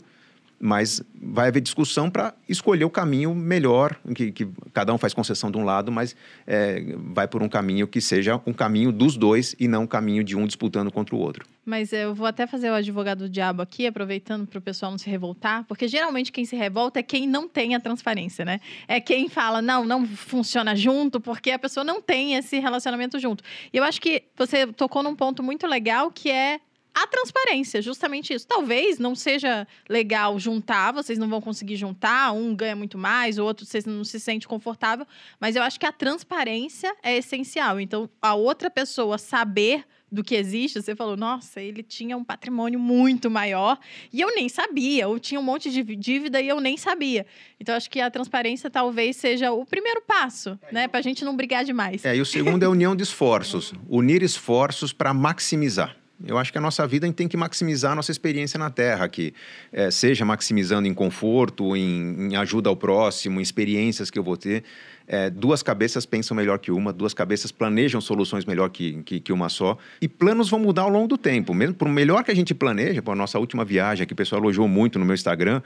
Mas 0.60 1.02
vai 1.14 1.48
haver 1.48 1.60
discussão 1.60 2.10
para 2.10 2.34
escolher 2.48 2.84
o 2.84 2.90
caminho 2.90 3.34
melhor, 3.34 3.96
que, 4.14 4.32
que 4.32 4.48
cada 4.72 4.92
um 4.92 4.98
faz 4.98 5.14
concessão 5.14 5.50
de 5.50 5.58
um 5.58 5.64
lado, 5.64 5.92
mas 5.92 6.16
é, 6.46 6.82
vai 6.96 7.28
por 7.28 7.42
um 7.42 7.48
caminho 7.48 7.86
que 7.86 8.00
seja 8.00 8.40
um 8.46 8.52
caminho 8.52 8.90
dos 8.90 9.16
dois 9.16 9.54
e 9.58 9.68
não 9.68 9.82
um 9.82 9.86
caminho 9.86 10.24
de 10.24 10.36
um 10.36 10.46
disputando 10.46 10.90
contra 10.90 11.14
o 11.14 11.18
outro. 11.18 11.46
Mas 11.64 11.92
eu 11.92 12.14
vou 12.14 12.26
até 12.26 12.46
fazer 12.46 12.70
o 12.70 12.74
advogado 12.74 13.18
do 13.20 13.28
diabo 13.28 13.60
aqui, 13.60 13.86
aproveitando 13.86 14.46
para 14.46 14.58
o 14.58 14.62
pessoal 14.62 14.90
não 14.90 14.98
se 14.98 15.08
revoltar, 15.08 15.64
porque 15.64 15.86
geralmente 15.86 16.32
quem 16.32 16.44
se 16.44 16.56
revolta 16.56 16.98
é 16.98 17.02
quem 17.02 17.28
não 17.28 17.48
tem 17.48 17.74
a 17.74 17.80
transparência, 17.80 18.44
né? 18.44 18.60
É 18.86 19.00
quem 19.00 19.28
fala, 19.28 19.60
não, 19.60 19.84
não 19.84 20.06
funciona 20.06 20.74
junto, 20.74 21.20
porque 21.20 21.50
a 21.50 21.58
pessoa 21.58 21.84
não 21.84 22.00
tem 22.00 22.34
esse 22.34 22.58
relacionamento 22.58 23.18
junto. 23.18 23.44
E 23.72 23.76
eu 23.76 23.84
acho 23.84 24.00
que 24.00 24.24
você 24.36 24.66
tocou 24.66 25.02
num 25.02 25.14
ponto 25.14 25.42
muito 25.42 25.66
legal 25.66 26.10
que 26.10 26.30
é 26.30 26.58
a 27.02 27.06
transparência, 27.06 27.80
justamente 27.80 28.32
isso. 28.32 28.46
Talvez 28.46 28.98
não 28.98 29.14
seja 29.14 29.66
legal 29.88 30.38
juntar, 30.38 30.92
vocês 30.92 31.18
não 31.18 31.28
vão 31.28 31.40
conseguir 31.40 31.76
juntar, 31.76 32.32
um 32.32 32.54
ganha 32.54 32.74
muito 32.74 32.98
mais, 32.98 33.38
o 33.38 33.44
outro 33.44 33.64
vocês 33.64 33.84
não 33.84 34.02
se 34.02 34.18
sente 34.18 34.48
confortável, 34.48 35.06
mas 35.38 35.54
eu 35.54 35.62
acho 35.62 35.78
que 35.78 35.86
a 35.86 35.92
transparência 35.92 36.92
é 37.02 37.16
essencial. 37.16 37.78
Então, 37.78 38.10
a 38.20 38.34
outra 38.34 38.68
pessoa 38.68 39.16
saber 39.16 39.84
do 40.10 40.24
que 40.24 40.34
existe, 40.34 40.80
você 40.80 40.96
falou, 40.96 41.16
nossa, 41.16 41.60
ele 41.60 41.82
tinha 41.82 42.16
um 42.16 42.24
patrimônio 42.24 42.80
muito 42.80 43.30
maior 43.30 43.78
e 44.12 44.20
eu 44.20 44.34
nem 44.34 44.48
sabia, 44.48 45.06
ou 45.06 45.18
tinha 45.18 45.38
um 45.38 45.42
monte 45.42 45.70
de 45.70 45.82
dívida 45.94 46.40
e 46.40 46.48
eu 46.48 46.60
nem 46.60 46.76
sabia. 46.76 47.26
Então, 47.60 47.74
acho 47.74 47.90
que 47.90 48.00
a 48.00 48.10
transparência 48.10 48.70
talvez 48.70 49.16
seja 49.16 49.52
o 49.52 49.64
primeiro 49.66 50.02
passo, 50.02 50.58
né, 50.72 50.88
pra 50.88 51.02
gente 51.02 51.24
não 51.24 51.36
brigar 51.36 51.64
demais. 51.64 52.04
É, 52.04 52.16
e 52.16 52.20
o 52.20 52.26
segundo 52.26 52.62
é 52.62 52.66
a 52.66 52.70
união 52.70 52.96
de 52.96 53.02
esforços. 53.02 53.72
Unir 53.88 54.22
esforços 54.22 54.92
para 54.92 55.12
maximizar. 55.12 55.97
Eu 56.24 56.36
acho 56.36 56.50
que 56.50 56.58
a 56.58 56.60
nossa 56.60 56.86
vida 56.86 57.06
a 57.06 57.08
gente 57.08 57.16
tem 57.16 57.28
que 57.28 57.36
maximizar 57.36 57.92
a 57.92 57.94
nossa 57.94 58.10
experiência 58.10 58.58
na 58.58 58.70
Terra 58.70 59.04
aqui. 59.04 59.32
É, 59.72 59.90
seja 59.90 60.24
maximizando 60.24 60.88
em 60.88 60.94
conforto, 60.94 61.76
em, 61.76 62.30
em 62.30 62.36
ajuda 62.36 62.68
ao 62.68 62.76
próximo, 62.76 63.38
em 63.38 63.42
experiências 63.42 64.10
que 64.10 64.18
eu 64.18 64.22
vou 64.22 64.36
ter. 64.36 64.64
É, 65.06 65.30
duas 65.30 65.62
cabeças 65.62 66.04
pensam 66.04 66.36
melhor 66.36 66.58
que 66.58 66.70
uma, 66.70 66.92
duas 66.92 67.14
cabeças 67.14 67.50
planejam 67.50 67.98
soluções 67.98 68.44
melhor 68.44 68.68
que, 68.68 69.02
que, 69.04 69.20
que 69.20 69.32
uma 69.32 69.48
só. 69.48 69.78
E 70.02 70.08
planos 70.08 70.50
vão 70.50 70.60
mudar 70.60 70.82
ao 70.82 70.90
longo 70.90 71.08
do 71.08 71.16
tempo. 71.16 71.54
Mesmo 71.54 71.74
por 71.74 71.88
melhor 71.88 72.22
que 72.22 72.30
a 72.30 72.36
gente 72.36 72.54
planeja, 72.54 73.00
pô, 73.00 73.12
a 73.12 73.16
nossa 73.16 73.38
última 73.38 73.64
viagem, 73.64 74.06
que 74.06 74.12
o 74.12 74.16
pessoal 74.16 74.42
elogiou 74.42 74.68
muito 74.68 74.98
no 74.98 75.06
meu 75.06 75.14
Instagram, 75.14 75.62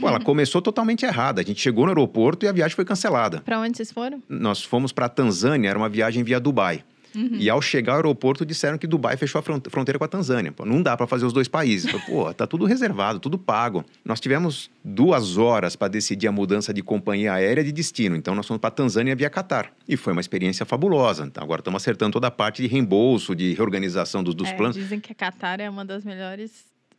pô, 0.00 0.08
ela 0.08 0.20
começou 0.22 0.62
totalmente 0.62 1.04
errada. 1.04 1.40
A 1.40 1.44
gente 1.44 1.60
chegou 1.60 1.86
no 1.86 1.90
aeroporto 1.90 2.46
e 2.46 2.48
a 2.48 2.52
viagem 2.52 2.76
foi 2.76 2.84
cancelada. 2.84 3.40
Pra 3.40 3.58
onde 3.58 3.76
vocês 3.76 3.90
foram? 3.90 4.22
Nós 4.28 4.62
fomos 4.62 4.92
para 4.92 5.06
a 5.06 5.08
Tanzânia, 5.08 5.70
era 5.70 5.78
uma 5.78 5.88
viagem 5.88 6.22
via 6.22 6.38
Dubai. 6.38 6.84
E 7.16 7.48
ao 7.48 7.60
chegar 7.62 7.92
ao 7.92 7.96
aeroporto, 7.98 8.44
disseram 8.44 8.76
que 8.78 8.86
Dubai 8.86 9.16
fechou 9.16 9.38
a 9.38 9.42
fron- 9.42 9.60
fronteira 9.68 9.98
com 9.98 10.04
a 10.04 10.08
Tanzânia. 10.08 10.50
Pô, 10.52 10.64
não 10.64 10.82
dá 10.82 10.96
para 10.96 11.06
fazer 11.06 11.24
os 11.24 11.32
dois 11.32 11.46
países. 11.48 11.90
Pô, 12.06 12.32
tá 12.34 12.46
tudo 12.46 12.64
reservado, 12.64 13.18
tudo 13.20 13.38
pago. 13.38 13.84
Nós 14.04 14.20
tivemos 14.20 14.70
duas 14.84 15.36
horas 15.38 15.76
para 15.76 15.88
decidir 15.88 16.26
a 16.26 16.32
mudança 16.32 16.72
de 16.74 16.82
companhia 16.82 17.32
aérea 17.32 17.62
de 17.62 17.70
destino. 17.72 18.16
Então, 18.16 18.34
nós 18.34 18.46
fomos 18.46 18.60
para 18.60 18.68
a 18.68 18.72
Tanzânia 18.72 19.14
via 19.14 19.30
Catar. 19.30 19.72
E 19.88 19.96
foi 19.96 20.12
uma 20.12 20.20
experiência 20.20 20.66
fabulosa. 20.66 21.24
Então, 21.24 21.42
agora 21.42 21.60
estamos 21.60 21.82
acertando 21.82 22.12
toda 22.12 22.26
a 22.26 22.30
parte 22.30 22.62
de 22.62 22.68
reembolso, 22.68 23.34
de 23.34 23.54
reorganização 23.54 24.22
dos, 24.22 24.34
dos 24.34 24.48
É, 24.48 24.52
planos. 24.54 24.76
Dizem 24.76 24.98
que 25.00 25.12
a 25.12 25.14
Qatar 25.14 25.60
é 25.60 25.70
uma 25.70 25.84
das 25.84 26.04
melhores 26.04 26.50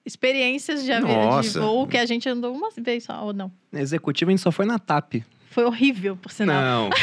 experiências 0.06 0.84
de, 0.84 0.92
avi- 0.92 1.08
de 1.08 1.12
Nossa. 1.14 1.60
voo 1.60 1.88
que 1.88 1.98
a 1.98 2.06
gente 2.06 2.30
andou 2.30 2.54
uma 2.56 2.70
vez 2.78 3.04
só, 3.06 3.24
ou 3.26 3.34
não. 3.34 3.52
Na 3.72 3.82
executiva 3.82 4.30
a 4.30 4.34
gente 4.34 4.42
só 4.42 4.52
foi 4.52 4.66
na 4.66 4.78
TAP. 4.80 5.16
Foi 5.56 5.64
horrível, 5.64 6.18
por 6.18 6.32
sinal. 6.34 6.62
Não. 6.62 6.90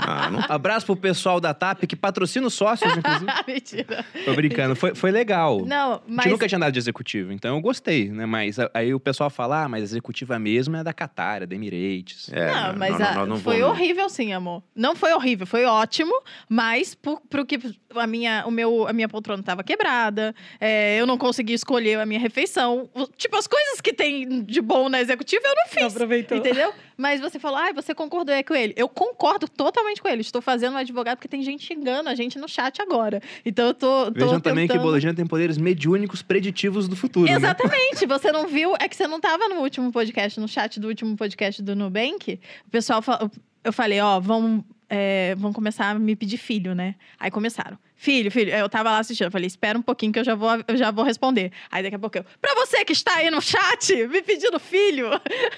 Ah, 0.00 0.30
não 0.30 0.40
Abraço 0.48 0.86
pro 0.86 0.96
pessoal 0.96 1.38
da 1.40 1.52
TAP, 1.52 1.84
que 1.84 1.94
patrocina 1.96 2.46
os 2.46 2.54
sócios, 2.54 2.90
inclusive. 2.96 3.26
Mentira. 3.46 4.04
Tô 4.24 4.32
brincando. 4.32 4.74
Foi, 4.74 4.94
foi 4.94 5.10
legal. 5.10 5.60
Não, 5.66 5.94
A 5.94 5.96
gente 5.96 6.02
mas 6.06 6.26
nunca 6.26 6.48
tinha 6.48 6.56
andado 6.56 6.72
de 6.72 6.78
executivo, 6.78 7.32
então 7.32 7.56
eu 7.56 7.60
gostei, 7.60 8.08
né? 8.08 8.24
Mas 8.24 8.58
a- 8.58 8.70
aí 8.72 8.94
o 8.94 9.00
pessoal 9.00 9.28
fala, 9.28 9.64
ah, 9.64 9.68
mas 9.68 9.82
a 9.82 9.84
executiva 9.84 10.38
mesmo 10.38 10.76
é 10.76 10.84
da 10.84 10.94
Qatar, 10.94 11.42
é 11.42 11.46
da 11.46 11.54
Emirates. 11.54 12.30
É, 12.32 12.46
não, 12.54 12.76
mas 12.78 12.98
não, 12.98 13.06
a- 13.06 13.14
não, 13.16 13.26
não 13.26 13.36
foi 13.38 13.60
vou- 13.60 13.70
horrível 13.70 14.08
sim, 14.08 14.32
amor. 14.32 14.62
Não 14.74 14.94
foi 14.96 15.12
horrível, 15.12 15.46
foi 15.46 15.64
ótimo, 15.64 16.12
mas 16.48 16.94
por, 16.94 17.20
pro 17.28 17.44
que 17.44 17.58
a 17.94 18.06
minha, 18.06 18.44
o 18.46 18.50
meu, 18.50 18.86
a 18.88 18.92
minha 18.94 19.08
poltrona 19.08 19.42
tava 19.42 19.62
quebrada, 19.62 20.34
é, 20.60 20.96
eu 20.98 21.06
não 21.06 21.18
consegui 21.18 21.52
escolher 21.52 21.98
a 22.00 22.06
minha 22.06 22.20
refeição. 22.20 22.88
Tipo, 23.16 23.36
as 23.36 23.46
coisas 23.46 23.80
que 23.80 23.92
tem 23.92 24.42
de 24.44 24.60
bom 24.62 24.88
na 24.88 25.00
executiva 25.00 25.42
eu 25.44 25.54
não 25.54 25.66
fiz. 25.68 25.94
Aproveitou. 25.94 26.38
Entendeu? 26.38 26.72
Mas 26.98 27.20
você 27.20 27.38
falou, 27.38 27.58
ah, 27.58 27.72
você 27.72 27.94
concordou 27.94 28.34
é 28.34 28.42
com 28.42 28.54
ele. 28.54 28.74
Eu 28.76 28.88
concordo 28.88 29.46
totalmente 29.48 30.02
com 30.02 30.08
ele. 30.08 30.20
Estou 30.20 30.42
fazendo 30.42 30.74
um 30.74 30.76
advogado 30.76 31.16
porque 31.16 31.28
tem 31.28 31.42
gente 31.44 31.64
xingando 31.64 32.08
a 32.08 32.14
gente 32.16 32.36
no 32.38 32.48
chat 32.48 32.82
agora. 32.82 33.22
Então 33.46 33.68
eu 33.68 33.74
tô. 33.74 34.06
tô 34.06 34.12
Vejam 34.12 34.40
também 34.40 34.66
que 34.66 34.72
o 34.72 34.74
tentando- 34.74 34.82
Bologina 34.84 35.14
tem 35.14 35.24
poderes 35.24 35.56
mediúnicos 35.56 36.22
preditivos 36.22 36.88
do 36.88 36.96
futuro, 36.96 37.30
né? 37.30 37.36
Exatamente, 37.36 38.04
você 38.04 38.32
não 38.32 38.48
viu? 38.48 38.74
É 38.80 38.88
que 38.88 38.96
você 38.96 39.06
não 39.06 39.20
tava 39.20 39.48
no 39.48 39.60
último 39.60 39.92
podcast, 39.92 40.40
no 40.40 40.48
chat 40.48 40.80
do 40.80 40.88
último 40.88 41.16
podcast 41.16 41.62
do 41.62 41.76
Nubank. 41.76 42.40
O 42.66 42.70
pessoal 42.70 43.00
falou. 43.00 43.30
Eu 43.62 43.72
falei, 43.72 44.00
ó, 44.00 44.18
vão, 44.18 44.64
é, 44.88 45.34
vão 45.36 45.52
começar 45.52 45.90
a 45.90 45.94
me 45.98 46.16
pedir 46.16 46.36
filho, 46.38 46.74
né? 46.74 46.94
Aí 47.20 47.30
começaram. 47.30 47.78
Filho, 48.00 48.30
filho. 48.30 48.52
Eu 48.52 48.68
tava 48.68 48.92
lá 48.92 49.00
assistindo. 49.00 49.26
Eu 49.26 49.30
falei, 49.32 49.48
espera 49.48 49.76
um 49.76 49.82
pouquinho 49.82 50.12
que 50.12 50.20
eu 50.20 50.24
já 50.24 50.36
vou, 50.36 50.50
eu 50.68 50.76
já 50.76 50.92
vou 50.92 51.04
responder. 51.04 51.50
Aí 51.68 51.82
daqui 51.82 51.96
a 51.96 51.98
pouco 51.98 52.16
eu. 52.16 52.24
Pra 52.40 52.54
você 52.54 52.84
que 52.84 52.92
está 52.92 53.16
aí 53.16 53.28
no 53.28 53.42
chat, 53.42 53.92
me 54.06 54.22
pedindo 54.22 54.60
filho. 54.60 55.08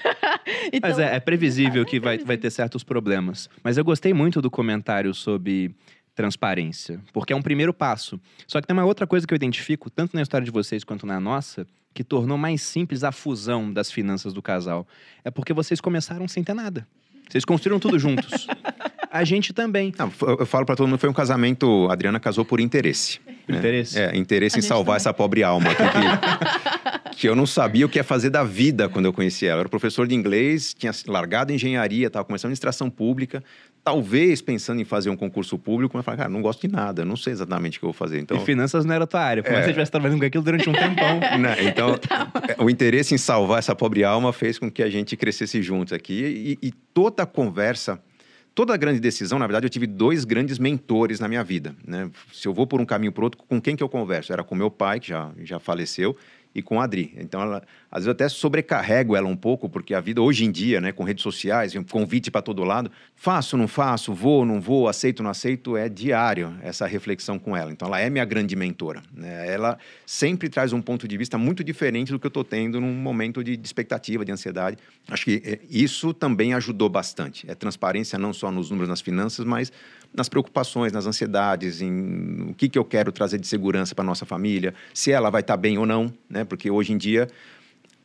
então, 0.73 0.89
Mas 0.89 0.97
é, 0.97 1.15
é 1.17 1.19
previsível 1.19 1.83
É 1.83 1.85
que 1.85 1.99
vai, 1.99 2.17
vai 2.17 2.37
ter 2.37 2.49
certos 2.49 2.83
problemas. 2.83 3.47
Mas 3.63 3.77
eu 3.77 3.85
gostei 3.85 4.11
muito 4.11 4.41
do 4.41 4.49
comentário 4.49 5.13
sobre 5.13 5.75
transparência, 6.15 6.99
porque 7.13 7.31
é 7.31 7.35
um 7.35 7.43
primeiro 7.43 7.73
passo. 7.75 8.19
Só 8.47 8.59
que 8.59 8.65
tem 8.65 8.75
uma 8.75 8.85
outra 8.85 9.05
coisa 9.05 9.27
que 9.27 9.33
eu 9.33 9.35
identifico, 9.35 9.91
tanto 9.91 10.15
na 10.15 10.23
história 10.23 10.43
de 10.43 10.51
vocês 10.51 10.83
quanto 10.83 11.05
na 11.05 11.19
nossa, 11.19 11.67
que 11.93 12.03
tornou 12.03 12.39
mais 12.39 12.63
simples 12.63 13.03
a 13.03 13.11
fusão 13.11 13.71
das 13.71 13.91
finanças 13.91 14.33
do 14.33 14.41
casal. 14.41 14.87
É 15.23 15.29
porque 15.29 15.53
vocês 15.53 15.79
começaram 15.79 16.27
sem 16.27 16.43
ter 16.43 16.55
nada. 16.55 16.87
Vocês 17.29 17.45
construíram 17.45 17.79
tudo 17.79 17.99
juntos. 17.99 18.47
A 19.11 19.23
gente 19.25 19.51
também. 19.53 19.93
Não, 19.97 20.11
eu 20.39 20.45
falo 20.45 20.65
para 20.65 20.75
todo 20.75 20.87
mundo, 20.87 20.97
foi 20.99 21.09
um 21.09 21.13
casamento. 21.13 21.87
A 21.89 21.93
Adriana 21.93 22.19
casou 22.19 22.45
por 22.45 22.59
interesse. 22.61 23.19
né? 23.47 23.57
Interesse? 23.57 23.99
É, 23.99 24.15
interesse 24.15 24.55
A 24.55 24.59
em 24.59 24.61
salvar 24.61 24.85
também. 24.85 24.95
essa 24.97 25.13
pobre 25.13 25.43
alma. 25.43 25.69
Que, 25.75 25.81
que 27.21 27.27
eu 27.29 27.35
não 27.35 27.45
sabia 27.45 27.85
o 27.85 27.89
que 27.89 27.99
ia 27.99 28.03
fazer 28.03 28.29
da 28.29 28.43
vida 28.43 28.87
quando 28.87 29.05
eu 29.05 29.13
conheci 29.13 29.45
ela. 29.45 29.57
Eu 29.57 29.59
era 29.61 29.69
professor 29.69 30.07
de 30.07 30.15
inglês, 30.15 30.73
tinha 30.73 30.91
largado 31.07 31.51
a 31.51 31.55
engenharia, 31.55 32.07
estava 32.07 32.23
começando 32.23 32.49
administração 32.49 32.89
pública. 32.89 33.43
Talvez 33.83 34.41
pensando 34.43 34.79
em 34.79 34.85
fazer 34.85 35.09
um 35.09 35.17
concurso 35.17 35.57
público, 35.57 35.97
mas 35.97 36.01
eu 36.01 36.05
falei, 36.05 36.19
cara, 36.19 36.29
não 36.29 36.41
gosto 36.41 36.61
de 36.67 36.71
nada, 36.71 37.03
não 37.03 37.17
sei 37.17 37.33
exatamente 37.33 37.77
o 37.77 37.79
que 37.79 37.85
eu 37.85 37.89
vou 37.89 37.93
fazer. 37.97 38.19
Então, 38.19 38.37
E 38.37 38.39
finanças 38.41 38.85
não 38.85 38.93
era 38.93 39.05
a 39.05 39.07
tua 39.07 39.21
área. 39.21 39.41
Como 39.41 39.55
É. 39.55 39.57
se 39.59 39.63
você 39.63 39.69
estivesse 39.71 39.91
trabalhando 39.91 40.19
com 40.19 40.25
aquilo 40.25 40.43
durante 40.43 40.69
um 40.69 40.73
tempão. 40.73 41.19
né, 41.39 41.57
então, 41.63 41.99
o 42.63 42.69
interesse 42.69 43.15
em 43.15 43.17
salvar 43.17 43.57
essa 43.59 43.75
pobre 43.75 44.03
alma 44.03 44.31
fez 44.31 44.59
com 44.59 44.69
que 44.69 44.83
a 44.83 44.89
gente 44.89 45.17
crescesse 45.17 45.61
juntos 45.63 45.93
aqui. 45.93 46.57
E, 46.61 46.67
e 46.67 46.71
toda 46.93 47.23
a 47.23 47.25
conversa, 47.25 47.99
toda 48.53 48.75
grande 48.77 48.99
decisão, 48.99 49.39
na 49.39 49.47
verdade, 49.47 49.65
eu 49.65 49.69
tive 49.69 49.87
dois 49.87 50.25
grandes 50.25 50.59
mentores 50.59 51.19
na 51.19 51.27
minha 51.27 51.43
vida. 51.43 51.75
Né? 51.85 52.09
Se 52.33 52.47
eu 52.47 52.53
vou 52.53 52.67
por 52.67 52.81
um 52.81 52.85
caminho 52.85 53.11
por 53.11 53.23
outro, 53.23 53.41
com 53.47 53.61
quem 53.61 53.75
que 53.75 53.83
eu 53.83 53.89
converso? 53.89 54.33
Era 54.33 54.43
com 54.43 54.55
meu 54.55 54.69
pai, 54.69 54.99
que 54.99 55.09
já, 55.09 55.31
já 55.43 55.59
faleceu, 55.59 56.15
e 56.53 56.61
com 56.61 56.79
a 56.79 56.83
Adri. 56.83 57.13
Então, 57.17 57.41
ela, 57.41 57.63
às 57.91 57.97
vezes 57.97 58.07
eu 58.07 58.11
até 58.13 58.29
sobrecarrego 58.29 59.17
ela 59.17 59.27
um 59.27 59.35
pouco, 59.35 59.67
porque 59.67 59.93
a 59.93 59.99
vida 59.99 60.21
hoje 60.21 60.45
em 60.45 60.51
dia, 60.51 60.79
né, 60.79 60.93
com 60.93 61.03
redes 61.03 61.21
sociais, 61.21 61.75
um 61.75 61.83
convite 61.83 62.31
para 62.31 62.41
todo 62.41 62.63
lado, 62.63 62.89
faço, 63.13 63.57
não 63.57 63.67
faço, 63.67 64.13
vou, 64.13 64.45
não 64.45 64.61
vou, 64.61 64.87
aceito, 64.87 65.21
não 65.21 65.29
aceito, 65.29 65.75
é 65.75 65.89
diário 65.89 66.55
essa 66.61 66.87
reflexão 66.87 67.37
com 67.37 67.55
ela. 67.55 67.69
Então, 67.69 67.89
ela 67.89 67.99
é 67.99 68.09
minha 68.09 68.23
grande 68.23 68.55
mentora. 68.55 69.01
Né? 69.13 69.51
Ela 69.51 69.77
sempre 70.05 70.47
traz 70.47 70.71
um 70.71 70.81
ponto 70.81 71.05
de 71.05 71.17
vista 71.17 71.37
muito 71.37 71.65
diferente 71.65 72.13
do 72.13 72.19
que 72.19 72.25
eu 72.25 72.29
estou 72.29 72.45
tendo 72.45 72.79
num 72.79 72.93
momento 72.93 73.43
de, 73.43 73.57
de 73.57 73.67
expectativa, 73.67 74.23
de 74.23 74.31
ansiedade. 74.31 74.77
Acho 75.09 75.25
que 75.25 75.41
eh, 75.43 75.59
isso 75.69 76.13
também 76.13 76.53
ajudou 76.53 76.87
bastante. 76.87 77.45
É 77.49 77.53
transparência 77.53 78.17
não 78.17 78.31
só 78.31 78.49
nos 78.49 78.69
números, 78.69 78.87
nas 78.87 79.01
finanças, 79.01 79.45
mas 79.45 79.69
nas 80.13 80.29
preocupações, 80.29 80.93
nas 80.93 81.05
ansiedades, 81.05 81.81
em 81.81 82.51
o 82.51 82.53
que, 82.53 82.69
que 82.69 82.79
eu 82.79 82.85
quero 82.85 83.11
trazer 83.11 83.37
de 83.37 83.47
segurança 83.47 83.93
para 83.93 84.03
nossa 84.03 84.25
família, 84.25 84.73
se 84.93 85.11
ela 85.11 85.29
vai 85.29 85.41
estar 85.41 85.57
bem 85.57 85.77
ou 85.77 85.85
não, 85.85 86.11
né? 86.29 86.43
Porque 86.43 86.69
hoje 86.69 86.93
em 86.93 86.97
dia 86.97 87.27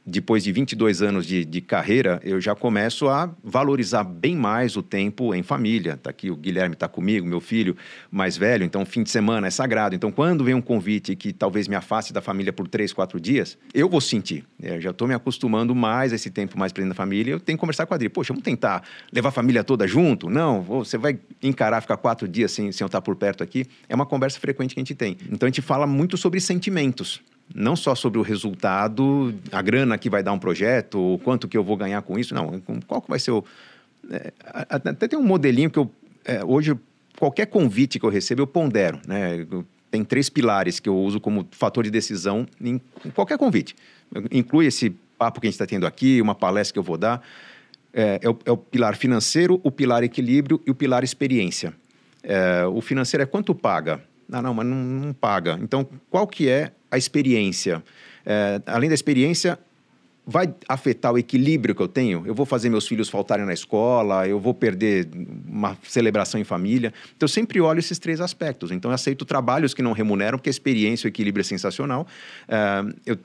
depois 0.06 0.44
de 0.44 0.52
22 0.52 1.02
anos 1.02 1.26
de, 1.26 1.44
de 1.44 1.60
carreira, 1.60 2.20
eu 2.22 2.40
já 2.40 2.54
começo 2.54 3.08
a 3.08 3.28
valorizar 3.42 4.04
bem 4.04 4.36
mais 4.36 4.76
o 4.76 4.82
tempo 4.82 5.34
em 5.34 5.42
família. 5.42 5.96
Tá 5.96 6.10
aqui 6.10 6.30
o 6.30 6.36
Guilherme 6.36 6.74
está 6.74 6.86
comigo, 6.86 7.26
meu 7.26 7.40
filho 7.40 7.76
mais 8.08 8.36
velho, 8.36 8.64
então 8.64 8.86
fim 8.86 9.02
de 9.02 9.10
semana 9.10 9.48
é 9.48 9.50
sagrado. 9.50 9.96
Então, 9.96 10.12
quando 10.12 10.44
vem 10.44 10.54
um 10.54 10.60
convite 10.60 11.16
que 11.16 11.32
talvez 11.32 11.66
me 11.66 11.74
afaste 11.74 12.12
da 12.12 12.20
família 12.20 12.52
por 12.52 12.68
três, 12.68 12.92
quatro 12.92 13.18
dias, 13.18 13.58
eu 13.74 13.88
vou 13.88 14.00
sentir. 14.00 14.44
Eu 14.62 14.80
já 14.80 14.90
estou 14.90 15.08
me 15.08 15.14
acostumando 15.14 15.74
mais 15.74 16.12
a 16.12 16.14
esse 16.14 16.30
tempo 16.30 16.56
mais 16.56 16.72
presente 16.72 16.90
da 16.90 16.94
família. 16.94 17.32
Eu 17.32 17.40
tenho 17.40 17.58
que 17.58 17.60
conversar 17.60 17.84
com 17.84 17.92
a 17.92 17.96
Adri. 17.96 18.08
Poxa, 18.08 18.32
vamos 18.32 18.44
tentar 18.44 18.84
levar 19.12 19.30
a 19.30 19.32
família 19.32 19.64
toda 19.64 19.88
junto? 19.88 20.30
Não, 20.30 20.62
você 20.62 20.96
vai 20.96 21.18
encarar 21.42 21.80
ficar 21.80 21.96
quatro 21.96 22.28
dias 22.28 22.52
sem, 22.52 22.70
sem 22.70 22.84
eu 22.84 22.86
estar 22.86 23.02
por 23.02 23.16
perto 23.16 23.42
aqui. 23.42 23.66
É 23.88 23.94
uma 23.94 24.06
conversa 24.06 24.38
frequente 24.38 24.74
que 24.74 24.80
a 24.80 24.82
gente 24.82 24.94
tem. 24.94 25.16
Então, 25.30 25.46
a 25.46 25.50
gente 25.50 25.62
fala 25.62 25.84
muito 25.84 26.16
sobre 26.16 26.38
sentimentos 26.38 27.20
não 27.54 27.76
só 27.76 27.94
sobre 27.94 28.18
o 28.18 28.22
resultado, 28.22 29.34
a 29.52 29.62
grana 29.62 29.96
que 29.96 30.10
vai 30.10 30.22
dar 30.22 30.32
um 30.32 30.38
projeto, 30.38 31.14
o 31.14 31.18
quanto 31.18 31.48
que 31.48 31.56
eu 31.56 31.64
vou 31.64 31.76
ganhar 31.76 32.02
com 32.02 32.18
isso, 32.18 32.34
não. 32.34 32.60
Qual 32.86 33.00
que 33.00 33.08
vai 33.08 33.18
ser 33.18 33.30
o. 33.30 33.44
É, 34.10 34.32
até 34.68 35.08
tem 35.08 35.18
um 35.18 35.22
modelinho 35.22 35.70
que 35.70 35.78
eu. 35.78 35.90
É, 36.24 36.44
hoje, 36.44 36.76
qualquer 37.18 37.46
convite 37.46 37.98
que 37.98 38.04
eu 38.04 38.10
recebo, 38.10 38.42
eu 38.42 38.46
pondero. 38.46 39.00
Né? 39.06 39.46
Tem 39.90 40.04
três 40.04 40.28
pilares 40.28 40.80
que 40.80 40.88
eu 40.88 40.96
uso 40.96 41.20
como 41.20 41.46
fator 41.52 41.84
de 41.84 41.90
decisão 41.90 42.46
em, 42.60 42.80
qualquer 43.14 43.38
convite. 43.38 43.76
Inclui 44.30 44.66
esse 44.66 44.90
papo 45.16 45.40
que 45.40 45.46
a 45.46 45.48
gente 45.48 45.54
está 45.54 45.66
tendo 45.66 45.86
aqui, 45.86 46.20
uma 46.20 46.34
palestra 46.34 46.72
que 46.72 46.78
eu 46.78 46.82
vou 46.82 46.98
dar. 46.98 47.22
É, 47.92 48.20
é, 48.22 48.28
o, 48.28 48.38
é, 48.44 48.50
o, 48.50 48.56
pilar 48.56 48.96
financeiro, 48.96 49.60
o 49.62 49.70
pilar 49.70 50.02
equilíbrio 50.04 50.60
e 50.66 50.70
o 50.70 50.74
pilar 50.74 51.02
experiência. 51.02 51.72
É, 52.22 52.66
o 52.66 52.80
financeiro 52.80 53.22
é 53.22 53.26
quanto 53.26 53.54
paga? 53.54 54.02
Ah, 54.30 54.42
não, 54.42 54.52
mas 54.52 54.66
não, 54.66 54.76
não 54.76 55.12
paga. 55.14 55.58
Então, 55.62 55.88
qual 56.10 56.26
que 56.26 56.48
é 56.48 56.72
a 56.96 56.98
experiência. 56.98 57.82
É, 58.24 58.60
além 58.66 58.88
da 58.88 58.94
experiência, 58.94 59.58
vai 60.26 60.52
afetar 60.68 61.12
o 61.12 61.18
equilíbrio 61.18 61.74
que 61.74 61.80
eu 61.80 61.86
tenho? 61.86 62.24
Eu 62.26 62.34
vou 62.34 62.44
fazer 62.44 62.68
meus 62.68 62.88
filhos 62.88 63.08
faltarem 63.08 63.46
na 63.46 63.52
escola, 63.52 64.26
eu 64.26 64.40
vou 64.40 64.52
perder 64.52 65.08
uma 65.46 65.78
celebração 65.84 66.40
em 66.40 66.44
família. 66.44 66.92
Então, 67.16 67.26
eu 67.26 67.28
sempre 67.28 67.60
olho 67.60 67.78
esses 67.78 67.98
três 67.98 68.20
aspectos. 68.20 68.72
Então, 68.72 68.90
eu 68.90 68.94
aceito 68.94 69.24
trabalhos 69.24 69.72
que 69.72 69.82
não 69.82 69.92
remuneram, 69.92 70.36
porque 70.36 70.48
a 70.48 70.50
experiência 70.50 71.06
o 71.06 71.08
equilíbrio 71.08 71.42
é 71.42 71.44
sensacional. 71.44 72.06
É, 72.48 72.84
eu 73.06 73.18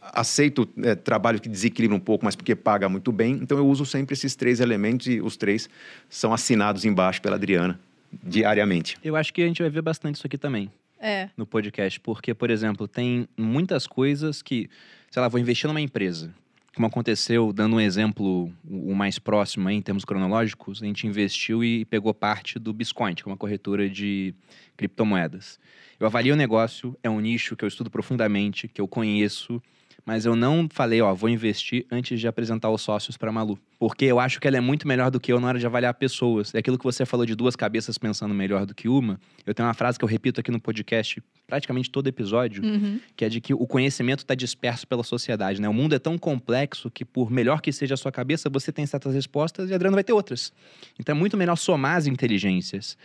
aceito 0.00 0.66
é, 0.82 0.94
trabalhos 0.94 1.42
que 1.42 1.48
desequilibram 1.48 1.98
um 1.98 2.00
pouco, 2.00 2.24
mas 2.24 2.34
porque 2.34 2.54
paga 2.54 2.88
muito 2.88 3.12
bem. 3.12 3.34
Então, 3.42 3.58
eu 3.58 3.66
uso 3.66 3.84
sempre 3.84 4.14
esses 4.14 4.34
três 4.34 4.60
elementos 4.60 5.08
e 5.08 5.20
os 5.20 5.36
três 5.36 5.68
são 6.08 6.32
assinados 6.32 6.86
embaixo 6.86 7.20
pela 7.20 7.36
Adriana, 7.36 7.78
diariamente. 8.22 8.96
Eu 9.04 9.14
acho 9.14 9.34
que 9.34 9.42
a 9.42 9.46
gente 9.46 9.60
vai 9.60 9.70
ver 9.70 9.82
bastante 9.82 10.14
isso 10.14 10.26
aqui 10.26 10.38
também 10.38 10.70
é. 11.06 11.30
no 11.36 11.46
podcast. 11.46 12.00
Porque, 12.00 12.34
por 12.34 12.50
exemplo, 12.50 12.88
tem 12.88 13.28
muitas 13.36 13.86
coisas 13.86 14.42
que, 14.42 14.68
sei 15.10 15.22
lá, 15.22 15.28
vou 15.28 15.40
investir 15.40 15.68
numa 15.68 15.80
empresa. 15.80 16.34
Como 16.74 16.86
aconteceu, 16.86 17.52
dando 17.52 17.76
um 17.76 17.80
exemplo 17.80 18.52
o 18.68 18.94
mais 18.94 19.18
próximo 19.18 19.68
aí, 19.68 19.76
em 19.76 19.80
termos 19.80 20.04
cronológicos, 20.04 20.82
a 20.82 20.86
gente 20.86 21.06
investiu 21.06 21.64
e 21.64 21.86
pegou 21.86 22.12
parte 22.12 22.58
do 22.58 22.72
Bitcoin, 22.72 23.14
que 23.14 23.22
é 23.22 23.26
uma 23.26 23.36
corretora 23.36 23.88
de 23.88 24.34
criptomoedas. 24.76 25.58
Eu 25.98 26.06
avalio 26.06 26.34
o 26.34 26.36
negócio, 26.36 26.94
é 27.02 27.08
um 27.08 27.20
nicho 27.20 27.56
que 27.56 27.64
eu 27.64 27.68
estudo 27.68 27.88
profundamente, 27.88 28.68
que 28.68 28.78
eu 28.78 28.86
conheço, 28.86 29.62
mas 30.06 30.24
eu 30.24 30.36
não 30.36 30.68
falei, 30.72 31.02
ó, 31.02 31.12
vou 31.12 31.28
investir 31.28 31.84
antes 31.90 32.20
de 32.20 32.28
apresentar 32.28 32.70
os 32.70 32.80
sócios 32.80 33.16
para 33.16 33.32
Malu. 33.32 33.58
Porque 33.76 34.04
eu 34.04 34.20
acho 34.20 34.40
que 34.40 34.46
ela 34.46 34.56
é 34.56 34.60
muito 34.60 34.86
melhor 34.86 35.10
do 35.10 35.18
que 35.18 35.32
eu 35.32 35.40
na 35.40 35.48
hora 35.48 35.58
de 35.58 35.66
avaliar 35.66 35.92
pessoas. 35.94 36.54
É 36.54 36.58
aquilo 36.58 36.78
que 36.78 36.84
você 36.84 37.04
falou 37.04 37.26
de 37.26 37.34
duas 37.34 37.56
cabeças 37.56 37.98
pensando 37.98 38.32
melhor 38.32 38.64
do 38.64 38.72
que 38.72 38.88
uma. 38.88 39.18
Eu 39.44 39.52
tenho 39.52 39.66
uma 39.66 39.74
frase 39.74 39.98
que 39.98 40.04
eu 40.04 40.08
repito 40.08 40.40
aqui 40.40 40.52
no 40.52 40.60
podcast 40.60 41.20
praticamente 41.44 41.90
todo 41.90 42.06
episódio, 42.06 42.64
uhum. 42.64 43.00
que 43.16 43.24
é 43.24 43.28
de 43.28 43.40
que 43.40 43.52
o 43.52 43.66
conhecimento 43.66 44.20
está 44.20 44.34
disperso 44.36 44.86
pela 44.86 45.02
sociedade, 45.02 45.60
né? 45.60 45.68
O 45.68 45.74
mundo 45.74 45.94
é 45.94 45.98
tão 45.98 46.16
complexo 46.16 46.88
que 46.88 47.04
por 47.04 47.28
melhor 47.28 47.60
que 47.60 47.72
seja 47.72 47.94
a 47.94 47.96
sua 47.96 48.12
cabeça, 48.12 48.48
você 48.48 48.70
tem 48.70 48.86
certas 48.86 49.12
respostas 49.12 49.70
e 49.70 49.72
a 49.72 49.76
Adriana 49.76 49.96
vai 49.96 50.04
ter 50.04 50.12
outras. 50.12 50.52
Então 51.00 51.14
é 51.14 51.18
muito 51.18 51.36
melhor 51.36 51.56
somar 51.56 51.96
as 51.96 52.06
inteligências. 52.06 52.96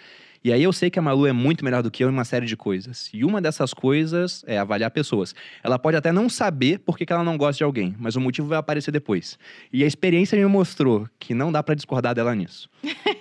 E 0.44 0.52
aí 0.52 0.64
eu 0.64 0.74
sei 0.74 0.90
que 0.90 0.98
a 0.98 1.02
Malu 1.04 1.28
é 1.28 1.32
muito 1.32 1.64
melhor 1.64 1.84
do 1.84 1.92
que 1.92 2.04
eu 2.04 2.10
em 2.10 2.12
uma 2.12 2.26
série 2.26 2.48
de 2.48 2.58
coisas. 2.58 3.12
E 3.14 3.24
uma 3.24 3.40
dessas 3.40 3.76
coisas 3.76 4.44
é 4.48 4.58
avaliar 4.58 4.90
pessoas. 4.90 5.36
Ela 5.64 5.78
pode 5.78 5.96
até 5.96 6.12
não 6.12 6.28
saber 6.28 6.80
por 6.80 6.98
que 6.98 7.06
ela 7.14 7.24
não 7.24 7.38
gosta 7.38 7.58
de 7.60 7.64
alguém, 7.64 7.96
mas 8.00 8.16
o 8.16 8.22
motivo 8.22 8.48
vai 8.48 8.58
aparecer 8.58 8.92
depois. 8.92 9.38
E 9.72 9.84
a 9.84 9.88
experiência 9.88 10.36
me 10.36 10.46
mostrou 10.46 11.08
que 11.20 11.36
não 11.36 11.52
dá 11.52 11.62
para 11.62 11.76
discordar 11.76 12.16
dela 12.16 12.34
nisso. 12.34 12.68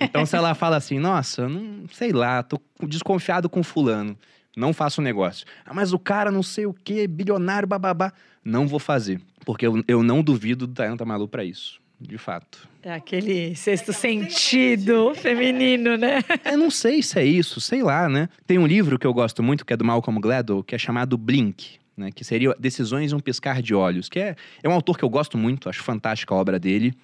Então 0.00 0.24
se 0.24 0.34
ela 0.34 0.54
fala 0.54 0.76
assim, 0.76 0.98
nossa, 0.98 1.46
não 1.46 1.86
sei 1.92 2.10
lá, 2.10 2.42
tô 2.42 2.58
desconfiado 2.88 3.50
com 3.50 3.62
fulano, 3.62 4.16
não 4.56 4.72
faço 4.72 5.02
negócio. 5.02 5.46
Ah, 5.66 5.74
mas 5.74 5.92
o 5.92 5.98
cara 5.98 6.30
não 6.30 6.42
sei 6.42 6.64
o 6.64 6.72
que, 6.72 7.06
bilionário, 7.06 7.68
bababá. 7.68 8.14
Não 8.42 8.66
vou 8.66 8.78
fazer, 8.78 9.20
porque 9.44 9.66
eu, 9.66 9.84
eu 9.86 10.02
não 10.02 10.22
duvido 10.22 10.66
da 10.66 10.90
Anta 10.90 11.04
Malu 11.04 11.28
para 11.28 11.44
isso 11.44 11.80
de 12.00 12.16
fato. 12.16 12.68
É 12.82 12.92
aquele 12.92 13.54
sexto 13.54 13.92
sentido 13.92 15.14
feminino, 15.16 15.96
né? 15.96 16.20
Eu 16.44 16.56
não 16.56 16.70
sei 16.70 17.02
se 17.02 17.18
é 17.18 17.24
isso, 17.24 17.60
sei 17.60 17.82
lá, 17.82 18.08
né? 18.08 18.28
Tem 18.46 18.58
um 18.58 18.66
livro 18.66 18.98
que 18.98 19.06
eu 19.06 19.12
gosto 19.12 19.42
muito, 19.42 19.66
que 19.66 19.72
é 19.72 19.76
do 19.76 19.84
Malcolm 19.84 20.20
Gladwell, 20.20 20.62
que 20.62 20.74
é 20.74 20.78
chamado 20.78 21.18
Blink, 21.18 21.78
né? 21.96 22.10
Que 22.10 22.24
seria 22.24 22.54
Decisões 22.58 23.12
um 23.12 23.20
Piscar 23.20 23.60
de 23.60 23.74
Olhos, 23.74 24.08
que 24.08 24.18
é, 24.18 24.34
é 24.62 24.68
um 24.68 24.72
autor 24.72 24.96
que 24.96 25.04
eu 25.04 25.10
gosto 25.10 25.36
muito, 25.36 25.68
acho 25.68 25.82
fantástica 25.82 26.34
a 26.34 26.38
obra 26.38 26.58
dele. 26.58 26.94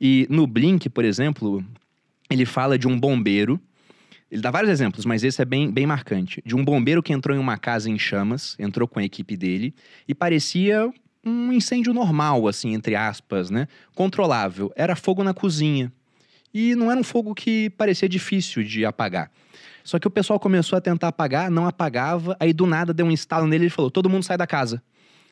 E 0.00 0.26
no 0.30 0.46
Blink, 0.46 0.88
por 0.88 1.04
exemplo, 1.04 1.62
ele 2.30 2.46
fala 2.46 2.78
de 2.78 2.88
um 2.88 2.98
bombeiro 2.98 3.60
ele 4.30 4.42
dá 4.42 4.50
vários 4.50 4.70
exemplos, 4.70 5.04
mas 5.04 5.22
esse 5.22 5.40
é 5.40 5.44
bem, 5.44 5.70
bem 5.70 5.86
marcante. 5.86 6.42
De 6.44 6.56
um 6.56 6.64
bombeiro 6.64 7.02
que 7.02 7.12
entrou 7.12 7.36
em 7.36 7.38
uma 7.38 7.56
casa 7.56 7.88
em 7.88 7.98
chamas, 7.98 8.56
entrou 8.58 8.88
com 8.88 8.98
a 8.98 9.04
equipe 9.04 9.36
dele, 9.36 9.72
e 10.08 10.14
parecia 10.14 10.92
um 11.26 11.52
incêndio 11.52 11.92
normal, 11.92 12.46
assim, 12.46 12.72
entre 12.72 12.94
aspas, 12.94 13.50
né? 13.50 13.66
Controlável. 13.94 14.72
Era 14.76 14.94
fogo 14.94 15.24
na 15.24 15.34
cozinha. 15.34 15.92
E 16.54 16.74
não 16.76 16.90
era 16.90 16.98
um 16.98 17.04
fogo 17.04 17.34
que 17.34 17.68
parecia 17.70 18.08
difícil 18.08 18.62
de 18.62 18.86
apagar. 18.86 19.30
Só 19.82 19.98
que 19.98 20.06
o 20.06 20.10
pessoal 20.10 20.38
começou 20.38 20.76
a 20.76 20.80
tentar 20.80 21.08
apagar, 21.08 21.50
não 21.50 21.66
apagava, 21.66 22.36
aí 22.40 22.52
do 22.52 22.66
nada 22.66 22.94
deu 22.94 23.06
um 23.06 23.10
estalo 23.10 23.46
nele 23.46 23.66
e 23.66 23.70
falou: 23.70 23.90
todo 23.90 24.08
mundo 24.08 24.22
sai 24.22 24.36
da 24.36 24.46
casa. 24.46 24.82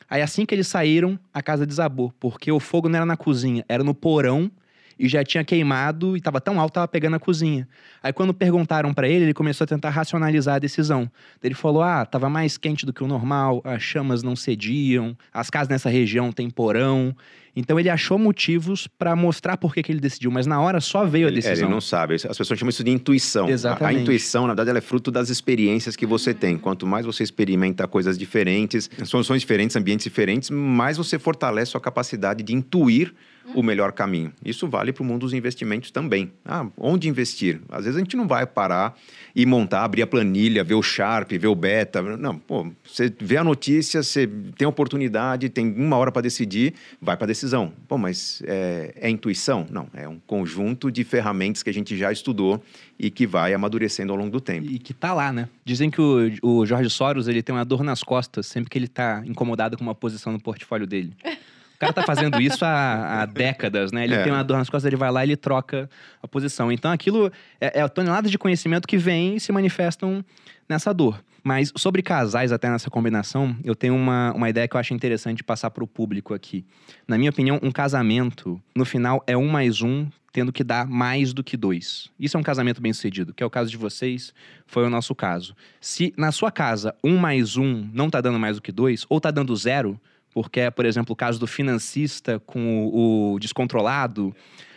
Aí 0.09 0.21
assim 0.21 0.45
que 0.45 0.53
eles 0.53 0.67
saíram, 0.67 1.17
a 1.33 1.41
casa 1.41 1.65
desabou, 1.65 2.13
porque 2.19 2.51
o 2.51 2.59
fogo 2.59 2.87
não 2.87 2.97
era 2.97 3.05
na 3.05 3.17
cozinha, 3.17 3.65
era 3.67 3.83
no 3.83 3.95
porão 3.95 4.51
e 4.97 5.07
já 5.07 5.23
tinha 5.23 5.43
queimado 5.43 6.15
e 6.15 6.19
estava 6.19 6.39
tão 6.39 6.59
alto, 6.59 6.71
estava 6.71 6.87
pegando 6.87 7.15
a 7.15 7.19
cozinha. 7.19 7.67
Aí 8.01 8.13
quando 8.13 8.33
perguntaram 8.33 8.93
para 8.93 9.07
ele, 9.07 9.25
ele 9.25 9.33
começou 9.33 9.65
a 9.65 9.67
tentar 9.67 9.89
racionalizar 9.89 10.55
a 10.55 10.59
decisão. 10.59 11.09
Ele 11.43 11.53
falou: 11.53 11.83
"Ah, 11.83 12.03
estava 12.03 12.29
mais 12.29 12.57
quente 12.57 12.85
do 12.85 12.93
que 12.93 13.03
o 13.03 13.07
normal, 13.07 13.61
as 13.63 13.81
chamas 13.81 14.23
não 14.23 14.35
cediam, 14.35 15.17
as 15.33 15.49
casas 15.49 15.69
nessa 15.69 15.89
região 15.89 16.31
têm 16.31 16.49
porão". 16.49 17.15
Então 17.55 17.79
ele 17.79 17.89
achou 17.89 18.17
motivos 18.17 18.85
para 18.85 19.15
mostrar 19.15 19.55
por 19.55 19.73
que, 19.73 19.81
que 19.81 19.91
ele 19.91 20.01
decidiu, 20.01 20.29
mas 20.29 20.45
na 20.45 20.59
hora 20.59 20.81
só 20.81 21.05
veio 21.05 21.27
a 21.27 21.31
decisão. 21.31 21.55
É, 21.55 21.59
ele 21.59 21.73
não 21.73 21.79
sabe. 21.79 22.15
As 22.15 22.37
pessoas 22.37 22.59
chamam 22.59 22.69
isso 22.69 22.83
de 22.83 22.91
intuição. 22.91 23.47
Exatamente. 23.47 23.95
A, 23.95 23.99
a 23.99 24.01
intuição, 24.01 24.41
na 24.41 24.49
verdade, 24.49 24.71
ela 24.71 24.79
é 24.79 24.81
fruto 24.81 25.09
das 25.09 25.29
experiências 25.29 25.95
que 25.95 26.05
você 26.05 26.33
tem. 26.33 26.57
Quanto 26.57 26.85
mais 26.85 27.05
você 27.05 27.23
experimenta 27.23 27.87
coisas 27.87 28.17
diferentes, 28.17 28.89
soluções 29.05 29.39
diferentes, 29.41 29.75
ambientes 29.77 30.03
diferentes, 30.03 30.49
mais 30.49 30.97
você 30.97 31.17
fortalece 31.17 31.71
sua 31.71 31.79
capacidade 31.79 32.43
de 32.43 32.53
intuir 32.53 33.13
o 33.53 33.61
melhor 33.61 33.91
caminho. 33.91 34.33
Isso 34.43 34.67
vale 34.67 34.91
para 34.91 35.03
o 35.03 35.05
mundo 35.05 35.21
dos 35.21 35.33
investimentos 35.33 35.91
também. 35.91 36.31
Ah, 36.43 36.65
onde 36.77 37.07
investir? 37.07 37.61
Às 37.69 37.85
vezes 37.85 37.97
a 37.97 37.99
gente 37.99 38.17
não 38.17 38.27
vai 38.27 38.45
parar 38.45 38.97
e 39.35 39.45
montar, 39.45 39.83
abrir 39.83 40.01
a 40.01 40.07
planilha, 40.07 40.63
ver 40.63 40.75
o 40.75 40.81
Sharp, 40.81 41.31
ver 41.31 41.47
o 41.47 41.55
Beta. 41.55 42.01
Não, 42.01 42.37
pô, 42.37 42.71
você 42.83 43.13
vê 43.19 43.37
a 43.37 43.43
notícia, 43.43 44.01
você 44.01 44.27
tem 44.57 44.65
a 44.65 44.69
oportunidade, 44.69 45.49
tem 45.49 45.71
uma 45.73 45.97
hora 45.97 46.11
para 46.11 46.21
decidir, 46.21 46.73
vai 47.01 47.15
para 47.17 47.25
a 47.25 47.27
decisão. 47.27 47.71
Pô, 47.87 47.97
mas 47.97 48.41
é, 48.45 48.93
é 48.95 49.09
intuição? 49.09 49.65
Não, 49.69 49.87
é 49.93 50.07
um 50.07 50.19
conjunto 50.25 50.91
de 50.91 51.03
ferramentas 51.03 51.61
que 51.61 51.69
a 51.69 51.73
gente 51.73 51.95
já 51.97 52.11
estudou 52.11 52.63
e 52.97 53.11
que 53.11 53.27
vai 53.27 53.53
amadurecendo 53.53 54.13
ao 54.13 54.17
longo 54.17 54.31
do 54.31 54.41
tempo. 54.41 54.69
E 54.69 54.79
que 54.79 54.93
tá 54.93 55.13
lá, 55.13 55.31
né? 55.33 55.49
Dizem 55.65 55.89
que 55.89 55.99
o, 56.01 56.31
o 56.41 56.65
Jorge 56.65 56.89
Soros 56.89 57.27
ele 57.27 57.43
tem 57.43 57.53
uma 57.53 57.65
dor 57.65 57.83
nas 57.83 58.01
costas 58.01 58.45
sempre 58.47 58.69
que 58.69 58.77
ele 58.77 58.85
está 58.85 59.21
incomodado 59.25 59.77
com 59.77 59.83
uma 59.83 59.95
posição 59.95 60.31
no 60.31 60.39
portfólio 60.39 60.87
dele. 60.87 61.13
O 61.75 61.79
cara 61.79 61.93
tá 61.93 62.03
fazendo 62.03 62.41
isso 62.41 62.63
há, 62.63 63.21
há 63.21 63.25
décadas, 63.25 63.91
né? 63.91 64.05
Ele 64.05 64.15
é. 64.15 64.23
tem 64.23 64.31
uma 64.31 64.43
dor 64.43 64.57
nas 64.57 64.69
costas, 64.69 64.87
ele 64.87 64.95
vai 64.95 65.11
lá 65.11 65.25
e 65.25 65.29
ele 65.29 65.35
troca 65.35 65.89
a 66.23 66.27
posição. 66.27 66.71
Então 66.71 66.91
aquilo 66.91 67.31
é, 67.59 67.81
é 67.81 67.87
toneladas 67.87 68.31
de 68.31 68.37
conhecimento 68.37 68.87
que 68.87 68.97
vem 68.97 69.35
e 69.35 69.39
se 69.39 69.51
manifestam 69.51 70.23
nessa 70.67 70.93
dor. 70.93 71.21
Mas 71.43 71.71
sobre 71.75 72.01
casais, 72.01 72.51
até 72.51 72.69
nessa 72.69 72.89
combinação, 72.89 73.55
eu 73.63 73.75
tenho 73.75 73.93
uma, 73.93 74.33
uma 74.33 74.49
ideia 74.49 74.67
que 74.67 74.75
eu 74.75 74.79
acho 74.79 74.95
interessante 74.95 75.43
passar 75.43 75.69
para 75.69 75.83
o 75.83 75.87
público 75.87 76.33
aqui. 76.33 76.65
Na 77.07 77.19
minha 77.19 77.29
opinião, 77.29 77.59
um 77.61 77.71
casamento, 77.71 78.59
no 78.75 78.83
final, 78.83 79.23
é 79.27 79.37
um 79.37 79.47
mais 79.47 79.81
um 79.81 80.07
tendo 80.33 80.51
que 80.51 80.63
dar 80.63 80.87
mais 80.87 81.33
do 81.33 81.43
que 81.43 81.55
dois. 81.55 82.09
Isso 82.19 82.35
é 82.35 82.39
um 82.39 82.43
casamento 82.43 82.81
bem 82.81 82.91
sucedido, 82.91 83.33
que 83.33 83.43
é 83.43 83.45
o 83.45 83.49
caso 83.49 83.69
de 83.69 83.77
vocês, 83.77 84.33
foi 84.65 84.83
o 84.85 84.89
nosso 84.89 85.13
caso. 85.13 85.55
Se 85.79 86.13
na 86.17 86.31
sua 86.31 86.51
casa 86.51 86.95
um 87.03 87.15
mais 87.15 87.55
um 87.55 87.87
não 87.93 88.09
tá 88.09 88.19
dando 88.19 88.39
mais 88.39 88.57
do 88.57 88.61
que 88.61 88.71
dois, 88.71 89.05
ou 89.07 89.21
tá 89.21 89.29
dando 89.31 89.55
zero, 89.55 90.01
porque 90.35 90.59
é, 90.59 90.69
por 90.69 90.85
exemplo, 90.85 91.13
o 91.13 91.15
caso 91.15 91.39
do 91.39 91.47
financista 91.47 92.41
com 92.45 92.87
o, 92.87 93.35
o 93.35 93.39
descontrolado, 93.39 94.35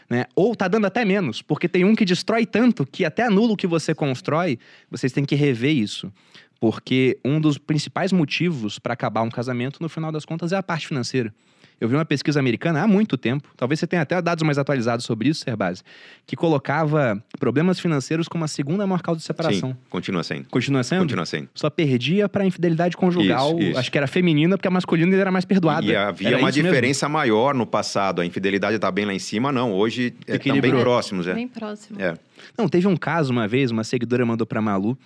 né? 0.08 0.24
Ou 0.36 0.54
tá 0.54 0.68
dando 0.68 0.86
até 0.86 1.04
menos, 1.04 1.42
porque 1.42 1.68
tem 1.68 1.84
um 1.84 1.96
que 1.96 2.04
destrói 2.04 2.46
tanto 2.46 2.86
que 2.86 3.04
até 3.04 3.24
anula 3.24 3.54
o 3.54 3.56
que 3.56 3.66
você 3.66 3.92
constrói, 3.92 4.56
vocês 4.88 5.12
têm 5.12 5.24
que 5.24 5.34
rever 5.34 5.76
isso. 5.76 6.12
Porque 6.60 7.18
um 7.24 7.40
dos 7.40 7.58
principais 7.58 8.12
motivos 8.12 8.78
para 8.78 8.94
acabar 8.94 9.22
um 9.22 9.30
casamento, 9.30 9.82
no 9.82 9.88
final 9.88 10.12
das 10.12 10.24
contas, 10.24 10.52
é 10.52 10.56
a 10.56 10.62
parte 10.62 10.86
financeira. 10.86 11.34
Eu 11.80 11.88
vi 11.88 11.94
uma 11.94 12.04
pesquisa 12.04 12.40
americana 12.40 12.82
há 12.82 12.86
muito 12.88 13.16
tempo, 13.16 13.48
talvez 13.56 13.78
você 13.78 13.86
tenha 13.86 14.02
até 14.02 14.20
dados 14.20 14.42
mais 14.44 14.58
atualizados 14.58 15.04
sobre 15.04 15.28
isso, 15.28 15.44
Serbase, 15.44 15.82
que 16.26 16.34
colocava 16.34 17.22
problemas 17.38 17.78
financeiros 17.78 18.26
como 18.26 18.44
a 18.44 18.48
segunda 18.48 18.86
maior 18.86 19.00
causa 19.00 19.18
de 19.20 19.24
separação. 19.24 19.70
Sim, 19.70 19.76
continua 19.88 20.22
sendo. 20.24 20.48
Continua 20.48 20.82
sendo? 20.82 21.00
Continua 21.02 21.26
sendo. 21.26 21.48
Só 21.54 21.70
perdia 21.70 22.28
para 22.28 22.44
infidelidade 22.44 22.96
conjugal, 22.96 23.50
Isso, 23.58 23.70
isso. 23.70 23.78
acho 23.78 23.92
que 23.92 23.98
era 23.98 24.06
feminina, 24.08 24.56
porque 24.56 24.66
a 24.66 24.70
masculina 24.70 25.14
era 25.16 25.30
mais 25.30 25.44
perdoada. 25.44 25.86
E 25.86 25.94
havia 25.94 26.28
Era 26.28 26.38
uma 26.38 26.50
isso 26.50 26.58
mesmo. 26.58 26.70
diferença 26.70 27.08
maior 27.08 27.54
no 27.54 27.64
passado. 27.66 28.20
A 28.20 28.26
infidelidade 28.26 28.74
está 28.76 28.90
bem 28.90 29.04
lá 29.04 29.14
em 29.14 29.18
cima, 29.18 29.52
não. 29.52 29.72
Hoje 29.72 30.06
estão 30.06 30.24
bem 30.26 30.36
Equilibrou. 30.36 30.80
próximos. 30.82 31.26
É. 31.28 31.34
Bem 31.34 31.46
próximo. 31.46 32.00
É. 32.00 32.14
Não, 32.56 32.68
teve 32.68 32.88
um 32.88 32.96
caso 32.96 33.32
uma 33.32 33.46
vez, 33.46 33.70
uma 33.70 33.84
seguidora 33.84 34.26
mandou 34.26 34.46
pra 34.46 34.60
Malu. 34.60 34.98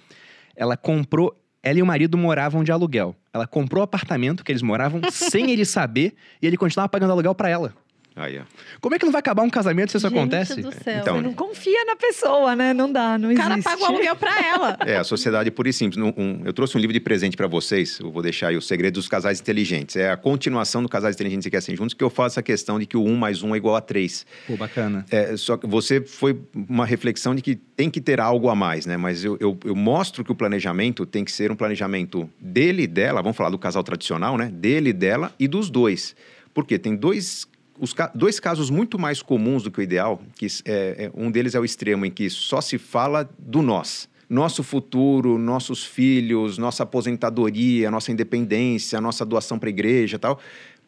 Ela 0.57 0.77
comprou. 0.77 1.37
Ela 1.63 1.79
e 1.79 1.83
o 1.83 1.87
marido 1.87 2.19
moravam 2.19 2.65
de 2.65 2.73
aluguel. 2.73 3.15
Ela 3.33 3.47
comprou 3.47 3.83
o 3.83 3.85
apartamento 3.85 4.43
que 4.45 4.51
eles 4.51 4.63
moravam 4.63 5.01
sem 5.13 5.51
ele 5.51 5.65
saber 5.65 6.15
e 6.41 6.47
ele 6.47 6.57
continuava 6.57 6.89
pagando 6.89 7.13
aluguel 7.13 7.35
pra 7.35 7.49
ela. 7.49 7.73
Aí, 8.15 8.39
ó. 8.39 8.43
Como 8.81 8.95
é 8.95 8.99
que 8.99 9.05
não 9.07 9.13
vai 9.13 9.21
acabar 9.21 9.43
um 9.43 9.49
casamento 9.51 9.91
se 9.91 9.97
isso 9.97 10.09
Gente 10.09 10.19
acontece? 10.19 10.61
do 10.61 10.71
céu. 10.73 11.01
Então, 11.01 11.17
Você 11.17 11.23
não 11.23 11.33
confia 11.33 11.85
na 11.87 11.97
pessoa, 11.97 12.55
né? 12.55 12.75
Não 12.75 12.93
dá, 12.93 13.17
não 13.17 13.31
o 13.33 13.35
cara 13.35 13.55
existe. 13.55 13.65
paga 13.65 13.83
o 13.83 13.87
aluguel 13.87 14.17
pra 14.17 14.39
ela. 14.47 14.77
É, 14.87 14.97
a 14.97 15.05
sociedade 15.05 15.51
pura 15.51 15.69
e 15.71 15.73
simples. 15.73 16.03
Um- 16.03 16.13
um- 16.17 16.43
eu 16.45 16.53
trouxe 16.53 16.77
um 16.77 16.81
livro 16.81 16.93
de 16.93 17.01
presente 17.01 17.37
para 17.37 17.47
vocês. 17.47 17.99
Eu 18.01 18.11
vou 18.11 18.23
deixar 18.23 18.49
aí 18.49 18.57
o 18.57 18.61
segredo 18.63 18.95
dos 18.95 19.09
casais 19.09 19.41
inteligentes. 19.41 19.97
É 19.97 20.11
a 20.11 20.17
continuação 20.17 20.83
do 20.83 20.89
Casais 20.89 21.15
Inteligentes 21.15 21.47
e 21.47 21.51
Querem 21.51 21.77
Juntos, 21.77 21.95
que 21.95 22.05
eu 22.05 22.11
faço 22.11 22.35
essa 22.35 22.43
questão 22.43 22.79
de 22.79 22.85
que 22.87 22.97
o 22.97 23.05
um 23.05 23.17
mais 23.17 23.43
um 23.43 23.55
é 23.55 23.57
igual 23.59 23.77
a 23.77 23.81
três. 23.81 24.27
Pô, 24.47 24.57
bacana. 24.57 25.07
É, 25.11 25.37
só 25.37 25.57
que 25.57 25.67
você 25.67 26.01
foi 26.03 26.39
uma 26.55 26.85
reflexão 26.85 27.35
de 27.35 27.41
que 27.43 27.55
tem 27.57 27.89
que 27.89 28.01
ter 28.01 28.21
algo 28.21 28.49
a 28.51 28.55
mais, 28.55 28.85
né? 28.87 28.97
Mas 28.97 29.25
eu, 29.25 29.37
eu, 29.41 29.59
eu 29.65 29.75
mostro 29.75 30.23
que 30.25 30.31
o 30.33 30.35
planejamento 30.35 31.07
tem 31.07 31.25
que 31.25 31.33
ser 31.33 31.51
um 31.51 31.57
planejamento 31.57 32.29
dele 32.41 32.83
e 32.83 32.87
dela, 32.87 33.23
vamos 33.23 33.37
falar 33.37 33.51
do 33.51 33.59
casal 33.59 33.83
tradicional, 33.83 34.37
né? 34.37 34.51
Dele 34.53 34.91
e 34.91 34.93
dela 34.93 35.33
e 35.39 35.49
dos 35.49 35.71
dois. 35.71 36.15
Porque 36.55 36.79
tem 36.79 36.95
dois, 36.95 37.47
os, 37.79 37.95
dois 38.15 38.39
casos 38.39 38.71
muito 38.71 38.99
mais 38.99 39.23
comuns 39.23 39.63
do 39.63 39.71
que 39.71 39.81
o 39.81 39.83
ideal, 39.83 40.21
que 40.35 40.47
é, 40.65 41.07
é- 41.07 41.13
um 41.15 41.31
deles 41.31 41.55
é 41.55 41.61
o 41.61 41.65
extremo 41.65 42.05
em 42.05 42.11
que 42.11 42.29
só 42.31 42.61
se 42.61 42.79
fala 42.79 43.29
do 43.39 43.63
nós. 43.63 44.09
Nosso 44.29 44.63
futuro, 44.63 45.37
nossos 45.37 45.85
filhos, 45.85 46.57
nossa 46.57 46.85
aposentadoria, 46.85 47.91
nossa 47.91 48.11
independência, 48.11 49.01
nossa 49.01 49.25
doação 49.25 49.59
para 49.59 49.69
a 49.69 49.71
igreja 49.71 50.17
e 50.17 50.19
tal. 50.19 50.39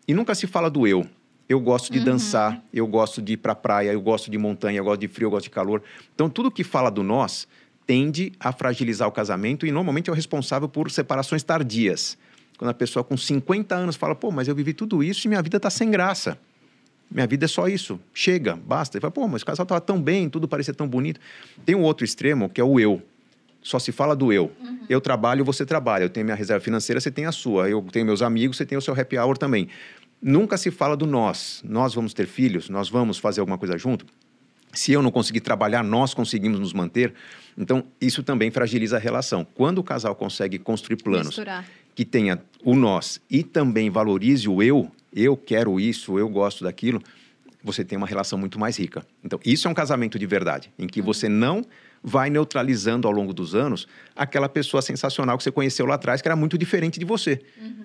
E 0.08 0.14
nunca 0.14 0.34
se 0.34 0.46
fala 0.46 0.70
do 0.70 0.86
eu. 0.86 1.06
Eu 1.46 1.60
gosto 1.60 1.92
de 1.92 2.00
dançar, 2.00 2.64
eu 2.72 2.86
gosto 2.86 3.20
de 3.20 3.34
ir 3.34 3.36
para 3.36 3.54
praia, 3.54 3.92
eu 3.92 4.00
gosto 4.00 4.30
de 4.30 4.38
montanha, 4.38 4.78
eu 4.78 4.84
gosto 4.84 5.00
de 5.00 5.08
frio, 5.08 5.26
eu 5.26 5.30
gosto 5.30 5.44
de 5.44 5.50
calor. 5.50 5.82
Então, 6.14 6.30
tudo 6.30 6.50
que 6.50 6.64
fala 6.64 6.90
do 6.90 7.02
nós 7.02 7.46
tende 7.86 8.32
a 8.40 8.50
fragilizar 8.50 9.06
o 9.06 9.12
casamento 9.12 9.66
e 9.66 9.70
normalmente 9.70 10.08
é 10.08 10.12
o 10.12 10.16
responsável 10.16 10.68
por 10.68 10.90
separações 10.90 11.42
tardias. 11.42 12.16
Quando 12.56 12.70
a 12.70 12.74
pessoa 12.74 13.04
com 13.04 13.14
50 13.14 13.74
anos 13.74 13.94
fala, 13.96 14.14
pô, 14.14 14.30
mas 14.30 14.48
eu 14.48 14.54
vivi 14.54 14.72
tudo 14.72 15.02
isso 15.02 15.26
e 15.26 15.28
minha 15.28 15.42
vida 15.42 15.58
está 15.58 15.68
sem 15.68 15.90
graça. 15.90 16.38
Minha 17.10 17.26
vida 17.26 17.44
é 17.44 17.48
só 17.48 17.68
isso. 17.68 18.00
Chega, 18.12 18.56
basta. 18.56 18.98
E 18.98 19.00
fala, 19.00 19.10
pô, 19.10 19.28
mas 19.28 19.42
o 19.42 19.46
casal 19.46 19.64
estava 19.64 19.80
tão 19.80 20.00
bem, 20.00 20.28
tudo 20.28 20.48
parecia 20.48 20.74
tão 20.74 20.88
bonito. 20.88 21.20
Tem 21.64 21.74
um 21.74 21.82
outro 21.82 22.04
extremo 22.04 22.48
que 22.48 22.60
é 22.60 22.64
o 22.64 22.80
eu. 22.80 23.02
Só 23.62 23.78
se 23.78 23.92
fala 23.92 24.14
do 24.14 24.32
eu. 24.32 24.52
Eu 24.90 25.00
trabalho, 25.00 25.44
você 25.44 25.64
trabalha. 25.64 26.04
Eu 26.04 26.10
tenho 26.10 26.24
minha 26.24 26.36
reserva 26.36 26.62
financeira, 26.62 27.00
você 27.00 27.10
tem 27.10 27.24
a 27.24 27.32
sua. 27.32 27.68
Eu 27.68 27.80
tenho 27.90 28.04
meus 28.04 28.20
amigos, 28.20 28.56
você 28.58 28.66
tem 28.66 28.76
o 28.76 28.80
seu 28.80 28.92
happy 28.98 29.16
hour 29.16 29.38
também. 29.38 29.68
Nunca 30.20 30.56
se 30.58 30.70
fala 30.70 30.96
do 30.96 31.06
nós. 31.06 31.62
Nós 31.66 31.94
vamos 31.94 32.12
ter 32.12 32.26
filhos, 32.26 32.68
nós 32.68 32.90
vamos 32.90 33.18
fazer 33.18 33.40
alguma 33.40 33.56
coisa 33.56 33.78
junto. 33.78 34.04
Se 34.72 34.92
eu 34.92 35.00
não 35.00 35.10
conseguir 35.10 35.40
trabalhar, 35.40 35.82
nós 35.84 36.12
conseguimos 36.12 36.58
nos 36.58 36.72
manter. 36.72 37.14
Então, 37.56 37.84
isso 38.00 38.22
também 38.22 38.50
fragiliza 38.50 38.96
a 38.96 38.98
relação. 38.98 39.46
Quando 39.54 39.78
o 39.78 39.84
casal 39.84 40.14
consegue 40.14 40.58
construir 40.58 40.96
planos 40.96 41.28
Misturar. 41.28 41.64
que 41.94 42.04
tenha 42.04 42.42
o 42.64 42.74
nós 42.74 43.20
e 43.30 43.42
também 43.42 43.88
valorize 43.88 44.48
o 44.48 44.62
eu, 44.62 44.90
eu 45.14 45.36
quero 45.36 45.78
isso, 45.78 46.18
eu 46.18 46.28
gosto 46.28 46.64
daquilo, 46.64 47.00
você 47.62 47.84
tem 47.84 47.96
uma 47.96 48.06
relação 48.06 48.38
muito 48.38 48.58
mais 48.58 48.78
rica. 48.78 49.06
Então, 49.22 49.38
isso 49.44 49.66
é 49.66 49.70
um 49.70 49.74
casamento 49.74 50.18
de 50.18 50.26
verdade, 50.26 50.70
em 50.78 50.86
que 50.86 51.00
você 51.00 51.28
não 51.28 51.64
vai 52.04 52.28
neutralizando 52.28 53.08
ao 53.08 53.14
longo 53.14 53.32
dos 53.32 53.54
anos 53.54 53.88
aquela 54.14 54.46
pessoa 54.46 54.82
sensacional 54.82 55.38
que 55.38 55.42
você 55.42 55.50
conheceu 55.50 55.86
lá 55.86 55.94
atrás, 55.94 56.20
que 56.20 56.28
era 56.28 56.36
muito 56.36 56.58
diferente 56.58 57.00
de 57.00 57.06
você. 57.06 57.40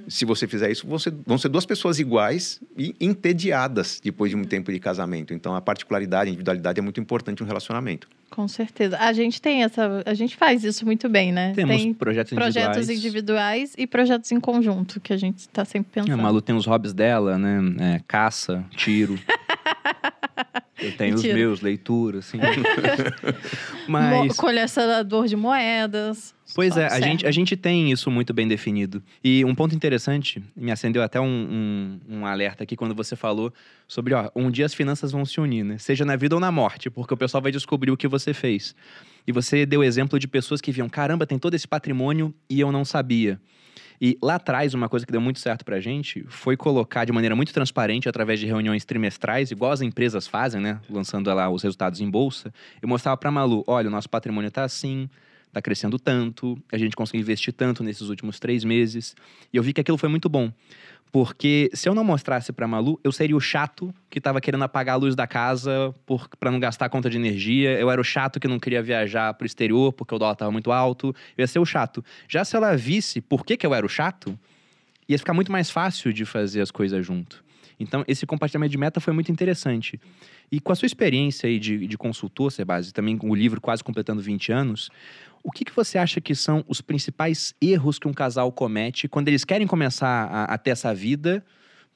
Se 0.09 0.25
você 0.25 0.45
fizer 0.45 0.69
isso, 0.69 0.85
você, 0.85 1.09
vão 1.25 1.37
ser 1.37 1.47
duas 1.47 1.65
pessoas 1.65 1.99
iguais 1.99 2.59
e 2.77 2.93
entediadas 2.99 4.01
depois 4.03 4.29
de 4.29 4.35
um 4.35 4.43
tempo 4.43 4.71
de 4.73 4.79
casamento. 4.79 5.33
Então, 5.33 5.55
a 5.55 5.61
particularidade, 5.61 6.27
a 6.29 6.29
individualidade 6.29 6.79
é 6.79 6.81
muito 6.81 6.99
importante 6.99 7.39
no 7.39 7.47
relacionamento. 7.47 8.09
Com 8.29 8.47
certeza. 8.47 8.97
A 8.99 9.13
gente 9.13 9.41
tem 9.41 9.63
essa. 9.63 10.03
A 10.05 10.13
gente 10.13 10.35
faz 10.35 10.63
isso 10.63 10.85
muito 10.85 11.07
bem, 11.07 11.31
né? 11.31 11.53
Temos 11.55 11.77
tem 11.77 11.93
projetos 11.93 12.33
projetos 12.33 12.89
individuais. 12.89 12.89
individuais 12.89 13.73
e 13.77 13.87
projetos 13.87 14.31
em 14.31 14.39
conjunto, 14.39 14.99
que 14.99 15.13
a 15.13 15.17
gente 15.17 15.39
está 15.39 15.65
sempre 15.65 15.99
A 15.99 16.03
pensando. 16.03 16.21
Malu 16.21 16.41
tem 16.41 16.55
os 16.55 16.65
hobbies 16.65 16.93
dela, 16.93 17.37
né? 17.37 17.95
É, 17.95 18.01
caça, 18.07 18.63
tiro. 18.75 19.17
Eu 20.81 20.91
tenho 20.95 21.15
Mentira. 21.15 21.33
os 21.33 21.39
meus, 21.39 21.61
leitura, 21.61 22.19
assim. 22.19 22.37
Mas. 23.87 24.35
Colecionador 24.37 25.27
de 25.27 25.35
moedas. 25.35 26.33
Pois 26.55 26.77
é, 26.77 26.87
a 26.87 26.99
gente, 26.99 27.27
a 27.27 27.31
gente 27.31 27.55
tem 27.55 27.91
isso 27.91 28.09
muito 28.09 28.33
bem 28.33 28.47
definido. 28.47 29.03
E 29.23 29.45
um 29.45 29.53
ponto 29.53 29.75
interessante, 29.75 30.41
me 30.55 30.71
acendeu 30.71 31.03
até 31.03 31.19
um, 31.19 31.25
um, 31.27 31.99
um 32.17 32.25
alerta 32.25 32.63
aqui 32.63 32.75
quando 32.75 32.95
você 32.95 33.15
falou 33.15 33.53
sobre, 33.87 34.13
ó, 34.15 34.31
um 34.35 34.49
dia 34.49 34.65
as 34.65 34.73
finanças 34.73 35.11
vão 35.11 35.25
se 35.25 35.39
unir, 35.39 35.63
né? 35.63 35.77
Seja 35.77 36.03
na 36.03 36.15
vida 36.15 36.35
ou 36.35 36.41
na 36.41 36.51
morte, 36.51 36.89
porque 36.89 37.13
o 37.13 37.17
pessoal 37.17 37.41
vai 37.41 37.51
descobrir 37.51 37.91
o 37.91 37.97
que 37.97 38.07
você 38.07 38.33
fez. 38.33 38.75
E 39.27 39.31
você 39.31 39.65
deu 39.65 39.83
exemplo 39.83 40.17
de 40.17 40.27
pessoas 40.27 40.59
que 40.59 40.71
viam, 40.71 40.89
caramba, 40.89 41.27
tem 41.27 41.37
todo 41.37 41.53
esse 41.53 41.67
patrimônio 41.67 42.33
e 42.49 42.59
eu 42.59 42.71
não 42.71 42.83
sabia. 42.83 43.39
E 44.01 44.17
lá 44.21 44.35
atrás, 44.35 44.73
uma 44.73 44.87
coisa 44.87 45.05
que 45.05 45.11
deu 45.11 45.21
muito 45.21 45.39
certo 45.39 45.65
pra 45.65 45.79
gente 45.79 46.23
foi 46.27 46.55
colocar 46.55 47.05
de 47.05 47.11
maneira 47.11 47.35
muito 47.35 47.53
transparente, 47.53 48.07
através 48.07 48.39
de 48.39 48.45
reuniões 48.45 48.85
trimestrais, 48.85 49.51
igual 49.51 49.71
as 49.71 49.81
empresas 49.81 50.27
fazem, 50.27 50.61
né? 50.61 50.79
Lançando 50.89 51.33
lá 51.33 51.49
os 51.49 51.63
resultados 51.63 51.99
em 52.01 52.09
bolsa. 52.09 52.53
Eu 52.81 52.87
mostrava 52.87 53.17
pra 53.17 53.31
Malu: 53.31 53.63
olha, 53.67 53.87
o 53.87 53.91
nosso 53.91 54.09
patrimônio 54.09 54.49
tá 54.49 54.63
assim, 54.63 55.09
tá 55.51 55.61
crescendo 55.61 55.97
tanto, 55.97 56.57
a 56.71 56.77
gente 56.77 56.95
conseguiu 56.95 57.21
investir 57.21 57.53
tanto 57.53 57.83
nesses 57.83 58.09
últimos 58.09 58.39
três 58.39 58.63
meses. 58.63 59.15
E 59.51 59.57
eu 59.57 59.63
vi 59.63 59.73
que 59.73 59.81
aquilo 59.81 59.97
foi 59.97 60.09
muito 60.09 60.29
bom. 60.29 60.51
Porque 61.11 61.71
se 61.73 61.89
eu 61.89 61.95
não 61.95 62.03
mostrasse 62.03 62.53
pra 62.53 62.67
Malu, 62.67 62.99
eu 63.03 63.11
seria 63.11 63.35
o 63.35 63.39
chato 63.39 63.93
que 64.09 64.21
tava 64.21 64.39
querendo 64.39 64.63
apagar 64.63 64.93
a 64.93 64.97
luz 64.97 65.15
da 65.15 65.25
casa 65.25 65.93
por, 66.05 66.27
pra 66.39 66.51
não 66.51 66.59
gastar 66.59 66.85
a 66.85 66.89
conta 66.89 67.09
de 67.09 67.17
energia. 67.17 67.79
Eu 67.79 67.89
era 67.89 67.99
o 67.99 68.03
chato 68.03 68.39
que 68.39 68.47
não 68.47 68.59
queria 68.59 68.81
viajar 68.83 69.33
pro 69.33 69.45
exterior 69.45 69.91
porque 69.91 70.13
o 70.13 70.19
dólar 70.19 70.35
tava 70.35 70.51
muito 70.51 70.71
alto. 70.71 71.07
Eu 71.35 71.41
ia 71.41 71.47
ser 71.47 71.59
o 71.59 71.65
chato. 71.65 72.03
Já 72.27 72.45
se 72.45 72.55
ela 72.55 72.77
visse 72.77 73.21
por 73.21 73.43
que, 73.43 73.57
que 73.57 73.65
eu 73.65 73.73
era 73.73 73.85
o 73.85 73.89
chato, 73.89 74.37
ia 75.07 75.17
ficar 75.17 75.33
muito 75.33 75.51
mais 75.51 75.71
fácil 75.71 76.13
de 76.13 76.25
fazer 76.25 76.61
as 76.61 76.69
coisas 76.69 77.03
junto. 77.03 77.43
Então, 77.79 78.03
esse 78.07 78.25
compartilhamento 78.25 78.71
de 78.71 78.77
meta 78.77 78.99
foi 78.99 79.13
muito 79.13 79.31
interessante. 79.31 79.99
E 80.51 80.59
com 80.59 80.71
a 80.71 80.75
sua 80.75 80.85
experiência 80.85 81.47
aí 81.47 81.57
de, 81.57 81.87
de 81.87 81.97
consultor, 81.97 82.51
Sebase, 82.51 82.91
também 82.91 83.17
com 83.17 83.29
o 83.29 83.35
livro 83.35 83.61
quase 83.61 83.83
completando 83.83 84.21
20 84.21 84.51
anos, 84.51 84.89
o 85.43 85.51
que, 85.51 85.65
que 85.65 85.75
você 85.75 85.97
acha 85.97 86.19
que 86.21 86.35
são 86.35 86.63
os 86.67 86.81
principais 86.81 87.53
erros 87.61 87.97
que 87.97 88.07
um 88.07 88.13
casal 88.13 88.51
comete 88.51 89.07
quando 89.07 89.27
eles 89.27 89.43
querem 89.43 89.67
começar 89.67 90.25
a, 90.31 90.43
a 90.45 90.57
ter 90.57 90.71
essa 90.71 90.93
vida, 90.93 91.43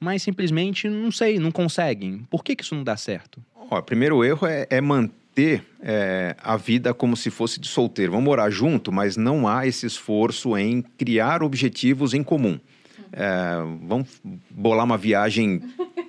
mas 0.00 0.22
simplesmente, 0.22 0.88
não 0.88 1.10
sei, 1.10 1.38
não 1.38 1.50
conseguem? 1.50 2.26
Por 2.30 2.42
que, 2.42 2.56
que 2.56 2.62
isso 2.62 2.74
não 2.74 2.84
dá 2.84 2.96
certo? 2.96 3.42
Ó, 3.70 3.80
primeiro 3.80 4.24
erro 4.24 4.46
é, 4.46 4.66
é 4.68 4.80
manter 4.80 5.64
é, 5.80 6.36
a 6.42 6.56
vida 6.56 6.92
como 6.92 7.16
se 7.16 7.30
fosse 7.30 7.58
de 7.58 7.68
solteiro. 7.68 8.12
Vamos 8.12 8.26
morar 8.26 8.50
junto, 8.50 8.92
mas 8.92 9.16
não 9.16 9.48
há 9.48 9.66
esse 9.66 9.86
esforço 9.86 10.56
em 10.56 10.82
criar 10.82 11.42
objetivos 11.42 12.14
em 12.14 12.22
comum. 12.22 12.58
É, 13.12 13.56
vamos 13.82 14.20
bolar 14.50 14.84
uma 14.84 14.98
viagem 14.98 15.62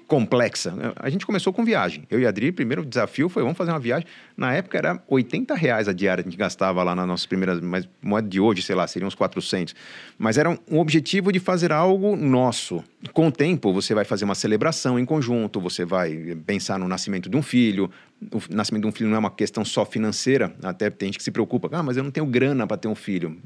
complexa. 0.08 0.74
A 0.98 1.10
gente 1.10 1.26
começou 1.26 1.52
com 1.52 1.64
viagem. 1.66 2.04
Eu 2.10 2.20
e 2.20 2.26
a 2.26 2.30
Adri, 2.30 2.52
primeiro 2.52 2.86
desafio 2.86 3.28
foi 3.30 3.42
vamos 3.44 3.58
fazer 3.58 3.72
uma 3.72 3.80
viagem. 3.80 4.08
Na 4.38 4.54
época 4.54 4.78
era 4.78 5.02
80 5.08 5.56
reais 5.56 5.88
a 5.88 5.94
diária 5.94 6.24
que 6.24 6.28
a 6.30 6.32
gente 6.32 6.40
gastava 6.40 6.84
lá 6.84 6.94
nas 6.96 7.08
nossas 7.08 7.26
primeiras, 7.26 7.60
mas 7.62 7.88
moeda 8.02 8.28
de 8.28 8.40
hoje, 8.40 8.62
sei 8.62 8.76
lá, 8.76 8.86
seriam 8.88 9.08
uns 9.08 9.16
400. 9.16 9.74
Mas 10.18 10.38
era 10.38 10.50
um, 10.50 10.58
objetivo 10.80 11.32
de 11.32 11.40
fazer 11.40 11.72
algo 11.72 12.16
nosso. 12.16 12.84
Com 13.14 13.28
o 13.28 13.32
tempo, 13.32 13.72
você 13.74 13.94
vai 13.94 14.04
fazer 14.06 14.26
uma 14.26 14.36
celebração 14.36 14.98
em 15.00 15.06
conjunto, 15.06 15.60
você 15.60 15.86
vai 15.86 16.36
pensar 16.46 16.78
no 16.80 16.88
nascimento 16.88 17.30
de 17.30 17.38
um 17.38 17.42
filho. 17.42 17.90
O 18.32 18.40
nascimento 18.50 18.84
de 18.84 18.88
um 18.88 18.92
filho 18.92 19.10
não 19.10 19.18
é 19.18 19.20
uma 19.20 19.30
questão 19.30 19.64
só 19.66 19.86
financeira, 19.86 20.54
até 20.64 20.90
tem 20.90 21.08
gente 21.08 21.18
que 21.18 21.24
se 21.24 21.32
preocupa, 21.32 21.70
ah, 21.72 21.84
mas 21.84 21.98
eu 21.98 22.04
não 22.04 22.10
tenho 22.10 22.26
grana 22.26 22.66
para 22.66 22.78
ter 22.78 22.88
um 22.88 22.96
filho. 22.96 23.38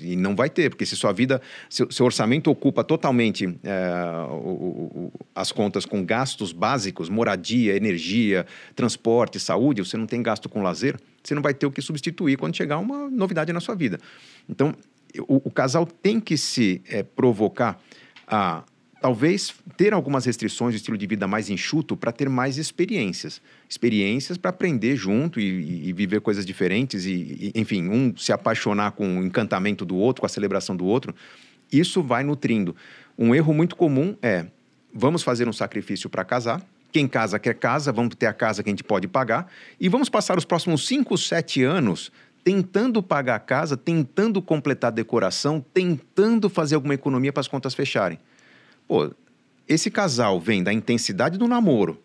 E 0.00 0.14
não 0.16 0.34
vai 0.36 0.48
ter, 0.48 0.70
porque 0.70 0.86
se 0.86 0.96
sua 0.96 1.12
vida, 1.12 1.42
seu, 1.68 1.90
seu 1.90 2.06
orçamento 2.06 2.50
ocupa 2.50 2.82
totalmente 2.84 3.58
é, 3.64 3.90
o- 4.30 5.10
o- 5.10 5.12
as 5.34 5.50
contas 5.52 5.69
com 5.86 6.04
gastos 6.04 6.52
básicos, 6.52 7.08
moradia, 7.08 7.76
energia, 7.76 8.46
transporte, 8.74 9.38
saúde, 9.38 9.84
você 9.84 9.96
não 9.96 10.06
tem 10.06 10.22
gasto 10.22 10.48
com 10.48 10.62
lazer, 10.62 10.98
você 11.22 11.34
não 11.34 11.42
vai 11.42 11.54
ter 11.54 11.66
o 11.66 11.70
que 11.70 11.82
substituir 11.82 12.36
quando 12.36 12.56
chegar 12.56 12.78
uma 12.78 13.08
novidade 13.10 13.52
na 13.52 13.60
sua 13.60 13.74
vida. 13.74 13.98
Então, 14.48 14.74
o, 15.26 15.48
o 15.48 15.50
casal 15.50 15.86
tem 15.86 16.20
que 16.20 16.36
se 16.36 16.82
é, 16.88 17.02
provocar 17.02 17.80
a 18.26 18.62
talvez 19.00 19.54
ter 19.76 19.94
algumas 19.94 20.26
restrições 20.26 20.74
de 20.74 20.76
estilo 20.76 20.98
de 20.98 21.06
vida 21.06 21.26
mais 21.26 21.48
enxuto 21.48 21.96
para 21.96 22.12
ter 22.12 22.28
mais 22.28 22.58
experiências. 22.58 23.40
Experiências 23.68 24.36
para 24.36 24.50
aprender 24.50 24.94
junto 24.94 25.40
e, 25.40 25.88
e, 25.88 25.92
viver 25.92 26.20
coisas 26.20 26.44
diferentes 26.44 27.06
e, 27.06 27.52
e, 27.54 27.60
enfim, 27.60 27.88
um 27.88 28.14
se 28.16 28.32
apaixonar 28.32 28.92
com 28.92 29.18
o 29.18 29.24
encantamento 29.24 29.84
do 29.84 29.96
outro, 29.96 30.20
com 30.20 30.26
a 30.26 30.28
celebração 30.28 30.76
do 30.76 30.84
outro. 30.84 31.14
Isso 31.72 32.02
vai 32.02 32.22
nutrindo. 32.22 32.76
Um 33.16 33.34
erro 33.34 33.54
muito 33.54 33.74
comum 33.74 34.14
é: 34.20 34.46
vamos 34.92 35.22
fazer 35.22 35.48
um 35.48 35.52
sacrifício 35.52 36.08
para 36.08 36.24
casar. 36.24 36.62
Quem 36.92 37.06
casa 37.06 37.38
quer 37.38 37.54
casa, 37.54 37.92
vamos 37.92 38.14
ter 38.16 38.26
a 38.26 38.32
casa 38.32 38.62
que 38.62 38.68
a 38.68 38.72
gente 38.72 38.82
pode 38.82 39.06
pagar. 39.06 39.50
E 39.78 39.88
vamos 39.88 40.08
passar 40.08 40.36
os 40.36 40.44
próximos 40.44 40.86
5, 40.86 41.16
7 41.16 41.62
anos 41.62 42.10
tentando 42.42 43.02
pagar 43.02 43.36
a 43.36 43.40
casa, 43.40 43.76
tentando 43.76 44.40
completar 44.40 44.88
a 44.88 44.94
decoração, 44.94 45.64
tentando 45.72 46.48
fazer 46.48 46.74
alguma 46.74 46.94
economia 46.94 47.32
para 47.32 47.40
as 47.40 47.48
contas 47.48 47.74
fecharem. 47.74 48.18
Pô, 48.88 49.10
esse 49.68 49.90
casal 49.90 50.40
vem 50.40 50.62
da 50.62 50.72
intensidade 50.72 51.38
do 51.38 51.46
namoro, 51.46 52.02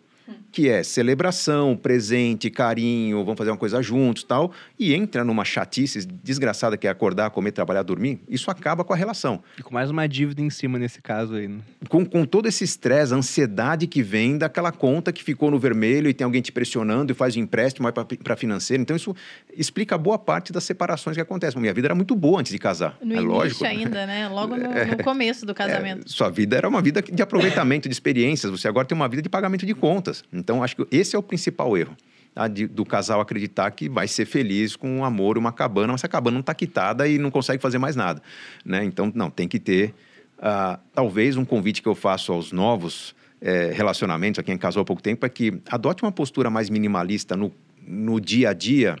que 0.52 0.68
é 0.68 0.82
celebração, 0.82 1.76
presente, 1.76 2.50
carinho, 2.50 3.24
vamos 3.24 3.38
fazer 3.38 3.50
uma 3.50 3.56
coisa 3.56 3.82
juntos 3.82 4.22
tal, 4.22 4.52
e 4.78 4.94
entra 4.94 5.24
numa 5.24 5.44
chatice 5.44 6.06
desgraçada 6.06 6.76
que 6.76 6.86
é 6.86 6.90
acordar, 6.90 7.30
comer, 7.30 7.52
trabalhar, 7.52 7.82
dormir, 7.82 8.20
isso 8.28 8.50
acaba 8.50 8.84
com 8.84 8.92
a 8.92 8.96
relação. 8.96 9.42
E 9.58 9.62
com 9.62 9.72
mais 9.72 9.90
uma 9.90 10.06
dívida 10.06 10.40
em 10.42 10.50
cima 10.50 10.78
nesse 10.78 11.00
caso 11.00 11.34
aí. 11.34 11.48
Né? 11.48 11.58
Com, 11.88 12.04
com 12.04 12.24
todo 12.24 12.46
esse 12.46 12.64
estresse, 12.64 13.12
a 13.12 13.16
ansiedade 13.16 13.86
que 13.86 14.02
vem 14.02 14.38
daquela 14.38 14.72
conta 14.72 15.12
que 15.12 15.22
ficou 15.22 15.50
no 15.50 15.58
vermelho 15.58 16.08
e 16.08 16.14
tem 16.14 16.24
alguém 16.24 16.42
te 16.42 16.52
pressionando 16.52 17.12
e 17.12 17.14
faz 17.14 17.36
um 17.36 17.40
empréstimo 17.40 17.88
para 18.22 18.36
financeiro. 18.36 18.82
Então, 18.82 18.96
isso 18.96 19.14
explica 19.56 19.96
boa 19.98 20.18
parte 20.18 20.52
das 20.52 20.64
separações 20.64 21.16
que 21.16 21.20
acontecem. 21.20 21.60
Minha 21.60 21.74
vida 21.74 21.88
era 21.88 21.94
muito 21.94 22.14
boa 22.14 22.40
antes 22.40 22.52
de 22.52 22.58
casar. 22.58 22.96
No 23.02 23.12
é 23.12 23.16
início 23.16 23.28
lógico. 23.28 23.64
ainda, 23.64 24.06
né? 24.06 24.28
Logo 24.28 24.56
no, 24.56 24.66
no 24.96 25.04
começo 25.04 25.46
do 25.46 25.54
casamento. 25.54 26.06
É, 26.06 26.08
sua 26.08 26.30
vida 26.30 26.56
era 26.56 26.68
uma 26.68 26.82
vida 26.82 27.02
de 27.02 27.22
aproveitamento 27.22 27.88
de 27.88 27.92
experiências. 27.92 28.50
Você 28.50 28.68
agora 28.68 28.86
tem 28.86 28.96
uma 28.96 29.08
vida 29.08 29.22
de 29.22 29.28
pagamento 29.28 29.66
de 29.66 29.74
contas. 29.74 30.24
Então, 30.46 30.62
acho 30.62 30.76
que 30.76 30.86
esse 30.92 31.16
é 31.16 31.18
o 31.18 31.22
principal 31.24 31.76
erro. 31.76 31.96
Tá? 32.32 32.46
Do 32.46 32.84
casal 32.84 33.20
acreditar 33.20 33.68
que 33.72 33.88
vai 33.88 34.06
ser 34.06 34.26
feliz 34.26 34.76
com 34.76 34.98
um 34.98 35.04
amor, 35.04 35.36
uma 35.36 35.50
cabana, 35.50 35.92
mas 35.92 36.04
a 36.04 36.08
cabana 36.08 36.34
não 36.34 36.40
está 36.40 36.54
quitada 36.54 37.08
e 37.08 37.18
não 37.18 37.32
consegue 37.32 37.60
fazer 37.60 37.78
mais 37.78 37.96
nada. 37.96 38.22
Né? 38.64 38.84
Então, 38.84 39.10
não, 39.12 39.28
tem 39.28 39.48
que 39.48 39.58
ter. 39.58 39.92
Uh, 40.38 40.78
talvez 40.94 41.36
um 41.36 41.44
convite 41.44 41.82
que 41.82 41.88
eu 41.88 41.96
faço 41.96 42.32
aos 42.32 42.52
novos 42.52 43.12
é, 43.40 43.72
relacionamentos, 43.72 44.38
a 44.38 44.42
quem 44.44 44.56
casou 44.56 44.82
há 44.82 44.84
pouco 44.84 45.02
tempo, 45.02 45.26
é 45.26 45.28
que 45.28 45.60
adote 45.68 46.04
uma 46.04 46.12
postura 46.12 46.48
mais 46.48 46.70
minimalista 46.70 47.36
no, 47.36 47.52
no 47.84 48.20
dia 48.20 48.50
a 48.50 48.52
dia 48.52 48.96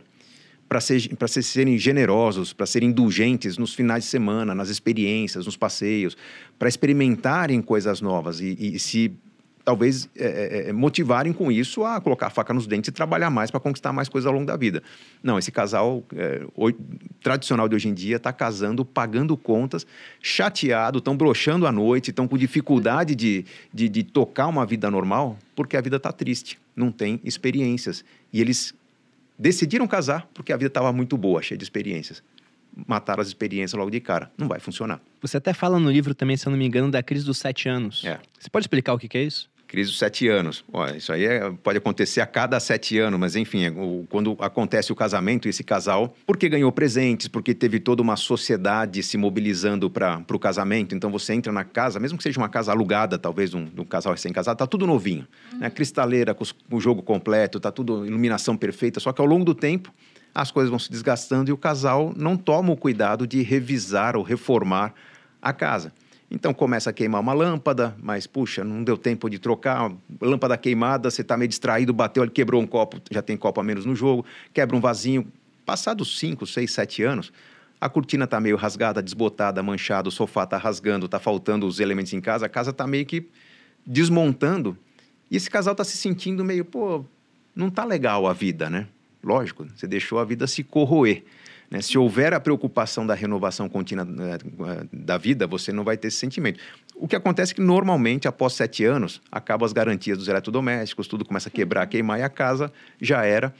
para 0.68 0.80
ser, 0.80 1.00
ser, 1.28 1.42
serem 1.42 1.78
generosos, 1.78 2.52
para 2.52 2.66
serem 2.66 2.88
indulgentes 2.88 3.56
nos 3.56 3.72
finais 3.72 4.02
de 4.02 4.10
semana, 4.10 4.52
nas 4.52 4.68
experiências, 4.68 5.46
nos 5.46 5.56
passeios, 5.56 6.16
para 6.58 6.68
experimentarem 6.68 7.62
coisas 7.62 8.00
novas 8.00 8.40
e, 8.40 8.56
e 8.58 8.78
se 8.80 9.12
talvez 9.66 10.08
é, 10.16 10.24
é, 10.24 10.68
é, 10.68 10.72
motivarem 10.72 11.32
com 11.32 11.50
isso 11.50 11.84
a 11.84 12.00
colocar 12.00 12.28
a 12.28 12.30
faca 12.30 12.54
nos 12.54 12.68
dentes 12.68 12.86
e 12.86 12.92
trabalhar 12.92 13.30
mais 13.30 13.50
para 13.50 13.58
conquistar 13.58 13.92
mais 13.92 14.08
coisas 14.08 14.24
ao 14.24 14.32
longo 14.32 14.46
da 14.46 14.56
vida. 14.56 14.80
Não, 15.20 15.40
esse 15.40 15.50
casal 15.50 16.04
é, 16.14 16.46
o, 16.54 16.70
tradicional 17.20 17.68
de 17.68 17.74
hoje 17.74 17.88
em 17.88 17.92
dia 17.92 18.14
está 18.14 18.32
casando, 18.32 18.84
pagando 18.84 19.36
contas, 19.36 19.84
chateado, 20.22 20.98
estão 20.98 21.16
broxando 21.16 21.66
à 21.66 21.72
noite, 21.72 22.10
estão 22.10 22.28
com 22.28 22.38
dificuldade 22.38 23.16
de, 23.16 23.44
de, 23.74 23.88
de 23.88 24.04
tocar 24.04 24.46
uma 24.46 24.64
vida 24.64 24.88
normal 24.88 25.36
porque 25.56 25.76
a 25.76 25.80
vida 25.80 25.96
está 25.96 26.12
triste, 26.12 26.60
não 26.76 26.92
tem 26.92 27.20
experiências. 27.24 28.04
E 28.32 28.40
eles 28.40 28.72
decidiram 29.36 29.88
casar 29.88 30.28
porque 30.32 30.52
a 30.52 30.56
vida 30.56 30.68
estava 30.68 30.92
muito 30.92 31.16
boa, 31.16 31.42
cheia 31.42 31.58
de 31.58 31.64
experiências 31.64 32.22
matar 32.86 33.18
as 33.18 33.28
experiências 33.28 33.72
logo 33.72 33.90
de 33.90 34.00
cara. 34.00 34.30
Não 34.36 34.46
vai 34.46 34.60
funcionar. 34.60 35.00
Você 35.22 35.38
até 35.38 35.54
fala 35.54 35.80
no 35.80 35.90
livro 35.90 36.14
também, 36.14 36.36
se 36.36 36.46
eu 36.46 36.50
não 36.50 36.58
me 36.58 36.66
engano, 36.66 36.90
da 36.90 37.02
crise 37.02 37.24
dos 37.24 37.38
sete 37.38 37.70
anos. 37.70 38.04
É. 38.04 38.20
Você 38.38 38.50
pode 38.50 38.64
explicar 38.64 38.92
o 38.92 38.98
que, 38.98 39.08
que 39.08 39.16
é 39.16 39.22
isso? 39.22 39.48
Crise 39.66 39.90
dos 39.90 39.98
sete 39.98 40.28
anos. 40.28 40.64
Olha, 40.72 40.96
isso 40.96 41.12
aí 41.12 41.24
é, 41.24 41.50
pode 41.62 41.78
acontecer 41.78 42.20
a 42.20 42.26
cada 42.26 42.60
sete 42.60 42.98
anos, 42.98 43.18
mas 43.18 43.34
enfim, 43.34 43.64
é, 43.64 43.72
quando 44.08 44.36
acontece 44.38 44.92
o 44.92 44.94
casamento, 44.94 45.48
esse 45.48 45.64
casal, 45.64 46.14
porque 46.24 46.48
ganhou 46.48 46.70
presentes, 46.70 47.26
porque 47.26 47.52
teve 47.52 47.80
toda 47.80 48.00
uma 48.00 48.16
sociedade 48.16 49.02
se 49.02 49.18
mobilizando 49.18 49.90
para 49.90 50.22
o 50.32 50.38
casamento, 50.38 50.94
então 50.94 51.10
você 51.10 51.34
entra 51.34 51.52
na 51.52 51.64
casa, 51.64 51.98
mesmo 51.98 52.16
que 52.16 52.22
seja 52.22 52.38
uma 52.38 52.48
casa 52.48 52.70
alugada, 52.70 53.18
talvez 53.18 53.54
um, 53.54 53.66
um 53.76 53.84
casal 53.84 54.12
recém-casado, 54.12 54.56
tá 54.56 54.66
tudo 54.66 54.86
novinho. 54.86 55.26
Uhum. 55.52 55.58
Né? 55.58 55.70
Cristaleira, 55.70 56.32
com, 56.32 56.44
com 56.44 56.76
o 56.76 56.80
jogo 56.80 57.02
completo, 57.02 57.58
tá 57.58 57.72
tudo 57.72 58.06
iluminação 58.06 58.56
perfeita, 58.56 59.00
só 59.00 59.12
que 59.12 59.20
ao 59.20 59.26
longo 59.26 59.44
do 59.44 59.54
tempo 59.54 59.92
as 60.32 60.50
coisas 60.50 60.70
vão 60.70 60.78
se 60.78 60.90
desgastando 60.90 61.50
e 61.50 61.52
o 61.52 61.56
casal 61.56 62.12
não 62.14 62.36
toma 62.36 62.72
o 62.72 62.76
cuidado 62.76 63.26
de 63.26 63.42
revisar 63.42 64.16
ou 64.16 64.22
reformar 64.22 64.94
a 65.40 65.52
casa. 65.52 65.92
Então 66.30 66.52
começa 66.52 66.90
a 66.90 66.92
queimar 66.92 67.20
uma 67.20 67.32
lâmpada, 67.32 67.96
mas 68.02 68.26
puxa, 68.26 68.64
não 68.64 68.82
deu 68.82 68.98
tempo 68.98 69.30
de 69.30 69.38
trocar, 69.38 69.92
lâmpada 70.20 70.56
queimada, 70.58 71.10
você 71.10 71.22
está 71.22 71.36
meio 71.36 71.48
distraído, 71.48 71.92
bateu, 71.92 72.24
ele 72.24 72.32
quebrou 72.32 72.60
um 72.60 72.66
copo, 72.66 73.00
já 73.10 73.22
tem 73.22 73.36
copo 73.36 73.60
a 73.60 73.64
menos 73.64 73.86
no 73.86 73.94
jogo, 73.94 74.24
quebra 74.52 74.76
um 74.76 74.80
vasinho. 74.80 75.26
Passados 75.64 76.18
5, 76.18 76.46
6, 76.46 76.72
7 76.72 77.02
anos, 77.02 77.32
a 77.80 77.88
cortina 77.88 78.24
está 78.24 78.40
meio 78.40 78.56
rasgada, 78.56 79.02
desbotada, 79.02 79.62
manchada, 79.62 80.08
o 80.08 80.12
sofá 80.12 80.44
está 80.44 80.56
rasgando, 80.56 81.06
está 81.06 81.18
faltando 81.18 81.66
os 81.66 81.80
elementos 81.80 82.12
em 82.12 82.20
casa, 82.20 82.46
a 82.46 82.48
casa 82.48 82.70
está 82.70 82.86
meio 82.86 83.04
que 83.04 83.28
desmontando. 83.84 84.76
E 85.30 85.36
esse 85.36 85.50
casal 85.50 85.72
está 85.72 85.84
se 85.84 85.96
sentindo 85.96 86.44
meio, 86.44 86.64
pô, 86.64 87.04
não 87.54 87.70
tá 87.70 87.84
legal 87.84 88.26
a 88.26 88.32
vida, 88.32 88.70
né? 88.70 88.86
Lógico, 89.22 89.66
você 89.74 89.86
deixou 89.86 90.18
a 90.18 90.24
vida 90.24 90.46
se 90.46 90.62
corroer. 90.62 91.24
Né? 91.70 91.80
Se 91.80 91.98
houver 91.98 92.32
a 92.34 92.40
preocupação 92.40 93.06
da 93.06 93.14
renovação 93.14 93.68
contínua 93.68 94.04
né, 94.04 94.38
da 94.92 95.18
vida, 95.18 95.46
você 95.46 95.72
não 95.72 95.84
vai 95.84 95.96
ter 95.96 96.08
esse 96.08 96.18
sentimento. 96.18 96.60
O 96.94 97.06
que 97.06 97.16
acontece 97.16 97.52
é 97.52 97.54
que, 97.54 97.60
normalmente, 97.60 98.26
após 98.26 98.54
sete 98.54 98.84
anos, 98.84 99.20
acabam 99.30 99.66
as 99.66 99.72
garantias 99.72 100.16
dos 100.16 100.28
eletrodomésticos, 100.28 101.06
tudo 101.06 101.24
começa 101.24 101.48
a 101.48 101.52
quebrar, 101.52 101.86
queimar, 101.86 102.18
e 102.18 102.22
a 102.22 102.28
casa 102.28 102.72
já 103.00 103.24
era. 103.24 103.52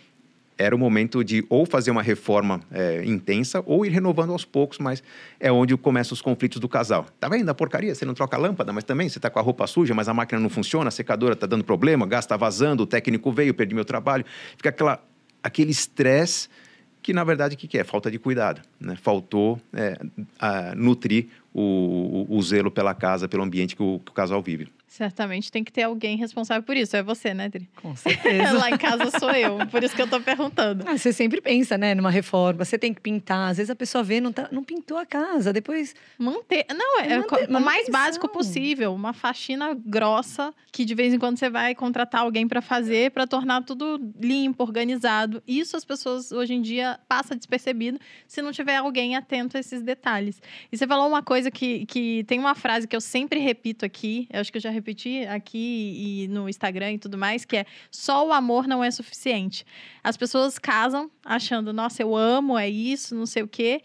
Era 0.59 0.75
o 0.75 0.79
momento 0.79 1.23
de 1.23 1.45
ou 1.51 1.67
fazer 1.67 1.91
uma 1.91 2.01
reforma 2.01 2.63
é, 2.71 3.05
intensa 3.05 3.63
ou 3.67 3.85
ir 3.85 3.91
renovando 3.91 4.31
aos 4.31 4.43
poucos, 4.43 4.79
mas 4.79 5.03
é 5.39 5.53
onde 5.53 5.77
começam 5.77 6.15
os 6.15 6.23
conflitos 6.23 6.59
do 6.59 6.67
casal. 6.67 7.05
Tá 7.21 7.29
vendo 7.29 7.47
a 7.51 7.55
porcaria? 7.55 7.95
Você 7.95 8.07
não 8.07 8.15
troca 8.15 8.39
a 8.39 8.41
lâmpada, 8.41 8.73
mas 8.73 8.83
também 8.83 9.07
você 9.07 9.21
tá 9.21 9.29
com 9.29 9.39
a 9.39 9.43
roupa 9.43 9.67
suja, 9.67 9.93
mas 9.93 10.09
a 10.09 10.15
máquina 10.15 10.41
não 10.41 10.49
funciona, 10.49 10.89
a 10.89 10.91
secadora 10.91 11.37
tá 11.37 11.47
dando 11.47 11.63
problema, 11.63 12.07
gás 12.07 12.25
tá 12.25 12.39
vazando, 12.39 12.85
o 12.85 12.87
técnico 12.87 13.31
veio, 13.31 13.53
perdi 13.53 13.75
meu 13.75 13.85
trabalho. 13.85 14.25
Fica 14.57 14.71
aquela, 14.71 15.05
aquele 15.43 15.73
estresse 15.73 16.49
que 17.07 17.13
na 17.13 17.23
verdade 17.23 17.55
o 17.55 17.59
que, 17.59 17.69
que 17.69 17.79
é? 17.79 17.85
Falta 17.85 18.11
de 18.11 18.19
cuidado. 18.19 18.61
Né? 18.81 18.97
Faltou 18.97 19.61
é, 19.73 19.97
nutrir 20.75 21.29
o, 21.55 22.27
o, 22.29 22.37
o, 22.37 22.43
zelo 22.43 22.69
pela 22.69 22.95
casa, 22.97 23.29
pelo 23.29 23.45
ambiente 23.45 23.77
que 23.77 23.83
o, 23.83 24.01
que 24.05 24.11
o 24.11 24.15
casal 24.15 24.43
vive. 24.43 24.67
Certamente 24.87 25.51
tem 25.51 25.65
que 25.65 25.73
ter 25.73 25.83
alguém 25.83 26.17
responsável 26.17 26.63
por 26.63 26.77
isso. 26.77 26.97
É 26.97 27.03
você, 27.03 27.35
né, 27.35 27.49
Dri? 27.49 27.69
Com 27.83 27.95
certeza. 27.97 28.53
Lá 28.57 28.71
em 28.71 28.79
casa 28.79 29.11
sou 29.19 29.31
eu, 29.33 29.67
por 29.67 29.83
isso 29.83 29.95
que 29.95 30.01
eu 30.01 30.09
tô 30.09 30.21
perguntando. 30.21 30.85
Ah, 30.87 30.97
você 30.97 31.13
sempre 31.13 31.41
pensa, 31.41 31.77
né, 31.77 31.95
numa 31.95 32.11
reforma. 32.11 32.65
Você 32.65 32.79
tem 32.79 32.95
que 32.95 33.01
pintar. 33.01 33.51
Às 33.51 33.57
vezes 33.57 33.71
a 33.71 33.75
pessoa 33.75 34.05
vê, 34.05 34.21
não, 34.21 34.33
tá, 34.33 34.49
não 34.53 34.63
pintou 34.63 34.97
a 34.97 35.05
casa. 35.05 35.53
Depois. 35.53 35.95
Manter. 36.19 36.67
Não, 36.73 37.01
é 37.01 37.19
manter, 37.19 37.51
o 37.51 37.61
mais 37.61 37.89
básico 37.89 38.29
possível. 38.29 38.95
Uma 38.95 39.13
faxina 39.13 39.75
grossa 39.75 40.55
que 40.77 40.85
de 40.85 40.95
vez 40.95 41.13
em 41.13 41.19
quando 41.19 41.39
você 41.39 41.49
vai 41.49 41.75
contratar 41.75 42.21
alguém 42.21 42.47
para 42.47 42.61
fazer, 42.61 43.11
para 43.11 43.27
tornar 43.27 43.63
tudo 43.63 43.99
limpo, 44.21 44.63
organizado. 44.63 45.43
Isso 45.47 45.77
as 45.77 45.85
pessoas 45.87 46.33
hoje 46.33 46.53
em 46.53 46.61
dia 46.61 47.01
passa 47.09 47.35
despercebido 47.35 47.99
se 48.29 48.43
não 48.43 48.53
tiver 48.53 48.77
alguém 48.77 49.17
atento 49.17 49.57
a 49.57 49.61
esses 49.61 49.83
detalhes. 49.83 50.41
E 50.71 50.77
você 50.77 50.87
falou 50.87 51.09
uma 51.09 51.23
coisa 51.23 51.51
que, 51.51 51.87
que 51.87 52.25
tem 52.25 52.39
uma 52.39 52.55
frase 52.55 52.87
que 52.87 52.95
eu 52.95 53.01
sempre 53.01 53.41
repito 53.41 53.85
aqui, 53.87 54.29
eu 54.31 54.41
acho 54.41 54.53
que 54.53 54.59
eu 54.59 54.63
já 54.63 54.71
repetir 54.77 55.29
aqui 55.29 56.23
e 56.25 56.29
no 56.29 56.49
Instagram 56.49 56.93
e 56.93 56.99
tudo 56.99 57.19
mais, 57.19 57.45
que 57.45 57.57
é 57.57 57.67
só 57.91 58.27
o 58.27 58.33
amor 58.33 58.67
não 58.69 58.85
é 58.85 58.91
suficiente. 58.91 59.65
As 60.05 60.17
pessoas 60.17 60.59
casam 60.59 61.11
achando, 61.25 61.73
nossa, 61.73 62.03
eu 62.03 62.15
amo, 62.15 62.57
é 62.57 62.69
isso, 62.69 63.15
não 63.15 63.27
sei 63.27 63.43
o 63.43 63.49
quê. 63.49 63.83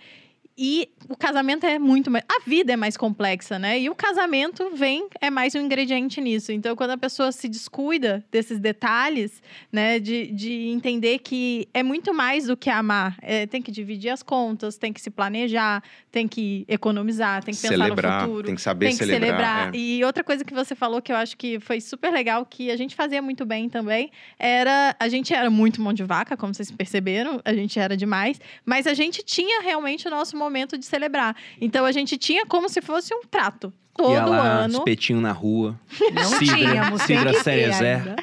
E 0.63 0.89
o 1.09 1.17
casamento 1.17 1.65
é 1.65 1.79
muito 1.79 2.11
mais. 2.11 2.23
A 2.29 2.47
vida 2.47 2.71
é 2.71 2.75
mais 2.75 2.95
complexa, 2.95 3.57
né? 3.57 3.79
E 3.79 3.89
o 3.89 3.95
casamento 3.95 4.69
vem, 4.75 5.07
é 5.19 5.27
mais 5.31 5.55
um 5.55 5.59
ingrediente 5.59 6.21
nisso. 6.21 6.51
Então, 6.51 6.75
quando 6.75 6.91
a 6.91 6.97
pessoa 6.97 7.31
se 7.31 7.49
descuida 7.49 8.23
desses 8.31 8.59
detalhes, 8.59 9.41
né? 9.71 9.99
De, 9.99 10.27
de 10.27 10.67
entender 10.67 11.17
que 11.17 11.67
é 11.73 11.81
muito 11.81 12.13
mais 12.13 12.45
do 12.45 12.55
que 12.55 12.69
amar. 12.69 13.17
É, 13.23 13.47
tem 13.47 13.59
que 13.59 13.71
dividir 13.71 14.11
as 14.11 14.21
contas, 14.21 14.77
tem 14.77 14.93
que 14.93 15.01
se 15.01 15.09
planejar, 15.09 15.81
tem 16.11 16.27
que 16.27 16.63
economizar, 16.67 17.43
tem 17.43 17.55
que 17.55 17.61
pensar 17.61 17.73
celebrar, 17.73 18.21
no 18.21 18.27
futuro. 18.27 18.45
Tem 18.45 18.55
que 18.55 18.61
saber 18.61 18.85
tem 18.89 18.97
que 18.97 19.03
celebrar. 19.03 19.31
celebrar. 19.31 19.73
É. 19.73 19.77
E 19.79 20.03
outra 20.03 20.23
coisa 20.23 20.45
que 20.45 20.53
você 20.53 20.75
falou 20.75 21.01
que 21.01 21.11
eu 21.11 21.15
acho 21.15 21.35
que 21.37 21.59
foi 21.59 21.81
super 21.81 22.13
legal, 22.13 22.45
que 22.45 22.69
a 22.69 22.77
gente 22.77 22.95
fazia 22.95 23.19
muito 23.19 23.45
bem 23.45 23.67
também, 23.67 24.11
era. 24.37 24.95
A 24.99 25.09
gente 25.09 25.33
era 25.33 25.49
muito 25.49 25.81
mão 25.81 25.91
de 25.91 26.03
vaca, 26.03 26.37
como 26.37 26.53
vocês 26.53 26.69
perceberam, 26.69 27.41
a 27.43 27.51
gente 27.51 27.79
era 27.79 27.97
demais, 27.97 28.39
mas 28.63 28.85
a 28.85 28.93
gente 28.93 29.23
tinha 29.23 29.63
realmente 29.63 30.07
o 30.07 30.11
nosso 30.11 30.37
momento 30.37 30.50
de 30.77 30.85
celebrar. 30.85 31.35
Então 31.59 31.85
a 31.85 31.91
gente 31.91 32.17
tinha 32.17 32.45
como 32.45 32.69
se 32.69 32.81
fosse 32.81 33.13
um 33.13 33.21
trato. 33.21 33.73
Todo 33.95 34.13
Ia 34.13 34.25
lá, 34.25 34.63
ano. 34.63 34.73
espetinho 34.77 35.21
na 35.21 35.31
rua. 35.31 35.79
Não 36.13 36.23
Cidra, 36.23 36.55
tínhamos, 36.55 37.01
Cidra 37.03 37.33
Cerezé. 37.43 38.15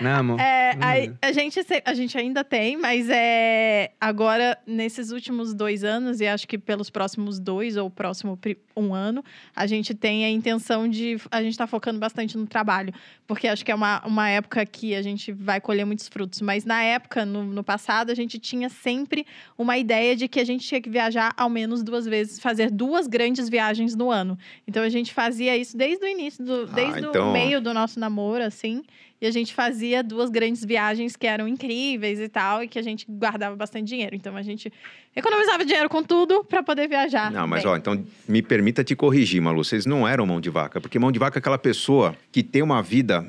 Né, 0.00 0.12
amor? 0.12 0.40
É, 0.40 0.62
Hum. 0.72 0.78
aí 0.80 1.12
a, 1.20 1.32
gente, 1.32 1.60
a 1.84 1.94
gente 1.94 2.16
ainda 2.16 2.42
tem, 2.42 2.76
mas 2.76 3.08
é 3.10 3.92
agora, 4.00 4.58
nesses 4.66 5.10
últimos 5.10 5.54
dois 5.54 5.84
anos, 5.84 6.20
e 6.20 6.26
acho 6.26 6.46
que 6.48 6.58
pelos 6.58 6.90
próximos 6.90 7.38
dois 7.38 7.76
ou 7.76 7.90
próximo 7.90 8.38
um 8.76 8.94
ano, 8.94 9.22
a 9.54 9.66
gente 9.66 9.94
tem 9.94 10.24
a 10.24 10.30
intenção 10.30 10.88
de. 10.88 11.18
A 11.30 11.42
gente 11.42 11.52
está 11.52 11.66
focando 11.66 11.98
bastante 11.98 12.36
no 12.38 12.46
trabalho, 12.46 12.92
porque 13.26 13.46
acho 13.46 13.64
que 13.64 13.70
é 13.70 13.74
uma, 13.74 14.02
uma 14.06 14.28
época 14.28 14.64
que 14.64 14.94
a 14.94 15.02
gente 15.02 15.32
vai 15.32 15.60
colher 15.60 15.84
muitos 15.84 16.08
frutos. 16.08 16.40
Mas 16.40 16.64
na 16.64 16.82
época, 16.82 17.24
no, 17.24 17.44
no 17.44 17.62
passado, 17.62 18.10
a 18.10 18.14
gente 18.14 18.38
tinha 18.38 18.68
sempre 18.68 19.26
uma 19.58 19.76
ideia 19.76 20.16
de 20.16 20.26
que 20.28 20.40
a 20.40 20.44
gente 20.44 20.66
tinha 20.66 20.80
que 20.80 20.88
viajar 20.88 21.32
ao 21.36 21.50
menos 21.50 21.82
duas 21.82 22.06
vezes, 22.06 22.40
fazer 22.40 22.70
duas 22.70 23.06
grandes 23.06 23.48
viagens 23.48 23.94
no 23.94 24.10
ano. 24.10 24.38
Então 24.66 24.82
a 24.82 24.88
gente 24.88 25.11
fazia 25.12 25.56
isso 25.56 25.76
desde 25.76 26.04
o 26.04 26.08
início, 26.08 26.44
do, 26.44 26.62
Ah, 26.70 26.74
desde 26.74 27.00
então- 27.00 27.30
o 27.30 27.32
meio 27.32 27.60
do 27.60 27.72
nosso 27.72 27.98
namoro, 28.00 28.42
assim. 28.44 28.82
E 29.20 29.26
a 29.26 29.30
gente 29.30 29.54
fazia 29.54 30.02
duas 30.02 30.30
grandes 30.30 30.64
viagens 30.64 31.14
que 31.14 31.28
eram 31.28 31.46
incríveis 31.46 32.18
e 32.18 32.28
tal, 32.28 32.64
e 32.64 32.66
que 32.66 32.76
a 32.76 32.82
gente 32.82 33.06
guardava 33.08 33.54
bastante 33.54 33.86
dinheiro. 33.86 34.16
Então 34.16 34.36
a 34.36 34.42
gente 34.42 34.72
economizava 35.14 35.64
dinheiro 35.64 35.88
com 35.88 36.02
tudo 36.02 36.42
para 36.42 36.60
poder 36.60 36.88
viajar. 36.88 37.30
Não, 37.30 37.46
mas 37.46 37.62
bem. 37.62 37.70
ó, 37.72 37.76
então 37.76 38.04
me 38.28 38.42
permita 38.42 38.82
te 38.82 38.96
corrigir, 38.96 39.40
Malu. 39.40 39.62
Vocês 39.62 39.86
não 39.86 40.08
eram 40.08 40.26
mão 40.26 40.40
de 40.40 40.50
vaca, 40.50 40.80
porque 40.80 40.98
mão 40.98 41.12
de 41.12 41.20
vaca 41.20 41.38
é 41.38 41.40
aquela 41.40 41.58
pessoa 41.58 42.16
que 42.32 42.42
tem 42.42 42.62
uma 42.62 42.82
vida 42.82 43.24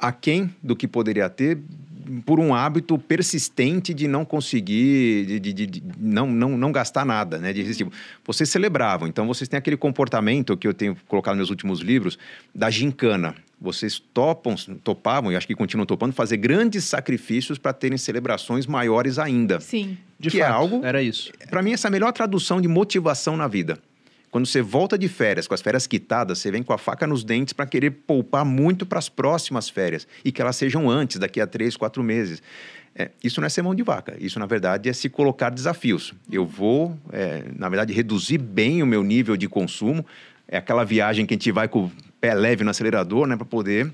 aquém 0.00 0.50
do 0.62 0.74
que 0.74 0.88
poderia 0.88 1.28
ter 1.30 1.58
por 2.24 2.38
um 2.40 2.54
hábito 2.54 2.98
persistente 2.98 3.92
de 3.92 4.06
não 4.08 4.24
conseguir, 4.24 5.26
de, 5.26 5.40
de- 5.40 5.52
de- 5.52 5.66
de 5.66 5.82
não, 5.98 6.26
não, 6.26 6.56
não 6.56 6.72
gastar 6.72 7.04
nada, 7.04 7.38
né? 7.38 7.52
De, 7.52 7.74
tipo, 7.74 7.92
vocês 8.24 8.48
celebravam, 8.48 9.08
então 9.08 9.26
vocês 9.26 9.48
têm 9.48 9.58
aquele 9.58 9.76
comportamento 9.76 10.56
que 10.56 10.66
eu 10.66 10.74
tenho 10.74 10.96
colocado 11.08 11.32
nos 11.34 11.38
meus 11.40 11.50
últimos 11.50 11.80
livros, 11.80 12.18
da 12.54 12.70
gincana. 12.70 13.34
Vocês 13.60 13.98
topam, 14.12 14.54
topavam, 14.84 15.32
e 15.32 15.36
acho 15.36 15.46
que 15.46 15.54
continuam 15.54 15.86
topando, 15.86 16.12
fazer 16.12 16.36
grandes 16.36 16.84
sacrifícios 16.84 17.58
para 17.58 17.72
terem 17.72 17.96
celebrações 17.96 18.66
maiores 18.66 19.18
ainda. 19.18 19.60
Sim. 19.60 19.96
De 20.20 20.30
que 20.30 20.40
é 20.40 20.44
fato, 20.46 20.54
algo- 20.54 20.84
Era 20.84 21.02
isso. 21.02 21.32
Para 21.50 21.62
mim, 21.62 21.72
essa 21.72 21.86
é 21.86 21.88
a 21.88 21.92
melhor 21.92 22.12
tradução 22.12 22.60
de 22.60 22.68
motivação 22.68 23.36
na 23.36 23.48
vida. 23.48 23.78
Quando 24.36 24.44
você 24.44 24.60
volta 24.60 24.98
de 24.98 25.08
férias, 25.08 25.48
com 25.48 25.54
as 25.54 25.62
férias 25.62 25.86
quitadas, 25.86 26.40
você 26.40 26.50
vem 26.50 26.62
com 26.62 26.70
a 26.70 26.76
faca 26.76 27.06
nos 27.06 27.24
dentes 27.24 27.54
para 27.54 27.64
querer 27.64 27.90
poupar 27.90 28.44
muito 28.44 28.84
para 28.84 28.98
as 28.98 29.08
próximas 29.08 29.70
férias 29.70 30.06
e 30.22 30.30
que 30.30 30.42
elas 30.42 30.56
sejam 30.56 30.90
antes, 30.90 31.18
daqui 31.18 31.40
a 31.40 31.46
três, 31.46 31.74
quatro 31.74 32.02
meses. 32.02 32.42
É, 32.94 33.10
isso 33.24 33.40
não 33.40 33.46
é 33.46 33.48
ser 33.48 33.62
mão 33.62 33.74
de 33.74 33.82
vaca, 33.82 34.14
isso, 34.20 34.38
na 34.38 34.44
verdade, 34.44 34.90
é 34.90 34.92
se 34.92 35.08
colocar 35.08 35.48
desafios. 35.48 36.12
Eu 36.30 36.44
vou, 36.44 36.98
é, 37.14 37.44
na 37.56 37.70
verdade, 37.70 37.94
reduzir 37.94 38.36
bem 38.36 38.82
o 38.82 38.86
meu 38.86 39.02
nível 39.02 39.38
de 39.38 39.48
consumo. 39.48 40.04
É 40.46 40.58
aquela 40.58 40.84
viagem 40.84 41.24
que 41.24 41.32
a 41.32 41.36
gente 41.36 41.50
vai 41.50 41.66
com 41.66 41.86
o 41.86 41.92
pé 42.20 42.34
leve 42.34 42.62
no 42.62 42.68
acelerador, 42.68 43.26
né, 43.26 43.36
para 43.36 43.46
poder 43.46 43.90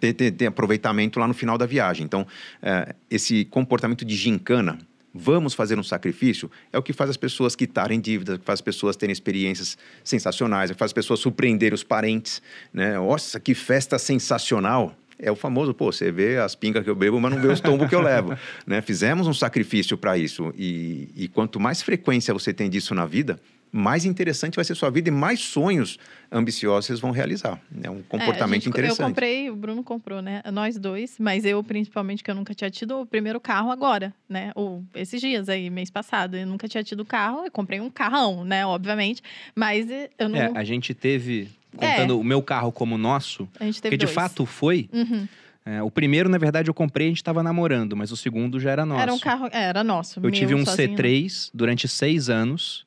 ter, 0.00 0.46
aproveitamento 0.46 1.20
lá 1.20 1.28
no 1.28 1.34
final 1.34 1.56
da 1.56 1.64
viagem. 1.64 2.04
Então, 2.04 2.26
é, 2.60 2.92
esse 3.08 3.44
comportamento 3.44 4.04
de 4.04 4.16
gincana, 4.16 4.78
vamos 5.14 5.54
fazer 5.54 5.78
um 5.78 5.82
sacrifício, 5.82 6.50
é 6.72 6.78
o 6.78 6.82
que 6.82 6.92
faz 6.92 7.10
as 7.10 7.16
pessoas 7.16 7.56
quitarem 7.56 8.00
dívidas, 8.00 8.36
é 8.36 8.38
que 8.38 8.44
faz 8.44 8.58
as 8.58 8.62
pessoas 8.62 8.96
terem 8.96 9.12
experiências 9.12 9.76
sensacionais, 10.04 10.70
é 10.70 10.74
que 10.74 10.78
faz 10.78 10.90
as 10.90 10.94
pessoas 10.94 11.20
surpreender 11.20 11.74
os 11.74 11.82
parentes. 11.82 12.40
Né? 12.72 12.94
Nossa, 12.94 13.38
que 13.40 13.54
festa 13.54 13.98
sensacional! 13.98 14.94
É 15.22 15.30
o 15.30 15.36
famoso, 15.36 15.74
pô, 15.74 15.92
você 15.92 16.10
vê 16.10 16.38
as 16.38 16.54
pingas 16.54 16.82
que 16.82 16.88
eu 16.88 16.94
bebo, 16.94 17.20
mas 17.20 17.30
não 17.30 17.42
vê 17.42 17.48
os 17.48 17.60
tombos 17.60 17.88
que 17.88 17.94
eu 17.94 18.00
levo. 18.00 18.34
Né? 18.66 18.80
Fizemos 18.80 19.26
um 19.26 19.34
sacrifício 19.34 19.98
para 19.98 20.16
isso. 20.16 20.52
E, 20.56 21.08
e 21.14 21.28
quanto 21.28 21.60
mais 21.60 21.82
frequência 21.82 22.32
você 22.32 22.54
tem 22.54 22.70
disso 22.70 22.94
na 22.94 23.04
vida, 23.04 23.38
mais 23.72 24.04
interessante 24.04 24.56
vai 24.56 24.64
ser 24.64 24.74
sua 24.74 24.90
vida 24.90 25.08
e 25.08 25.12
mais 25.12 25.40
sonhos 25.40 25.98
ambiciosos 26.30 26.86
vocês 26.86 27.00
vão 27.00 27.10
realizar. 27.10 27.60
É 27.82 27.90
um 27.90 27.96
É, 27.96 28.00
a 28.00 28.02
comportamento 28.02 28.62
gente- 28.62 28.68
interessante. 28.70 29.00
Eu 29.00 29.06
comprei, 29.06 29.50
o 29.50 29.56
Bruno 29.56 29.82
comprou, 29.82 30.20
né? 30.20 30.42
Nós 30.52 30.76
dois, 30.78 31.16
mas 31.18 31.44
eu, 31.44 31.62
principalmente, 31.62 32.22
que 32.24 32.30
eu 32.30 32.34
nunca 32.34 32.54
tinha 32.54 32.70
tido 32.70 33.00
o 33.00 33.06
primeiro 33.06 33.40
carro 33.40 33.70
agora, 33.70 34.12
né? 34.28 34.52
Ou 34.54 34.84
esses 34.94 35.20
dias 35.20 35.48
aí, 35.48 35.70
mês 35.70 35.90
passado. 35.90 36.36
Eu 36.36 36.46
nunca 36.46 36.66
tinha 36.68 36.82
tido 36.82 37.04
carro, 37.04 37.44
eu 37.44 37.50
comprei 37.50 37.80
um 37.80 37.90
carrão, 37.90 38.44
né? 38.44 38.64
Obviamente. 38.66 39.22
Mas 39.54 39.86
eu 40.18 40.28
não. 40.28 40.36
É, 40.38 40.50
a 40.54 40.64
gente 40.64 40.92
teve, 40.94 41.48
contando 41.76 42.18
o 42.18 42.24
meu 42.24 42.42
carro 42.42 42.72
como 42.72 42.98
nosso, 42.98 43.48
a 43.58 43.64
gente 43.64 43.80
teve 43.80 43.96
porque 43.96 43.98
de 43.98 44.06
dois. 44.06 44.14
fato 44.14 44.44
foi. 44.46 44.88
Uhum. 44.92 45.28
é, 45.64 45.82
o 45.82 45.90
primeiro, 45.90 46.28
na 46.28 46.38
verdade, 46.38 46.68
eu 46.68 46.74
comprei, 46.74 47.06
a 47.06 47.10
gente 47.10 47.18
estava 47.18 47.42
namorando, 47.42 47.96
mas 47.96 48.10
o 48.10 48.16
segundo 48.16 48.58
já 48.58 48.70
era 48.72 48.84
nosso. 48.84 49.00
Era 49.02 49.12
um 49.14 49.18
carro. 49.18 49.46
é, 49.52 49.62
Era 49.64 49.84
nosso. 49.84 50.18
Eu 50.18 50.22
meu 50.22 50.30
tive 50.32 50.54
um 50.54 50.64
sozinho, 50.64 50.88
não. 50.88 50.96
C3 50.96 51.50
durante 51.54 51.86
seis 51.86 52.28
anos, 52.28 52.84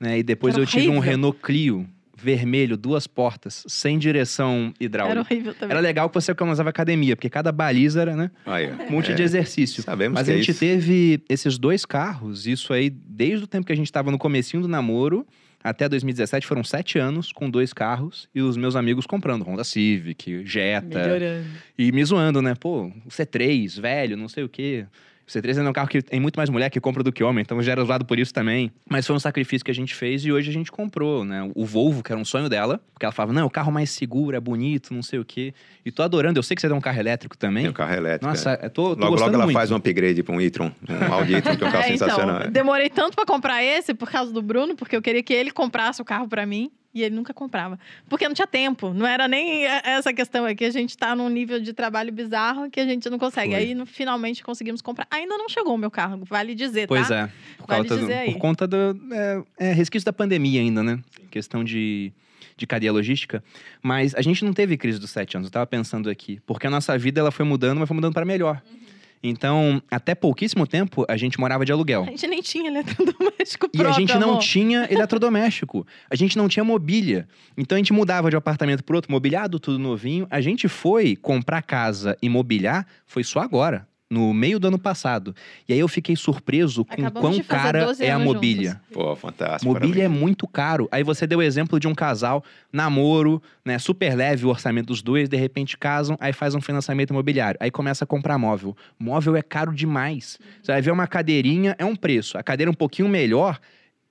né? 0.00 0.18
E 0.18 0.22
depois 0.22 0.54
Era 0.54 0.62
eu 0.62 0.66
tive 0.66 0.88
um 0.88 0.96
horrível. 0.98 1.10
Renault 1.10 1.38
Clio 1.42 1.88
vermelho, 2.18 2.78
duas 2.78 3.06
portas, 3.06 3.62
sem 3.68 3.98
direção 3.98 4.72
Era 4.80 4.84
hidráulica. 4.84 5.20
horrível 5.20 5.54
também. 5.54 5.70
Era 5.72 5.80
legal 5.80 6.08
que 6.08 6.14
você 6.14 6.32
economizava 6.32 6.70
academia, 6.70 7.14
porque 7.14 7.28
cada 7.28 7.52
baliza 7.52 8.00
era, 8.00 8.16
né? 8.16 8.30
Aí, 8.46 8.70
ó. 8.70 8.84
Um 8.84 8.90
monte 8.92 9.12
É, 9.12 9.14
de 9.14 9.22
exercício. 9.22 9.82
Sabemos 9.82 10.14
Mas 10.14 10.24
que 10.26 10.30
a 10.32 10.34
é 10.34 10.38
gente 10.38 10.50
isso. 10.52 10.60
teve 10.60 11.22
esses 11.28 11.58
dois 11.58 11.84
carros, 11.84 12.46
isso 12.46 12.72
aí, 12.72 12.88
desde 12.88 13.44
o 13.44 13.46
tempo 13.46 13.66
que 13.66 13.72
a 13.72 13.76
gente 13.76 13.86
estava 13.86 14.10
no 14.10 14.16
comecinho 14.16 14.62
do 14.62 14.68
namoro, 14.68 15.26
até 15.62 15.86
2017, 15.90 16.46
foram 16.46 16.64
sete 16.64 16.98
anos 16.98 17.32
com 17.32 17.50
dois 17.50 17.74
carros, 17.74 18.28
e 18.34 18.40
os 18.40 18.56
meus 18.56 18.76
amigos 18.76 19.06
comprando 19.06 19.42
Honda 19.44 19.62
Civic, 19.62 20.42
Jetta, 20.46 20.98
Melhorando. 20.98 21.46
e 21.76 21.92
me 21.92 22.02
zoando, 22.02 22.40
né? 22.40 22.54
Pô, 22.58 22.86
o 22.86 23.10
C3, 23.10 23.78
velho, 23.78 24.16
não 24.16 24.28
sei 24.28 24.42
o 24.42 24.48
quê. 24.48 24.86
O 25.26 25.30
C3 25.30 25.58
é 25.58 25.68
um 25.68 25.72
carro 25.72 25.88
que 25.88 26.00
tem 26.00 26.20
muito 26.20 26.36
mais 26.36 26.48
mulher 26.48 26.70
que 26.70 26.78
compra 26.80 27.02
do 27.02 27.12
que 27.12 27.24
homem, 27.24 27.42
então 27.42 27.60
já 27.60 27.72
era 27.72 27.82
usado 27.82 28.04
por 28.04 28.16
isso 28.16 28.32
também. 28.32 28.70
Mas 28.88 29.04
foi 29.04 29.16
um 29.16 29.18
sacrifício 29.18 29.64
que 29.64 29.70
a 29.72 29.74
gente 29.74 29.92
fez 29.92 30.24
e 30.24 30.30
hoje 30.30 30.50
a 30.50 30.52
gente 30.52 30.70
comprou, 30.70 31.24
né? 31.24 31.50
O 31.54 31.64
Volvo, 31.66 32.00
que 32.00 32.12
era 32.12 32.20
um 32.20 32.24
sonho 32.24 32.48
dela, 32.48 32.80
porque 32.94 33.04
ela 33.04 33.12
falava, 33.12 33.32
não, 33.32 33.44
o 33.46 33.50
carro 33.50 33.72
mais 33.72 33.90
seguro, 33.90 34.36
é 34.36 34.40
bonito, 34.40 34.94
não 34.94 35.02
sei 35.02 35.18
o 35.18 35.24
quê. 35.24 35.52
E 35.84 35.90
tô 35.90 36.02
adorando, 36.04 36.38
eu 36.38 36.44
sei 36.44 36.54
que 36.54 36.60
você 36.60 36.68
tem 36.68 36.76
um 36.76 36.80
carro 36.80 37.00
elétrico 37.00 37.36
também. 37.36 37.64
Tem 37.64 37.70
um 37.70 37.74
carro 37.74 37.94
elétrico. 37.94 38.26
Nossa, 38.26 38.50
é. 38.52 38.68
tô, 38.68 38.94
tô 38.94 39.00
Logo, 39.00 39.10
gostando 39.12 39.32
logo 39.32 39.34
ela 39.34 39.44
muito. 39.46 39.56
faz 39.56 39.70
um 39.72 39.74
upgrade 39.76 40.22
para 40.22 40.34
um 40.34 40.40
e-tron, 40.40 40.70
um 40.88 41.12
Audi 41.14 41.34
e-tron, 41.34 41.56
que 41.56 41.64
é 41.64 41.66
um 41.66 41.70
carro 41.72 41.84
É, 41.84 41.88
sensacional. 41.88 42.36
Então, 42.42 42.52
demorei 42.52 42.88
tanto 42.88 43.16
pra 43.16 43.26
comprar 43.26 43.64
esse 43.64 43.94
por 43.94 44.08
causa 44.08 44.32
do 44.32 44.40
Bruno, 44.40 44.76
porque 44.76 44.94
eu 44.94 45.02
queria 45.02 45.24
que 45.24 45.34
ele 45.34 45.50
comprasse 45.50 46.00
o 46.00 46.04
carro 46.04 46.28
pra 46.28 46.46
mim. 46.46 46.70
E 46.96 47.02
ele 47.02 47.14
nunca 47.14 47.34
comprava. 47.34 47.78
Porque 48.08 48.26
não 48.26 48.34
tinha 48.34 48.46
tempo. 48.46 48.94
Não 48.94 49.06
era 49.06 49.28
nem 49.28 49.66
essa 49.66 50.14
questão 50.14 50.46
aqui. 50.46 50.64
A 50.64 50.70
gente 50.70 50.96
tá 50.96 51.14
num 51.14 51.28
nível 51.28 51.60
de 51.60 51.74
trabalho 51.74 52.10
bizarro 52.10 52.70
que 52.70 52.80
a 52.80 52.86
gente 52.86 53.10
não 53.10 53.18
consegue. 53.18 53.52
Foi. 53.52 53.60
Aí, 53.60 53.74
no- 53.74 53.84
finalmente, 53.84 54.42
conseguimos 54.42 54.80
comprar. 54.80 55.06
Ainda 55.10 55.36
não 55.36 55.46
chegou 55.46 55.74
o 55.74 55.78
meu 55.78 55.90
carro, 55.90 56.24
vale 56.24 56.54
dizer, 56.54 56.88
Pois 56.88 57.08
tá? 57.08 57.14
é. 57.14 57.26
Por, 57.58 57.66
Vale 57.66 57.86
causa 57.88 57.94
do- 57.96 58.00
dizer 58.06 58.18
aí. 58.20 58.32
por 58.32 58.38
conta 58.38 58.66
do. 58.66 58.98
É, 59.12 59.42
é, 59.68 59.72
resquício 59.74 60.06
da 60.06 60.12
pandemia 60.12 60.58
ainda, 60.62 60.82
né? 60.82 60.98
Questão 61.30 61.62
de, 61.62 62.10
de 62.56 62.66
cadeia 62.66 62.90
logística. 62.92 63.44
Mas 63.82 64.14
a 64.14 64.22
gente 64.22 64.42
não 64.42 64.54
teve 64.54 64.78
crise 64.78 64.98
dos 64.98 65.10
sete 65.10 65.36
anos, 65.36 65.48
eu 65.48 65.52
tava 65.52 65.66
pensando 65.66 66.08
aqui. 66.08 66.40
Porque 66.46 66.66
a 66.66 66.70
nossa 66.70 66.96
vida 66.96 67.20
ela 67.20 67.30
foi 67.30 67.44
mudando, 67.44 67.78
mas 67.78 67.86
foi 67.88 67.94
mudando 67.94 68.14
para 68.14 68.24
melhor. 68.24 68.62
Uhum. 68.70 68.78
Então, 69.22 69.82
até 69.90 70.14
pouquíssimo 70.14 70.66
tempo, 70.66 71.04
a 71.08 71.16
gente 71.16 71.38
morava 71.38 71.64
de 71.64 71.72
aluguel. 71.72 72.02
A 72.02 72.06
gente 72.06 72.26
nem 72.26 72.40
tinha 72.42 72.68
eletrodoméstico 72.68 73.66
E 73.72 73.78
próprio, 73.78 73.88
a 73.88 73.92
gente 73.92 74.18
não 74.18 74.30
amor. 74.30 74.40
tinha 74.40 74.86
eletrodoméstico. 74.92 75.86
A 76.10 76.14
gente 76.16 76.36
não 76.36 76.48
tinha 76.48 76.64
mobília. 76.64 77.28
Então 77.56 77.76
a 77.76 77.78
gente 77.78 77.92
mudava 77.92 78.30
de 78.30 78.36
um 78.36 78.38
apartamento 78.38 78.84
para 78.84 78.96
outro, 78.96 79.10
mobiliado, 79.10 79.58
tudo 79.58 79.78
novinho. 79.78 80.26
A 80.30 80.40
gente 80.40 80.68
foi 80.68 81.16
comprar 81.16 81.62
casa 81.62 82.16
e 82.22 82.28
mobiliar, 82.28 82.86
foi 83.04 83.24
só 83.24 83.40
agora, 83.40 83.86
no 84.08 84.32
meio 84.32 84.58
do 84.60 84.68
ano 84.68 84.78
passado. 84.78 85.34
E 85.68 85.72
aí 85.72 85.78
eu 85.78 85.88
fiquei 85.88 86.14
surpreso 86.14 86.84
com 86.84 86.94
Acabamos 86.94 87.36
quão 87.36 87.44
cara 87.44 87.86
12 87.86 88.04
é 88.04 88.10
a 88.12 88.18
mobília. 88.18 88.70
juntos. 88.70 88.86
Pô, 88.92 89.16
fantástico. 89.16 89.72
Mobília 89.72 90.04
é 90.04 90.08
muito 90.08 90.46
caro. 90.46 90.88
Aí 90.92 91.02
você 91.02 91.26
deu 91.26 91.40
o 91.40 91.42
exemplo 91.42 91.80
de 91.80 91.88
um 91.88 91.94
casal, 91.94 92.44
namoro, 92.72 93.42
né? 93.64 93.78
Super 93.78 94.14
leve 94.14 94.46
o 94.46 94.48
orçamento 94.48 94.86
dos 94.86 95.02
dois, 95.02 95.28
de 95.28 95.36
repente 95.36 95.76
casam, 95.76 96.16
aí 96.20 96.32
faz 96.32 96.54
um 96.54 96.60
financiamento 96.60 97.10
imobiliário. 97.10 97.58
Aí 97.60 97.70
começa 97.70 98.04
a 98.04 98.06
comprar 98.06 98.38
móvel. 98.38 98.76
Móvel 98.98 99.34
é 99.36 99.42
caro 99.42 99.74
demais. 99.74 100.38
Você 100.62 100.72
vai 100.72 100.80
ver 100.80 100.92
uma 100.92 101.06
cadeirinha, 101.06 101.74
é 101.78 101.84
um 101.84 101.96
preço. 101.96 102.38
A 102.38 102.42
cadeira 102.42 102.70
um 102.70 102.74
pouquinho 102.74 103.08
melhor 103.08 103.58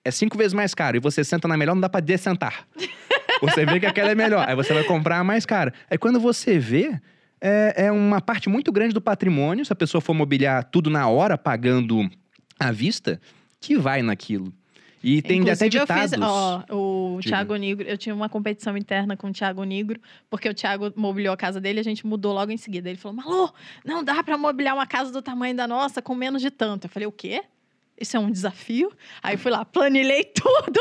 é 0.03 0.11
cinco 0.11 0.37
vezes 0.37 0.53
mais 0.53 0.73
caro. 0.73 0.97
E 0.97 0.99
você 0.99 1.23
senta 1.23 1.47
na 1.47 1.55
melhor, 1.55 1.73
não 1.73 1.81
dá 1.81 1.89
pra 1.89 2.01
dessentar. 2.01 2.67
você 3.41 3.65
vê 3.65 3.79
que 3.79 3.85
aquela 3.85 4.11
é 4.11 4.15
melhor. 4.15 4.45
Aí 4.47 4.55
você 4.55 4.73
vai 4.73 4.83
comprar 4.83 5.19
a 5.19 5.23
mais 5.23 5.45
cara. 5.45 5.73
Aí 5.89 5.97
quando 5.97 6.19
você 6.19 6.59
vê. 6.59 6.99
É, 7.39 7.85
é 7.85 7.91
uma 7.91 8.21
parte 8.21 8.49
muito 8.49 8.71
grande 8.71 8.93
do 8.93 9.01
patrimônio, 9.01 9.65
se 9.65 9.71
a 9.73 9.75
pessoa 9.75 10.01
for 10.01 10.13
mobiliar 10.13 10.63
tudo 10.63 10.89
na 10.89 11.07
hora, 11.07 11.37
pagando 11.37 12.09
à 12.59 12.71
vista, 12.71 13.19
que 13.59 13.77
vai 13.77 14.01
naquilo. 14.01 14.53
E 15.03 15.21
tem 15.21 15.41
até 15.41 15.67
Inclusive, 15.67 15.77
eu 15.77 15.81
ditados. 15.81 16.11
fiz, 16.13 16.19
ó, 16.19 16.63
o 16.71 17.19
Diga. 17.21 17.35
Thiago 17.35 17.55
Negro, 17.57 17.87
eu 17.87 17.95
tinha 17.95 18.15
uma 18.15 18.27
competição 18.27 18.75
interna 18.75 19.15
com 19.15 19.27
o 19.27 19.31
Thiago 19.31 19.63
Negro, 19.63 19.99
porque 20.31 20.49
o 20.49 20.53
Thiago 20.53 20.91
mobiliou 20.95 21.31
a 21.31 21.37
casa 21.37 21.61
dele 21.61 21.77
e 21.79 21.81
a 21.81 21.83
gente 21.83 22.07
mudou 22.07 22.33
logo 22.33 22.51
em 22.51 22.57
seguida. 22.57 22.89
Ele 22.89 22.97
falou: 22.97 23.15
Malu, 23.15 23.53
não 23.85 24.03
dá 24.03 24.23
pra 24.23 24.35
mobiliar 24.35 24.73
uma 24.73 24.87
casa 24.87 25.11
do 25.11 25.21
tamanho 25.21 25.55
da 25.55 25.67
nossa 25.67 26.01
com 26.01 26.15
menos 26.15 26.41
de 26.41 26.49
tanto. 26.49 26.85
Eu 26.85 26.89
falei: 26.89 27.05
o 27.05 27.11
quê? 27.11 27.43
Isso 27.99 28.17
é 28.17 28.19
um 28.19 28.29
desafio? 28.29 28.91
Aí 29.23 29.37
fui 29.37 29.49
lá, 29.51 29.63
planilhei 29.63 30.25
tudo. 30.35 30.79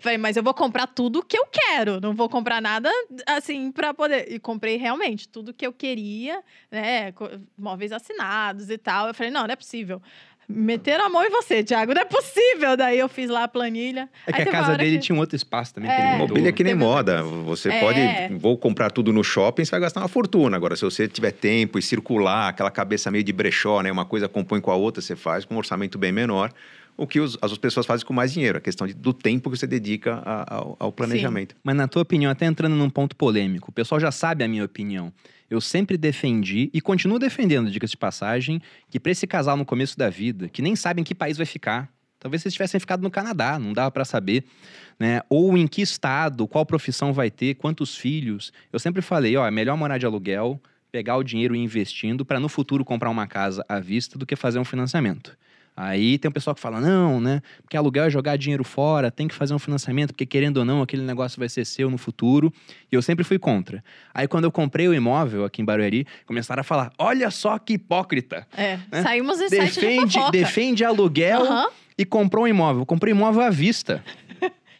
Falei, 0.00 0.16
mas 0.16 0.36
eu 0.36 0.42
vou 0.42 0.54
comprar 0.54 0.86
tudo 0.86 1.22
que 1.22 1.36
eu 1.36 1.46
quero. 1.46 2.00
Não 2.00 2.14
vou 2.14 2.28
comprar 2.28 2.60
nada 2.62 2.90
assim 3.26 3.70
pra 3.70 3.92
poder. 3.92 4.32
E 4.32 4.38
comprei 4.38 4.76
realmente 4.76 5.28
tudo 5.28 5.52
que 5.52 5.66
eu 5.66 5.72
queria, 5.72 6.42
né? 6.70 7.12
Móveis 7.56 7.92
assinados 7.92 8.70
e 8.70 8.78
tal. 8.78 9.08
Eu 9.08 9.14
falei, 9.14 9.30
não, 9.30 9.42
não 9.42 9.52
é 9.52 9.56
possível. 9.56 10.00
Meteram 10.48 11.06
a 11.06 11.08
mão 11.08 11.24
em 11.24 11.30
você, 11.30 11.64
Thiago. 11.64 11.92
Não 11.92 12.02
é 12.02 12.04
possível. 12.04 12.76
Daí 12.76 12.98
eu 12.98 13.08
fiz 13.08 13.28
lá 13.28 13.44
a 13.44 13.48
planilha. 13.48 14.08
É 14.26 14.32
que 14.32 14.42
Aí 14.42 14.48
a 14.48 14.50
casa 14.52 14.76
dele 14.76 14.96
que- 14.96 15.02
tinha 15.02 15.16
um 15.16 15.18
outro 15.18 15.34
espaço 15.34 15.74
também 15.74 15.90
que 15.90 15.96
É. 15.96 16.16
Mobília 16.16 16.48
é 16.50 16.52
que 16.52 16.62
nem 16.62 16.72
Teve 16.74 16.84
moda. 16.84 17.24
outra 17.24 17.42
Você 17.44 17.68
É. 17.68 17.80
pode, 17.80 18.00
vou 18.38 18.56
comprar 18.56 18.90
tudo 18.90 19.12
no 19.12 19.24
shopping, 19.24 19.64
você 19.64 19.70
vai 19.72 19.80
gastar 19.80 20.00
uma 20.00 20.08
fortuna. 20.08 20.56
Agora, 20.56 20.76
se 20.76 20.82
você 20.84 21.08
tiver 21.08 21.32
tempo 21.32 21.78
e 21.78 21.82
circular, 21.82 22.48
aquela 22.48 22.70
cabeça 22.70 23.10
meio 23.10 23.24
de 23.24 23.32
brechó, 23.32 23.80
né? 23.82 23.90
Uma 23.90 24.04
coisa 24.04 24.28
compõe 24.28 24.60
com 24.60 24.70
a 24.70 24.76
outra, 24.76 25.02
você 25.02 25.16
faz 25.16 25.44
com 25.44 25.54
um 25.54 25.58
orçamento 25.58 25.98
bem 25.98 26.12
menor. 26.12 26.52
O 26.96 27.06
que 27.06 27.20
os- 27.20 27.36
as 27.42 27.58
pessoas 27.58 27.84
fazem 27.84 28.06
com 28.06 28.14
mais 28.14 28.32
dinheiro, 28.32 28.56
a 28.56 28.60
questão 28.60 28.86
de- 28.86 28.94
do 28.94 29.12
tempo 29.12 29.50
que 29.50 29.58
você 29.58 29.66
dedica 29.66 30.22
a- 30.24 30.54
ao, 30.54 30.76
ao 30.78 30.92
planejamento. 30.92 31.54
Mas 31.62 31.74
na 31.76 31.86
tua 31.86 32.00
opinião, 32.02 32.30
até 32.30 32.46
entrando 32.46 32.74
num 32.74 32.88
ponto 32.88 33.14
polêmico, 33.16 33.70
o 33.70 33.72
pessoal 33.72 34.00
já 34.00 34.10
sabe 34.10 34.42
a 34.44 34.48
minha 34.48 34.64
opinião. 34.64 35.12
Eu 35.50 35.60
sempre 35.60 35.96
defendi 35.96 36.70
e 36.72 36.80
continuo 36.80 37.18
defendendo, 37.18 37.70
diga-se 37.70 37.92
de 37.92 37.96
passagem, 37.96 38.60
que 38.90 38.98
para 38.98 39.12
esse 39.12 39.26
casal 39.26 39.56
no 39.56 39.64
começo 39.64 39.96
da 39.96 40.10
vida, 40.10 40.48
que 40.48 40.60
nem 40.60 40.74
sabe 40.74 41.00
em 41.00 41.04
que 41.04 41.14
país 41.14 41.36
vai 41.36 41.46
ficar, 41.46 41.88
talvez 42.18 42.42
vocês 42.42 42.54
tivessem 42.54 42.80
ficado 42.80 43.02
no 43.02 43.10
Canadá, 43.10 43.58
não 43.58 43.72
dava 43.72 43.90
para 43.90 44.04
saber, 44.04 44.44
né? 44.98 45.20
Ou 45.28 45.56
em 45.56 45.66
que 45.66 45.82
estado, 45.82 46.48
qual 46.48 46.66
profissão 46.66 47.12
vai 47.12 47.30
ter, 47.30 47.54
quantos 47.54 47.96
filhos. 47.96 48.52
Eu 48.72 48.78
sempre 48.78 49.02
falei, 49.02 49.36
ó, 49.36 49.46
é 49.46 49.50
melhor 49.50 49.76
morar 49.76 49.98
de 49.98 50.06
aluguel, 50.06 50.60
pegar 50.90 51.16
o 51.16 51.22
dinheiro 51.22 51.54
e 51.54 51.58
investindo 51.58 52.24
para 52.24 52.40
no 52.40 52.48
futuro 52.48 52.84
comprar 52.84 53.10
uma 53.10 53.26
casa 53.26 53.64
à 53.68 53.78
vista 53.78 54.18
do 54.18 54.26
que 54.26 54.34
fazer 54.34 54.58
um 54.58 54.64
financiamento. 54.64 55.36
Aí 55.76 56.16
tem 56.16 56.28
um 56.30 56.32
pessoal 56.32 56.54
que 56.54 56.60
fala, 56.60 56.80
não, 56.80 57.20
né? 57.20 57.42
Porque 57.60 57.76
aluguel 57.76 58.04
é 58.04 58.10
jogar 58.10 58.36
dinheiro 58.38 58.64
fora, 58.64 59.10
tem 59.10 59.28
que 59.28 59.34
fazer 59.34 59.52
um 59.52 59.58
financiamento, 59.58 60.12
porque 60.12 60.24
querendo 60.24 60.56
ou 60.56 60.64
não, 60.64 60.80
aquele 60.80 61.02
negócio 61.02 61.38
vai 61.38 61.50
ser 61.50 61.66
seu 61.66 61.90
no 61.90 61.98
futuro. 61.98 62.50
E 62.90 62.94
eu 62.94 63.02
sempre 63.02 63.24
fui 63.24 63.38
contra. 63.38 63.84
Aí 64.14 64.26
quando 64.26 64.44
eu 64.44 64.50
comprei 64.50 64.88
o 64.88 64.94
imóvel 64.94 65.44
aqui 65.44 65.60
em 65.60 65.64
Barueri, 65.66 66.06
começaram 66.24 66.62
a 66.62 66.64
falar: 66.64 66.90
olha 66.98 67.30
só 67.30 67.58
que 67.58 67.74
hipócrita. 67.74 68.46
É, 68.56 68.78
né? 68.90 69.02
saímos 69.02 69.38
em 69.38 69.48
site 69.50 69.80
de 69.80 69.86
Defende, 69.86 70.30
defende 70.32 70.84
aluguel 70.84 71.42
Aham. 71.42 71.68
e 71.98 72.06
comprou 72.06 72.44
um 72.44 72.48
imóvel. 72.48 72.86
Comprei 72.86 73.12
imóvel 73.12 73.42
à 73.42 73.50
vista. 73.50 74.02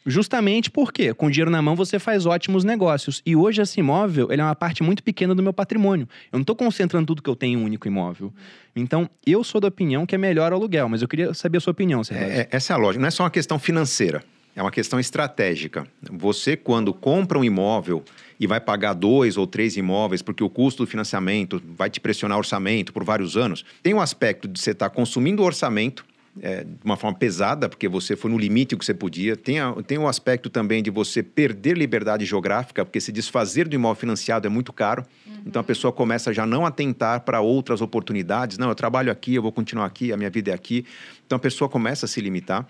Justamente 0.06 0.70
porque, 0.70 1.12
com 1.12 1.28
dinheiro 1.28 1.50
na 1.50 1.60
mão, 1.60 1.74
você 1.74 1.98
faz 1.98 2.26
ótimos 2.26 2.62
negócios. 2.62 3.20
E 3.26 3.34
hoje 3.34 3.60
esse 3.60 3.80
imóvel 3.80 4.28
ele 4.30 4.40
é 4.40 4.44
uma 4.44 4.54
parte 4.54 4.82
muito 4.82 5.02
pequena 5.02 5.34
do 5.34 5.42
meu 5.42 5.52
patrimônio. 5.52 6.08
Eu 6.32 6.36
não 6.36 6.42
estou 6.42 6.54
concentrando 6.54 7.06
tudo 7.06 7.20
que 7.20 7.28
eu 7.28 7.34
tenho 7.34 7.58
em 7.58 7.62
um 7.62 7.64
único 7.64 7.88
imóvel. 7.88 8.32
Então, 8.74 9.10
eu 9.26 9.42
sou 9.42 9.60
da 9.60 9.66
opinião 9.68 10.06
que 10.06 10.14
é 10.14 10.18
melhor 10.18 10.52
aluguel, 10.52 10.88
mas 10.88 11.02
eu 11.02 11.08
queria 11.08 11.34
saber 11.34 11.58
a 11.58 11.60
sua 11.60 11.72
opinião, 11.72 12.04
Sérgio. 12.04 12.28
É, 12.28 12.48
essa 12.50 12.72
é 12.72 12.74
a 12.74 12.78
lógica. 12.78 13.00
Não 13.00 13.08
é 13.08 13.10
só 13.10 13.24
uma 13.24 13.30
questão 13.30 13.58
financeira, 13.58 14.22
é 14.54 14.62
uma 14.62 14.70
questão 14.70 15.00
estratégica. 15.00 15.86
Você, 16.12 16.56
quando 16.56 16.94
compra 16.94 17.38
um 17.38 17.44
imóvel 17.44 18.04
e 18.38 18.46
vai 18.46 18.60
pagar 18.60 18.94
dois 18.94 19.36
ou 19.36 19.46
três 19.46 19.76
imóveis, 19.76 20.22
porque 20.22 20.44
o 20.44 20.48
custo 20.48 20.84
do 20.84 20.86
financiamento 20.86 21.60
vai 21.76 21.90
te 21.90 22.00
pressionar 22.00 22.36
o 22.36 22.40
orçamento 22.40 22.92
por 22.92 23.02
vários 23.02 23.36
anos, 23.36 23.64
tem 23.82 23.92
o 23.92 24.00
aspecto 24.00 24.46
de 24.46 24.60
você 24.60 24.70
estar 24.70 24.90
consumindo 24.90 25.42
o 25.42 25.44
orçamento. 25.44 26.04
É, 26.42 26.64
de 26.64 26.70
uma 26.84 26.96
forma 26.96 27.16
pesada, 27.16 27.68
porque 27.68 27.88
você 27.88 28.14
foi 28.16 28.30
no 28.30 28.38
limite 28.38 28.76
que 28.76 28.84
você 28.84 28.94
podia. 28.94 29.36
Tem, 29.36 29.58
a- 29.58 29.72
tem 29.86 29.96
o 29.98 30.06
aspecto 30.06 30.50
também 30.50 30.82
de 30.82 30.90
você 30.90 31.22
perder 31.22 31.76
liberdade 31.76 32.24
geográfica, 32.24 32.84
porque 32.84 33.00
se 33.00 33.10
desfazer 33.10 33.66
do 33.68 33.74
imóvel 33.74 34.00
financiado 34.00 34.46
é 34.46 34.50
muito 34.50 34.72
caro. 34.72 35.04
Então 35.46 35.60
a 35.60 35.64
pessoa 35.64 35.92
começa 35.92 36.32
já 36.34 36.44
não 36.44 36.66
a 36.66 36.70
tentar 36.70 37.20
para 37.20 37.40
outras 37.40 37.80
oportunidades. 37.80 38.58
Não, 38.58 38.68
eu 38.68 38.74
trabalho 38.74 39.10
aqui, 39.10 39.34
eu 39.34 39.42
vou 39.42 39.52
continuar 39.52 39.86
aqui, 39.86 40.12
a 40.12 40.16
minha 40.16 40.30
vida 40.30 40.50
é 40.50 40.54
aqui. 40.54 40.84
Então 41.26 41.36
a 41.36 41.38
pessoa 41.40 41.68
começa 41.68 42.06
a 42.06 42.08
se 42.08 42.20
limitar. 42.20 42.66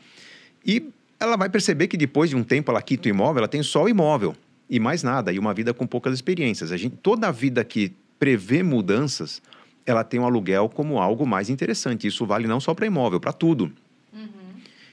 E 0.65 0.91
ela 1.19 1.37
vai 1.37 1.49
perceber 1.49 1.89
que 1.89 1.97
depois 1.97 2.31
de 2.31 2.37
um 2.37 2.45
tempo 2.45 2.71
ela 2.71 2.83
quita 2.83 3.09
o 3.09 3.11
imóvel, 3.11 3.39
ela 3.39 3.49
tem 3.49 3.63
só 3.63 3.85
o 3.85 3.89
imóvel 3.89 4.35
e 4.69 4.79
mais 4.79 5.03
nada, 5.03 5.33
e 5.33 5.39
uma 5.39 5.55
vida 5.55 5.73
com 5.73 5.87
poucas 5.87 6.13
experiências. 6.13 6.73
A 6.73 6.77
gente, 6.77 6.97
toda 6.97 7.29
a 7.29 7.33
vida 7.33 7.65
que 7.65 7.93
prevê 8.19 8.63
mudanças, 8.63 9.41
ela 9.87 10.05
tem 10.05 10.21
o 10.21 10.25
aluguel 10.25 10.69
como 10.69 10.99
algo 10.99 11.27
mais 11.27 11.49
interessante. 11.49 12.07
Isso 12.07 12.27
vale 12.27 12.47
não 12.47 12.61
só 12.61 12.75
para 12.75 12.87
imóvel, 12.87 13.21
para 13.21 13.33
tudo. 13.33 13.73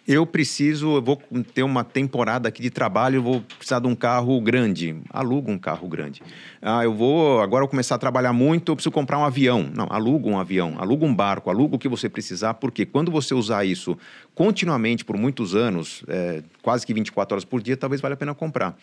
Eu 0.06 0.26
preciso, 0.26 0.98
eu 0.98 1.02
vou 1.02 1.22
ter 1.54 1.64
uma 1.64 1.82
temporada 1.82 2.50
aqui 2.50 2.62
de 2.62 2.70
trabalho, 2.70 3.16
eu 3.16 3.24
vou 3.24 3.42
precisar 3.42 3.80
de 3.80 3.88
um 3.88 3.96
carro 3.96 4.40
grande. 4.42 4.98
Aluga 5.10 5.50
um 5.50 5.58
carro 5.58 5.88
grande. 5.88 6.22
Ah, 6.62 6.84
eu 6.84 6.94
vou, 6.94 7.40
agora 7.40 7.64
eu 7.64 7.70
começar 7.70 7.96
a 7.96 7.98
trabalhar 7.98 8.34
muito, 8.34 8.70
eu 8.70 8.76
preciso 8.76 8.92
comprar 8.92 9.18
um 9.18 9.24
avião. 9.24 9.72
Não, 9.74 9.88
aluga 9.90 10.28
um 10.28 10.38
avião, 10.38 10.76
aluga 10.78 11.06
um 11.06 11.16
barco, 11.16 11.50
aluga 11.50 11.78
o 11.78 11.80
que 11.80 11.88
você 11.88 12.10
precisar, 12.10 12.56
porque 12.56 12.86
quando 12.86 13.10
você 13.10 13.34
usar 13.34 13.64
isso 13.64 13.98
continuamente 14.36 15.06
por 15.06 15.16
muitos 15.16 15.56
anos, 15.56 16.04
é, 16.10 16.44
quase 16.62 16.86
que 16.86 16.94
24 16.94 17.36
horas 17.36 17.46
por 17.46 17.62
dia, 17.62 17.78
talvez 17.78 18.02
valha 18.02 18.16
a 18.16 18.18
pena 18.18 18.36
comprar. 18.36 18.78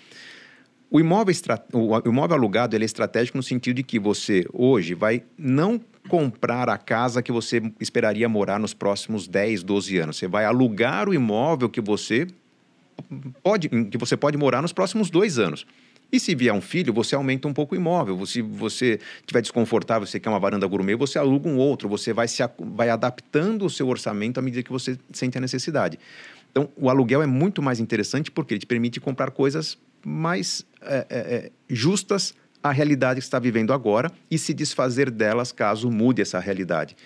O 0.91 0.99
imóvel, 0.99 1.35
o 1.75 2.09
imóvel 2.09 2.37
alugado 2.37 2.75
é 2.75 2.81
estratégico 2.83 3.37
no 3.37 3.43
sentido 3.43 3.77
de 3.77 3.83
que 3.83 3.99
você, 3.99 4.47
hoje, 4.55 4.95
vai 4.95 5.23
não 5.39 5.79
comprar 6.11 6.69
a 6.69 6.77
casa 6.77 7.23
que 7.23 7.31
você 7.31 7.63
esperaria 7.79 8.29
morar 8.29 8.59
nos 8.59 8.75
próximos 8.75 9.29
10, 9.29 9.63
12 9.63 9.97
anos. 9.99 10.17
Você 10.17 10.27
vai 10.27 10.45
alugar 10.45 11.09
o 11.09 11.15
imóvel 11.15 11.69
que 11.69 11.81
você 11.81 12.27
pode, 13.45 13.69
que 13.69 13.97
você 13.97 14.17
pode 14.17 14.37
morar 14.37 14.61
nos 14.61 14.73
próximos 14.73 15.09
dois 15.09 15.39
anos. 15.39 15.65
E 16.13 16.19
se 16.19 16.35
vier 16.35 16.53
um 16.53 16.61
filho, 16.61 16.93
você 16.93 17.15
aumenta 17.15 17.47
um 17.47 17.53
pouco 17.53 17.77
o 17.77 17.79
imóvel. 17.79 18.27
Se 18.27 18.43
você 18.43 18.99
estiver 19.21 19.41
desconfortável, 19.41 20.05
você 20.05 20.19
quer 20.19 20.29
uma 20.29 20.41
varanda 20.41 20.67
gourmet, 20.67 20.97
você 20.97 21.17
aluga 21.17 21.49
um 21.49 21.57
outro. 21.57 21.89
Você 21.89 22.13
vai, 22.13 22.27
se, 22.27 22.43
vai 22.59 22.91
adaptando 22.91 23.65
o 23.65 23.71
seu 23.71 23.87
orçamento 23.87 24.39
à 24.39 24.43
medida 24.43 24.65
que 24.65 24.73
você 24.73 24.99
sente 25.13 25.39
a 25.39 25.41
necessidade. 25.41 25.97
Então, 26.51 26.69
o 26.77 26.91
aluguel 26.91 27.23
é 27.23 27.27
muito 27.27 27.63
mais 27.63 27.79
interessante 27.79 28.33
porque 28.33 28.55
ele 28.55 28.59
te 28.59 28.67
permite 28.67 28.99
comprar 28.99 29.31
coisas 29.31 29.79
mais 30.05 30.67
é, 30.83 31.07
é, 31.09 31.53
justas 31.69 32.35
à 32.63 32.71
realidade 32.71 33.21
que 33.21 33.25
está 33.25 33.39
vivendo 33.39 33.73
agora 33.73 34.11
e 34.31 34.39
se 34.39 34.53
desfazer 34.55 35.11
delas 35.11 35.53
caso 35.53 35.91
mude 35.91 36.21
essa 36.23 36.39
realidade. 36.39 36.97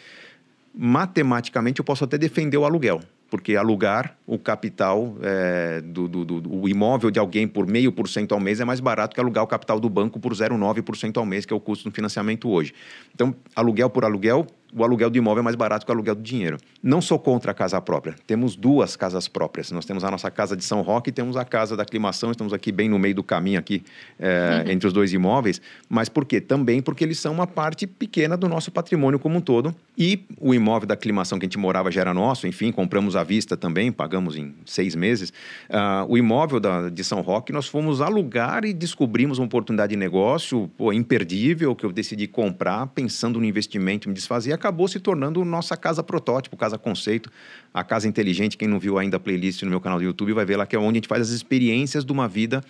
Matematicamente, 0.76 1.78
eu 1.80 1.84
posso 1.84 2.02
até 2.04 2.18
defender 2.18 2.56
o 2.56 2.64
aluguel, 2.64 3.00
porque 3.30 3.54
alugar 3.54 4.16
o 4.26 4.36
capital 4.38 5.16
é, 5.22 5.80
do, 5.80 6.08
do, 6.08 6.24
do- 6.24 6.68
imóvel 6.68 7.10
de 7.12 7.18
alguém 7.18 7.46
por 7.46 7.64
meio 7.66 7.92
por 7.92 8.08
cento 8.08 8.32
ao 8.34 8.40
mês 8.40 8.58
é 8.58 8.64
mais 8.64 8.80
barato 8.80 9.14
que 9.14 9.20
alugar 9.20 9.44
o 9.44 9.46
capital 9.46 9.78
do 9.78 9.88
banco 9.88 10.18
por 10.18 10.32
0,9% 10.32 11.16
ao 11.16 11.24
mês, 11.24 11.46
que 11.46 11.52
é 11.52 11.56
o 11.56 11.60
custo 11.60 11.88
do 11.88 11.94
financiamento 11.94 12.48
hoje. 12.50 12.74
Então, 13.14 13.34
aluguel 13.54 13.88
por 13.88 14.04
aluguel, 14.04 14.46
o 14.74 14.82
aluguel 14.82 15.08
do 15.08 15.16
imóvel 15.16 15.40
é 15.40 15.44
mais 15.44 15.56
barato 15.56 15.86
que 15.86 15.92
o 15.92 15.94
aluguel 15.94 16.14
do 16.14 16.22
dinheiro. 16.22 16.58
Não 16.82 17.00
sou 17.00 17.18
contra 17.18 17.52
a 17.52 17.54
casa 17.54 17.80
própria. 17.80 18.14
Temos 18.26 18.56
duas 18.56 18.96
casas 18.96 19.28
próprias. 19.28 19.70
Nós 19.70 19.84
temos 19.84 20.02
a 20.02 20.10
nossa 20.10 20.30
casa 20.30 20.56
de 20.56 20.64
São 20.64 20.82
Roque 20.82 21.10
e 21.10 21.12
temos 21.12 21.36
a 21.36 21.44
casa 21.44 21.76
da 21.76 21.82
aclimação. 21.82 22.30
Estamos 22.30 22.52
aqui 22.52 22.72
bem 22.72 22.88
no 22.88 22.98
meio 22.98 23.14
do 23.14 23.22
caminho 23.22 23.58
aqui 23.58 23.84
é, 24.18 24.64
entre 24.68 24.86
os 24.86 24.92
dois 24.92 25.12
imóveis. 25.12 25.60
Mas 25.88 26.08
por 26.08 26.24
quê? 26.24 26.40
Também 26.40 26.82
porque 26.82 27.04
eles 27.04 27.18
são 27.18 27.32
uma 27.32 27.46
parte 27.46 27.86
pequena 27.86 28.36
do 28.36 28.48
nosso 28.48 28.70
patrimônio 28.72 29.18
como 29.18 29.38
um 29.38 29.40
todo. 29.40 29.74
E 29.96 30.24
o 30.40 30.52
imóvel 30.52 30.88
da 30.88 30.94
aclimação 30.94 31.38
que 31.38 31.46
a 31.46 31.48
gente 31.48 31.58
morava 31.58 31.90
já 31.90 32.00
era 32.00 32.12
nosso. 32.12 32.46
Enfim, 32.48 32.72
compramos 32.72 33.14
à 33.14 33.22
vista 33.22 33.56
também, 33.56 33.92
pagamos 33.92 34.36
em 34.36 34.52
seis 34.66 34.96
meses. 34.96 35.32
Ah, 35.70 36.04
o 36.08 36.18
imóvel 36.18 36.58
da, 36.58 36.88
de 36.90 37.04
São 37.04 37.20
Roque 37.20 37.52
nós 37.52 37.68
fomos 37.68 38.00
alugar 38.00 38.64
e 38.64 38.72
descobrimos 38.72 39.38
uma 39.38 39.46
oportunidade 39.46 39.90
de 39.90 39.96
negócio 39.96 40.68
pô, 40.76 40.92
imperdível 40.92 41.76
que 41.76 41.86
eu 41.86 41.92
decidi 41.92 42.26
comprar 42.26 42.88
pensando 42.88 43.38
no 43.38 43.44
investimento, 43.44 44.08
me 44.08 44.14
desfazer. 44.14 44.52
Acabou 44.64 44.88
se 44.88 44.98
tornando 44.98 45.44
nossa 45.44 45.76
casa 45.76 46.02
protótipo, 46.02 46.56
casa 46.56 46.78
conceito, 46.78 47.30
a 47.74 47.84
casa 47.84 48.08
inteligente. 48.08 48.56
Quem 48.56 48.66
não 48.66 48.78
viu 48.78 48.96
ainda 48.96 49.18
a 49.18 49.20
playlist 49.20 49.62
no 49.62 49.68
meu 49.68 49.78
canal 49.78 49.98
do 49.98 50.04
YouTube 50.06 50.32
vai 50.32 50.46
ver 50.46 50.56
lá 50.56 50.64
que 50.64 50.74
é 50.74 50.78
onde 50.78 50.88
a 50.88 50.94
gente 50.94 51.06
faz 51.06 51.20
as 51.20 51.28
experiências 51.28 52.02
de 52.02 52.10
uma 52.10 52.26
vida 52.26 52.64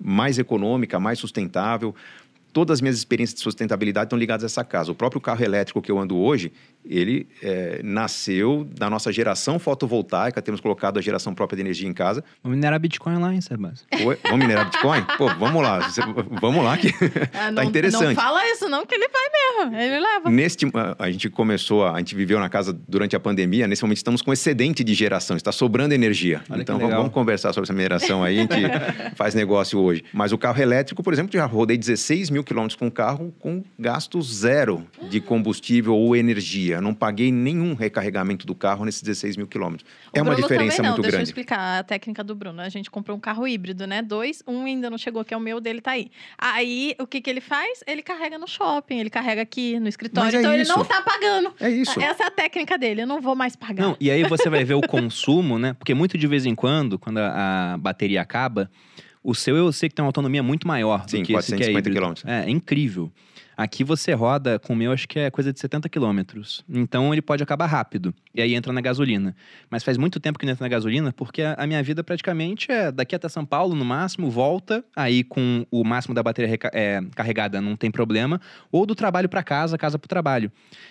mais 0.00 0.38
econômica, 0.38 1.00
mais 1.00 1.18
sustentável. 1.18 1.96
Todas 2.52 2.74
as 2.74 2.80
minhas 2.80 2.96
experiências 2.96 3.34
de 3.34 3.42
sustentabilidade 3.42 4.06
estão 4.06 4.16
ligadas 4.16 4.44
a 4.44 4.46
essa 4.46 4.62
casa. 4.62 4.92
O 4.92 4.94
próprio 4.94 5.20
carro 5.20 5.42
elétrico 5.42 5.82
que 5.82 5.90
eu 5.90 5.98
ando 5.98 6.16
hoje, 6.16 6.52
ele 6.84 7.28
eh, 7.42 7.80
nasceu 7.82 8.66
da 8.76 8.90
nossa 8.90 9.12
geração 9.12 9.58
fotovoltaica, 9.58 10.42
temos 10.42 10.60
colocado 10.60 10.98
a 10.98 11.00
geração 11.00 11.34
própria 11.34 11.56
de 11.56 11.62
energia 11.62 11.88
em 11.88 11.92
casa. 11.92 12.24
Vamos 12.42 12.56
minerar 12.56 12.78
Bitcoin 12.80 13.18
lá, 13.18 13.32
hein, 13.32 13.40
Sebas? 13.40 13.86
Oi, 14.04 14.18
vamos 14.24 14.38
minerar 14.40 14.64
Bitcoin? 14.66 15.02
Pô, 15.16 15.28
vamos 15.38 15.62
lá, 15.62 15.80
vamos 16.40 16.64
lá 16.64 16.76
que 16.76 16.88
Ah, 17.32 17.46
tá 17.46 17.50
não, 17.52 17.62
interessante. 17.64 18.04
Não 18.08 18.14
fala 18.14 18.44
isso 18.50 18.68
não, 18.68 18.84
que 18.84 18.94
ele 18.94 19.08
vai 19.08 19.22
mesmo. 19.66 19.76
Ele 19.76 20.00
leva. 20.00 20.30
Neste, 20.30 20.66
a- 20.74 20.96
a 20.98 21.10
gente 21.10 21.28
começou, 21.30 21.84
a, 21.84 21.94
a 21.94 21.98
gente 21.98 22.14
viveu 22.14 22.38
na 22.40 22.48
casa 22.48 22.72
durante 22.88 23.14
a 23.14 23.20
pandemia, 23.20 23.66
nesse 23.66 23.82
momento 23.82 23.98
estamos 23.98 24.20
com 24.22 24.32
excedente 24.32 24.82
de 24.84 24.94
geração, 24.94 25.36
está 25.36 25.52
sobrando 25.52 25.94
energia. 25.94 26.42
Olha 26.50 26.62
então 26.62 26.78
vamos, 26.78 26.94
vamos 26.96 27.12
conversar 27.12 27.52
sobre 27.52 27.66
essa 27.66 27.72
mineração 27.72 28.22
aí, 28.24 28.38
a 28.38 28.42
gente 28.42 28.56
faz 29.16 29.34
negócio 29.34 29.78
hoje. 29.78 30.04
Mas 30.12 30.32
o 30.32 30.38
carro 30.38 30.60
elétrico, 30.60 31.02
por 31.02 31.12
exemplo, 31.12 31.32
já 31.32 31.44
rodei 31.46 31.76
16 31.76 32.30
mil 32.30 32.42
quilômetros 32.44 32.76
com 32.76 32.86
o 32.86 32.90
carro 32.90 33.32
com 33.38 33.62
gasto 33.78 34.20
zero 34.22 34.86
de 35.08 35.20
combustível 35.20 35.94
ou 35.94 36.16
energia. 36.16 36.71
Não 36.80 36.94
paguei 36.94 37.30
nenhum 37.30 37.74
recarregamento 37.74 38.46
do 38.46 38.54
carro 38.54 38.84
nesses 38.84 39.02
16 39.02 39.36
mil 39.36 39.46
quilômetros. 39.46 39.88
É 40.12 40.20
uma 40.22 40.32
Bruno 40.32 40.42
diferença 40.42 40.76
também 40.76 40.90
não. 40.90 40.96
muito 40.96 41.02
Deixa 41.02 41.16
eu 41.16 41.18
grande. 41.18 41.28
explicar 41.30 41.78
a 41.80 41.82
técnica 41.82 42.24
do 42.24 42.34
Bruno. 42.34 42.60
A 42.60 42.68
gente 42.68 42.90
comprou 42.90 43.16
um 43.16 43.20
carro 43.20 43.46
híbrido, 43.46 43.86
né? 43.86 44.02
Dois, 44.02 44.42
um 44.46 44.64
ainda 44.64 44.88
não 44.88 44.98
chegou, 44.98 45.24
que 45.24 45.34
é 45.34 45.36
o 45.36 45.40
meu, 45.40 45.60
dele 45.60 45.80
tá 45.80 45.92
aí. 45.92 46.10
Aí, 46.38 46.94
o 46.98 47.06
que 47.06 47.20
que 47.20 47.28
ele 47.28 47.40
faz? 47.40 47.80
Ele 47.86 48.02
carrega 48.02 48.38
no 48.38 48.46
shopping, 48.48 48.98
ele 48.98 49.10
carrega 49.10 49.42
aqui 49.42 49.78
no 49.80 49.88
escritório. 49.88 50.26
Mas 50.26 50.34
é 50.34 50.38
então, 50.40 50.52
ele 50.52 50.62
isso. 50.62 50.76
não 50.76 50.84
tá 50.84 51.02
pagando. 51.02 51.52
É 51.60 51.70
isso. 51.70 52.00
Essa 52.00 52.24
é 52.24 52.26
a 52.26 52.30
técnica 52.30 52.78
dele. 52.78 53.02
Eu 53.02 53.06
não 53.06 53.20
vou 53.20 53.34
mais 53.36 53.54
pagar. 53.56 53.82
Não, 53.82 53.96
e 54.00 54.10
aí 54.10 54.22
você 54.24 54.48
vai 54.48 54.64
ver 54.64 54.74
o 54.74 54.80
consumo, 54.82 55.58
né? 55.58 55.74
Porque 55.74 55.94
muito 55.94 56.16
de 56.16 56.26
vez 56.26 56.46
em 56.46 56.54
quando, 56.54 56.98
quando 56.98 57.18
a, 57.18 57.74
a 57.74 57.78
bateria 57.78 58.20
acaba, 58.22 58.70
O 59.24 59.34
seu 59.34 59.56
eu 59.56 59.70
sei 59.72 59.88
que 59.88 59.94
tem 59.94 60.02
uma 60.02 60.08
autonomia 60.08 60.42
muito 60.42 60.66
maior 60.66 61.04
Sim, 61.08 61.18
do 61.22 61.26
que 61.26 61.32
esse 61.34 61.54
que 61.54 61.62
é 61.62 61.66
450 61.72 61.78
híbrido. 61.78 61.94
quilômetros. 61.94 62.24
É, 62.26 62.44
é 62.44 62.50
incrível. 62.50 63.10
Aqui 63.62 63.84
você 63.84 64.12
roda 64.12 64.58
com 64.58 64.72
o 64.72 64.76
meu, 64.76 64.90
acho 64.90 65.06
que 65.06 65.20
é 65.20 65.30
coisa 65.30 65.52
de 65.52 65.60
70 65.60 65.88
quilômetros. 65.88 66.64
Então 66.68 67.14
ele 67.14 67.22
pode 67.22 67.44
acabar 67.44 67.66
rápido. 67.66 68.12
E 68.34 68.42
aí 68.42 68.56
entra 68.56 68.72
na 68.72 68.80
gasolina. 68.80 69.36
Mas 69.70 69.84
faz 69.84 69.96
muito 69.96 70.18
tempo 70.18 70.36
que 70.36 70.44
não 70.44 70.52
entra 70.52 70.64
na 70.64 70.68
gasolina, 70.68 71.12
porque 71.12 71.42
a, 71.42 71.64
minha 71.64 71.80
vida 71.80 72.02
praticamente 72.02 72.72
é 72.72 72.90
daqui 72.90 73.14
até 73.14 73.28
São 73.28 73.46
Paulo, 73.46 73.76
no 73.76 73.84
máximo, 73.84 74.28
volta. 74.28 74.84
Aí 74.96 75.22
com 75.22 75.64
o 75.70 75.84
máximo 75.84 76.12
da 76.12 76.24
bateria 76.24 76.58
é, 76.72 77.00
carregada 77.14 77.60
não 77.60 77.76
tem 77.76 77.88
problema. 77.88 78.40
Ou 78.72 78.84
do 78.84 78.96
trabalho 78.96 79.28
para 79.28 79.44
casa, 79.44 79.78
casa 79.78 79.96
para 79.96 80.06
o 80.06 80.08
trabalho. 80.08 80.50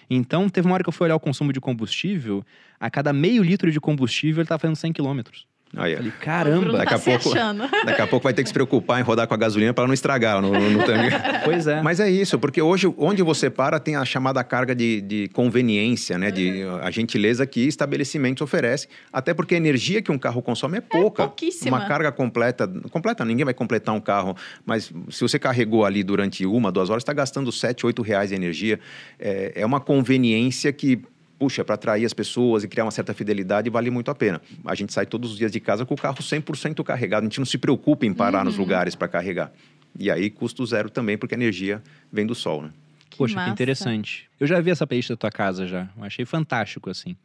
Então 0.09 0.47
teve 0.47 0.65
uma 0.65 0.75
hora 0.75 0.83
que 0.83 0.87
eu 0.87 0.93
fui 0.93 1.03
olhar 1.03 1.17
o 1.17 1.19
consumo 1.19 1.51
de 1.51 1.59
combustível. 1.59 2.41
A 2.79 2.89
cada 2.89 3.11
meio 3.11 3.43
litro 3.43 3.69
de 3.69 3.81
combustível 3.81 4.39
ele 4.39 4.47
tá 4.47 4.57
fazendo 4.57 4.77
100 4.77 4.93
quilômetros. 4.93 5.45
Aí. 5.75 5.95
Falei, 5.95 6.11
caramba. 6.19 6.77
Daqui 6.79 6.89
tá 6.89 6.95
a 6.95 6.99
pouco- 6.99 7.29
achando. 7.29 7.63
Daqui 7.85 8.01
a 8.01 8.07
pouco 8.07 8.23
vai 8.25 8.33
ter 8.33 8.43
que 8.43 8.49
se 8.49 8.53
preocupar 8.53 8.99
em 8.99 9.03
rodar 9.03 9.27
com 9.27 9.33
a 9.33 9.37
gasolina 9.37 9.73
para 9.73 9.87
não 9.87 9.93
estragar 9.93 10.41
no, 10.41 10.51
no 10.51 10.83
tanque. 10.83 11.15
Pois 11.43 11.65
é. 11.65 11.81
Mas 11.81 11.99
é 11.99 12.09
isso, 12.09 12.37
porque 12.37 12.61
hoje, 12.61 12.93
onde 12.97 13.23
você 13.23 13.49
para, 13.49 13.79
tem 13.79 13.95
a 13.95 14.05
chamada 14.05 14.43
carga 14.43 14.75
de, 14.75 15.01
de 15.01 15.27
conveniência, 15.29 16.17
né? 16.17 16.29
De 16.29 16.61
a 16.81 16.91
gentileza 16.91 17.45
que 17.47 17.61
estabelecimentos 17.67 18.41
oferecem. 18.41 18.89
Até 19.11 19.33
porque 19.33 19.55
a 19.55 19.57
energia 19.57 20.01
que 20.01 20.11
um 20.11 20.17
carro 20.19 20.41
consome 20.41 20.77
é 20.77 20.81
pouca. 20.81 21.23
pouquíssima. 21.23 21.77
Uma 21.77 21.87
carga 21.87 22.11
completa. 22.11 22.67
Completa, 22.91 23.25
ninguém 23.25 23.45
vai 23.45 23.53
completar 23.53 23.95
um 23.95 24.01
carro. 24.01 24.35
Mas 24.65 24.91
se 25.09 25.21
você 25.21 25.39
carregou 25.39 25.85
ali 25.85 26.03
durante 26.03 26.45
uma, 26.45 26.71
duas 26.71 26.89
horas, 26.89 27.01
está 27.01 27.13
gastando 27.13 27.51
7, 27.51 27.85
8 27.85 28.01
reais 28.01 28.29
de 28.29 28.35
energia. 28.35 28.79
É, 29.19 29.53
é 29.55 29.65
uma 29.65 29.79
conveniência 29.79 30.71
que. 30.71 31.01
Puxa, 31.41 31.65
para 31.65 31.73
atrair 31.73 32.05
as 32.05 32.13
pessoas 32.13 32.63
e 32.63 32.67
criar 32.67 32.85
uma 32.85 32.91
certa 32.91 33.15
fidelidade, 33.15 33.67
vale 33.67 33.89
muito 33.89 34.11
a 34.11 34.13
pena. 34.13 34.39
A 34.63 34.75
gente 34.75 34.93
sai 34.93 35.07
todos 35.07 35.31
os 35.31 35.37
dias 35.39 35.51
de 35.51 35.59
casa 35.59 35.83
com 35.87 35.95
o 35.95 35.97
carro 35.97 36.17
100% 36.17 36.83
carregado. 36.83 37.23
A 37.23 37.25
gente 37.25 37.39
não 37.39 37.47
se 37.47 37.57
preocupa 37.57 38.05
em 38.05 38.13
parar 38.13 38.45
nos 38.45 38.59
lugares 38.59 38.93
para 38.93 39.07
carregar. 39.07 39.51
E 39.97 40.11
aí, 40.11 40.29
custo 40.29 40.63
zero 40.63 40.87
também, 40.87 41.17
porque 41.17 41.33
a 41.33 41.37
energia 41.39 41.81
vem 42.13 42.27
do 42.27 42.35
sol, 42.35 42.61
né? 42.61 42.69
Poxa, 43.17 43.33
massa. 43.33 43.47
que 43.47 43.53
interessante. 43.53 44.29
Eu 44.39 44.45
já 44.45 44.61
vi 44.61 44.69
essa 44.69 44.85
playlist 44.85 45.09
da 45.09 45.17
tua 45.17 45.31
casa 45.31 45.65
já. 45.65 45.89
Eu 45.97 46.03
achei 46.03 46.25
fantástico, 46.25 46.91
assim. 46.91 47.15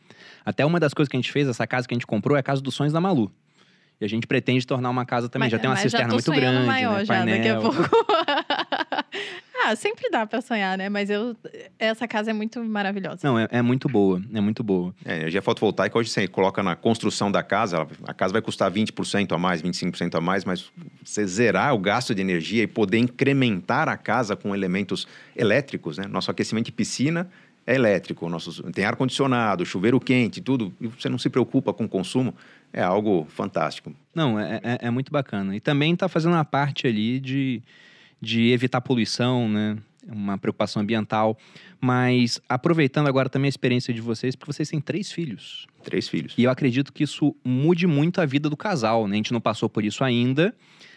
Até 0.46 0.64
uma 0.64 0.80
das 0.80 0.94
coisas 0.94 1.10
que 1.10 1.16
a 1.18 1.20
gente 1.20 1.30
fez, 1.30 1.46
essa 1.46 1.66
casa 1.66 1.86
que 1.86 1.92
a 1.92 1.96
gente 1.96 2.06
comprou, 2.06 2.38
é 2.38 2.40
a 2.40 2.42
casa 2.42 2.62
dos 2.62 2.74
sonhos 2.74 2.94
da 2.94 3.00
Malu. 3.02 3.30
E 4.00 4.04
a 4.06 4.08
gente 4.08 4.26
pretende 4.26 4.66
tornar 4.66 4.88
uma 4.88 5.04
casa 5.04 5.28
também. 5.28 5.44
Mas- 5.44 5.52
já 5.52 5.58
tem 5.58 5.68
uma 5.68 5.76
cisterna 5.76 6.08
tô 6.08 6.14
muito 6.14 6.32
grande, 6.32 6.66
maior 6.66 7.00
né? 7.00 7.04
já, 7.04 7.22
daqui 7.22 7.48
a 7.48 7.56
Painel. 7.56 7.60
pouco. 7.60 7.82
ah, 9.70 9.76
sempre 9.76 10.08
dá 10.10 10.26
pra 10.26 10.40
sonhar, 10.40 10.76
né? 10.78 10.88
Mas 10.88 11.10
eu, 11.10 11.36
essa 11.78 12.06
casa 12.08 12.30
é 12.30 12.34
muito 12.34 12.62
maravilhosa. 12.64 13.18
Não, 13.22 13.38
é, 13.38 13.48
é 13.50 13.62
muito 13.62 13.88
boa. 13.88 14.22
É 14.32 14.40
muito 14.40 14.62
boa. 14.62 14.94
É, 15.04 15.12
a 15.12 15.16
energia 15.16 15.42
fotovoltaica, 15.42 15.98
hoje 15.98 16.10
você 16.10 16.26
coloca 16.28 16.62
na 16.62 16.74
construção 16.76 17.30
da 17.30 17.42
casa, 17.42 17.76
ela- 17.76 17.88
a 18.06 18.14
casa 18.14 18.32
vai 18.32 18.42
custar 18.42 18.70
20% 18.70 19.32
a 19.34 19.38
mais, 19.38 19.60
25% 19.62 20.14
a 20.16 20.20
mais, 20.20 20.44
mas 20.44 20.70
você 21.04 21.26
zerar 21.26 21.74
o 21.74 21.78
gasto 21.78 22.14
de 22.14 22.20
energia 22.20 22.62
e 22.62 22.66
poder 22.66 22.98
incrementar 22.98 23.88
a 23.88 23.96
casa 23.96 24.36
com 24.36 24.54
elementos 24.54 25.06
elétricos, 25.34 25.98
né? 25.98 26.06
Nosso 26.06 26.30
aquecimento 26.30 26.66
de 26.66 26.72
piscina 26.72 27.28
é 27.66 27.74
elétrico, 27.74 28.28
nossos, 28.28 28.62
tem 28.72 28.84
ar-condicionado, 28.84 29.66
chuveiro 29.66 29.98
quente, 29.98 30.40
tudo, 30.40 30.72
e 30.80 30.86
você 30.86 31.08
não 31.08 31.18
se 31.18 31.28
preocupa 31.28 31.72
com 31.72 31.84
o 31.84 31.88
consumo, 31.88 32.32
é 32.72 32.80
algo 32.80 33.26
fantástico. 33.30 33.92
Não, 34.14 34.38
é, 34.38 34.60
é, 34.62 34.78
é 34.82 34.90
muito 34.90 35.10
bacana. 35.10 35.56
E 35.56 35.58
também 35.60 35.96
tá 35.96 36.08
fazendo 36.08 36.34
uma 36.34 36.44
parte 36.44 36.86
ali 36.86 37.18
de, 37.18 37.60
de 38.20 38.50
evitar 38.50 38.80
poluição, 38.80 39.48
né? 39.48 39.76
Uma 40.06 40.38
preocupação 40.38 40.82
ambiental. 40.82 41.36
Mas 41.80 42.40
aproveitando 42.48 43.06
agora 43.08 43.28
também 43.28 43.48
a 43.48 43.50
experiência 43.50 43.92
de 43.92 44.00
vocês, 44.00 44.34
porque 44.36 44.52
vocês 44.52 44.68
têm 44.68 44.80
três 44.80 45.10
filhos. 45.12 45.66
Três 45.82 46.08
filhos. 46.08 46.34
E 46.38 46.44
eu 46.44 46.50
acredito 46.50 46.92
que 46.92 47.04
isso 47.04 47.34
mude 47.44 47.86
muito 47.86 48.20
a 48.20 48.26
vida 48.26 48.48
do 48.48 48.56
casal, 48.56 49.06
né? 49.06 49.14
A 49.14 49.16
gente 49.16 49.32
não 49.32 49.40
passou 49.40 49.68
por 49.68 49.84
isso 49.84 50.02
ainda. 50.02 50.54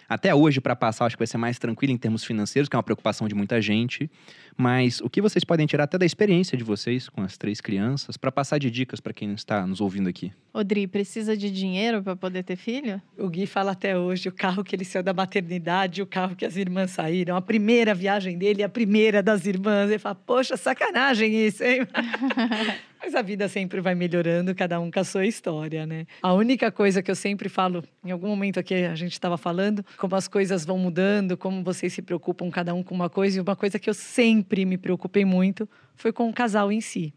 Até 0.10 0.34
hoje, 0.34 0.60
para 0.60 0.76
passar, 0.76 1.06
acho 1.06 1.16
que 1.16 1.20
vai 1.20 1.28
ser 1.28 1.38
mais 1.38 1.60
tranquilo 1.60 1.94
em 1.94 1.98
termos 1.98 2.24
financeiros, 2.24 2.68
que 2.68 2.76
é 2.76 2.78
uma 2.78 2.84
preocupação 2.84 3.28
de 3.28 3.36
muita 3.36 3.62
gente. 3.62 4.10
Mas 4.58 5.02
o 5.02 5.10
que 5.10 5.22
vocês 5.22 5.44
podem 5.44 5.66
tirar 5.66 5.86
até 5.86 5.98
da 5.98 6.06
experiência 6.06 6.58
de 6.58 6.64
vocês 6.64 7.10
com 7.10 7.22
as 7.22 7.38
três 7.38 7.62
crianças, 7.62 8.18
para 8.18 8.32
passar 8.32 8.58
de 8.58 8.70
dicas 8.70 9.00
para 9.00 9.14
quem 9.14 9.34
está 9.34 9.66
nos 9.66 9.82
ouvindo 9.82 10.10
aqui? 10.10 10.32
Odri, 10.54 10.88
precisa 10.88 11.38
de 11.38 11.50
dinheiro 11.50 12.02
pra 12.02 12.16
poder 12.16 12.44
ter 12.44 12.56
filho? 12.56 13.02
O 13.18 13.30
Gui 13.30 13.46
fala 13.46 13.72
até 13.72 13.98
hoje 13.98 14.30
o 14.30 14.32
carro 14.32 14.64
que 14.64 14.76
ele 14.76 14.84
saiu 14.84 15.04
da 15.04 15.14
maternidade, 15.14 16.02
o 16.02 16.08
carro 16.08 16.36
que 16.36 16.46
as 16.46 16.56
irmãs 16.56 16.92
saíram. 16.92 17.36
A 17.36 17.42
primeira 17.42 17.94
viagem 17.94 18.38
dele, 18.38 18.64
a 18.64 18.70
primeira 18.70 19.22
das 19.22 19.46
irmãs. 19.46 19.90
Ele 19.90 20.00
fala, 20.00 20.16
poxa, 20.16 20.58
sacanagem 20.58 21.48
isso, 21.48 21.64
hein? 21.64 21.88
Mas 23.02 23.16
a 23.16 23.22
vida 23.22 23.48
sempre 23.48 23.80
vai 23.80 23.96
melhorando, 23.96 24.54
cada 24.54 24.78
um 24.80 24.92
com 24.92 25.00
a 25.00 25.04
sua 25.06 25.26
história, 25.26 25.86
né? 25.86 26.06
A 26.22 26.34
única 26.34 26.70
coisa 26.70 27.02
que 27.02 27.10
eu 27.10 27.16
sempre 27.16 27.48
falo, 27.48 27.82
em 28.04 28.12
algum 28.12 28.28
momento 28.28 28.60
aqui 28.60 28.74
a 28.74 28.94
gente 28.94 29.14
estava 29.14 29.38
falando, 29.38 29.86
como 29.98 30.16
as 30.16 30.28
coisas 30.28 30.66
vão 30.66 30.78
mudando, 30.78 31.38
como 31.38 31.64
vocês 31.64 31.94
se 31.94 32.02
preocupam 32.02 32.50
cada 32.50 32.74
um 32.74 32.84
com 32.84 32.94
uma 32.94 33.10
coisa, 33.10 33.38
e 33.38 33.42
uma 33.42 33.56
coisa 33.56 33.80
que 33.80 33.90
eu 33.90 33.94
sempre 33.94 34.49
me 34.66 34.78
preocupei 34.78 35.26
muito 35.26 35.70
foi 35.96 36.12
com 36.12 36.30
o 36.30 36.34
casal 36.34 36.72
em 36.72 36.82
si. 36.82 37.14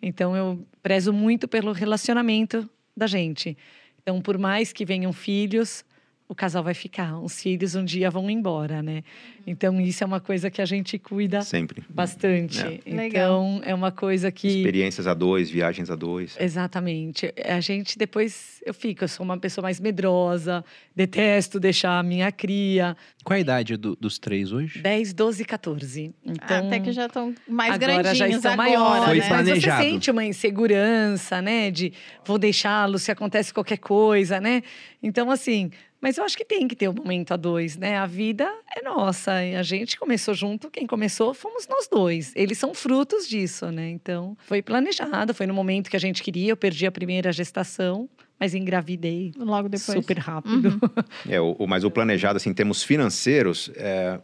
Então 0.00 0.36
eu 0.36 0.66
prezo 0.82 1.12
muito 1.12 1.46
pelo 1.48 1.72
relacionamento 1.72 2.68
da 2.96 3.06
gente. 3.06 3.56
Então, 4.02 4.20
por 4.20 4.38
mais 4.38 4.72
que 4.72 4.84
venham 4.84 5.12
filhos, 5.12 5.84
o 6.30 6.34
casal 6.34 6.62
vai 6.62 6.74
ficar. 6.74 7.18
Os 7.18 7.42
filhos 7.42 7.74
um 7.74 7.84
dia 7.84 8.08
vão 8.08 8.30
embora, 8.30 8.80
né? 8.80 9.02
Então, 9.44 9.80
isso 9.80 10.04
é 10.04 10.06
uma 10.06 10.20
coisa 10.20 10.48
que 10.48 10.62
a 10.62 10.64
gente 10.64 10.96
cuida 10.96 11.42
Sempre. 11.42 11.82
bastante. 11.90 12.60
É. 12.64 12.74
Então, 12.86 12.94
Legal. 12.96 13.60
é 13.64 13.74
uma 13.74 13.90
coisa 13.90 14.30
que. 14.30 14.46
Experiências 14.46 15.08
a 15.08 15.14
dois, 15.14 15.50
viagens 15.50 15.90
a 15.90 15.96
dois. 15.96 16.36
Exatamente. 16.38 17.34
A 17.44 17.58
gente 17.60 17.98
depois 17.98 18.62
eu 18.64 18.72
fico, 18.72 19.02
eu 19.02 19.08
sou 19.08 19.24
uma 19.24 19.36
pessoa 19.38 19.62
mais 19.64 19.80
medrosa, 19.80 20.64
detesto 20.94 21.58
deixar 21.58 21.98
a 21.98 22.02
minha 22.02 22.30
cria. 22.30 22.96
Qual 23.24 23.36
a 23.36 23.40
idade 23.40 23.76
do- 23.76 23.96
dos 23.96 24.16
três 24.18 24.52
hoje? 24.52 24.78
10, 24.82 25.12
12, 25.12 25.44
14. 25.44 26.14
Então, 26.24 26.66
Até 26.68 26.78
que 26.78 26.92
já 26.92 27.06
estão 27.06 27.34
mais 27.48 27.74
agora 27.74 27.94
grandinhos 28.02 28.18
já 28.18 28.28
estão 28.28 28.52
agora, 28.52 28.70
maiores, 28.70 29.04
Foi 29.04 29.14
né? 29.18 29.20
mas 29.30 29.48
você 29.48 29.60
planejado. 29.60 29.82
sente 29.82 30.10
uma 30.12 30.24
insegurança, 30.24 31.42
né? 31.42 31.70
De 31.72 31.92
vou 32.24 32.38
deixá-lo 32.38 32.98
se 33.00 33.10
acontece 33.10 33.52
qualquer 33.52 33.78
coisa, 33.78 34.40
né? 34.40 34.62
Então, 35.02 35.30
assim, 35.30 35.70
mas 36.00 36.16
eu 36.18 36.24
acho 36.24 36.36
que 36.36 36.44
tem 36.44 36.66
que 36.66 36.74
ter 36.74 36.88
um 36.88 36.92
momento 36.94 37.32
a 37.32 37.36
dois, 37.36 37.76
né? 37.76 37.96
A 37.98 38.06
vida 38.06 38.50
é 38.76 38.82
nossa. 38.82 39.44
E 39.44 39.54
a 39.54 39.62
gente 39.62 39.98
começou 39.98 40.32
junto, 40.34 40.70
quem 40.70 40.86
começou 40.86 41.34
fomos 41.34 41.66
nós 41.68 41.88
dois. 41.88 42.32
Eles 42.34 42.56
são 42.58 42.74
frutos 42.74 43.28
disso, 43.28 43.70
né? 43.70 43.90
Então, 43.90 44.36
foi 44.46 44.62
planejado, 44.62 45.34
foi 45.34 45.46
no 45.46 45.54
momento 45.54 45.90
que 45.90 45.96
a 45.96 46.00
gente 46.00 46.22
queria. 46.22 46.50
Eu 46.52 46.56
perdi 46.56 46.86
a 46.86 46.92
primeira 46.92 47.32
gestação, 47.32 48.08
mas 48.38 48.54
engravidei 48.54 49.32
Logo 49.36 49.68
depois. 49.68 49.98
super 49.98 50.18
rápido. 50.18 50.80
É, 51.28 51.40
o, 51.40 51.54
o- 51.58 51.66
mas 51.66 51.84
o 51.84 51.90
planejado, 51.90 52.36
assim, 52.38 52.50
em 52.50 52.54
termos 52.54 52.82
financeiros, 52.82 53.70
é, 53.76 54.18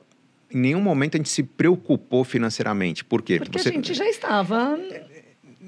em 0.50 0.58
nenhum 0.58 0.80
momento 0.80 1.16
a 1.16 1.18
gente 1.18 1.28
se 1.28 1.42
preocupou 1.42 2.24
financeiramente. 2.24 3.04
Por 3.04 3.20
quê? 3.20 3.38
Porque 3.38 3.58
Você- 3.58 3.68
a 3.68 3.72
gente 3.72 3.92
já 3.92 4.08
estava 4.08 4.78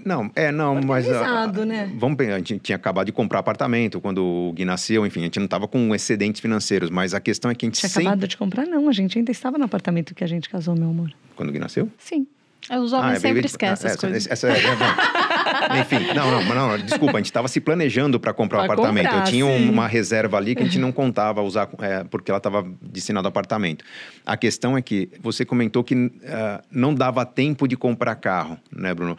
Não, 0.05 0.31
é, 0.35 0.51
não, 0.53 0.81
mas... 0.83 1.07
a- 1.07 1.11
organizado, 1.13 1.65
né? 1.67 1.91
Vamos 1.97 2.17
pensar, 2.17 2.35
a 2.35 2.39
gente 2.39 2.59
tinha 2.59 2.77
acabado 2.77 3.07
de 3.07 3.13
comprar 3.13 3.39
apartamento 3.41 4.01
quando 4.01 4.25
o 4.25 4.53
Gui 4.55 4.65
nasceu, 4.65 5.07
enfim, 5.07 5.21
a 5.21 5.25
gente 5.25 5.39
não 5.39 5.45
estava 5.47 5.67
com 5.69 5.95
excedentes 5.95 6.41
financeiros, 6.41 6.91
mas 6.91 7.15
a 7.15 7.21
questão 7.21 7.51
é 7.51 7.55
que 7.55 7.67
a 7.67 7.69
gente 7.69 7.79
Tinha 7.79 7.89
sempre... 7.89 8.07
acabado 8.09 8.27
de 8.29 8.37
comprar, 8.37 8.67
não. 8.67 8.89
A 8.89 8.93
gente 8.93 9.19
ainda 9.19 9.31
estava 9.31 9.59
no 9.59 9.65
apartamento 9.65 10.15
que 10.15 10.25
a 10.25 10.27
gente 10.29 10.49
casou, 10.49 10.75
meu 10.75 10.89
amor. 10.91 11.13
Quando 11.37 11.49
o 11.51 11.53
Gui 11.53 11.59
nasceu? 11.59 11.89
Sim. 11.99 12.27
É, 12.71 12.79
Os 12.79 12.93
homens 12.93 13.13
Ah, 13.13 13.17
é, 13.17 13.21
sempre 13.21 13.47
esquecem 13.47 13.71
ah, 13.89 13.93
as 13.93 13.97
essa- 13.97 13.99
coisas. 14.09 14.27
essa- 14.31 14.49
é- 14.49 14.59
é 14.59 14.77
bom. 14.77 14.85
Enfim, 15.81 16.13
não, 16.15 16.31
não, 16.31 16.45
não, 16.55 16.69
não, 16.69 16.79
desculpa, 16.79 17.15
a 17.15 17.21
gente 17.21 17.27
estava 17.27 17.49
se 17.49 17.61
planejando 17.61 18.19
para 18.21 18.33
comprar 18.35 18.59
o 18.59 18.65
Pra 18.65 18.75
apartamento. 18.75 19.07
comprar, 19.07 19.21
Eu 19.27 19.31
tinha 19.31 19.59
sim. 19.59 19.69
uma 19.71 19.87
reserva 19.87 20.37
ali 20.37 20.55
que 20.55 20.63
a 20.63 20.67
gente 20.67 20.79
não 20.79 20.91
contava 20.93 21.41
usar, 21.43 21.69
é, 21.81 22.05
porque 22.05 22.31
ela 22.31 22.39
estava 22.39 22.67
destinada 22.83 23.27
ao 23.27 23.31
apartamento. 23.31 23.85
A 24.27 24.37
questão 24.37 24.77
é 24.77 24.83
que 24.83 25.09
você 25.21 25.45
comentou 25.45 25.83
que 25.83 26.11
ah, 26.27 26.63
não 26.71 26.93
dava 26.95 27.25
tempo 27.25 27.67
de 27.67 27.77
comprar 27.77 28.15
carro, 28.17 28.59
né, 28.71 28.93
Bruno? 28.93 29.17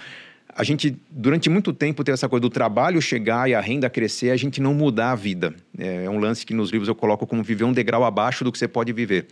A 0.60 0.64
gente, 0.65 0.94
durante 1.10 1.49
muito 1.49 1.72
tempo, 1.72 2.03
teve 2.03 2.15
essa 2.15 2.27
coisa 2.27 2.41
do 2.41 2.49
trabalho 2.49 3.02
chegar 3.02 3.49
e 3.49 3.56
a 3.56 3.61
renda 3.61 3.90
crescer, 3.90 4.30
a 4.30 4.36
gente 4.36 4.60
não 4.60 4.73
mudar 4.73 5.11
a 5.11 5.15
vida. 5.15 5.56
É, 5.77 6.03
é 6.03 6.10
um 6.10 6.19
lance 6.19 6.45
que 6.45 6.53
nos 6.53 6.69
livros 6.69 6.90
eu 6.90 6.95
coloco 6.95 7.26
como 7.26 7.41
viver 7.41 7.64
um 7.64 7.72
degrau 7.72 8.03
abaixo 8.03 8.44
do 8.44 8.52
que 8.52 8.57
você 8.57 8.68
pode 8.68 8.91
viver. 8.91 9.27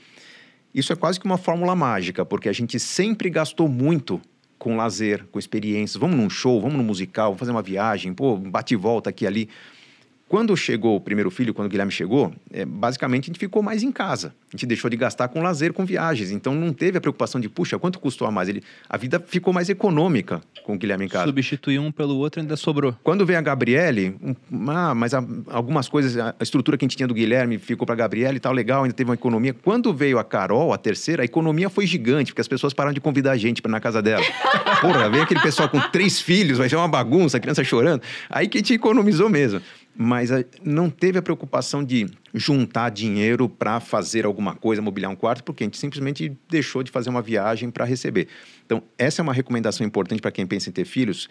Isso 0.74 0.94
é 0.94 0.96
quase 0.96 1.20
que 1.20 1.26
uma 1.26 1.38
fórmula 1.38 1.76
mágica, 1.76 2.24
porque 2.24 2.48
a 2.48 2.54
gente 2.54 2.80
sempre 2.80 3.30
gastou 3.30 3.68
muito 3.68 4.22
com 4.58 4.78
lazer, 4.78 5.26
com 5.30 5.38
experiências. 5.38 6.00
Vamos 6.00 6.16
num 6.16 6.30
show, 6.30 6.62
vamos 6.62 6.78
num 6.78 6.84
musical, 6.86 7.32
vamos 7.32 7.40
fazer 7.40 7.52
uma 7.52 7.62
viagem, 7.62 8.14
pô, 8.14 8.38
bate 8.38 8.76
e 8.76 8.78
volta 8.78 9.10
aqui 9.10 9.28
ali. 9.28 9.50
Quando 10.30 10.56
chegou 10.58 10.98
o 10.98 11.00
primeiro 11.00 11.32
filho, 11.32 11.54
quando 11.54 11.68
o 11.68 11.70
Guilherme 11.70 11.92
chegou, 11.92 12.34
é, 12.52 12.66
basicamente 12.66 13.26
a 13.26 13.28
gente 13.28 13.40
ficou 13.40 13.64
mais 13.64 13.82
em 13.82 13.92
casa. 13.94 14.34
A 14.52 14.58
gente 14.58 14.66
deixou 14.66 14.90
de 14.90 14.98
gastar 14.98 15.30
com 15.30 15.42
lazer, 15.42 15.72
com 15.72 15.86
viagens. 15.86 16.32
Então 16.32 16.54
não 16.54 16.74
teve 16.74 16.98
a 16.98 17.02
preocupação 17.02 17.40
de, 17.40 17.48
puxa, 17.48 17.80
quanto 17.80 17.98
custou 17.98 18.28
a 18.28 18.32
mais? 18.32 18.50
Ele, 18.50 18.62
a 18.90 18.98
vida 18.98 19.24
ficou 19.26 19.54
mais 19.54 19.70
econômica 19.70 20.42
com 20.66 20.74
o 20.76 20.78
Guilherme 20.78 21.06
em 21.06 21.08
casa. 21.08 21.26
Substituir 21.28 21.80
um 21.80 21.92
pelo 21.94 22.18
outro 22.18 22.42
ainda 22.42 22.58
sobrou. 22.58 22.94
Quando 23.04 23.26
veio 23.26 23.40
a 23.40 23.42
Gabriele, 23.42 24.18
um, 24.22 24.36
ah, 24.70 24.94
mas 24.94 25.14
a- 25.14 25.24
algumas 25.50 25.88
coisas, 25.88 26.18
a 26.18 26.36
estrutura 26.42 26.78
que 26.78 26.84
a 26.84 26.88
gente 26.88 26.98
tinha 26.98 27.08
do 27.08 27.14
Guilherme 27.14 27.58
ficou 27.58 27.86
para 27.86 27.94
a 27.94 27.98
Gabriele 27.98 28.36
e 28.36 28.40
tal, 28.42 28.52
legal, 28.52 28.84
ainda 28.84 28.94
teve 28.94 29.10
uma 29.10 29.16
economia. 29.16 29.54
Quando 29.54 29.94
veio 29.94 30.20
a 30.20 30.24
Carol, 30.26 30.74
a 30.74 30.78
terceira, 30.78 31.22
a 31.22 31.26
economia 31.26 31.70
foi 31.70 31.88
gigante, 31.88 32.32
porque 32.32 32.42
as 32.42 32.48
pessoas 32.50 32.74
pararam 32.74 32.94
de 32.94 33.00
convidar 33.00 33.32
a 33.32 33.38
gente 33.38 33.62
para 33.62 33.72
na 33.72 33.80
casa 33.80 34.02
dela. 34.02 34.24
Porra, 34.82 35.10
veio 35.10 35.24
aquele 35.24 35.40
pessoal 35.40 35.70
com 35.70 35.80
três 35.90 36.20
filhos, 36.20 36.58
vai 36.58 36.68
ser 36.68 36.76
uma 36.76 36.88
bagunça, 36.88 37.38
a 37.38 37.40
criança 37.40 37.64
chorando. 37.64 38.02
Aí 38.30 38.48
que 38.50 38.58
a 38.58 38.60
gente 38.60 38.74
economizou 38.74 39.30
mesmo. 39.30 39.62
Mas 39.98 40.30
não 40.64 40.90
teve 40.90 41.18
a 41.18 41.22
preocupação 41.22 41.84
de 41.84 42.08
juntar 42.34 42.90
dinheiro 42.90 43.50
para 43.50 43.80
fazer 43.80 44.26
alguma 44.26 44.56
coisa, 44.56 44.82
mobiliar 44.82 45.12
um 45.12 45.16
quarto, 45.16 45.44
porque 45.44 45.64
a 45.64 45.66
gente 45.66 45.78
simplesmente 45.78 46.38
deixou 46.50 46.84
de 46.84 46.92
fazer 46.92 47.10
uma 47.10 47.22
viagem 47.22 47.72
para 47.72 47.84
receber. 47.84 48.28
Então, 48.66 48.84
essa 48.98 49.22
é 49.22 49.24
uma 49.24 49.34
recomendação 49.34 49.86
importante 49.86 50.22
para 50.22 50.32
quem 50.32 50.46
pensa 50.46 50.70
em 50.70 50.74
ter 50.74 50.86
filhos. 50.86 51.28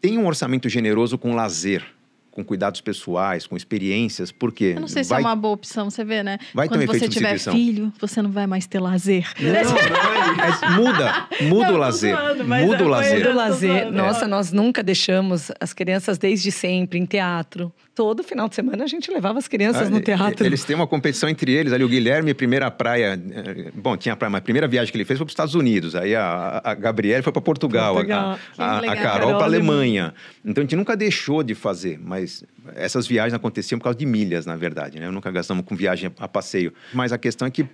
Tenha 0.00 0.18
um 0.18 0.26
orçamento 0.26 0.68
generoso 0.68 1.16
com 1.16 1.34
lazer 1.34 1.84
com 2.30 2.44
cuidados 2.44 2.80
pessoais, 2.80 3.46
com 3.46 3.56
experiências, 3.56 4.30
porque. 4.30 4.72
Eu 4.76 4.80
não 4.80 4.88
sei 4.88 5.02
se 5.04 5.10
vai, 5.10 5.20
é 5.20 5.24
uma 5.24 5.36
boa 5.36 5.54
opção, 5.54 5.90
você 5.90 6.04
vê, 6.04 6.22
né? 6.22 6.38
Vai 6.54 6.68
ter 6.68 6.74
Quando 6.74 6.80
um 6.80 6.84
efeito 6.84 7.04
você 7.04 7.08
tiver 7.08 7.38
filho, 7.38 7.92
você 8.00 8.22
não 8.22 8.30
vai 8.30 8.46
mais 8.46 8.66
ter 8.66 8.78
lazer. 8.78 9.26
Não, 9.40 9.52
não, 9.52 10.44
é- 10.44 10.70
muda, 10.76 11.28
muda 11.42 11.66
Não, 11.68 11.74
o 11.74 11.78
lazer. 11.78 12.16
zoando, 12.16 12.44
mas 12.44 12.66
muda 12.66 12.82
é, 12.82 12.86
o 12.86 12.88
lazer. 12.88 13.22
do 13.22 13.30
Do 13.30 13.36
lazer. 13.36 13.92
Nossa, 13.92 14.28
nós 14.28 14.52
nunca 14.52 14.82
deixamos 14.82 15.50
as 15.60 15.72
crianças 15.72 16.18
desde 16.18 16.52
sempre 16.52 16.98
em 16.98 17.04
teatro. 17.04 17.72
Todo 18.00 18.22
final 18.22 18.48
de 18.48 18.54
semana 18.54 18.82
a 18.82 18.86
gente 18.86 19.10
levava 19.10 19.38
as 19.38 19.46
crianças 19.46 19.88
Ah, 19.88 19.90
no 19.90 20.00
teatro. 20.00 20.46
Eles 20.46 20.64
têm 20.64 20.74
uma 20.74 20.86
competição 20.86 21.28
entre 21.28 21.52
eles. 21.52 21.70
Ali, 21.70 21.84
o 21.84 21.88
Guilherme, 21.88 22.32
primeira 22.32 22.70
praia. 22.70 23.20
eh, 23.30 23.70
Bom, 23.74 23.94
tinha 23.94 24.16
praia, 24.16 24.30
mas 24.30 24.38
a 24.38 24.42
primeira 24.42 24.66
viagem 24.66 24.90
que 24.90 24.96
ele 24.96 25.04
fez 25.04 25.18
foi 25.18 25.26
para 25.26 25.28
os 25.30 25.32
Estados 25.32 25.54
Unidos. 25.54 25.94
Aí 25.94 26.16
a, 26.16 26.62
a 26.64 26.74
Gabriela 26.74 27.22
foi 27.22 27.30
para 27.30 27.42
Portugal. 27.42 27.92
Portugal. 27.92 28.38
A, 28.56 28.64
a, 28.64 28.78
a. 28.78 28.96
Carol 28.96 29.34
para 29.34 29.44
Alemanha. 29.44 30.02
Alemanha. 30.04 30.14
Então 30.42 30.62
a 30.62 30.64
gente 30.64 30.76
nunca 30.76 30.96
deixou 30.96 31.42
de 31.42 31.54
fazer, 31.54 32.00
mas 32.02 32.42
essas 32.74 33.06
viagens 33.06 33.34
aconteciam 33.34 33.78
por 33.78 33.84
causa 33.84 33.98
de 33.98 34.06
milhas, 34.06 34.46
na 34.46 34.56
verdade. 34.56 34.98
Né? 34.98 35.10
Nunca 35.10 35.30
gastamos 35.30 35.62
com 35.66 35.76
viagem 35.76 36.10
a 36.18 36.26
passeio. 36.26 36.72
Mas 36.94 37.12
a 37.12 37.18
questão 37.18 37.46
é 37.46 37.50
que 37.50 37.66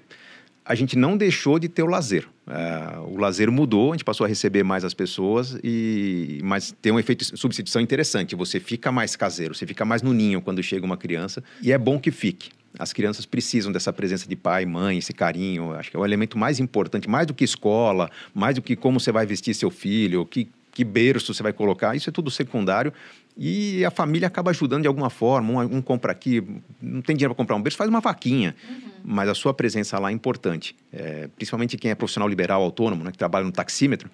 a 0.67 0.75
gente 0.75 0.99
não 0.99 1.17
deixou 1.17 1.59
de 1.59 1.69
ter 1.69 1.83
o 1.83 1.87
lazer. 1.87 2.27
Eh, 2.49 2.99
o 3.07 3.17
lazer 3.19 3.51
mudou, 3.51 3.93
a 3.93 3.95
gente 3.95 4.05
passou 4.05 4.25
a 4.25 4.29
receber 4.29 4.65
mais 4.65 4.85
as 4.85 4.93
pessoas, 4.93 5.57
e 5.63 6.41
mas 6.43 6.75
tem 6.83 6.93
um 6.93 6.99
efeito 6.99 7.25
de 7.25 7.39
substituição 7.39 7.81
interessante. 7.81 8.35
Você 8.35 8.59
fica 8.59 8.91
mais 8.91 9.15
caseiro, 9.15 9.55
você 9.55 9.67
fica 9.67 9.85
mais 9.85 10.03
no 10.03 10.13
ninho 10.13 10.41
quando 10.41 10.61
chega 10.63 10.85
uma 10.85 10.97
criança, 10.97 11.43
e 11.63 11.71
é 11.71 11.79
bom 11.79 12.01
que 12.01 12.11
fique. 12.11 12.51
As 12.79 12.93
crianças 12.93 13.25
precisam 13.25 13.73
dessa 13.73 13.93
presença 13.93 14.29
de 14.29 14.37
pai, 14.37 14.67
mãe, 14.67 14.99
esse 14.99 15.13
carinho. 15.13 15.73
Acho 15.73 15.91
que 15.91 15.97
é 15.97 16.01
o 16.01 16.05
elemento 16.05 16.37
mais 16.37 16.61
importante, 16.61 17.09
mais 17.09 17.27
do 17.27 17.33
que 17.33 17.45
escola, 17.45 18.11
mais 18.35 18.57
do 18.57 18.61
que 18.61 18.77
como 18.77 19.01
você 19.01 19.11
vai 19.11 19.25
vestir 19.25 19.55
seu 19.55 19.71
filho, 19.71 20.27
que, 20.27 20.49
que 20.77 20.85
berço 20.85 21.33
você 21.33 21.43
vai 21.43 21.55
colocar. 21.55 21.97
Isso 21.97 22.11
é 22.11 22.13
tudo 22.13 22.31
secundário. 22.31 22.93
E 23.35 23.83
a 23.83 23.91
família 23.91 24.29
acaba 24.29 24.51
ajudando 24.51 24.83
de 24.83 24.89
alguma 24.89 25.09
forma. 25.09 25.51
Um, 25.65 25.77
um 25.79 25.81
compra 25.83 26.13
aqui, 26.13 26.43
não 26.83 27.01
tem 27.01 27.17
dinheiro 27.17 27.35
para 27.35 27.43
comprar 27.43 27.57
um 27.57 27.63
berço, 27.63 27.79
faz 27.79 27.89
uma 27.89 28.01
vaquinha. 28.01 28.55
Mas 29.03 29.27
a 29.31 29.35
sua 29.35 29.55
presença 29.55 29.99
lá 29.99 30.11
é 30.11 30.13
importante. 30.13 30.77
É, 30.93 31.29
principalmente 31.35 31.79
quem 31.79 31.91
é 31.91 31.95
profissional 31.95 32.29
liberal, 32.29 32.61
autônomo, 32.63 33.03
né, 33.05 33.11
que 33.11 33.17
trabalha 33.17 33.47
no 33.47 33.53
taxímetro. 33.53 34.11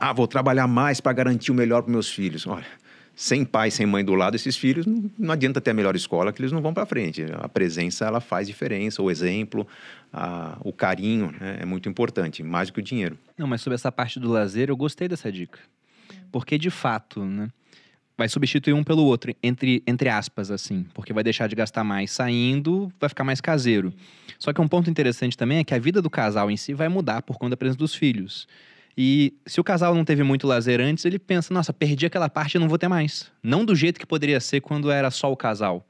Ah, 0.00 0.12
vou 0.12 0.26
trabalhar 0.26 0.66
mais 0.66 1.00
para 1.00 1.12
garantir 1.12 1.52
o 1.52 1.54
melhor 1.54 1.82
para 1.82 1.92
meus 1.92 2.08
filhos. 2.10 2.44
Olha, 2.44 2.66
sem 3.14 3.44
pai, 3.44 3.70
sem 3.70 3.86
mãe 3.86 4.04
do 4.04 4.14
lado, 4.14 4.34
esses 4.34 4.56
filhos 4.56 4.86
não, 4.86 5.08
não 5.16 5.32
adianta 5.32 5.60
ter 5.60 5.70
a 5.70 5.74
melhor 5.74 5.94
escola 5.94 6.32
que 6.32 6.40
eles 6.42 6.50
não 6.50 6.60
vão 6.60 6.74
para 6.74 6.84
frente. 6.86 7.24
A 7.38 7.48
presença 7.48 8.04
ela 8.04 8.20
faz 8.20 8.48
diferença, 8.48 9.00
o 9.00 9.10
exemplo, 9.12 9.64
a- 10.12 10.56
o 10.64 10.72
carinho 10.72 11.30
né, 11.40 11.58
é 11.60 11.64
muito 11.64 11.88
importante, 11.88 12.42
mais 12.42 12.68
do 12.68 12.72
que 12.74 12.80
o 12.80 12.82
dinheiro. 12.82 13.16
Não, 13.38 13.46
mas 13.46 13.60
sobre 13.60 13.74
essa 13.76 13.92
parte 13.92 14.18
do 14.18 14.28
lazer, 14.28 14.70
eu 14.70 14.76
gostei 14.76 15.06
dessa 15.06 15.30
dica. 15.30 15.58
Porque, 16.30 16.58
de 16.58 16.70
fato, 16.70 17.24
né? 17.24 17.48
Vai 18.16 18.28
substituir 18.28 18.74
um 18.74 18.84
pelo 18.84 19.02
outro, 19.04 19.34
entre, 19.42 19.82
entre 19.86 20.10
aspas, 20.10 20.50
assim. 20.50 20.84
Porque 20.92 21.12
vai 21.12 21.24
deixar 21.24 21.46
de 21.46 21.56
gastar 21.56 21.82
mais 21.82 22.10
saindo, 22.10 22.92
vai 23.00 23.08
ficar 23.08 23.24
mais 23.24 23.40
caseiro. 23.40 23.94
Só 24.38 24.52
que 24.52 24.60
um 24.60 24.68
ponto 24.68 24.90
interessante 24.90 25.38
também 25.38 25.58
é 25.58 25.64
que 25.64 25.74
a 25.74 25.78
vida 25.78 26.02
do 26.02 26.10
casal 26.10 26.50
em 26.50 26.56
si 26.56 26.74
vai 26.74 26.88
mudar 26.88 27.22
por 27.22 27.38
conta 27.38 27.50
da 27.50 27.56
presença 27.56 27.78
dos 27.78 27.94
filhos. 27.94 28.46
E 28.96 29.32
se 29.46 29.58
o 29.58 29.64
casal 29.64 29.94
não 29.94 30.04
teve 30.04 30.22
muito 30.22 30.46
lazer 30.46 30.80
antes, 30.80 31.06
ele 31.06 31.18
pensa, 31.18 31.54
nossa, 31.54 31.72
perdi 31.72 32.04
aquela 32.04 32.28
parte 32.28 32.56
e 32.56 32.58
não 32.58 32.68
vou 32.68 32.76
ter 32.76 32.88
mais. 32.88 33.32
Não 33.42 33.64
do 33.64 33.74
jeito 33.74 33.98
que 33.98 34.04
poderia 34.04 34.40
ser 34.40 34.60
quando 34.60 34.90
era 34.90 35.10
só 35.10 35.32
o 35.32 35.36
casal. 35.36 35.86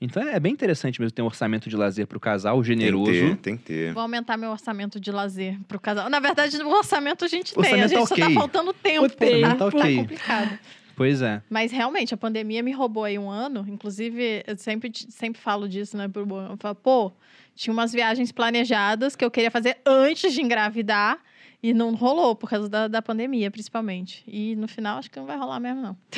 Então 0.00 0.22
é 0.22 0.38
bem 0.38 0.52
interessante 0.52 1.00
mesmo 1.00 1.12
ter 1.12 1.22
um 1.22 1.26
orçamento 1.26 1.70
de 1.70 1.76
lazer 1.76 2.06
pro 2.06 2.20
casal, 2.20 2.62
generoso. 2.62 3.10
Tem 3.10 3.22
que 3.22 3.28
ter, 3.28 3.36
tem 3.36 3.56
que 3.56 3.64
ter. 3.64 3.92
Vou 3.94 4.02
aumentar 4.02 4.36
meu 4.36 4.50
orçamento 4.50 5.00
de 5.00 5.10
lazer 5.10 5.58
pro 5.66 5.80
casal. 5.80 6.10
Na 6.10 6.20
verdade, 6.20 6.56
o 6.58 6.68
orçamento 6.68 7.24
a 7.24 7.28
gente 7.28 7.52
O 7.58 7.62
tem. 7.62 7.80
A 7.80 7.84
orçamento 7.84 7.88
gente 7.88 8.00
tá 8.00 8.06
só 8.06 8.16
tá 8.16 8.24
ok. 8.24 8.34
faltando 8.34 8.72
tempo. 8.74 9.06
O 9.06 9.08
tempo 9.10 9.48
tá, 9.48 9.54
tá 9.56 9.66
ok. 9.66 9.96
complicado. 9.96 10.58
Pois 10.96 11.20
é. 11.20 11.42
Mas 11.48 11.72
realmente, 11.72 12.14
a 12.14 12.16
pandemia 12.16 12.62
me 12.62 12.72
roubou 12.72 13.04
aí 13.04 13.18
um 13.18 13.28
ano. 13.28 13.64
Inclusive, 13.68 14.42
eu 14.46 14.56
sempre, 14.56 14.90
sempre 15.10 15.40
falo 15.40 15.68
disso, 15.68 15.96
né? 15.96 16.10
Eu 16.14 16.56
falo, 16.58 16.74
pô, 16.74 17.12
tinha 17.54 17.72
umas 17.72 17.92
viagens 17.92 18.32
planejadas 18.32 19.14
que 19.14 19.24
eu 19.24 19.30
queria 19.30 19.50
fazer 19.50 19.76
antes 19.84 20.32
de 20.32 20.40
engravidar. 20.40 21.18
E 21.62 21.72
não 21.74 21.94
rolou, 21.94 22.36
por 22.36 22.48
causa 22.48 22.68
da, 22.68 22.86
da 22.86 23.02
pandemia, 23.02 23.50
principalmente. 23.50 24.22
E 24.26 24.54
no 24.56 24.68
final, 24.68 24.98
acho 24.98 25.10
que 25.10 25.18
não 25.18 25.26
vai 25.26 25.36
rolar 25.36 25.58
mesmo, 25.58 25.80
não. 25.82 25.96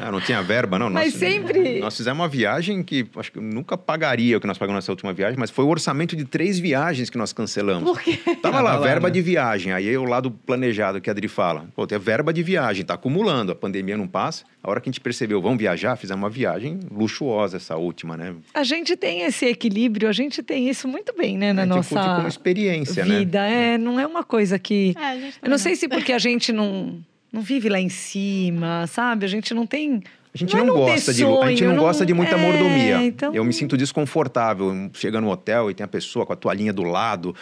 Ah, 0.00 0.10
não 0.10 0.20
tinha 0.20 0.42
verba, 0.42 0.78
não. 0.80 0.90
Mas 0.90 1.12
nós, 1.12 1.20
sempre- 1.20 1.78
Nós 1.78 1.96
fizemos 1.96 2.18
uma 2.18 2.28
viagem 2.28 2.82
que 2.82 3.06
acho 3.16 3.30
que 3.30 3.38
eu 3.38 3.42
nunca 3.42 3.76
pagaria 3.78 4.36
o 4.36 4.40
que 4.40 4.46
nós 4.48 4.58
pagamos 4.58 4.78
nessa 4.82 4.90
última 4.90 5.12
viagem, 5.12 5.38
mas 5.38 5.48
foi 5.50 5.64
o 5.64 5.68
orçamento 5.68 6.16
de 6.16 6.24
três 6.24 6.58
viagens 6.58 7.08
que 7.08 7.16
nós 7.16 7.32
cancelamos. 7.32 7.84
Por 7.88 8.00
quê? 8.02 8.18
Tava 8.42 8.60
lá, 8.60 8.74
lá, 8.74 8.80
verba 8.80 9.06
né? 9.08 9.12
de 9.14 9.22
viagem. 9.22 9.72
Aí 9.72 9.88
é 9.88 9.96
o 9.96 10.04
lado 10.04 10.30
planejado 10.30 11.00
que 11.00 11.08
a 11.08 11.12
Adri 11.12 11.28
fala. 11.28 11.66
Pô, 11.76 11.86
tem 11.86 11.98
verba 11.98 12.32
de 12.32 12.42
viagem, 12.42 12.84
tá 12.84 12.94
acumulando, 12.94 13.52
a 13.52 13.54
pandemia 13.54 13.96
não 13.96 14.08
passa. 14.08 14.44
A 14.60 14.70
hora 14.70 14.80
que 14.80 14.88
a 14.88 14.92
gente 14.92 15.00
percebeu, 15.00 15.40
vamos 15.40 15.58
viajar, 15.58 15.94
fizemos 15.96 16.22
uma 16.22 16.30
viagem 16.30 16.80
luxuosa 16.90 17.58
essa 17.58 17.76
última, 17.76 18.16
né? 18.16 18.34
A 18.54 18.64
gente 18.64 18.96
tem 18.96 19.22
esse 19.22 19.46
equilíbrio, 19.46 20.08
a 20.08 20.12
gente 20.12 20.42
tem 20.42 20.68
isso 20.68 20.88
muito 20.88 21.14
bem, 21.16 21.36
né, 21.38 21.52
na 21.52 21.62
a 21.62 21.64
gente 21.64 21.74
nossa 21.74 22.16
como 22.16 22.28
experiência, 22.28 23.04
né? 23.04 23.18
vida. 23.18 23.46
É, 23.46 23.78
não 23.78 23.98
é 24.00 24.06
uma 24.06 24.24
coisa 24.24 24.41
que. 24.58 24.94
É, 24.98 25.00
a 25.04 25.14
gente 25.16 25.38
Eu 25.42 25.50
não 25.50 25.58
sei 25.58 25.76
se 25.76 25.86
porque 25.88 26.12
a 26.12 26.18
gente 26.18 26.52
não, 26.52 26.98
não 27.32 27.40
vive 27.42 27.68
lá 27.68 27.78
em 27.80 27.88
cima, 27.88 28.86
sabe? 28.86 29.24
A 29.24 29.28
gente 29.28 29.52
não 29.54 29.66
tem. 29.66 30.02
A 30.34 30.38
gente 30.38 30.54
Não 30.56 30.62
é 30.62 30.66
não, 30.66 30.74
gosta 30.76 31.12
de, 31.12 31.22
a 31.24 31.26
gente 31.28 31.58
sonho, 31.58 31.68
não, 31.68 31.76
não- 31.76 31.82
gosta 31.82 32.06
de 32.06 32.14
muita 32.14 32.36
é, 32.36 32.38
mordomia. 32.38 33.02
então- 33.04 33.34
Eu 33.34 33.44
me 33.44 33.52
sinto 33.52 33.76
desconfortável. 33.76 34.90
Chega 34.94 35.20
no 35.20 35.28
hotel 35.30 35.70
e 35.70 35.74
tem 35.74 35.84
a 35.84 35.88
pessoa 35.88 36.24
com 36.24 36.32
a 36.32 36.36
toalhinha 36.36 36.72
do 36.72 36.82
lado 36.82 37.34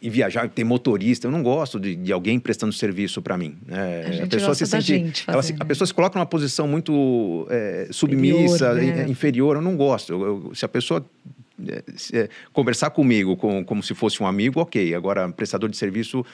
e 0.00 0.08
viajar, 0.08 0.48
tem 0.48 0.64
motorista. 0.64 1.26
Eu 1.26 1.32
não 1.32 1.42
gosto 1.42 1.80
de, 1.80 1.96
de 1.96 2.12
alguém 2.12 2.38
prestando 2.38 2.72
serviço 2.72 3.20
para 3.20 3.36
mim. 3.36 3.56
É, 3.68 4.04
A 4.06 4.12
gente 4.12 4.28
pessoa 4.28 4.50
gosta 4.50 4.64
se 4.64 4.70
sente, 4.70 4.86
gente 4.86 5.24
ela 5.26 5.42
a 5.58 5.64
pessoa 5.64 5.86
se 5.88 5.92
coloca 5.92 6.16
numa 6.16 6.26
posição 6.26 6.68
muito 6.68 7.48
é, 7.50 7.88
submissa, 7.90 8.66
Inferior, 8.74 8.96
né? 8.96 9.04
in- 9.06 9.10
inferior. 9.10 9.56
Eu 9.56 9.62
não 9.62 9.76
gosto. 9.76 10.12
Eu- 10.12 10.22
eu- 10.46 10.54
se 10.54 10.64
a 10.64 10.68
pessoa 10.68 11.04
conversar 12.52 12.90
comigo 12.90 13.36
com, 13.36 13.64
como 13.64 13.82
se 13.82 13.94
fosse 13.94 14.22
um 14.22 14.26
amigo, 14.26 14.60
ok. 14.60 14.94
Agora, 14.94 15.28
prestador 15.30 15.68
de 15.68 15.76
serviço 15.76 16.24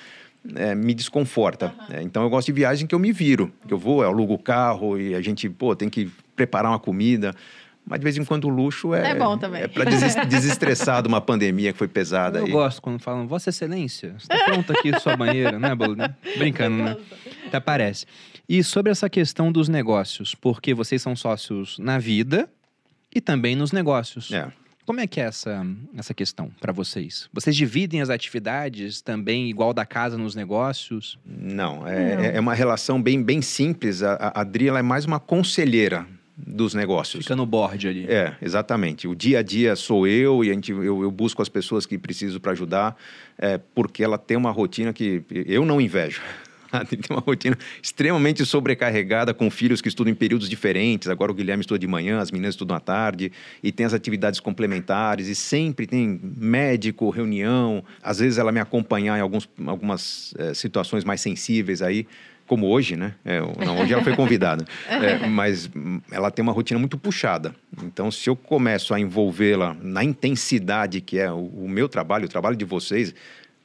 é, 0.54 0.74
me 0.74 0.94
desconforta. 0.94 1.74
É, 1.90 2.02
então, 2.02 2.22
eu 2.22 2.30
gosto 2.30 2.46
de 2.46 2.52
viagem 2.52 2.86
que 2.86 2.94
eu 2.94 2.98
me 2.98 3.12
viro. 3.12 3.52
Que 3.66 3.74
eu 3.74 3.78
vou, 3.78 4.02
eu 4.02 4.08
alugo 4.08 4.34
o 4.34 4.38
carro 4.38 4.98
e 4.98 5.14
a 5.14 5.20
gente, 5.20 5.48
pô, 5.48 5.74
tem 5.76 5.88
que 5.88 6.10
preparar 6.34 6.72
uma 6.72 6.78
comida. 6.78 7.34
Mas, 7.84 7.98
de 7.98 8.04
vez 8.04 8.16
em 8.16 8.24
quando, 8.24 8.44
o 8.44 8.48
luxo 8.48 8.94
é... 8.94 9.10
É 9.10 9.14
bom 9.14 9.36
também. 9.36 9.62
É 9.62 9.68
para 9.68 9.84
desestressar 10.26 11.02
de 11.02 11.08
uma 11.08 11.20
pandemia 11.20 11.72
que 11.72 11.78
foi 11.78 11.88
pesada 11.88 12.38
Eu 12.38 12.46
aí. 12.46 12.52
gosto 12.52 12.80
quando 12.80 13.00
falam, 13.00 13.26
Vossa 13.26 13.50
Excelência, 13.50 14.14
está 14.18 14.44
pronta 14.44 14.72
aqui 14.72 14.98
sua 15.00 15.16
banheira, 15.16 15.58
né, 15.58 15.74
Boludinho? 15.74 16.14
Brincando, 16.38 16.76
né? 16.76 16.96
Até 17.46 17.58
parece. 17.58 18.06
E 18.48 18.62
sobre 18.62 18.92
essa 18.92 19.10
questão 19.10 19.50
dos 19.50 19.68
negócios, 19.68 20.34
porque 20.34 20.74
vocês 20.74 21.02
são 21.02 21.16
sócios 21.16 21.78
na 21.78 21.98
vida 21.98 22.48
e 23.14 23.20
também 23.20 23.56
nos 23.56 23.72
negócios. 23.72 24.32
É. 24.32 24.50
Como 24.92 25.00
é 25.00 25.06
que 25.06 25.22
é 25.22 25.24
essa, 25.24 25.66
essa 25.96 26.12
questão 26.12 26.50
para 26.60 26.70
vocês? 26.70 27.26
Vocês 27.32 27.56
dividem 27.56 28.02
as 28.02 28.10
atividades 28.10 29.00
também 29.00 29.48
igual 29.48 29.72
da 29.72 29.86
casa 29.86 30.18
nos 30.18 30.34
negócios? 30.34 31.18
Não, 31.24 31.88
é, 31.88 32.14
Não. 32.14 32.24
é 32.24 32.38
uma 32.38 32.52
relação 32.52 33.02
bem, 33.02 33.22
bem 33.22 33.40
simples. 33.40 34.02
A, 34.02 34.16
a 34.16 34.42
Adri 34.42 34.68
ela 34.68 34.80
é 34.80 34.82
mais 34.82 35.06
uma 35.06 35.18
conselheira 35.18 36.06
dos 36.36 36.74
negócios. 36.74 37.24
Fica 37.24 37.34
no 37.34 37.46
board 37.46 37.88
ali. 37.88 38.04
É, 38.06 38.36
exatamente. 38.42 39.08
O 39.08 39.14
dia 39.14 39.38
a 39.38 39.42
dia 39.42 39.74
sou 39.76 40.06
eu 40.06 40.44
e 40.44 40.50
a 40.50 40.52
gente, 40.52 40.72
eu, 40.72 41.02
eu 41.02 41.10
busco 41.10 41.40
as 41.40 41.48
pessoas 41.48 41.86
que 41.86 41.96
preciso 41.96 42.38
para 42.38 42.52
ajudar, 42.52 42.94
é, 43.38 43.56
porque 43.56 44.04
ela 44.04 44.18
tem 44.18 44.36
uma 44.36 44.50
rotina 44.50 44.92
que 44.92 45.22
eu 45.30 45.64
não 45.64 45.80
invejo. 45.80 46.20
Tem 46.88 46.98
uma 47.10 47.20
rotina 47.20 47.56
extremamente 47.82 48.44
sobrecarregada 48.44 49.34
com 49.34 49.50
filhos 49.50 49.80
que 49.80 49.88
estudam 49.88 50.12
em 50.12 50.14
períodos 50.14 50.48
diferentes. 50.48 51.08
Agora 51.08 51.30
o 51.30 51.34
Guilherme 51.34 51.60
estuda 51.60 51.78
de 51.78 51.86
manhã, 51.86 52.18
as 52.18 52.30
meninas 52.30 52.54
estudam 52.54 52.76
à 52.76 52.80
tarde 52.80 53.32
e 53.62 53.70
tem 53.70 53.86
as 53.86 53.94
atividades 53.94 54.40
complementares 54.40 55.28
e 55.28 55.34
sempre 55.34 55.86
tem 55.86 56.20
médico, 56.22 57.10
reunião. 57.10 57.84
Às 58.02 58.18
vezes 58.18 58.38
ela 58.38 58.52
me 58.52 58.60
acompanhar 58.60 59.18
em 59.18 59.20
alguns, 59.20 59.48
algumas 59.66 60.34
eh, 60.38 60.54
situações 60.54 61.04
mais 61.04 61.20
sensíveis 61.20 61.82
aí 61.82 62.06
como 62.46 62.66
hoje, 62.66 62.96
né? 62.96 63.14
É, 63.24 63.40
não, 63.40 63.80
hoje 63.80 63.94
ela 63.94 64.02
foi 64.02 64.14
convidada. 64.14 64.64
É, 65.02 65.26
mas 65.26 65.70
ela 66.10 66.30
tem 66.30 66.42
uma 66.42 66.52
rotina 66.52 66.78
muito 66.78 66.98
puxada. 66.98 67.54
Então, 67.82 68.10
se 68.10 68.28
eu 68.28 68.36
começo 68.36 68.92
a 68.92 69.00
envolvê-la 69.00 69.74
na 69.80 70.04
intensidade 70.04 71.00
que 71.00 71.18
é 71.18 71.32
o, 71.32 71.46
o 71.46 71.68
meu 71.68 71.88
trabalho, 71.88 72.26
o 72.26 72.28
trabalho 72.28 72.54
de 72.54 72.64
vocês, 72.64 73.14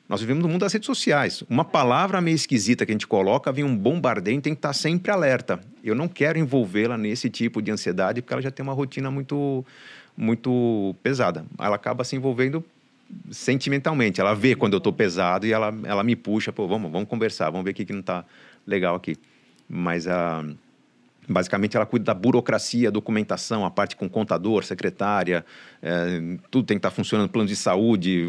nós 0.07 0.21
vivemos 0.21 0.41
no 0.41 0.47
mundo 0.47 0.61
das 0.61 0.71
redes 0.71 0.85
sociais. 0.85 1.43
Uma 1.49 1.65
palavra 1.65 2.21
meio 2.21 2.35
esquisita 2.35 2.85
que 2.85 2.91
a 2.91 2.95
gente 2.95 3.07
coloca, 3.07 3.51
vem 3.51 3.65
um 3.65 3.75
bombardeio, 3.75 4.41
tem 4.41 4.53
que 4.53 4.59
estar 4.59 4.73
sempre 4.73 5.11
alerta. 5.11 5.59
Eu 5.83 5.93
não 5.93 6.07
quero 6.07 6.39
envolvê-la 6.39 6.97
nesse 6.97 7.29
tipo 7.29 7.61
de 7.61 7.71
ansiedade, 7.71 8.21
porque 8.21 8.33
ela 8.33 8.41
já 8.41 8.51
tem 8.51 8.63
uma 8.63 8.73
rotina 8.73 9.11
muito, 9.11 9.65
muito 10.15 10.95
pesada. 11.03 11.45
Ela 11.59 11.75
acaba 11.75 12.05
se 12.05 12.15
envolvendo 12.15 12.63
sentimentalmente. 13.29 14.21
Ela 14.21 14.33
vê 14.33 14.55
quando 14.55 14.73
eu 14.73 14.77
estou 14.77 14.93
pesado 14.93 15.45
e 15.45 15.51
ela, 15.51 15.73
ela 15.83 16.03
me 16.03 16.15
puxa, 16.15 16.53
pô, 16.53 16.67
vamos, 16.67 16.89
vamos 16.89 17.09
conversar, 17.09 17.49
vamos 17.49 17.65
ver 17.65 17.71
o 17.71 17.73
que, 17.73 17.85
que 17.85 17.93
não 17.93 17.99
está 17.99 18.23
legal 18.65 18.95
aqui. 18.95 19.17
Mas 19.67 20.07
a, 20.07 20.45
Basicamente, 21.29 21.75
ela 21.75 21.85
cuida 21.85 22.05
da 22.05 22.13
burocracia, 22.13 22.89
documentação, 22.89 23.65
a 23.65 23.71
parte 23.71 23.95
com 23.95 24.07
contador, 24.07 24.63
secretária, 24.63 25.45
é, 25.81 26.37
tudo 26.49 26.65
tem 26.65 26.77
que 26.77 26.79
estar 26.79 26.91
funcionando, 26.91 27.29
plano 27.29 27.47
de 27.47 27.55
saúde, 27.55 28.27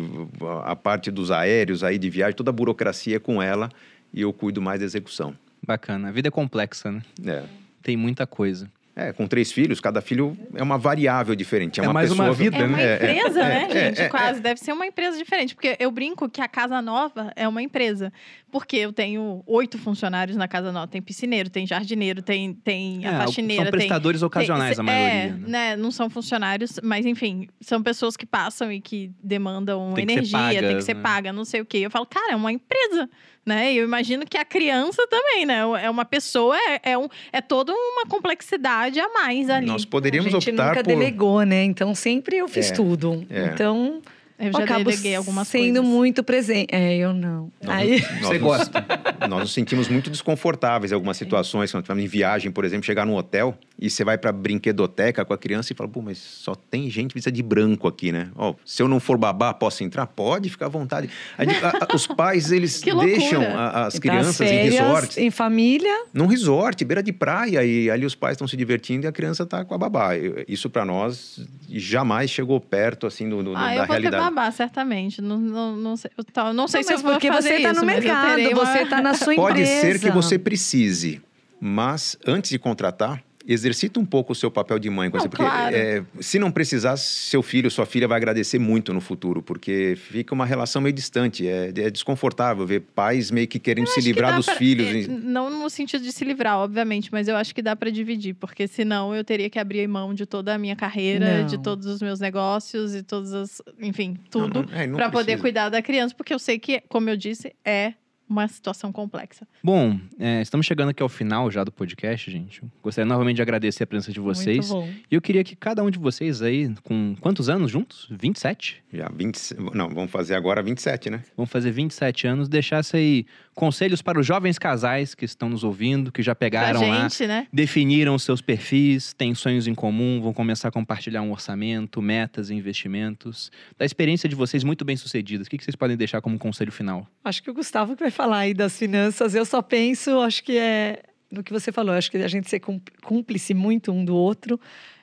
a 0.64 0.74
parte 0.74 1.10
dos 1.10 1.30
aéreos 1.30 1.84
aí 1.84 1.96
de 1.96 2.10
viagem, 2.10 2.34
toda 2.34 2.50
a 2.50 2.52
burocracia 2.52 3.16
é 3.16 3.20
com 3.20 3.40
ela 3.40 3.68
e 4.12 4.20
eu 4.22 4.32
cuido 4.32 4.60
mais 4.60 4.80
da 4.80 4.86
execução. 4.86 5.34
Bacana. 5.64 6.08
A 6.08 6.12
vida 6.12 6.28
é 6.28 6.30
complexa, 6.30 6.90
né? 6.90 7.02
É. 7.24 7.42
Tem 7.82 7.96
muita 7.96 8.26
coisa. 8.26 8.68
É, 8.96 9.12
com 9.12 9.28
três 9.28 9.52
filhos, 9.52 9.78
cada 9.78 10.00
filho 10.00 10.36
é 10.56 10.60
uma 10.62 10.76
variável 10.76 11.36
diferente. 11.36 11.78
É, 11.78 11.84
É 11.84 11.86
uma 11.86 11.92
mais 11.94 12.10
uma 12.10 12.24
pessoa... 12.24 12.34
vida, 12.34 12.56
É 12.56 12.64
uma 12.64 12.80
É, 12.80 12.84
é, 12.84 12.94
empresa, 12.94 13.40
é, 13.40 13.44
né, 13.48 13.66
é, 13.70 13.86
gente? 13.86 14.00
é, 14.02 14.08
Quase. 14.08 14.40
Deve 14.40 14.58
ser 14.58 14.72
uma 14.72 14.84
empresa 14.84 15.16
diferente. 15.16 15.54
Porque 15.54 15.76
eu 15.78 15.88
brinco 15.92 16.28
que 16.28 16.40
a 16.40 16.48
Casa 16.48 16.82
Nova 16.82 17.32
é 17.36 17.46
uma 17.46 17.62
empresa. 17.62 18.12
Porque 18.50 18.76
eu 18.76 18.92
tenho 18.92 19.42
oito 19.46 19.76
funcionários 19.78 20.36
na 20.36 20.48
Casa 20.48 20.72
Nova. 20.72 20.86
Tem 20.86 21.02
piscineiro, 21.02 21.50
tem 21.50 21.66
jardineiro, 21.66 22.22
tem, 22.22 22.54
tem 22.54 23.04
a 23.06 23.12
É, 23.12 23.18
faxineira, 23.18 23.64
são 23.64 23.70
tem 23.72 23.78
prestadores 23.80 24.22
ocasionais, 24.22 24.76
tem- 24.76 24.80
a 24.80 24.82
maioria. 24.82 25.14
É, 25.14 25.26
né? 25.28 25.38
né? 25.46 25.76
Não 25.76 25.90
são 25.90 26.08
funcionários, 26.08 26.80
mas 26.82 27.04
enfim, 27.04 27.46
são 27.60 27.82
pessoas 27.82 28.16
que 28.16 28.24
passam 28.24 28.72
e 28.72 28.80
que 28.80 29.10
demandam 29.22 29.92
Tem 29.94 30.06
que 30.06 30.12
ser 30.12 30.18
energia, 30.36 30.62
tem 30.62 30.76
que 30.76 30.82
ser 30.82 30.94
né? 30.94 31.02
paga, 31.02 31.32
não 31.32 31.44
sei 31.44 31.60
o 31.60 31.64
quê. 31.66 31.78
Eu 31.78 31.90
falo, 31.90 32.06
cara, 32.06 32.32
é 32.32 32.36
uma 32.36 32.50
empresa, 32.52 33.08
né? 33.44 33.72
Eu 33.74 33.84
imagino 33.84 34.24
que 34.26 34.38
a 34.38 34.44
criança 34.44 35.06
também, 35.08 35.44
né? 35.44 35.58
É 35.82 35.90
uma 35.90 36.04
pessoa, 36.04 36.56
é, 36.56 36.92
é, 36.92 36.98
um, 36.98 37.08
é 37.32 37.40
toda 37.42 37.72
uma 37.74 38.06
complexidade 38.06 38.98
a 38.98 39.08
mais 39.12 39.50
ali. 39.50 39.66
Nós 39.66 39.84
poderíamos 39.84 40.34
a 40.34 40.38
gente 40.38 40.50
optar 40.50 40.68
nunca 40.68 40.82
por... 40.82 40.88
delegou, 40.88 41.42
né? 41.42 41.64
Então 41.64 41.94
sempre 41.94 42.36
eu 42.38 42.48
fiz 42.48 42.70
É, 42.70 42.74
tudo. 42.74 43.26
é. 43.28 43.44
Então 43.52 44.00
Eu 44.38 44.52
já 44.52 44.64
acabo 44.64 44.84
deleguei 44.84 45.14
algumas 45.16 45.48
sendo 45.48 45.74
coisas. 45.80 45.84
muito 45.84 46.22
presente. 46.22 46.68
É, 46.72 46.96
eu 46.96 47.12
não. 47.12 47.50
Nós, 47.62 47.76
Aí 47.76 48.00
nós 48.00 48.20
Você 48.20 48.34
nos- 48.38 48.42
gosta? 48.42 48.86
Nós 49.28 49.40
nos 49.40 49.52
sentimos 49.52 49.88
muito 49.88 50.08
desconfortáveis 50.10 50.92
em 50.92 50.94
algumas 50.94 51.16
situações, 51.16 51.70
quando 51.72 51.82
estamos 51.82 52.02
em 52.02 52.06
viagem, 52.06 52.50
por 52.52 52.64
exemplo, 52.64 52.86
chegar 52.86 53.04
num 53.04 53.14
hotel 53.16 53.56
e 53.78 53.88
você 53.88 54.02
vai 54.04 54.18
para 54.18 54.32
brinquedoteca 54.32 55.24
com 55.24 55.32
a 55.32 55.38
criança 55.38 55.72
e 55.72 55.76
fala, 55.76 55.88
pô, 55.88 56.02
mas 56.02 56.18
só 56.18 56.54
tem 56.54 56.90
gente 56.90 57.14
vestida 57.14 57.34
de 57.34 57.42
branco 57.42 57.86
aqui, 57.86 58.10
né? 58.10 58.28
Ó, 58.34 58.54
se 58.64 58.82
eu 58.82 58.88
não 58.88 58.98
for 58.98 59.16
babá, 59.16 59.54
posso 59.54 59.84
entrar? 59.84 60.06
Pode, 60.06 60.48
fica 60.50 60.66
à 60.66 60.68
vontade. 60.68 61.08
A 61.36 61.42
a- 61.42 61.84
a- 61.92 61.94
os 61.94 62.06
pais, 62.06 62.50
eles 62.52 62.80
deixam 62.80 63.42
a- 63.42 63.86
as 63.86 63.92
das 63.94 63.98
crianças 64.00 64.40
em 64.40 64.48
férias, 64.54 64.74
resorts. 64.74 65.16
em 65.18 65.30
família. 65.30 66.06
Num 66.12 66.26
resort, 66.26 66.84
beira 66.84 67.02
de 67.02 67.12
praia, 67.12 67.64
e 67.64 67.88
ali 67.90 68.04
os 68.04 68.14
pais 68.14 68.32
estão 68.34 68.48
se 68.48 68.56
divertindo 68.56 69.06
e 69.06 69.08
a 69.08 69.12
criança 69.12 69.44
está 69.44 69.64
com 69.64 69.74
a 69.74 69.78
babá. 69.78 70.10
Isso 70.48 70.68
para 70.68 70.84
nós 70.84 71.40
jamais 71.68 72.30
chegou 72.30 72.60
perto, 72.60 73.06
assim, 73.06 73.28
do, 73.28 73.42
do- 73.42 73.54
Ah, 73.56 73.60
da 73.66 73.72
eu 73.72 73.76
vou 73.78 73.86
ter 73.86 73.92
realidade. 73.92 74.24
babá, 74.24 74.50
certamente. 74.50 75.22
Não, 75.22 75.38
não, 75.38 75.76
não 75.76 75.96
sei, 75.96 76.10
eu 76.16 76.52
não 76.54 76.66
sei 76.66 76.80
Não, 76.80 76.86
se 76.88 76.94
eu 76.94 76.98
vou 76.98 77.12
porque 77.12 77.28
fazer 77.28 77.56
você 77.58 77.62
tá 77.62 77.70
isso, 77.70 77.80
no 77.80 77.86
mercado, 77.86 78.40
uma- 78.40 78.64
você 78.66 78.86
tá 78.86 79.00
na 79.00 79.14
sua 79.14 79.34
Pode 79.36 79.60
empresa. 79.60 79.80
ser 79.80 80.00
que 80.00 80.10
você 80.10 80.38
precise, 80.38 81.20
mas 81.60 82.16
antes 82.26 82.50
de 82.50 82.58
contratar, 82.58 83.22
exercita 83.48 83.98
um 83.98 84.04
pouco 84.04 84.32
o 84.32 84.34
seu 84.36 84.50
papel 84.50 84.78
de 84.78 84.90
mãe. 84.90 85.08
com 85.10 85.16
Não, 85.16 85.22
essa- 85.22 85.28
porque 85.28 85.42
claro. 85.42 85.74
é, 85.74 86.04
se 86.20 86.38
não 86.38 86.50
precisar, 86.50 86.96
seu 86.98 87.42
filho, 87.42 87.70
sua 87.70 87.86
filha 87.86 88.06
vai 88.06 88.18
agradecer 88.18 88.58
muito 88.58 88.92
no 88.92 89.00
futuro, 89.00 89.42
porque 89.42 89.94
fica 89.96 90.34
uma 90.34 90.44
relação 90.44 90.82
meio 90.82 90.92
distante. 90.92 91.48
É, 91.48 91.68
é 91.68 91.90
desconfortável 91.90 92.66
ver 92.66 92.80
pais 92.94 93.30
meio 93.30 93.48
que 93.48 93.58
querendo 93.58 93.86
se 93.88 94.00
livrar 94.00 94.36
dos 94.36 94.44
pra- 94.46 94.54
filhos. 94.56 94.88
é, 94.88 95.08
Não 95.08 95.48
no 95.50 95.70
sentido 95.70 96.02
de 96.02 96.12
se 96.12 96.24
livrar, 96.24 96.58
obviamente, 96.58 97.10
mas 97.10 97.26
eu 97.26 97.36
acho 97.36 97.54
que 97.54 97.62
dá 97.62 97.74
pra 97.74 97.88
dividir, 97.90 98.34
porque 98.34 98.68
senão 98.68 99.14
eu 99.14 99.24
teria 99.24 99.48
que 99.48 99.58
abrir 99.58 99.88
mão 99.88 100.12
de 100.12 100.26
toda 100.26 100.54
a 100.54 100.58
minha 100.58 100.76
carreira, 100.76 101.40
Não. 101.40 101.46
de 101.46 101.56
todos 101.62 101.86
os 101.86 102.02
meus 102.02 102.20
negócios 102.20 102.94
e 102.94 103.02
todas 103.02 103.32
as, 103.32 103.62
enfim, 103.80 104.16
tudo, 104.30 104.66
é, 104.72 104.86
Pra 104.88 105.08
poder 105.10 105.38
cuidar 105.38 105.68
da 105.70 105.80
criança, 105.80 106.14
porque 106.14 106.34
eu 106.34 106.38
sei 106.38 106.58
que, 106.58 106.82
como 106.88 107.08
eu 107.08 107.16
disse, 107.16 107.54
é 107.64 107.94
uma 108.28 108.46
situação 108.48 108.92
complexa. 108.92 109.46
Bom, 109.62 109.98
é, 110.18 110.42
estamos 110.42 110.66
chegando 110.66 110.90
aqui 110.90 111.02
ao 111.02 111.08
final 111.08 111.50
já 111.50 111.64
do 111.64 111.72
podcast, 111.72 112.30
gente. 112.30 112.62
Gostaria 112.82 113.08
novamente 113.08 113.36
de 113.36 113.42
agradecer 113.42 113.84
a 113.84 113.86
presença 113.86 114.12
de 114.12 114.20
vocês. 114.20 114.70
Muito 114.70 114.86
bom. 114.86 114.92
E 115.10 115.14
eu 115.14 115.20
queria 115.20 115.42
que 115.42 115.56
cada 115.56 115.82
um 115.82 115.90
de 115.90 115.98
vocês 115.98 116.42
aí, 116.42 116.72
com 116.82 117.16
quantos 117.20 117.48
anos 117.48 117.70
juntos? 117.70 118.06
27? 118.10 118.82
Já 118.92 119.08
20, 119.08 119.54
não, 119.74 119.88
vamos 119.88 120.10
fazer 120.10 120.34
agora 120.34 120.62
27, 120.62 121.10
né? 121.10 121.22
Vão 121.36 121.46
fazer 121.46 121.70
27 121.70 122.26
anos, 122.26 122.48
deixasse 122.48 122.96
aí 122.96 123.26
conselhos 123.54 124.00
para 124.00 124.20
os 124.20 124.26
jovens 124.26 124.58
casais 124.58 125.14
que 125.14 125.24
estão 125.24 125.48
nos 125.48 125.64
ouvindo, 125.64 126.12
que 126.12 126.22
já 126.22 126.34
Pra 126.34 126.46
pegaram 126.46 126.88
lá, 126.88 127.08
gente, 127.08 127.26
né? 127.26 127.46
definiram 127.52 128.14
os 128.14 128.22
seus 128.22 128.40
perfis, 128.40 129.12
têm 129.12 129.34
sonhos 129.34 129.66
em 129.66 129.74
comum, 129.74 130.20
vão 130.22 130.32
começar 130.32 130.68
a 130.68 130.70
compartilhar 130.70 131.22
um 131.22 131.32
orçamento, 131.32 132.00
metas 132.00 132.50
e 132.50 132.54
investimentos. 132.54 133.50
Da 133.76 133.84
experiência 133.84 134.28
de 134.28 134.34
vocês 134.36 134.62
muito 134.62 134.84
bem 134.84 134.96
sucedidas, 134.96 135.46
o 135.46 135.50
que 135.50 135.58
que 135.58 135.64
vocês 135.64 135.74
podem 135.74 135.96
deixar 135.96 136.20
como 136.20 136.38
conselho 136.38 136.70
final? 136.70 137.06
Acho 137.24 137.42
que 137.42 137.50
o 137.50 137.54
Gustavo 137.54 137.96
que 137.96 138.02
vai 138.02 138.10
falar 138.18 138.38
aí 138.38 138.52
das 138.52 138.76
finanças. 138.76 139.32
Eu 139.32 139.44
só 139.44 139.62
penso, 139.62 140.18
acho 140.18 140.42
que 140.42 140.58
é 140.58 141.04
no 141.30 141.44
que 141.44 141.52
você 141.52 141.70
falou. 141.70 141.94
Acho 141.94 142.10
que 142.10 142.16
a 142.16 142.26
gente 142.26 142.50
ser 142.50 142.60
cúmplice 143.00 143.54
muito 143.54 143.92
um 143.92 144.04
do 144.04 144.16
outro. 144.16 144.58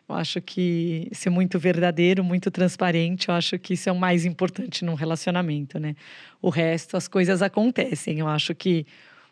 Eu 0.08 0.16
acho 0.16 0.42
que 0.42 1.08
ser 1.14 1.30
muito 1.30 1.58
verdadeiro, 1.58 2.26
muito 2.26 2.52
transparente. 2.52 3.30
Eu 3.30 3.36
acho 3.36 3.58
que 3.58 3.74
isso 3.74 3.88
é 3.88 3.92
o 3.94 3.96
mais 3.96 4.26
importante 4.26 4.84
num 4.84 4.96
relacionamento, 4.96 5.80
né? 5.80 5.96
O 6.42 6.50
resto, 6.50 6.98
as 6.98 7.08
coisas 7.08 7.42
acontecem. 7.42 8.20
Eu 8.20 8.28
acho 8.28 8.54
que 8.54 8.86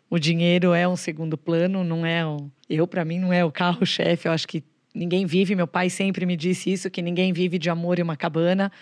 o 0.08 0.18
dinheiro 0.18 0.72
é 0.72 0.88
um 0.88 0.96
segundo 0.96 1.36
plano, 1.36 1.84
não 1.84 2.06
é 2.06 2.24
o. 2.24 2.50
Eu, 2.70 2.86
para 2.86 3.04
mim, 3.04 3.18
não 3.18 3.34
é 3.34 3.44
o 3.44 3.52
carro-chefe. 3.52 4.26
Eu 4.26 4.32
acho 4.32 4.48
que 4.48 4.64
ninguém 4.94 5.26
vive. 5.26 5.54
Meu 5.54 5.66
pai 5.66 5.90
sempre 5.90 6.24
me 6.24 6.38
disse 6.38 6.72
isso: 6.72 6.90
que 6.90 7.02
ninguém 7.02 7.34
vive 7.34 7.58
de 7.58 7.68
amor 7.68 7.98
e 7.98 8.02
uma 8.02 8.16
cabana. 8.16 8.72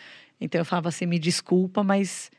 Então 0.40 0.60
eu 0.60 0.64
falava 0.64 0.90
assim: 0.90 1.06
me 1.06 1.18
desculpa, 1.18 1.82
mas 1.82 2.30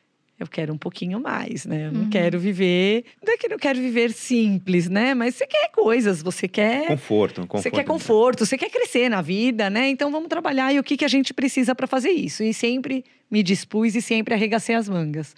eu 0.43 0.47
quero 0.47 0.73
um 0.73 0.77
pouquinho 0.77 1.19
mais, 1.19 1.65
né? 1.65 1.87
Eu 1.87 1.91
não 1.91 2.01
Uhum. 2.01 2.09
quero 2.09 2.39
viver. 2.39 3.05
Não 3.25 3.33
é 3.33 3.37
que 3.37 3.45
eu 3.47 3.49
não 3.51 3.57
quero 3.57 3.79
viver 3.79 4.11
simples, 4.11 4.89
né? 4.89 5.13
Mas 5.13 5.35
você 5.35 5.47
quer 5.47 5.69
coisas, 5.71 6.21
você 6.21 6.47
quer. 6.47 6.87
Conforto, 6.87 7.41
conforto. 7.41 7.63
Você 7.63 7.71
quer 7.71 7.83
conforto, 7.83 8.45
você 8.45 8.57
quer 8.57 8.69
crescer 8.69 9.09
na 9.09 9.21
vida, 9.21 9.69
né? 9.69 9.89
Então 9.89 10.11
vamos 10.11 10.29
trabalhar 10.29 10.73
e 10.73 10.79
o 10.79 10.83
que, 10.83 10.95
que 10.97 11.05
a 11.05 11.07
gente 11.07 11.33
precisa 11.33 11.73
para 11.73 11.87
fazer 11.87 12.11
isso. 12.11 12.43
E 12.43 12.53
sempre 12.53 13.03
me 13.31 13.41
dispus 13.41 13.95
e 13.95 14.01
sempre 14.01 14.33
arregacei 14.33 14.75
as 14.75 14.87
mangas. 14.87 15.35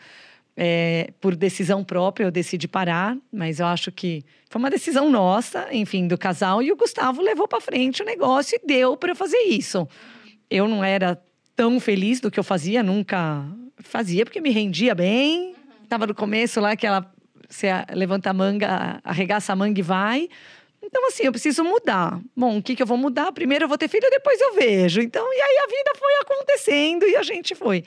É, 0.58 1.10
por 1.20 1.36
decisão 1.36 1.84
própria, 1.84 2.24
eu 2.26 2.32
decidi 2.32 2.66
parar, 2.68 3.18
mas 3.32 3.60
eu 3.60 3.66
acho 3.66 3.92
que 3.92 4.24
foi 4.50 4.58
uma 4.60 4.70
decisão 4.70 5.10
nossa, 5.10 5.68
enfim, 5.74 6.08
do 6.08 6.18
casal. 6.18 6.62
E 6.64 6.72
o 6.72 6.78
Gustavo 6.78 7.22
levou 7.22 7.46
para 7.48 7.60
frente 7.60 8.02
o 8.02 8.06
negócio 8.06 8.58
e 8.62 8.66
deu 8.66 8.96
para 8.96 9.14
fazer 9.14 9.38
isso. 9.50 9.86
Eu 10.50 10.68
não 10.68 10.82
era 10.84 11.22
tão 11.58 11.78
feliz 11.80 12.22
do 12.22 12.32
que 12.32 12.40
eu 12.40 12.44
fazia, 12.44 12.82
nunca 12.82 13.46
fazia, 13.80 14.26
porque 14.26 14.42
me 14.42 14.50
rendia 14.50 14.96
bem. 14.96 15.56
Tava 15.88 16.08
no 16.08 16.16
começo 16.16 16.60
lá, 16.60 16.76
que 16.76 16.86
ela 16.86 17.12
você 17.48 17.68
levanta 17.94 18.30
a 18.30 18.34
manga, 18.34 19.00
arregaça 19.04 19.54
a 19.54 19.56
manga 19.56 19.80
e 19.80 19.84
vai. 19.84 20.30
Então, 20.82 21.08
assim, 21.08 21.24
eu 21.24 21.32
preciso 21.32 21.64
mudar. 21.64 22.20
Bom, 22.36 22.58
o 22.58 22.64
que, 22.64 22.76
que 22.76 22.82
eu 22.82 22.88
vou 22.88 22.98
mudar? 22.98 23.32
Primeiro 23.32 23.66
eu 23.66 23.70
vou 23.70 23.78
ter 23.78 23.88
filho, 23.88 24.08
depois 24.10 24.40
eu 24.40 24.54
vejo. 24.54 25.02
Então, 25.02 25.26
e 25.26 25.42
aí 25.42 25.58
a 25.64 25.68
vida 25.68 25.92
foi 25.98 26.14
acontecendo 26.22 27.06
e 27.08 27.16
a 27.16 27.24
gente 27.24 27.56
foi. 27.56 27.84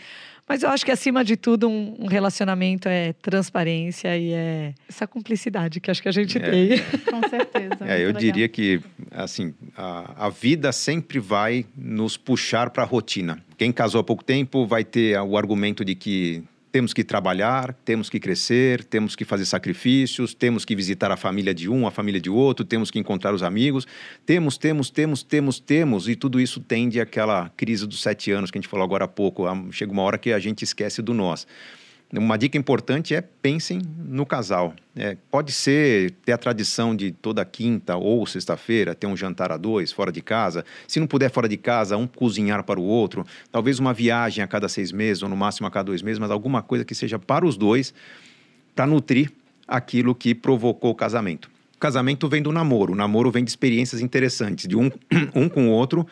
Mas 0.49 0.63
eu 0.63 0.71
acho 0.71 0.85
que, 0.85 0.91
acima 0.91 1.23
de 1.23 1.37
tudo, 1.37 1.69
um, 1.69 1.97
um 2.01 2.07
relacionamento 2.07 2.89
é 2.89 3.13
transparência 3.13 4.17
e 4.17 4.33
é 4.33 4.75
essa 4.89 5.07
cumplicidade 5.07 5.81
que 5.81 5.91
acho 5.91 6.01
que 6.03 6.09
a 6.09 6.13
gente 6.13 6.39
É. 6.39 6.51
tem. 6.51 6.69
Com 7.11 7.29
certeza. 7.29 7.77
É, 7.87 7.97
eu 8.03 8.07
legal. 8.07 8.21
diria 8.21 8.49
que, 8.49 8.81
assim, 9.11 9.53
a, 9.77 10.27
a 10.27 10.29
vida 10.31 10.73
sempre 10.73 11.19
vai 11.19 11.67
nos 11.77 12.17
puxar 12.17 12.71
para 12.71 12.83
a 12.83 12.87
rotina. 12.87 13.39
Quem 13.57 13.71
casou 13.73 14.01
há 14.01 14.05
pouco 14.05 14.25
tempo 14.25 14.67
vai 14.67 14.85
ter 14.85 15.19
o 15.21 15.37
argumento 15.37 15.85
de 15.85 15.95
que 15.95 16.43
temos 16.71 16.93
que 16.93 17.03
trabalhar, 17.03 17.73
temos 17.85 18.11
que 18.11 18.21
crescer, 18.21 18.85
temos 18.85 19.17
que 19.17 19.25
fazer 19.25 19.45
sacrifícios, 19.47 20.35
temos 20.35 20.65
que 20.65 20.75
visitar 20.75 21.11
a 21.11 21.17
família 21.17 21.55
de 21.55 21.69
um, 21.69 21.87
a 21.87 21.91
família 21.91 22.21
de 22.21 22.31
outro, 22.31 22.65
temos 22.65 22.91
que 22.91 22.99
encontrar 22.99 23.35
os 23.35 23.43
amigos. 23.43 23.87
Temos, 24.25 24.59
temos, 24.59 24.91
temos, 24.91 25.23
temos, 25.23 25.61
temos, 25.61 26.09
e 26.09 26.15
tudo 26.15 26.41
isso 26.41 26.61
tende 26.61 27.01
àquela 27.01 27.51
crise 27.57 27.87
dos 27.87 28.03
sete 28.03 28.31
anos 28.31 28.51
que 28.51 28.59
a 28.59 28.61
gente 28.61 28.71
falou 28.71 28.85
agora 28.85 29.05
há 29.05 29.09
pouco. 29.09 29.45
Chega 29.73 29.93
uma 29.93 30.03
hora 30.03 30.19
que 30.19 30.33
a 30.33 30.39
gente 30.39 30.63
esquece 30.63 31.03
do 31.03 31.15
nós. 31.15 31.47
Uma 32.11 32.39
dica 32.39 32.57
importante 32.57 33.15
é 33.15 33.21
pensem 33.21 33.83
no 33.99 34.25
casal. 34.25 34.75
É, 34.97 35.19
pode 35.31 35.53
ser 35.53 36.13
ter 36.25 36.33
a 36.33 36.39
tradição 36.39 36.97
de 36.97 37.13
toda 37.13 37.45
quinta 37.45 37.97
ou 37.97 38.27
sexta-feira 38.27 38.95
ter 38.95 39.07
um 39.07 39.15
jantar 39.15 39.53
a 39.53 39.59
dois 39.59 39.93
fora 39.93 40.11
de 40.11 40.23
casa. 40.23 40.65
Se 40.87 40.99
não 40.99 41.07
puder 41.07 41.31
fora 41.31 41.47
de 41.47 41.59
casa, 41.59 41.99
um 41.99 42.07
cozinhar 42.07 42.65
para 42.65 42.81
o 42.81 42.83
outro. 42.83 43.27
Talvez 43.53 43.79
uma 43.79 43.93
viagem 43.93 44.43
a 44.43 44.47
cada 44.47 44.71
seis 44.71 44.91
meses 44.91 45.23
ou 45.23 45.29
no 45.29 45.37
máximo 45.37 45.67
a 45.67 45.71
cada 45.71 45.85
dois 45.85 46.01
meses, 46.01 46.19
mas 46.19 46.31
alguma 46.31 46.63
coisa 46.63 46.83
que 46.83 46.95
seja 46.95 47.19
para 47.19 47.45
os 47.45 47.59
dois 47.59 47.93
para 48.75 48.87
nutrir 48.87 49.31
aquilo 49.67 50.15
que 50.15 50.35
provocou 50.35 50.93
o 50.93 50.95
casamento. 50.95 51.51
O 51.77 51.79
casamento 51.79 52.27
vem 52.27 52.41
do 52.41 52.51
namoro. 52.51 52.95
O 52.95 52.97
namoro 52.97 53.31
vem 53.31 53.45
de 53.45 53.51
experiências 53.51 54.01
interessantes 54.01 54.67
de 54.67 54.77
um, 54.77 54.91
um 55.35 55.47
com 55.47 55.69
o 55.69 55.73
outro, 55.73 56.07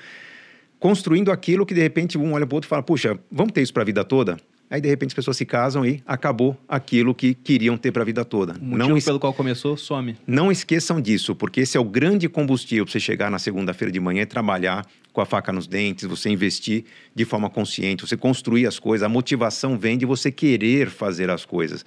construindo 0.79 1.33
aquilo 1.33 1.65
que 1.65 1.73
de 1.73 1.81
repente 1.81 2.19
um 2.19 2.35
olha 2.35 2.47
para 2.47 2.55
o 2.55 2.57
outro 2.57 2.69
e 2.69 2.71
fala: 2.71 2.83
puxa, 2.83 3.19
vamos 3.33 3.53
ter 3.53 3.63
isso 3.63 3.73
para 3.73 3.83
a 3.83 3.87
vida 3.87 4.05
toda? 4.05 4.37
Aí, 4.69 4.81
de 4.81 4.89
repente, 4.89 5.11
as 5.11 5.15
pessoas 5.15 5.37
se 5.37 5.47
casam 5.47 5.87
e 5.87 6.03
acabou 6.07 6.57
aquilo 6.69 7.15
que 7.15 7.35
queriam 7.35 7.77
ter 7.77 7.93
para 7.93 8.03
a 8.03 8.05
vida 8.05 8.25
toda. 8.25 8.55
O 8.55 8.65
motivo 8.65 8.77
Não, 8.89 8.97
es- 8.97 9.05
pelo 9.05 9.21
qual 9.21 9.33
começou, 9.33 9.77
some. 9.77 10.17
não 10.27 10.51
esqueçam 10.51 11.01
disso, 11.01 11.37
porque 11.37 11.61
esse 11.61 11.77
é 11.77 11.81
o 11.81 11.85
grande 11.85 12.29
combustível 12.29 12.85
para 12.85 12.93
você 12.93 12.99
chegar 13.01 13.31
na 13.31 13.39
segunda-feira 13.39 13.93
de 13.93 14.01
manhã 14.01 14.23
e 14.23 14.27
trabalhar 14.27 14.85
com 15.13 15.21
a 15.21 15.25
faca 15.25 15.53
nos 15.53 15.67
dentes, 15.69 16.05
você 16.05 16.29
investir 16.31 16.85
de 17.15 17.25
forma 17.25 17.49
consciente, 17.49 18.03
você 18.07 18.17
construir 18.17 18.67
as 18.67 18.79
coisas. 18.79 19.05
A 19.07 19.09
motivação 19.09 19.79
vem 19.79 19.97
de 19.97 20.05
você 20.05 20.33
querer 20.33 20.91
fazer 20.91 21.31
as 21.31 21.45
coisas. 21.45 21.87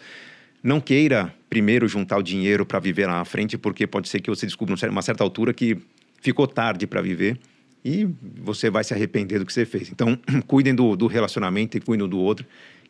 Não 0.63 0.79
queira 0.79 1.33
primeiro 1.49 1.87
juntar 1.87 2.17
o 2.17 2.23
dinheiro 2.23 2.65
para 2.65 2.79
viver 2.79 3.07
lá 3.07 3.17
na 3.19 3.25
frente, 3.25 3.57
porque 3.57 3.85
pode 3.85 4.07
ser 4.09 4.19
que 4.21 4.29
você 4.29 4.45
descubra 4.45 4.75
numa 4.87 5.01
certa 5.01 5.23
altura 5.23 5.53
que 5.53 5.77
ficou 6.21 6.47
tarde 6.47 6.87
para 6.87 7.01
viver 7.01 7.37
e 7.83 8.05
você 8.41 8.69
vai 8.69 8.83
se 8.83 8.93
arrepender 8.93 9.39
do 9.39 9.45
que 9.45 9.53
você 9.53 9.65
fez. 9.65 9.89
Então, 9.89 10.17
cuidem 10.47 10.73
do, 10.73 10.95
do 10.95 11.07
relacionamento 11.07 11.77
e 11.77 11.81
cuidem 11.81 12.07
do 12.07 12.19
outro, 12.19 12.45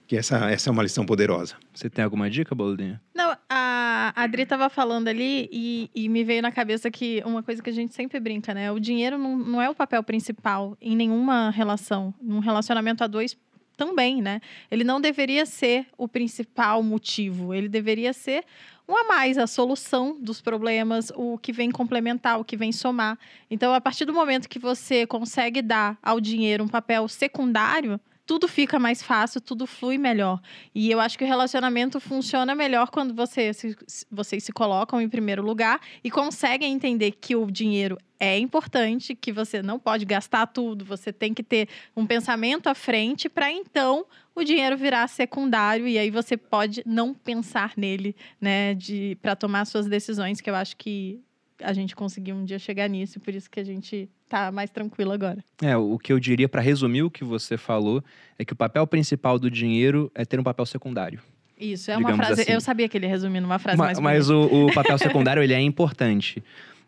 que 0.07 0.17
essa, 0.17 0.49
essa 0.49 0.69
é 0.69 0.71
uma 0.71 0.81
lição 0.81 1.05
poderosa. 1.05 1.55
Você 1.71 1.87
tem 1.87 2.03
alguma 2.03 2.29
dica, 2.29 2.55
Boludinha? 2.55 2.99
Não, 3.13 3.37
a 3.47 4.11
Adri 4.15 4.43
tava 4.43 4.67
falando 4.67 5.07
ali 5.07 5.47
e, 5.51 5.89
e 5.93 6.09
me 6.09 6.23
veio 6.23 6.41
na 6.41 6.51
cabeça 6.51 6.89
que 6.89 7.21
uma 7.23 7.43
coisa 7.43 7.61
que 7.61 7.69
a 7.69 7.73
gente 7.73 7.93
sempre 7.93 8.19
brinca, 8.19 8.51
né? 8.51 8.71
O 8.71 8.79
dinheiro 8.79 9.19
não, 9.19 9.37
não 9.37 9.61
é 9.61 9.69
o 9.69 9.75
papel 9.75 10.01
principal 10.01 10.75
em 10.81 10.95
nenhuma 10.95 11.51
relação. 11.51 12.11
Num 12.19 12.39
relacionamento 12.39 13.03
a 13.03 13.07
dois 13.07 13.37
também, 13.79 14.21
né? 14.21 14.41
Ele 14.69 14.83
não 14.83 14.99
deveria 14.99 15.45
ser 15.45 15.87
o 15.97 16.05
principal 16.05 16.83
motivo. 16.83 17.53
Ele 17.53 17.69
deveria 17.69 18.11
ser 18.11 18.43
um 18.85 18.97
a 18.97 19.05
mais, 19.05 19.37
a 19.37 19.47
solução 19.47 20.17
dos 20.19 20.41
problemas, 20.41 21.13
o 21.15 21.37
que 21.37 21.53
vem 21.53 21.71
complementar, 21.71 22.37
o 22.37 22.43
que 22.43 22.57
vem 22.57 22.73
somar. 22.73 23.17
Então, 23.49 23.73
a 23.73 23.79
partir 23.79 24.03
do 24.03 24.13
momento 24.13 24.49
que 24.49 24.59
você 24.59 25.07
consegue 25.07 25.61
dar 25.61 25.97
ao 26.03 26.19
dinheiro 26.19 26.61
um 26.61 26.67
papel 26.67 27.07
secundário, 27.07 28.01
tudo 28.29 28.47
fica 28.47 28.77
mais 28.77 29.01
fácil, 29.01 29.41
tudo 29.41 29.65
flui 29.65 29.97
melhor. 29.97 30.39
E 30.75 30.91
eu 30.91 30.99
acho 30.99 31.17
que 31.17 31.23
o 31.23 31.27
relacionamento 31.27 31.99
funciona 31.99 32.53
melhor 32.53 32.91
quando 32.91 33.11
você 33.11 33.51
se, 33.55 33.75
vocês 34.11 34.43
se 34.43 34.51
colocam 34.51 35.01
em 35.01 35.09
primeiro 35.09 35.41
lugar 35.41 35.81
e 36.03 36.11
conseguem 36.11 36.71
entender 36.71 37.13
que 37.13 37.35
o 37.35 37.49
dinheiro 37.49 37.97
é 38.19 38.37
importante, 38.37 39.15
que 39.15 39.31
você 39.31 39.63
não 39.63 39.79
pode 39.79 40.05
gastar 40.05 40.45
tudo, 40.45 40.85
você 40.85 41.11
tem 41.11 41.33
que 41.33 41.41
ter 41.41 41.67
um 41.97 42.05
pensamento 42.05 42.67
à 42.67 42.75
frente 42.75 43.27
para 43.27 43.51
então 43.51 44.05
o 44.35 44.43
dinheiro 44.43 44.77
virar 44.77 45.07
secundário 45.07 45.87
e 45.87 45.97
aí 45.97 46.11
você 46.11 46.37
pode 46.37 46.83
não 46.85 47.15
pensar 47.15 47.73
nele, 47.75 48.15
né, 48.39 48.75
de 48.75 49.17
para 49.23 49.35
tomar 49.35 49.65
suas 49.65 49.87
decisões, 49.87 50.39
que 50.39 50.51
eu 50.51 50.55
acho 50.55 50.77
que 50.77 51.19
a 51.61 51.73
gente 51.73 51.95
conseguiu 51.95 52.35
um 52.35 52.45
dia 52.45 52.59
chegar 52.59 52.87
nisso, 52.87 53.19
por 53.19 53.33
isso 53.33 53.49
que 53.49 53.59
a 53.59 53.63
gente 53.63 54.09
tá 54.27 54.51
mais 54.51 54.69
tranquilo 54.69 55.11
agora. 55.11 55.43
É, 55.61 55.75
o 55.75 55.97
que 55.97 56.11
eu 56.11 56.19
diria 56.19 56.47
para 56.47 56.61
resumir 56.61 57.03
o 57.03 57.11
que 57.11 57.23
você 57.23 57.57
falou 57.57 58.03
é 58.37 58.45
que 58.45 58.53
o 58.53 58.55
papel 58.55 58.85
principal 58.87 59.37
do 59.37 59.49
dinheiro 59.49 60.11
é 60.15 60.25
ter 60.25 60.39
um 60.39 60.43
papel 60.43 60.65
secundário. 60.65 61.21
Isso, 61.59 61.91
é 61.91 61.97
uma 61.97 62.15
frase. 62.15 62.41
Assim. 62.41 62.51
Eu 62.51 62.61
sabia 62.61 62.87
que 62.87 62.97
ele 62.97 63.05
ia 63.05 63.09
resumir 63.09 63.41
numa 63.41 63.59
frase 63.59 63.77
Ma 63.77 63.85
mais 63.85 63.99
Mas 63.99 64.29
o, 64.29 64.43
o, 64.43 64.71
papel 64.73 64.97
secundário 64.97 65.43
ele 65.43 65.53
é 65.53 65.59
importante. 65.59 66.41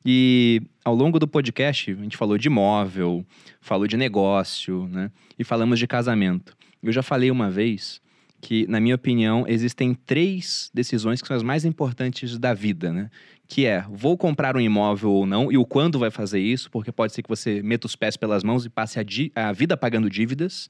E 0.06 0.62
ao 0.84 0.96
longo 0.96 1.20
do 1.20 1.28
podcast, 1.28 1.92
a 1.92 1.96
gente 1.96 2.16
falou 2.16 2.38
de 2.38 2.48
imóvel, 2.48 3.26
falou 3.60 3.86
de 3.86 3.98
negócio, 3.98 4.88
né? 4.88 5.12
E 5.38 5.44
falamos 5.44 5.78
de 5.78 5.86
casamento. 5.86 6.56
Eu 6.82 6.92
já 6.92 7.04
falei 7.04 7.30
uma 7.30 7.52
vez 7.52 8.02
que, 8.40 8.66
na 8.68 8.80
minha 8.80 8.96
opinião, 8.96 9.46
existem 9.48 9.94
três 9.94 10.72
decisões 10.74 11.22
que 11.22 11.28
são 11.28 11.38
as 11.38 11.44
mais 11.44 11.64
importantes 11.64 12.40
da 12.40 12.54
vida, 12.54 12.92
né? 12.92 13.12
Que 13.54 13.66
é, 13.66 13.84
vou 13.90 14.18
comprar 14.18 14.56
um 14.56 14.62
imóvel 14.62 15.12
ou 15.12 15.26
não, 15.26 15.52
e 15.52 15.58
o 15.58 15.66
quando 15.66 16.00
vai 16.00 16.10
fazer 16.10 16.40
isso, 16.40 16.72
porque 16.72 16.90
pode 16.90 17.12
ser 17.12 17.22
que 17.22 17.28
você 17.28 17.62
meta 17.62 17.86
os 17.86 17.98
pés 17.98 18.16
pelas 18.16 18.46
mãos 18.46 18.66
e 18.66 18.70
passe 18.70 18.98
a, 18.98 19.04
a 19.50 19.52
vida 19.52 19.76
pagando 19.76 20.10
dívidas. 20.10 20.70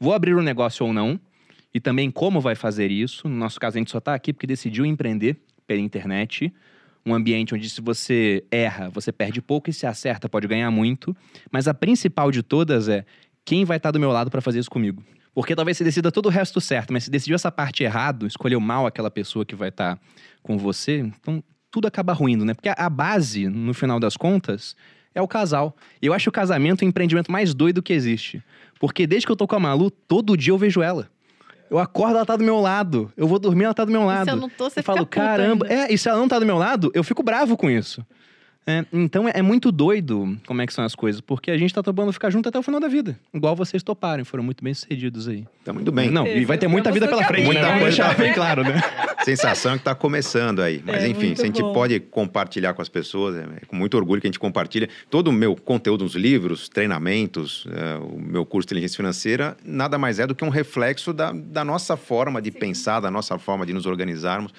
Vou 0.00 0.14
abrir 0.14 0.34
um 0.34 0.40
negócio 0.40 0.86
ou 0.86 0.94
não, 0.94 1.20
e 1.74 1.78
também 1.78 2.10
como 2.10 2.40
vai 2.40 2.54
fazer 2.54 2.90
isso. 2.90 3.28
No 3.28 3.36
nosso 3.36 3.60
caso, 3.60 3.76
a 3.76 3.80
gente 3.80 3.90
só 3.90 3.98
está 3.98 4.14
aqui 4.14 4.32
porque 4.32 4.46
decidiu 4.46 4.86
empreender 4.86 5.42
pela 5.66 5.78
internet. 5.78 6.50
Um 7.04 7.12
ambiente 7.12 7.54
onde, 7.54 7.68
se 7.68 7.82
você 7.82 8.42
erra, 8.50 8.88
você 8.88 9.12
perde 9.12 9.42
pouco 9.42 9.68
e 9.68 9.72
se 9.74 9.86
acerta, 9.86 10.26
pode 10.26 10.48
ganhar 10.48 10.70
muito. 10.70 11.14
Mas 11.50 11.68
a 11.68 11.74
principal 11.74 12.30
de 12.30 12.42
todas 12.42 12.88
é 12.88 13.04
quem 13.44 13.66
vai 13.66 13.76
estar 13.76 13.90
do 13.90 14.00
meu 14.00 14.10
lado 14.10 14.30
para 14.30 14.40
fazer 14.40 14.58
isso 14.58 14.70
comigo. 14.70 15.04
Porque 15.34 15.54
talvez 15.54 15.76
você 15.76 15.84
decida 15.84 16.10
todo 16.10 16.26
o 16.26 16.30
resto 16.30 16.62
certo, 16.62 16.94
mas 16.94 17.04
se 17.04 17.10
decidiu 17.10 17.34
essa 17.34 17.52
parte 17.52 17.84
errado, 17.84 18.26
escolheu 18.26 18.58
mal 18.58 18.86
aquela 18.86 19.10
pessoa 19.10 19.44
que 19.44 19.54
vai 19.54 19.68
estar 19.68 19.96
tá 19.96 20.02
com 20.42 20.56
você, 20.56 20.98
então 20.98 21.44
tudo 21.72 21.88
acaba 21.88 22.12
ruindo, 22.12 22.44
né? 22.44 22.54
Porque 22.54 22.68
a 22.68 22.90
base, 22.90 23.48
no 23.48 23.72
final 23.72 23.98
das 23.98 24.16
contas, 24.16 24.76
é 25.14 25.22
o 25.22 25.26
casal. 25.26 25.74
Eu 26.00 26.12
acho 26.12 26.28
o 26.28 26.32
casamento 26.32 26.82
o 26.82 26.84
empreendimento 26.84 27.32
mais 27.32 27.54
doido 27.54 27.82
que 27.82 27.92
existe. 27.92 28.42
Porque 28.78 29.06
desde 29.06 29.26
que 29.26 29.32
eu 29.32 29.36
tô 29.36 29.48
com 29.48 29.56
a 29.56 29.60
Malu, 29.60 29.90
todo 29.90 30.36
dia 30.36 30.52
eu 30.52 30.58
vejo 30.58 30.82
ela. 30.82 31.08
Eu 31.70 31.78
acordo, 31.78 32.16
ela 32.16 32.26
tá 32.26 32.36
do 32.36 32.44
meu 32.44 32.60
lado. 32.60 33.10
Eu 33.16 33.26
vou 33.26 33.38
dormir, 33.38 33.64
ela 33.64 33.72
tá 33.72 33.86
do 33.86 33.90
meu 33.90 34.04
lado. 34.04 34.28
E 34.28 34.30
se 34.30 34.36
eu 34.36 34.40
não 34.40 34.50
tô, 34.50 34.68
você 34.68 34.80
eu 34.80 34.84
falo, 34.84 35.06
caramba. 35.06 35.66
Ainda. 35.66 35.86
É, 35.86 35.92
e 35.92 35.96
se 35.96 36.06
ela 36.06 36.18
não 36.18 36.28
tá 36.28 36.38
do 36.38 36.44
meu 36.44 36.58
lado, 36.58 36.92
eu 36.94 37.02
fico 37.02 37.22
bravo 37.22 37.56
com 37.56 37.70
isso. 37.70 38.04
É, 38.64 38.84
então 38.92 39.28
é, 39.28 39.32
é, 39.34 39.42
muito 39.42 39.72
doido 39.72 40.38
como 40.46 40.62
é 40.62 40.66
que 40.66 40.72
são 40.72 40.84
as 40.84 40.94
coisas, 40.94 41.20
porque 41.20 41.50
a 41.50 41.58
gente 41.58 41.74
tá 41.74 41.82
topando 41.82 42.12
ficar 42.12 42.30
junto 42.30 42.48
até 42.48 42.56
o 42.58 42.62
final 42.62 42.80
da 42.80 42.86
vida. 42.86 43.18
Igual 43.34 43.56
vocês 43.56 43.82
toparam, 43.82 44.24
foram 44.24 44.44
muito 44.44 44.62
bem 44.62 44.72
sucedidos 44.72 45.26
aí. 45.26 45.44
Tá 45.64 45.72
muito 45.72 45.90
bem. 45.90 46.10
Não, 46.10 46.26
e 46.26 46.44
vai 46.44 46.56
ter 46.56 46.68
muita 46.68 46.92
vida 46.92 47.08
pela 47.08 47.24
frente, 47.24 47.44
muita 47.44 47.62
né? 47.62 47.80
Coisa 47.80 48.04
tá 48.04 48.14
bem 48.14 48.32
claro, 48.32 48.62
né? 48.62 48.80
Sensação 49.24 49.76
que 49.76 49.82
tá 49.82 49.94
começando 49.96 50.60
aí. 50.60 50.80
Mas 50.84 51.02
é, 51.02 51.08
enfim, 51.08 51.34
se 51.34 51.42
a 51.42 51.46
gente 51.46 51.60
bom. 51.60 51.72
pode 51.72 51.98
compartilhar 51.98 52.72
com 52.72 52.82
as 52.82 52.88
pessoas, 52.88 53.34
é, 53.34 53.40
é 53.62 53.66
com 53.66 53.74
muito 53.74 53.96
orgulho 53.96 54.20
que 54.20 54.28
a 54.28 54.30
gente 54.30 54.38
compartilha 54.38 54.88
todo 55.10 55.28
o 55.28 55.32
meu 55.32 55.56
conteúdo 55.56 56.04
nos 56.04 56.14
livros, 56.14 56.68
treinamentos, 56.68 57.66
é, 57.68 57.96
o 57.96 58.20
meu 58.20 58.46
curso 58.46 58.68
de 58.68 58.74
inteligência 58.74 58.96
financeira, 58.96 59.56
nada 59.64 59.98
mais 59.98 60.20
é 60.20 60.26
do 60.26 60.36
que 60.36 60.44
um 60.44 60.50
reflexo 60.50 61.12
da, 61.12 61.32
da 61.32 61.64
nossa 61.64 61.96
forma 61.96 62.40
de 62.40 62.52
Sim. 62.52 62.58
pensar, 62.58 63.00
da 63.00 63.10
nossa 63.10 63.38
forma 63.38 63.66
de 63.66 63.72
nos 63.72 63.86
organizarmos. 63.86 64.52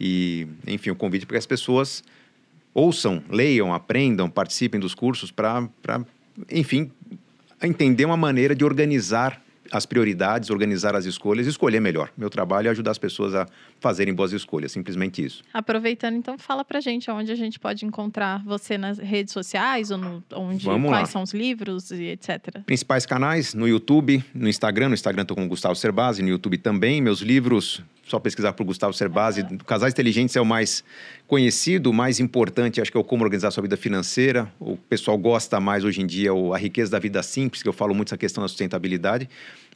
E, 0.00 0.46
enfim, 0.66 0.90
o 0.90 0.96
convite 0.96 1.26
para 1.26 1.34
que 1.34 1.38
as 1.38 1.46
pessoas 1.46 2.02
ouçam, 2.74 3.22
leiam, 3.28 3.72
aprendam, 3.72 4.28
participem 4.28 4.80
dos 4.80 4.94
cursos 4.94 5.30
para, 5.30 5.68
enfim, 6.50 6.90
entender 7.62 8.04
uma 8.04 8.16
maneira 8.16 8.54
de 8.54 8.64
organizar 8.64 9.40
as 9.72 9.86
prioridades, 9.86 10.50
organizar 10.50 10.94
as 10.94 11.06
escolhas 11.06 11.46
e 11.46 11.48
escolher 11.48 11.80
melhor. 11.80 12.12
Meu 12.14 12.28
trabalho 12.28 12.68
é 12.68 12.70
ajudar 12.70 12.90
as 12.90 12.98
pessoas 12.98 13.34
a 13.34 13.48
fazerem 13.80 14.12
boas 14.12 14.30
escolhas, 14.32 14.70
simplesmente 14.70 15.24
isso. 15.24 15.42
Aproveitando, 15.52 16.14
então, 16.14 16.36
fala 16.36 16.62
pra 16.62 16.78
gente 16.78 17.10
onde 17.10 17.32
a 17.32 17.34
gente 17.34 17.58
pode 17.58 17.86
encontrar 17.86 18.44
você 18.44 18.76
nas 18.76 18.98
redes 18.98 19.32
sociais, 19.32 19.90
ou 19.90 19.96
no, 19.96 20.22
onde, 20.34 20.66
Vamos 20.66 20.90
quais 20.90 21.08
lá. 21.08 21.12
são 21.12 21.22
os 21.22 21.32
livros 21.32 21.90
e 21.90 22.04
etc. 22.04 22.60
Principais 22.66 23.06
canais, 23.06 23.54
no 23.54 23.66
YouTube, 23.66 24.22
no 24.34 24.46
Instagram. 24.46 24.88
No 24.88 24.94
Instagram 24.94 25.22
estou 25.22 25.36
com 25.36 25.44
o 25.44 25.48
Gustavo 25.48 25.74
Cerbasi, 25.74 26.22
no 26.22 26.28
YouTube 26.28 26.58
também. 26.58 27.00
Meus 27.00 27.20
livros, 27.20 27.82
só 28.06 28.18
pesquisar 28.18 28.52
por 28.52 28.64
Gustavo 28.64 28.92
Cerbasi. 28.92 29.42
Uhum. 29.42 29.58
Casais 29.58 29.92
Inteligentes 29.92 30.36
é 30.36 30.40
o 30.40 30.44
mais 30.44 30.84
conhecido, 31.26 31.90
o 31.90 31.92
mais 31.92 32.20
importante, 32.20 32.80
acho 32.80 32.90
que 32.90 32.96
é 32.96 33.00
o 33.00 33.04
Como 33.04 33.24
Organizar 33.24 33.50
Sua 33.50 33.62
Vida 33.62 33.76
Financeira. 33.76 34.52
O 34.60 34.76
pessoal 34.76 35.16
gosta 35.16 35.60
mais 35.60 35.84
hoje 35.84 36.02
em 36.02 36.06
dia, 36.06 36.30
a 36.32 36.58
Riqueza 36.58 36.90
da 36.90 36.98
Vida 36.98 37.22
Simples, 37.22 37.62
que 37.62 37.68
eu 37.68 37.72
falo 37.72 37.94
muito 37.94 38.08
essa 38.08 38.18
questão 38.18 38.42
da 38.42 38.48
sustentabilidade. 38.48 39.28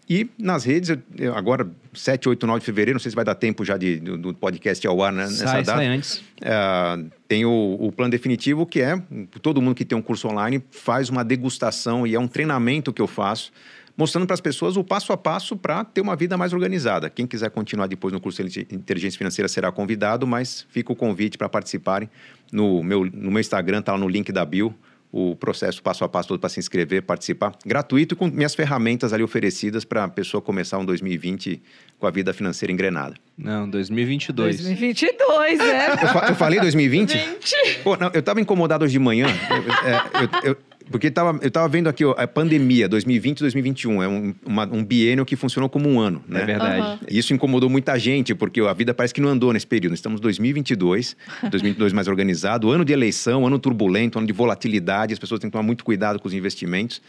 E 0.09 0.31
nas 0.39 0.65
redes, 0.65 0.97
agora, 1.35 1.69
7, 1.93 2.29
8, 2.29 2.47
9 2.47 2.61
de 2.61 2.67
fevereiro, 2.67 2.95
não 2.95 3.01
sei 3.01 3.11
se 3.11 3.17
vai 3.17 3.25
dar 3.25 3.35
tempo 3.35 3.65
já 3.65 3.77
de, 3.77 3.97
do, 3.97 4.17
do 4.17 4.35
podcast 4.35 4.87
ao 4.87 5.03
ar 5.03 5.13
né, 5.13 5.25
nessa 5.25 5.49
sai, 5.49 5.63
data. 5.65 5.79
Sai 5.79 5.87
antes. 5.87 6.23
É, 6.41 7.05
tem 7.27 7.45
o, 7.45 7.77
o, 7.81 7.91
plano 7.91 8.13
definitivo, 8.13 8.65
que 8.65 8.81
é 8.81 9.03
todo 9.43 9.61
mundo 9.61 9.75
que 9.75 9.85
tem 9.85 9.99
um 9.99 10.03
curso 10.03 10.29
online 10.29 10.63
faz 10.71 11.09
uma 11.09 11.25
degustação 11.25 12.07
e 12.07 12.15
é 12.15 12.21
um 12.21 12.29
treinamento 12.29 12.93
que 12.93 13.03
eu 13.03 13.09
faço, 13.09 13.53
mostrando 13.97 14.27
para 14.27 14.35
as 14.35 14.41
pessoas 14.41 14.77
o 14.77 14.85
passo 14.85 15.13
a 15.13 15.17
passo 15.17 15.57
para 15.57 15.85
ter 15.85 16.01
uma 16.01 16.15
vida 16.15 16.37
mais 16.37 16.53
organizada. 16.53 17.09
Quem 17.09 17.27
quiser 17.27 17.51
continuar 17.51 17.87
depois 17.87 18.13
no 18.13 18.21
curso 18.21 18.45
de 18.45 18.67
inteligência 18.71 19.17
financeira 19.17 19.49
será 19.49 19.73
convidado, 19.73 20.27
mas 20.27 20.67
fica 20.69 20.93
o 20.93 20.97
convite 20.97 21.39
para 21.39 21.49
participarem 21.49 22.11
no 22.53 22.83
meu, 22.83 23.05
no 23.05 23.31
meu 23.31 23.41
Instagram, 23.41 23.81
está 23.81 23.93
lá 23.93 23.99
no 23.99 24.09
link 24.09 24.31
da 24.31 24.45
bio 24.45 24.75
o 25.13 25.35
processo 25.35 25.83
passo 25.83 26.05
a 26.05 26.09
passo 26.09 26.29
todo 26.29 26.41
para 26.41 26.51
se 26.51 26.61
inscrever, 26.61 27.03
participar, 27.03 27.55
gratuito 27.65 28.15
com 28.15 28.27
minhas 28.27 28.55
ferramentas 28.55 29.15
ali 29.15 29.23
oferecidas 29.23 29.83
para 29.83 30.05
a 30.05 30.09
pessoa 30.09 30.43
começar 30.43 30.77
um 30.79 30.85
2020 30.85 31.63
com 31.99 32.07
a 32.07 32.11
vida 32.11 32.35
financeira 32.35 32.71
engrenada. 32.71 33.15
Não, 33.39 33.69
2022. 33.69 34.57
2022, 34.57 35.61
é. 35.61 35.93
Eu, 35.93 36.09
fa 36.09 36.27
eu 36.29 36.35
falei 36.35 36.61
2020? 36.61 37.17
20. 37.17 37.81
Pô, 37.83 37.97
não, 37.97 38.11
eu 38.13 38.21
estava 38.21 38.43
incomodado 38.43 38.85
hoje 38.85 38.93
de 38.93 38.99
manhã. 38.99 39.27
Eu, 39.51 40.21
eu, 40.21 40.51
eu, 40.51 40.57
porque 40.91 41.11
tava, 41.11 41.39
eu 41.43 41.49
estava 41.49 41.69
vendo 41.69 41.89
aqui 41.89 42.05
ó, 42.05 42.15
a 42.17 42.27
pandemia 42.27 42.89
2020 42.89 43.41
2021. 43.41 44.03
É 44.03 44.09
um, 44.09 44.35
uma, 44.45 44.65
um 44.67 44.85
biênio 44.85 45.25
que 45.25 45.37
funcionou 45.37 45.69
como 45.69 45.89
um 45.89 45.99
ano, 45.99 46.23
né? 46.29 46.43
É 46.43 46.45
verdade. 46.45 46.81
Uhum. 46.81 46.99
Isso 47.09 47.35
incomodou 47.35 47.69
muita 47.69 47.99
gente, 47.99 48.35
porque 48.35 48.61
a 48.61 48.73
vida 48.73 48.95
parece 48.95 49.13
que 49.13 49.21
não 49.21 49.29
andou 49.29 49.53
nesse 49.53 49.67
período. 49.67 49.95
Estamos 49.95 50.21
em 50.21 50.23
2022, 50.23 51.17
2022 51.43 51.93
mais 51.95 52.09
organizado, 52.09 52.71
ano 52.71 52.85
de 52.85 52.93
eleição, 52.93 53.47
ano 53.47 53.59
turbulento, 53.59 54.19
ano 54.19 54.27
de 54.27 54.33
volatilidade. 54.33 55.13
As 55.13 55.19
pessoas 55.19 55.41
têm 55.41 55.51
que 55.51 55.53
tomar 55.53 55.65
muito 55.65 55.85
cuidado 55.85 56.19
com 56.21 56.29
os 56.29 56.35
investimentos. 56.35 57.01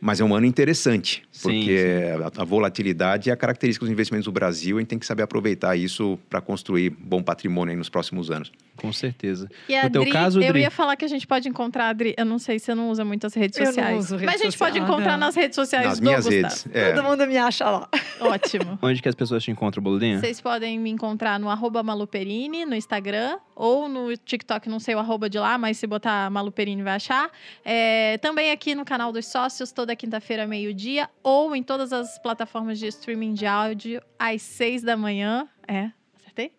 Mas 0.00 0.20
é 0.20 0.24
um 0.24 0.34
ano 0.34 0.46
interessante, 0.46 1.22
porque 1.42 1.78
sim, 1.78 2.32
sim. 2.32 2.40
A, 2.40 2.44
volatilidade 2.44 3.30
é 3.30 3.32
a 3.32 3.36
característica 3.36 3.84
dos 3.84 3.92
investimentos 3.92 4.26
do 4.26 4.32
Brasil. 4.32 4.76
A 4.76 4.80
gente 4.80 4.88
tem 4.88 4.98
que 4.98 5.06
saber 5.06 5.22
aproveitar 5.22 5.74
isso 5.76 6.18
para 6.30 6.40
construir 6.40 6.90
bom 6.90 7.22
patrimônio 7.22 7.76
nos 7.76 7.88
próximos 7.88 8.30
anos. 8.30 8.52
Com 8.76 8.92
certeza. 8.92 9.48
E 9.68 9.74
a 9.74 9.80
no 9.82 9.86
Adri, 9.86 10.04
teu 10.04 10.12
caso, 10.12 10.40
eu 10.40 10.48
Adri... 10.48 10.60
ia 10.60 10.70
falar 10.70 10.94
que 10.94 11.04
a 11.04 11.08
gente 11.08 11.26
pode 11.26 11.48
encontrar, 11.48 11.88
Adri, 11.88 12.14
eu 12.16 12.24
não 12.24 12.38
sei 12.38 12.60
se 12.60 12.66
você 12.66 12.74
não 12.76 12.90
usa 12.90 13.04
muito 13.04 13.26
as 13.26 13.34
redes 13.34 13.58
Eu 13.58 13.64
não 13.64 13.72
sociais. 13.72 13.98
uso 13.98 14.14
rede 14.14 14.26
mas 14.26 14.40
a 14.40 14.44
gente 14.44 14.52
social, 14.52 14.70
pode 14.70 14.78
encontrar 14.84 15.12
não. 15.12 15.26
nas 15.26 15.34
redes 15.34 15.56
sociais 15.56 15.86
Nas 15.86 15.98
do 15.98 16.04
minhas 16.04 16.24
Gustavo. 16.24 16.42
redes. 16.42 16.66
É. 16.72 16.92
Todo 16.92 17.04
mundo 17.04 17.26
me 17.26 17.36
acha 17.36 17.68
lá. 17.68 17.88
Ótimo. 18.20 18.78
Onde 18.82 19.02
que 19.02 19.08
as 19.08 19.16
pessoas 19.16 19.42
te 19.42 19.50
encontram, 19.50 19.82
Boludinha? 19.82 20.20
Vocês 20.20 20.40
podem 20.40 20.78
me 20.78 20.90
encontrar 20.90 21.40
no 21.40 21.50
arroba 21.50 21.82
Maluperini, 21.82 22.64
no 22.64 22.76
Instagram, 22.76 23.38
ou 23.56 23.88
no 23.88 24.16
TikTok, 24.16 24.68
não 24.68 24.78
sei 24.78 24.94
o 24.94 25.00
arroba 25.00 25.28
de 25.28 25.38
lá, 25.40 25.58
mas 25.58 25.76
se 25.76 25.86
botar 25.86 26.30
Maluperini 26.30 26.82
vai 26.82 26.94
achar. 26.94 27.30
É, 27.64 28.16
também 28.18 28.52
aqui 28.52 28.76
no 28.76 28.84
canal 28.84 29.10
dos 29.12 29.26
sócios, 29.26 29.72
toda 29.88 29.96
quinta-feira, 29.96 30.46
meio-dia, 30.46 31.08
ou 31.22 31.56
em 31.56 31.62
todas 31.62 31.94
as 31.94 32.18
plataformas 32.18 32.78
de 32.78 32.86
streaming 32.88 33.32
de 33.32 33.46
áudio, 33.46 34.02
às 34.18 34.42
seis 34.42 34.82
da 34.82 34.96
manhã. 34.98 35.48
É, 35.66 35.90
acertei? 36.14 36.52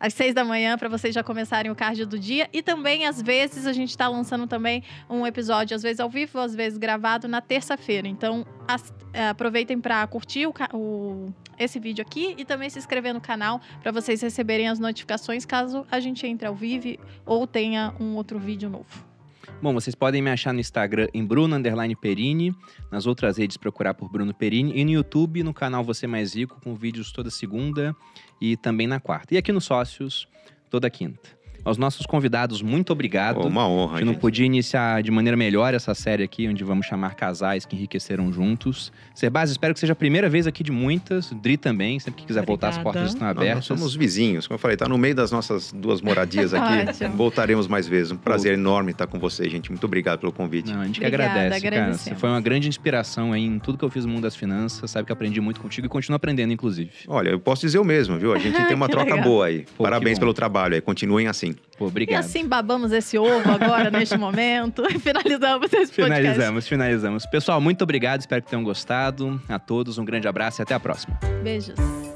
às 0.00 0.14
seis 0.14 0.34
da 0.34 0.44
manhã 0.44 0.76
para 0.78 0.88
vocês 0.88 1.14
já 1.14 1.22
começarem 1.22 1.70
o 1.70 1.74
card 1.74 2.04
do 2.06 2.18
dia. 2.18 2.48
E 2.52 2.62
também, 2.62 3.04
às 3.04 3.20
vezes, 3.20 3.66
a 3.66 3.72
gente 3.72 3.90
está 3.90 4.06
lançando 4.06 4.46
também 4.46 4.84
um 5.10 5.26
episódio, 5.26 5.74
às 5.74 5.82
vezes 5.82 5.98
ao 5.98 6.08
vivo, 6.08 6.38
às 6.38 6.54
vezes 6.54 6.78
gravado, 6.78 7.26
na 7.26 7.40
terça-feira. 7.40 8.06
Então, 8.06 8.46
as, 8.68 8.94
é, 9.12 9.28
aproveitem 9.28 9.80
para 9.80 10.06
curtir 10.06 10.46
o, 10.46 10.54
o, 10.72 11.34
esse 11.58 11.80
vídeo 11.80 12.02
aqui 12.02 12.36
e 12.38 12.44
também 12.44 12.70
se 12.70 12.78
inscrever 12.78 13.12
no 13.12 13.20
canal 13.20 13.60
para 13.82 13.90
vocês 13.90 14.20
receberem 14.22 14.68
as 14.68 14.78
notificações 14.78 15.44
caso 15.44 15.84
a 15.90 15.98
gente 15.98 16.24
entre 16.24 16.46
ao 16.46 16.54
vivo 16.54 16.96
ou 17.24 17.48
tenha 17.48 17.94
um 17.98 18.14
outro 18.14 18.38
vídeo 18.38 18.70
novo. 18.70 19.15
Bom, 19.62 19.72
vocês 19.72 19.94
podem 19.94 20.20
me 20.20 20.30
achar 20.30 20.52
no 20.52 20.60
Instagram 20.60 21.08
em 21.14 21.24
Bruno 21.24 21.56
Perini, 22.00 22.54
nas 22.90 23.06
outras 23.06 23.38
redes 23.38 23.56
procurar 23.56 23.94
por 23.94 24.10
Bruno 24.10 24.34
Perini 24.34 24.72
e 24.76 24.84
no 24.84 24.90
YouTube 24.90 25.42
no 25.42 25.54
canal 25.54 25.82
Você 25.84 26.06
Mais 26.06 26.34
Rico 26.34 26.60
com 26.62 26.74
vídeos 26.74 27.12
toda 27.12 27.30
segunda 27.30 27.94
e 28.40 28.56
também 28.56 28.86
na 28.86 29.00
quarta. 29.00 29.34
E 29.34 29.38
aqui 29.38 29.52
no 29.52 29.60
Sócios 29.60 30.28
toda 30.70 30.90
quinta. 30.90 31.36
Aos 31.66 31.76
nossos 31.76 32.06
convidados, 32.06 32.62
muito 32.62 32.92
obrigado. 32.92 33.40
Oh, 33.42 33.48
uma 33.48 33.66
honra. 33.68 33.96
A 33.96 33.98
gente 33.98 34.06
não 34.06 34.14
podia 34.14 34.46
iniciar 34.46 35.02
de 35.02 35.10
maneira 35.10 35.36
melhor 35.36 35.74
essa 35.74 35.96
série 35.96 36.22
aqui, 36.22 36.46
onde 36.46 36.62
vamos 36.62 36.86
chamar 36.86 37.16
casais 37.16 37.66
que 37.66 37.74
enriqueceram 37.74 38.32
juntos. 38.32 38.92
Serbaz, 39.12 39.50
espero 39.50 39.74
que 39.74 39.80
seja 39.80 39.92
a 39.92 39.96
primeira 39.96 40.28
vez 40.28 40.46
aqui 40.46 40.62
de 40.62 40.70
muitas. 40.70 41.32
Dri 41.32 41.56
também, 41.56 41.98
sempre 41.98 42.20
que 42.20 42.26
quiser 42.28 42.44
Obrigada. 42.44 42.66
voltar, 42.66 42.78
as 42.78 42.78
portas 42.78 43.08
estão 43.12 43.26
abertas. 43.26 43.68
Nós 43.68 43.80
somos 43.80 43.96
vizinhos, 43.96 44.46
como 44.46 44.54
eu 44.54 44.60
falei, 44.60 44.76
tá 44.76 44.88
no 44.88 44.96
meio 44.96 45.16
das 45.16 45.32
nossas 45.32 45.72
duas 45.72 46.00
moradias 46.00 46.54
aqui. 46.54 47.04
Voltaremos 47.16 47.66
mais 47.66 47.88
vezes. 47.88 48.12
Um 48.12 48.16
prazer 48.16 48.54
enorme 48.54 48.92
estar 48.92 49.08
com 49.08 49.18
você, 49.18 49.50
gente. 49.50 49.68
Muito 49.68 49.84
obrigado 49.84 50.20
pelo 50.20 50.30
convite. 50.30 50.72
Não, 50.72 50.82
a 50.82 50.86
gente 50.86 51.00
Obrigada, 51.00 51.24
que 51.24 51.38
agradece, 51.38 51.68
cara. 51.68 51.94
Você 51.94 52.14
foi 52.14 52.28
uma 52.28 52.40
grande 52.40 52.68
inspiração 52.68 53.32
aí 53.32 53.44
em 53.44 53.58
tudo 53.58 53.76
que 53.76 53.84
eu 53.84 53.90
fiz 53.90 54.04
no 54.04 54.12
mundo 54.12 54.22
das 54.22 54.36
finanças. 54.36 54.88
Sabe 54.88 55.06
que 55.06 55.12
aprendi 55.12 55.40
muito 55.40 55.60
contigo 55.60 55.84
e 55.84 55.90
continuo 55.90 56.14
aprendendo, 56.14 56.52
inclusive. 56.52 56.92
Olha, 57.08 57.30
eu 57.30 57.40
posso 57.40 57.62
dizer 57.62 57.80
o 57.80 57.84
mesmo, 57.84 58.16
viu? 58.18 58.32
A 58.32 58.38
gente 58.38 58.54
tem 58.68 58.76
uma 58.76 58.88
troca 58.88 59.16
legal. 59.16 59.28
boa 59.28 59.46
aí. 59.46 59.66
Pô, 59.76 59.82
Parabéns 59.82 60.16
pelo 60.16 60.32
trabalho 60.32 60.76
aí. 60.76 60.80
Continuem 60.80 61.26
assim. 61.26 61.55
Pô, 61.78 61.84
E 61.84 61.88
obrigado. 61.88 62.20
assim 62.24 62.46
babamos 62.46 62.92
esse 62.92 63.18
ovo 63.18 63.50
agora, 63.50 63.90
neste 63.90 64.16
momento. 64.18 64.82
E 64.90 64.98
finalizamos 65.00 65.66
esse 65.72 65.92
podcast. 65.92 65.94
Finalizamos, 65.94 66.68
finalizamos. 66.68 67.26
Pessoal, 67.26 67.60
muito 67.60 67.82
obrigado. 67.82 68.20
Espero 68.20 68.42
que 68.42 68.48
tenham 68.50 68.64
gostado. 68.64 69.40
A 69.48 69.58
todos, 69.58 69.98
um 69.98 70.04
grande 70.04 70.26
abraço 70.26 70.60
e 70.60 70.62
até 70.62 70.74
a 70.74 70.80
próxima. 70.80 71.18
Beijos. 71.42 72.15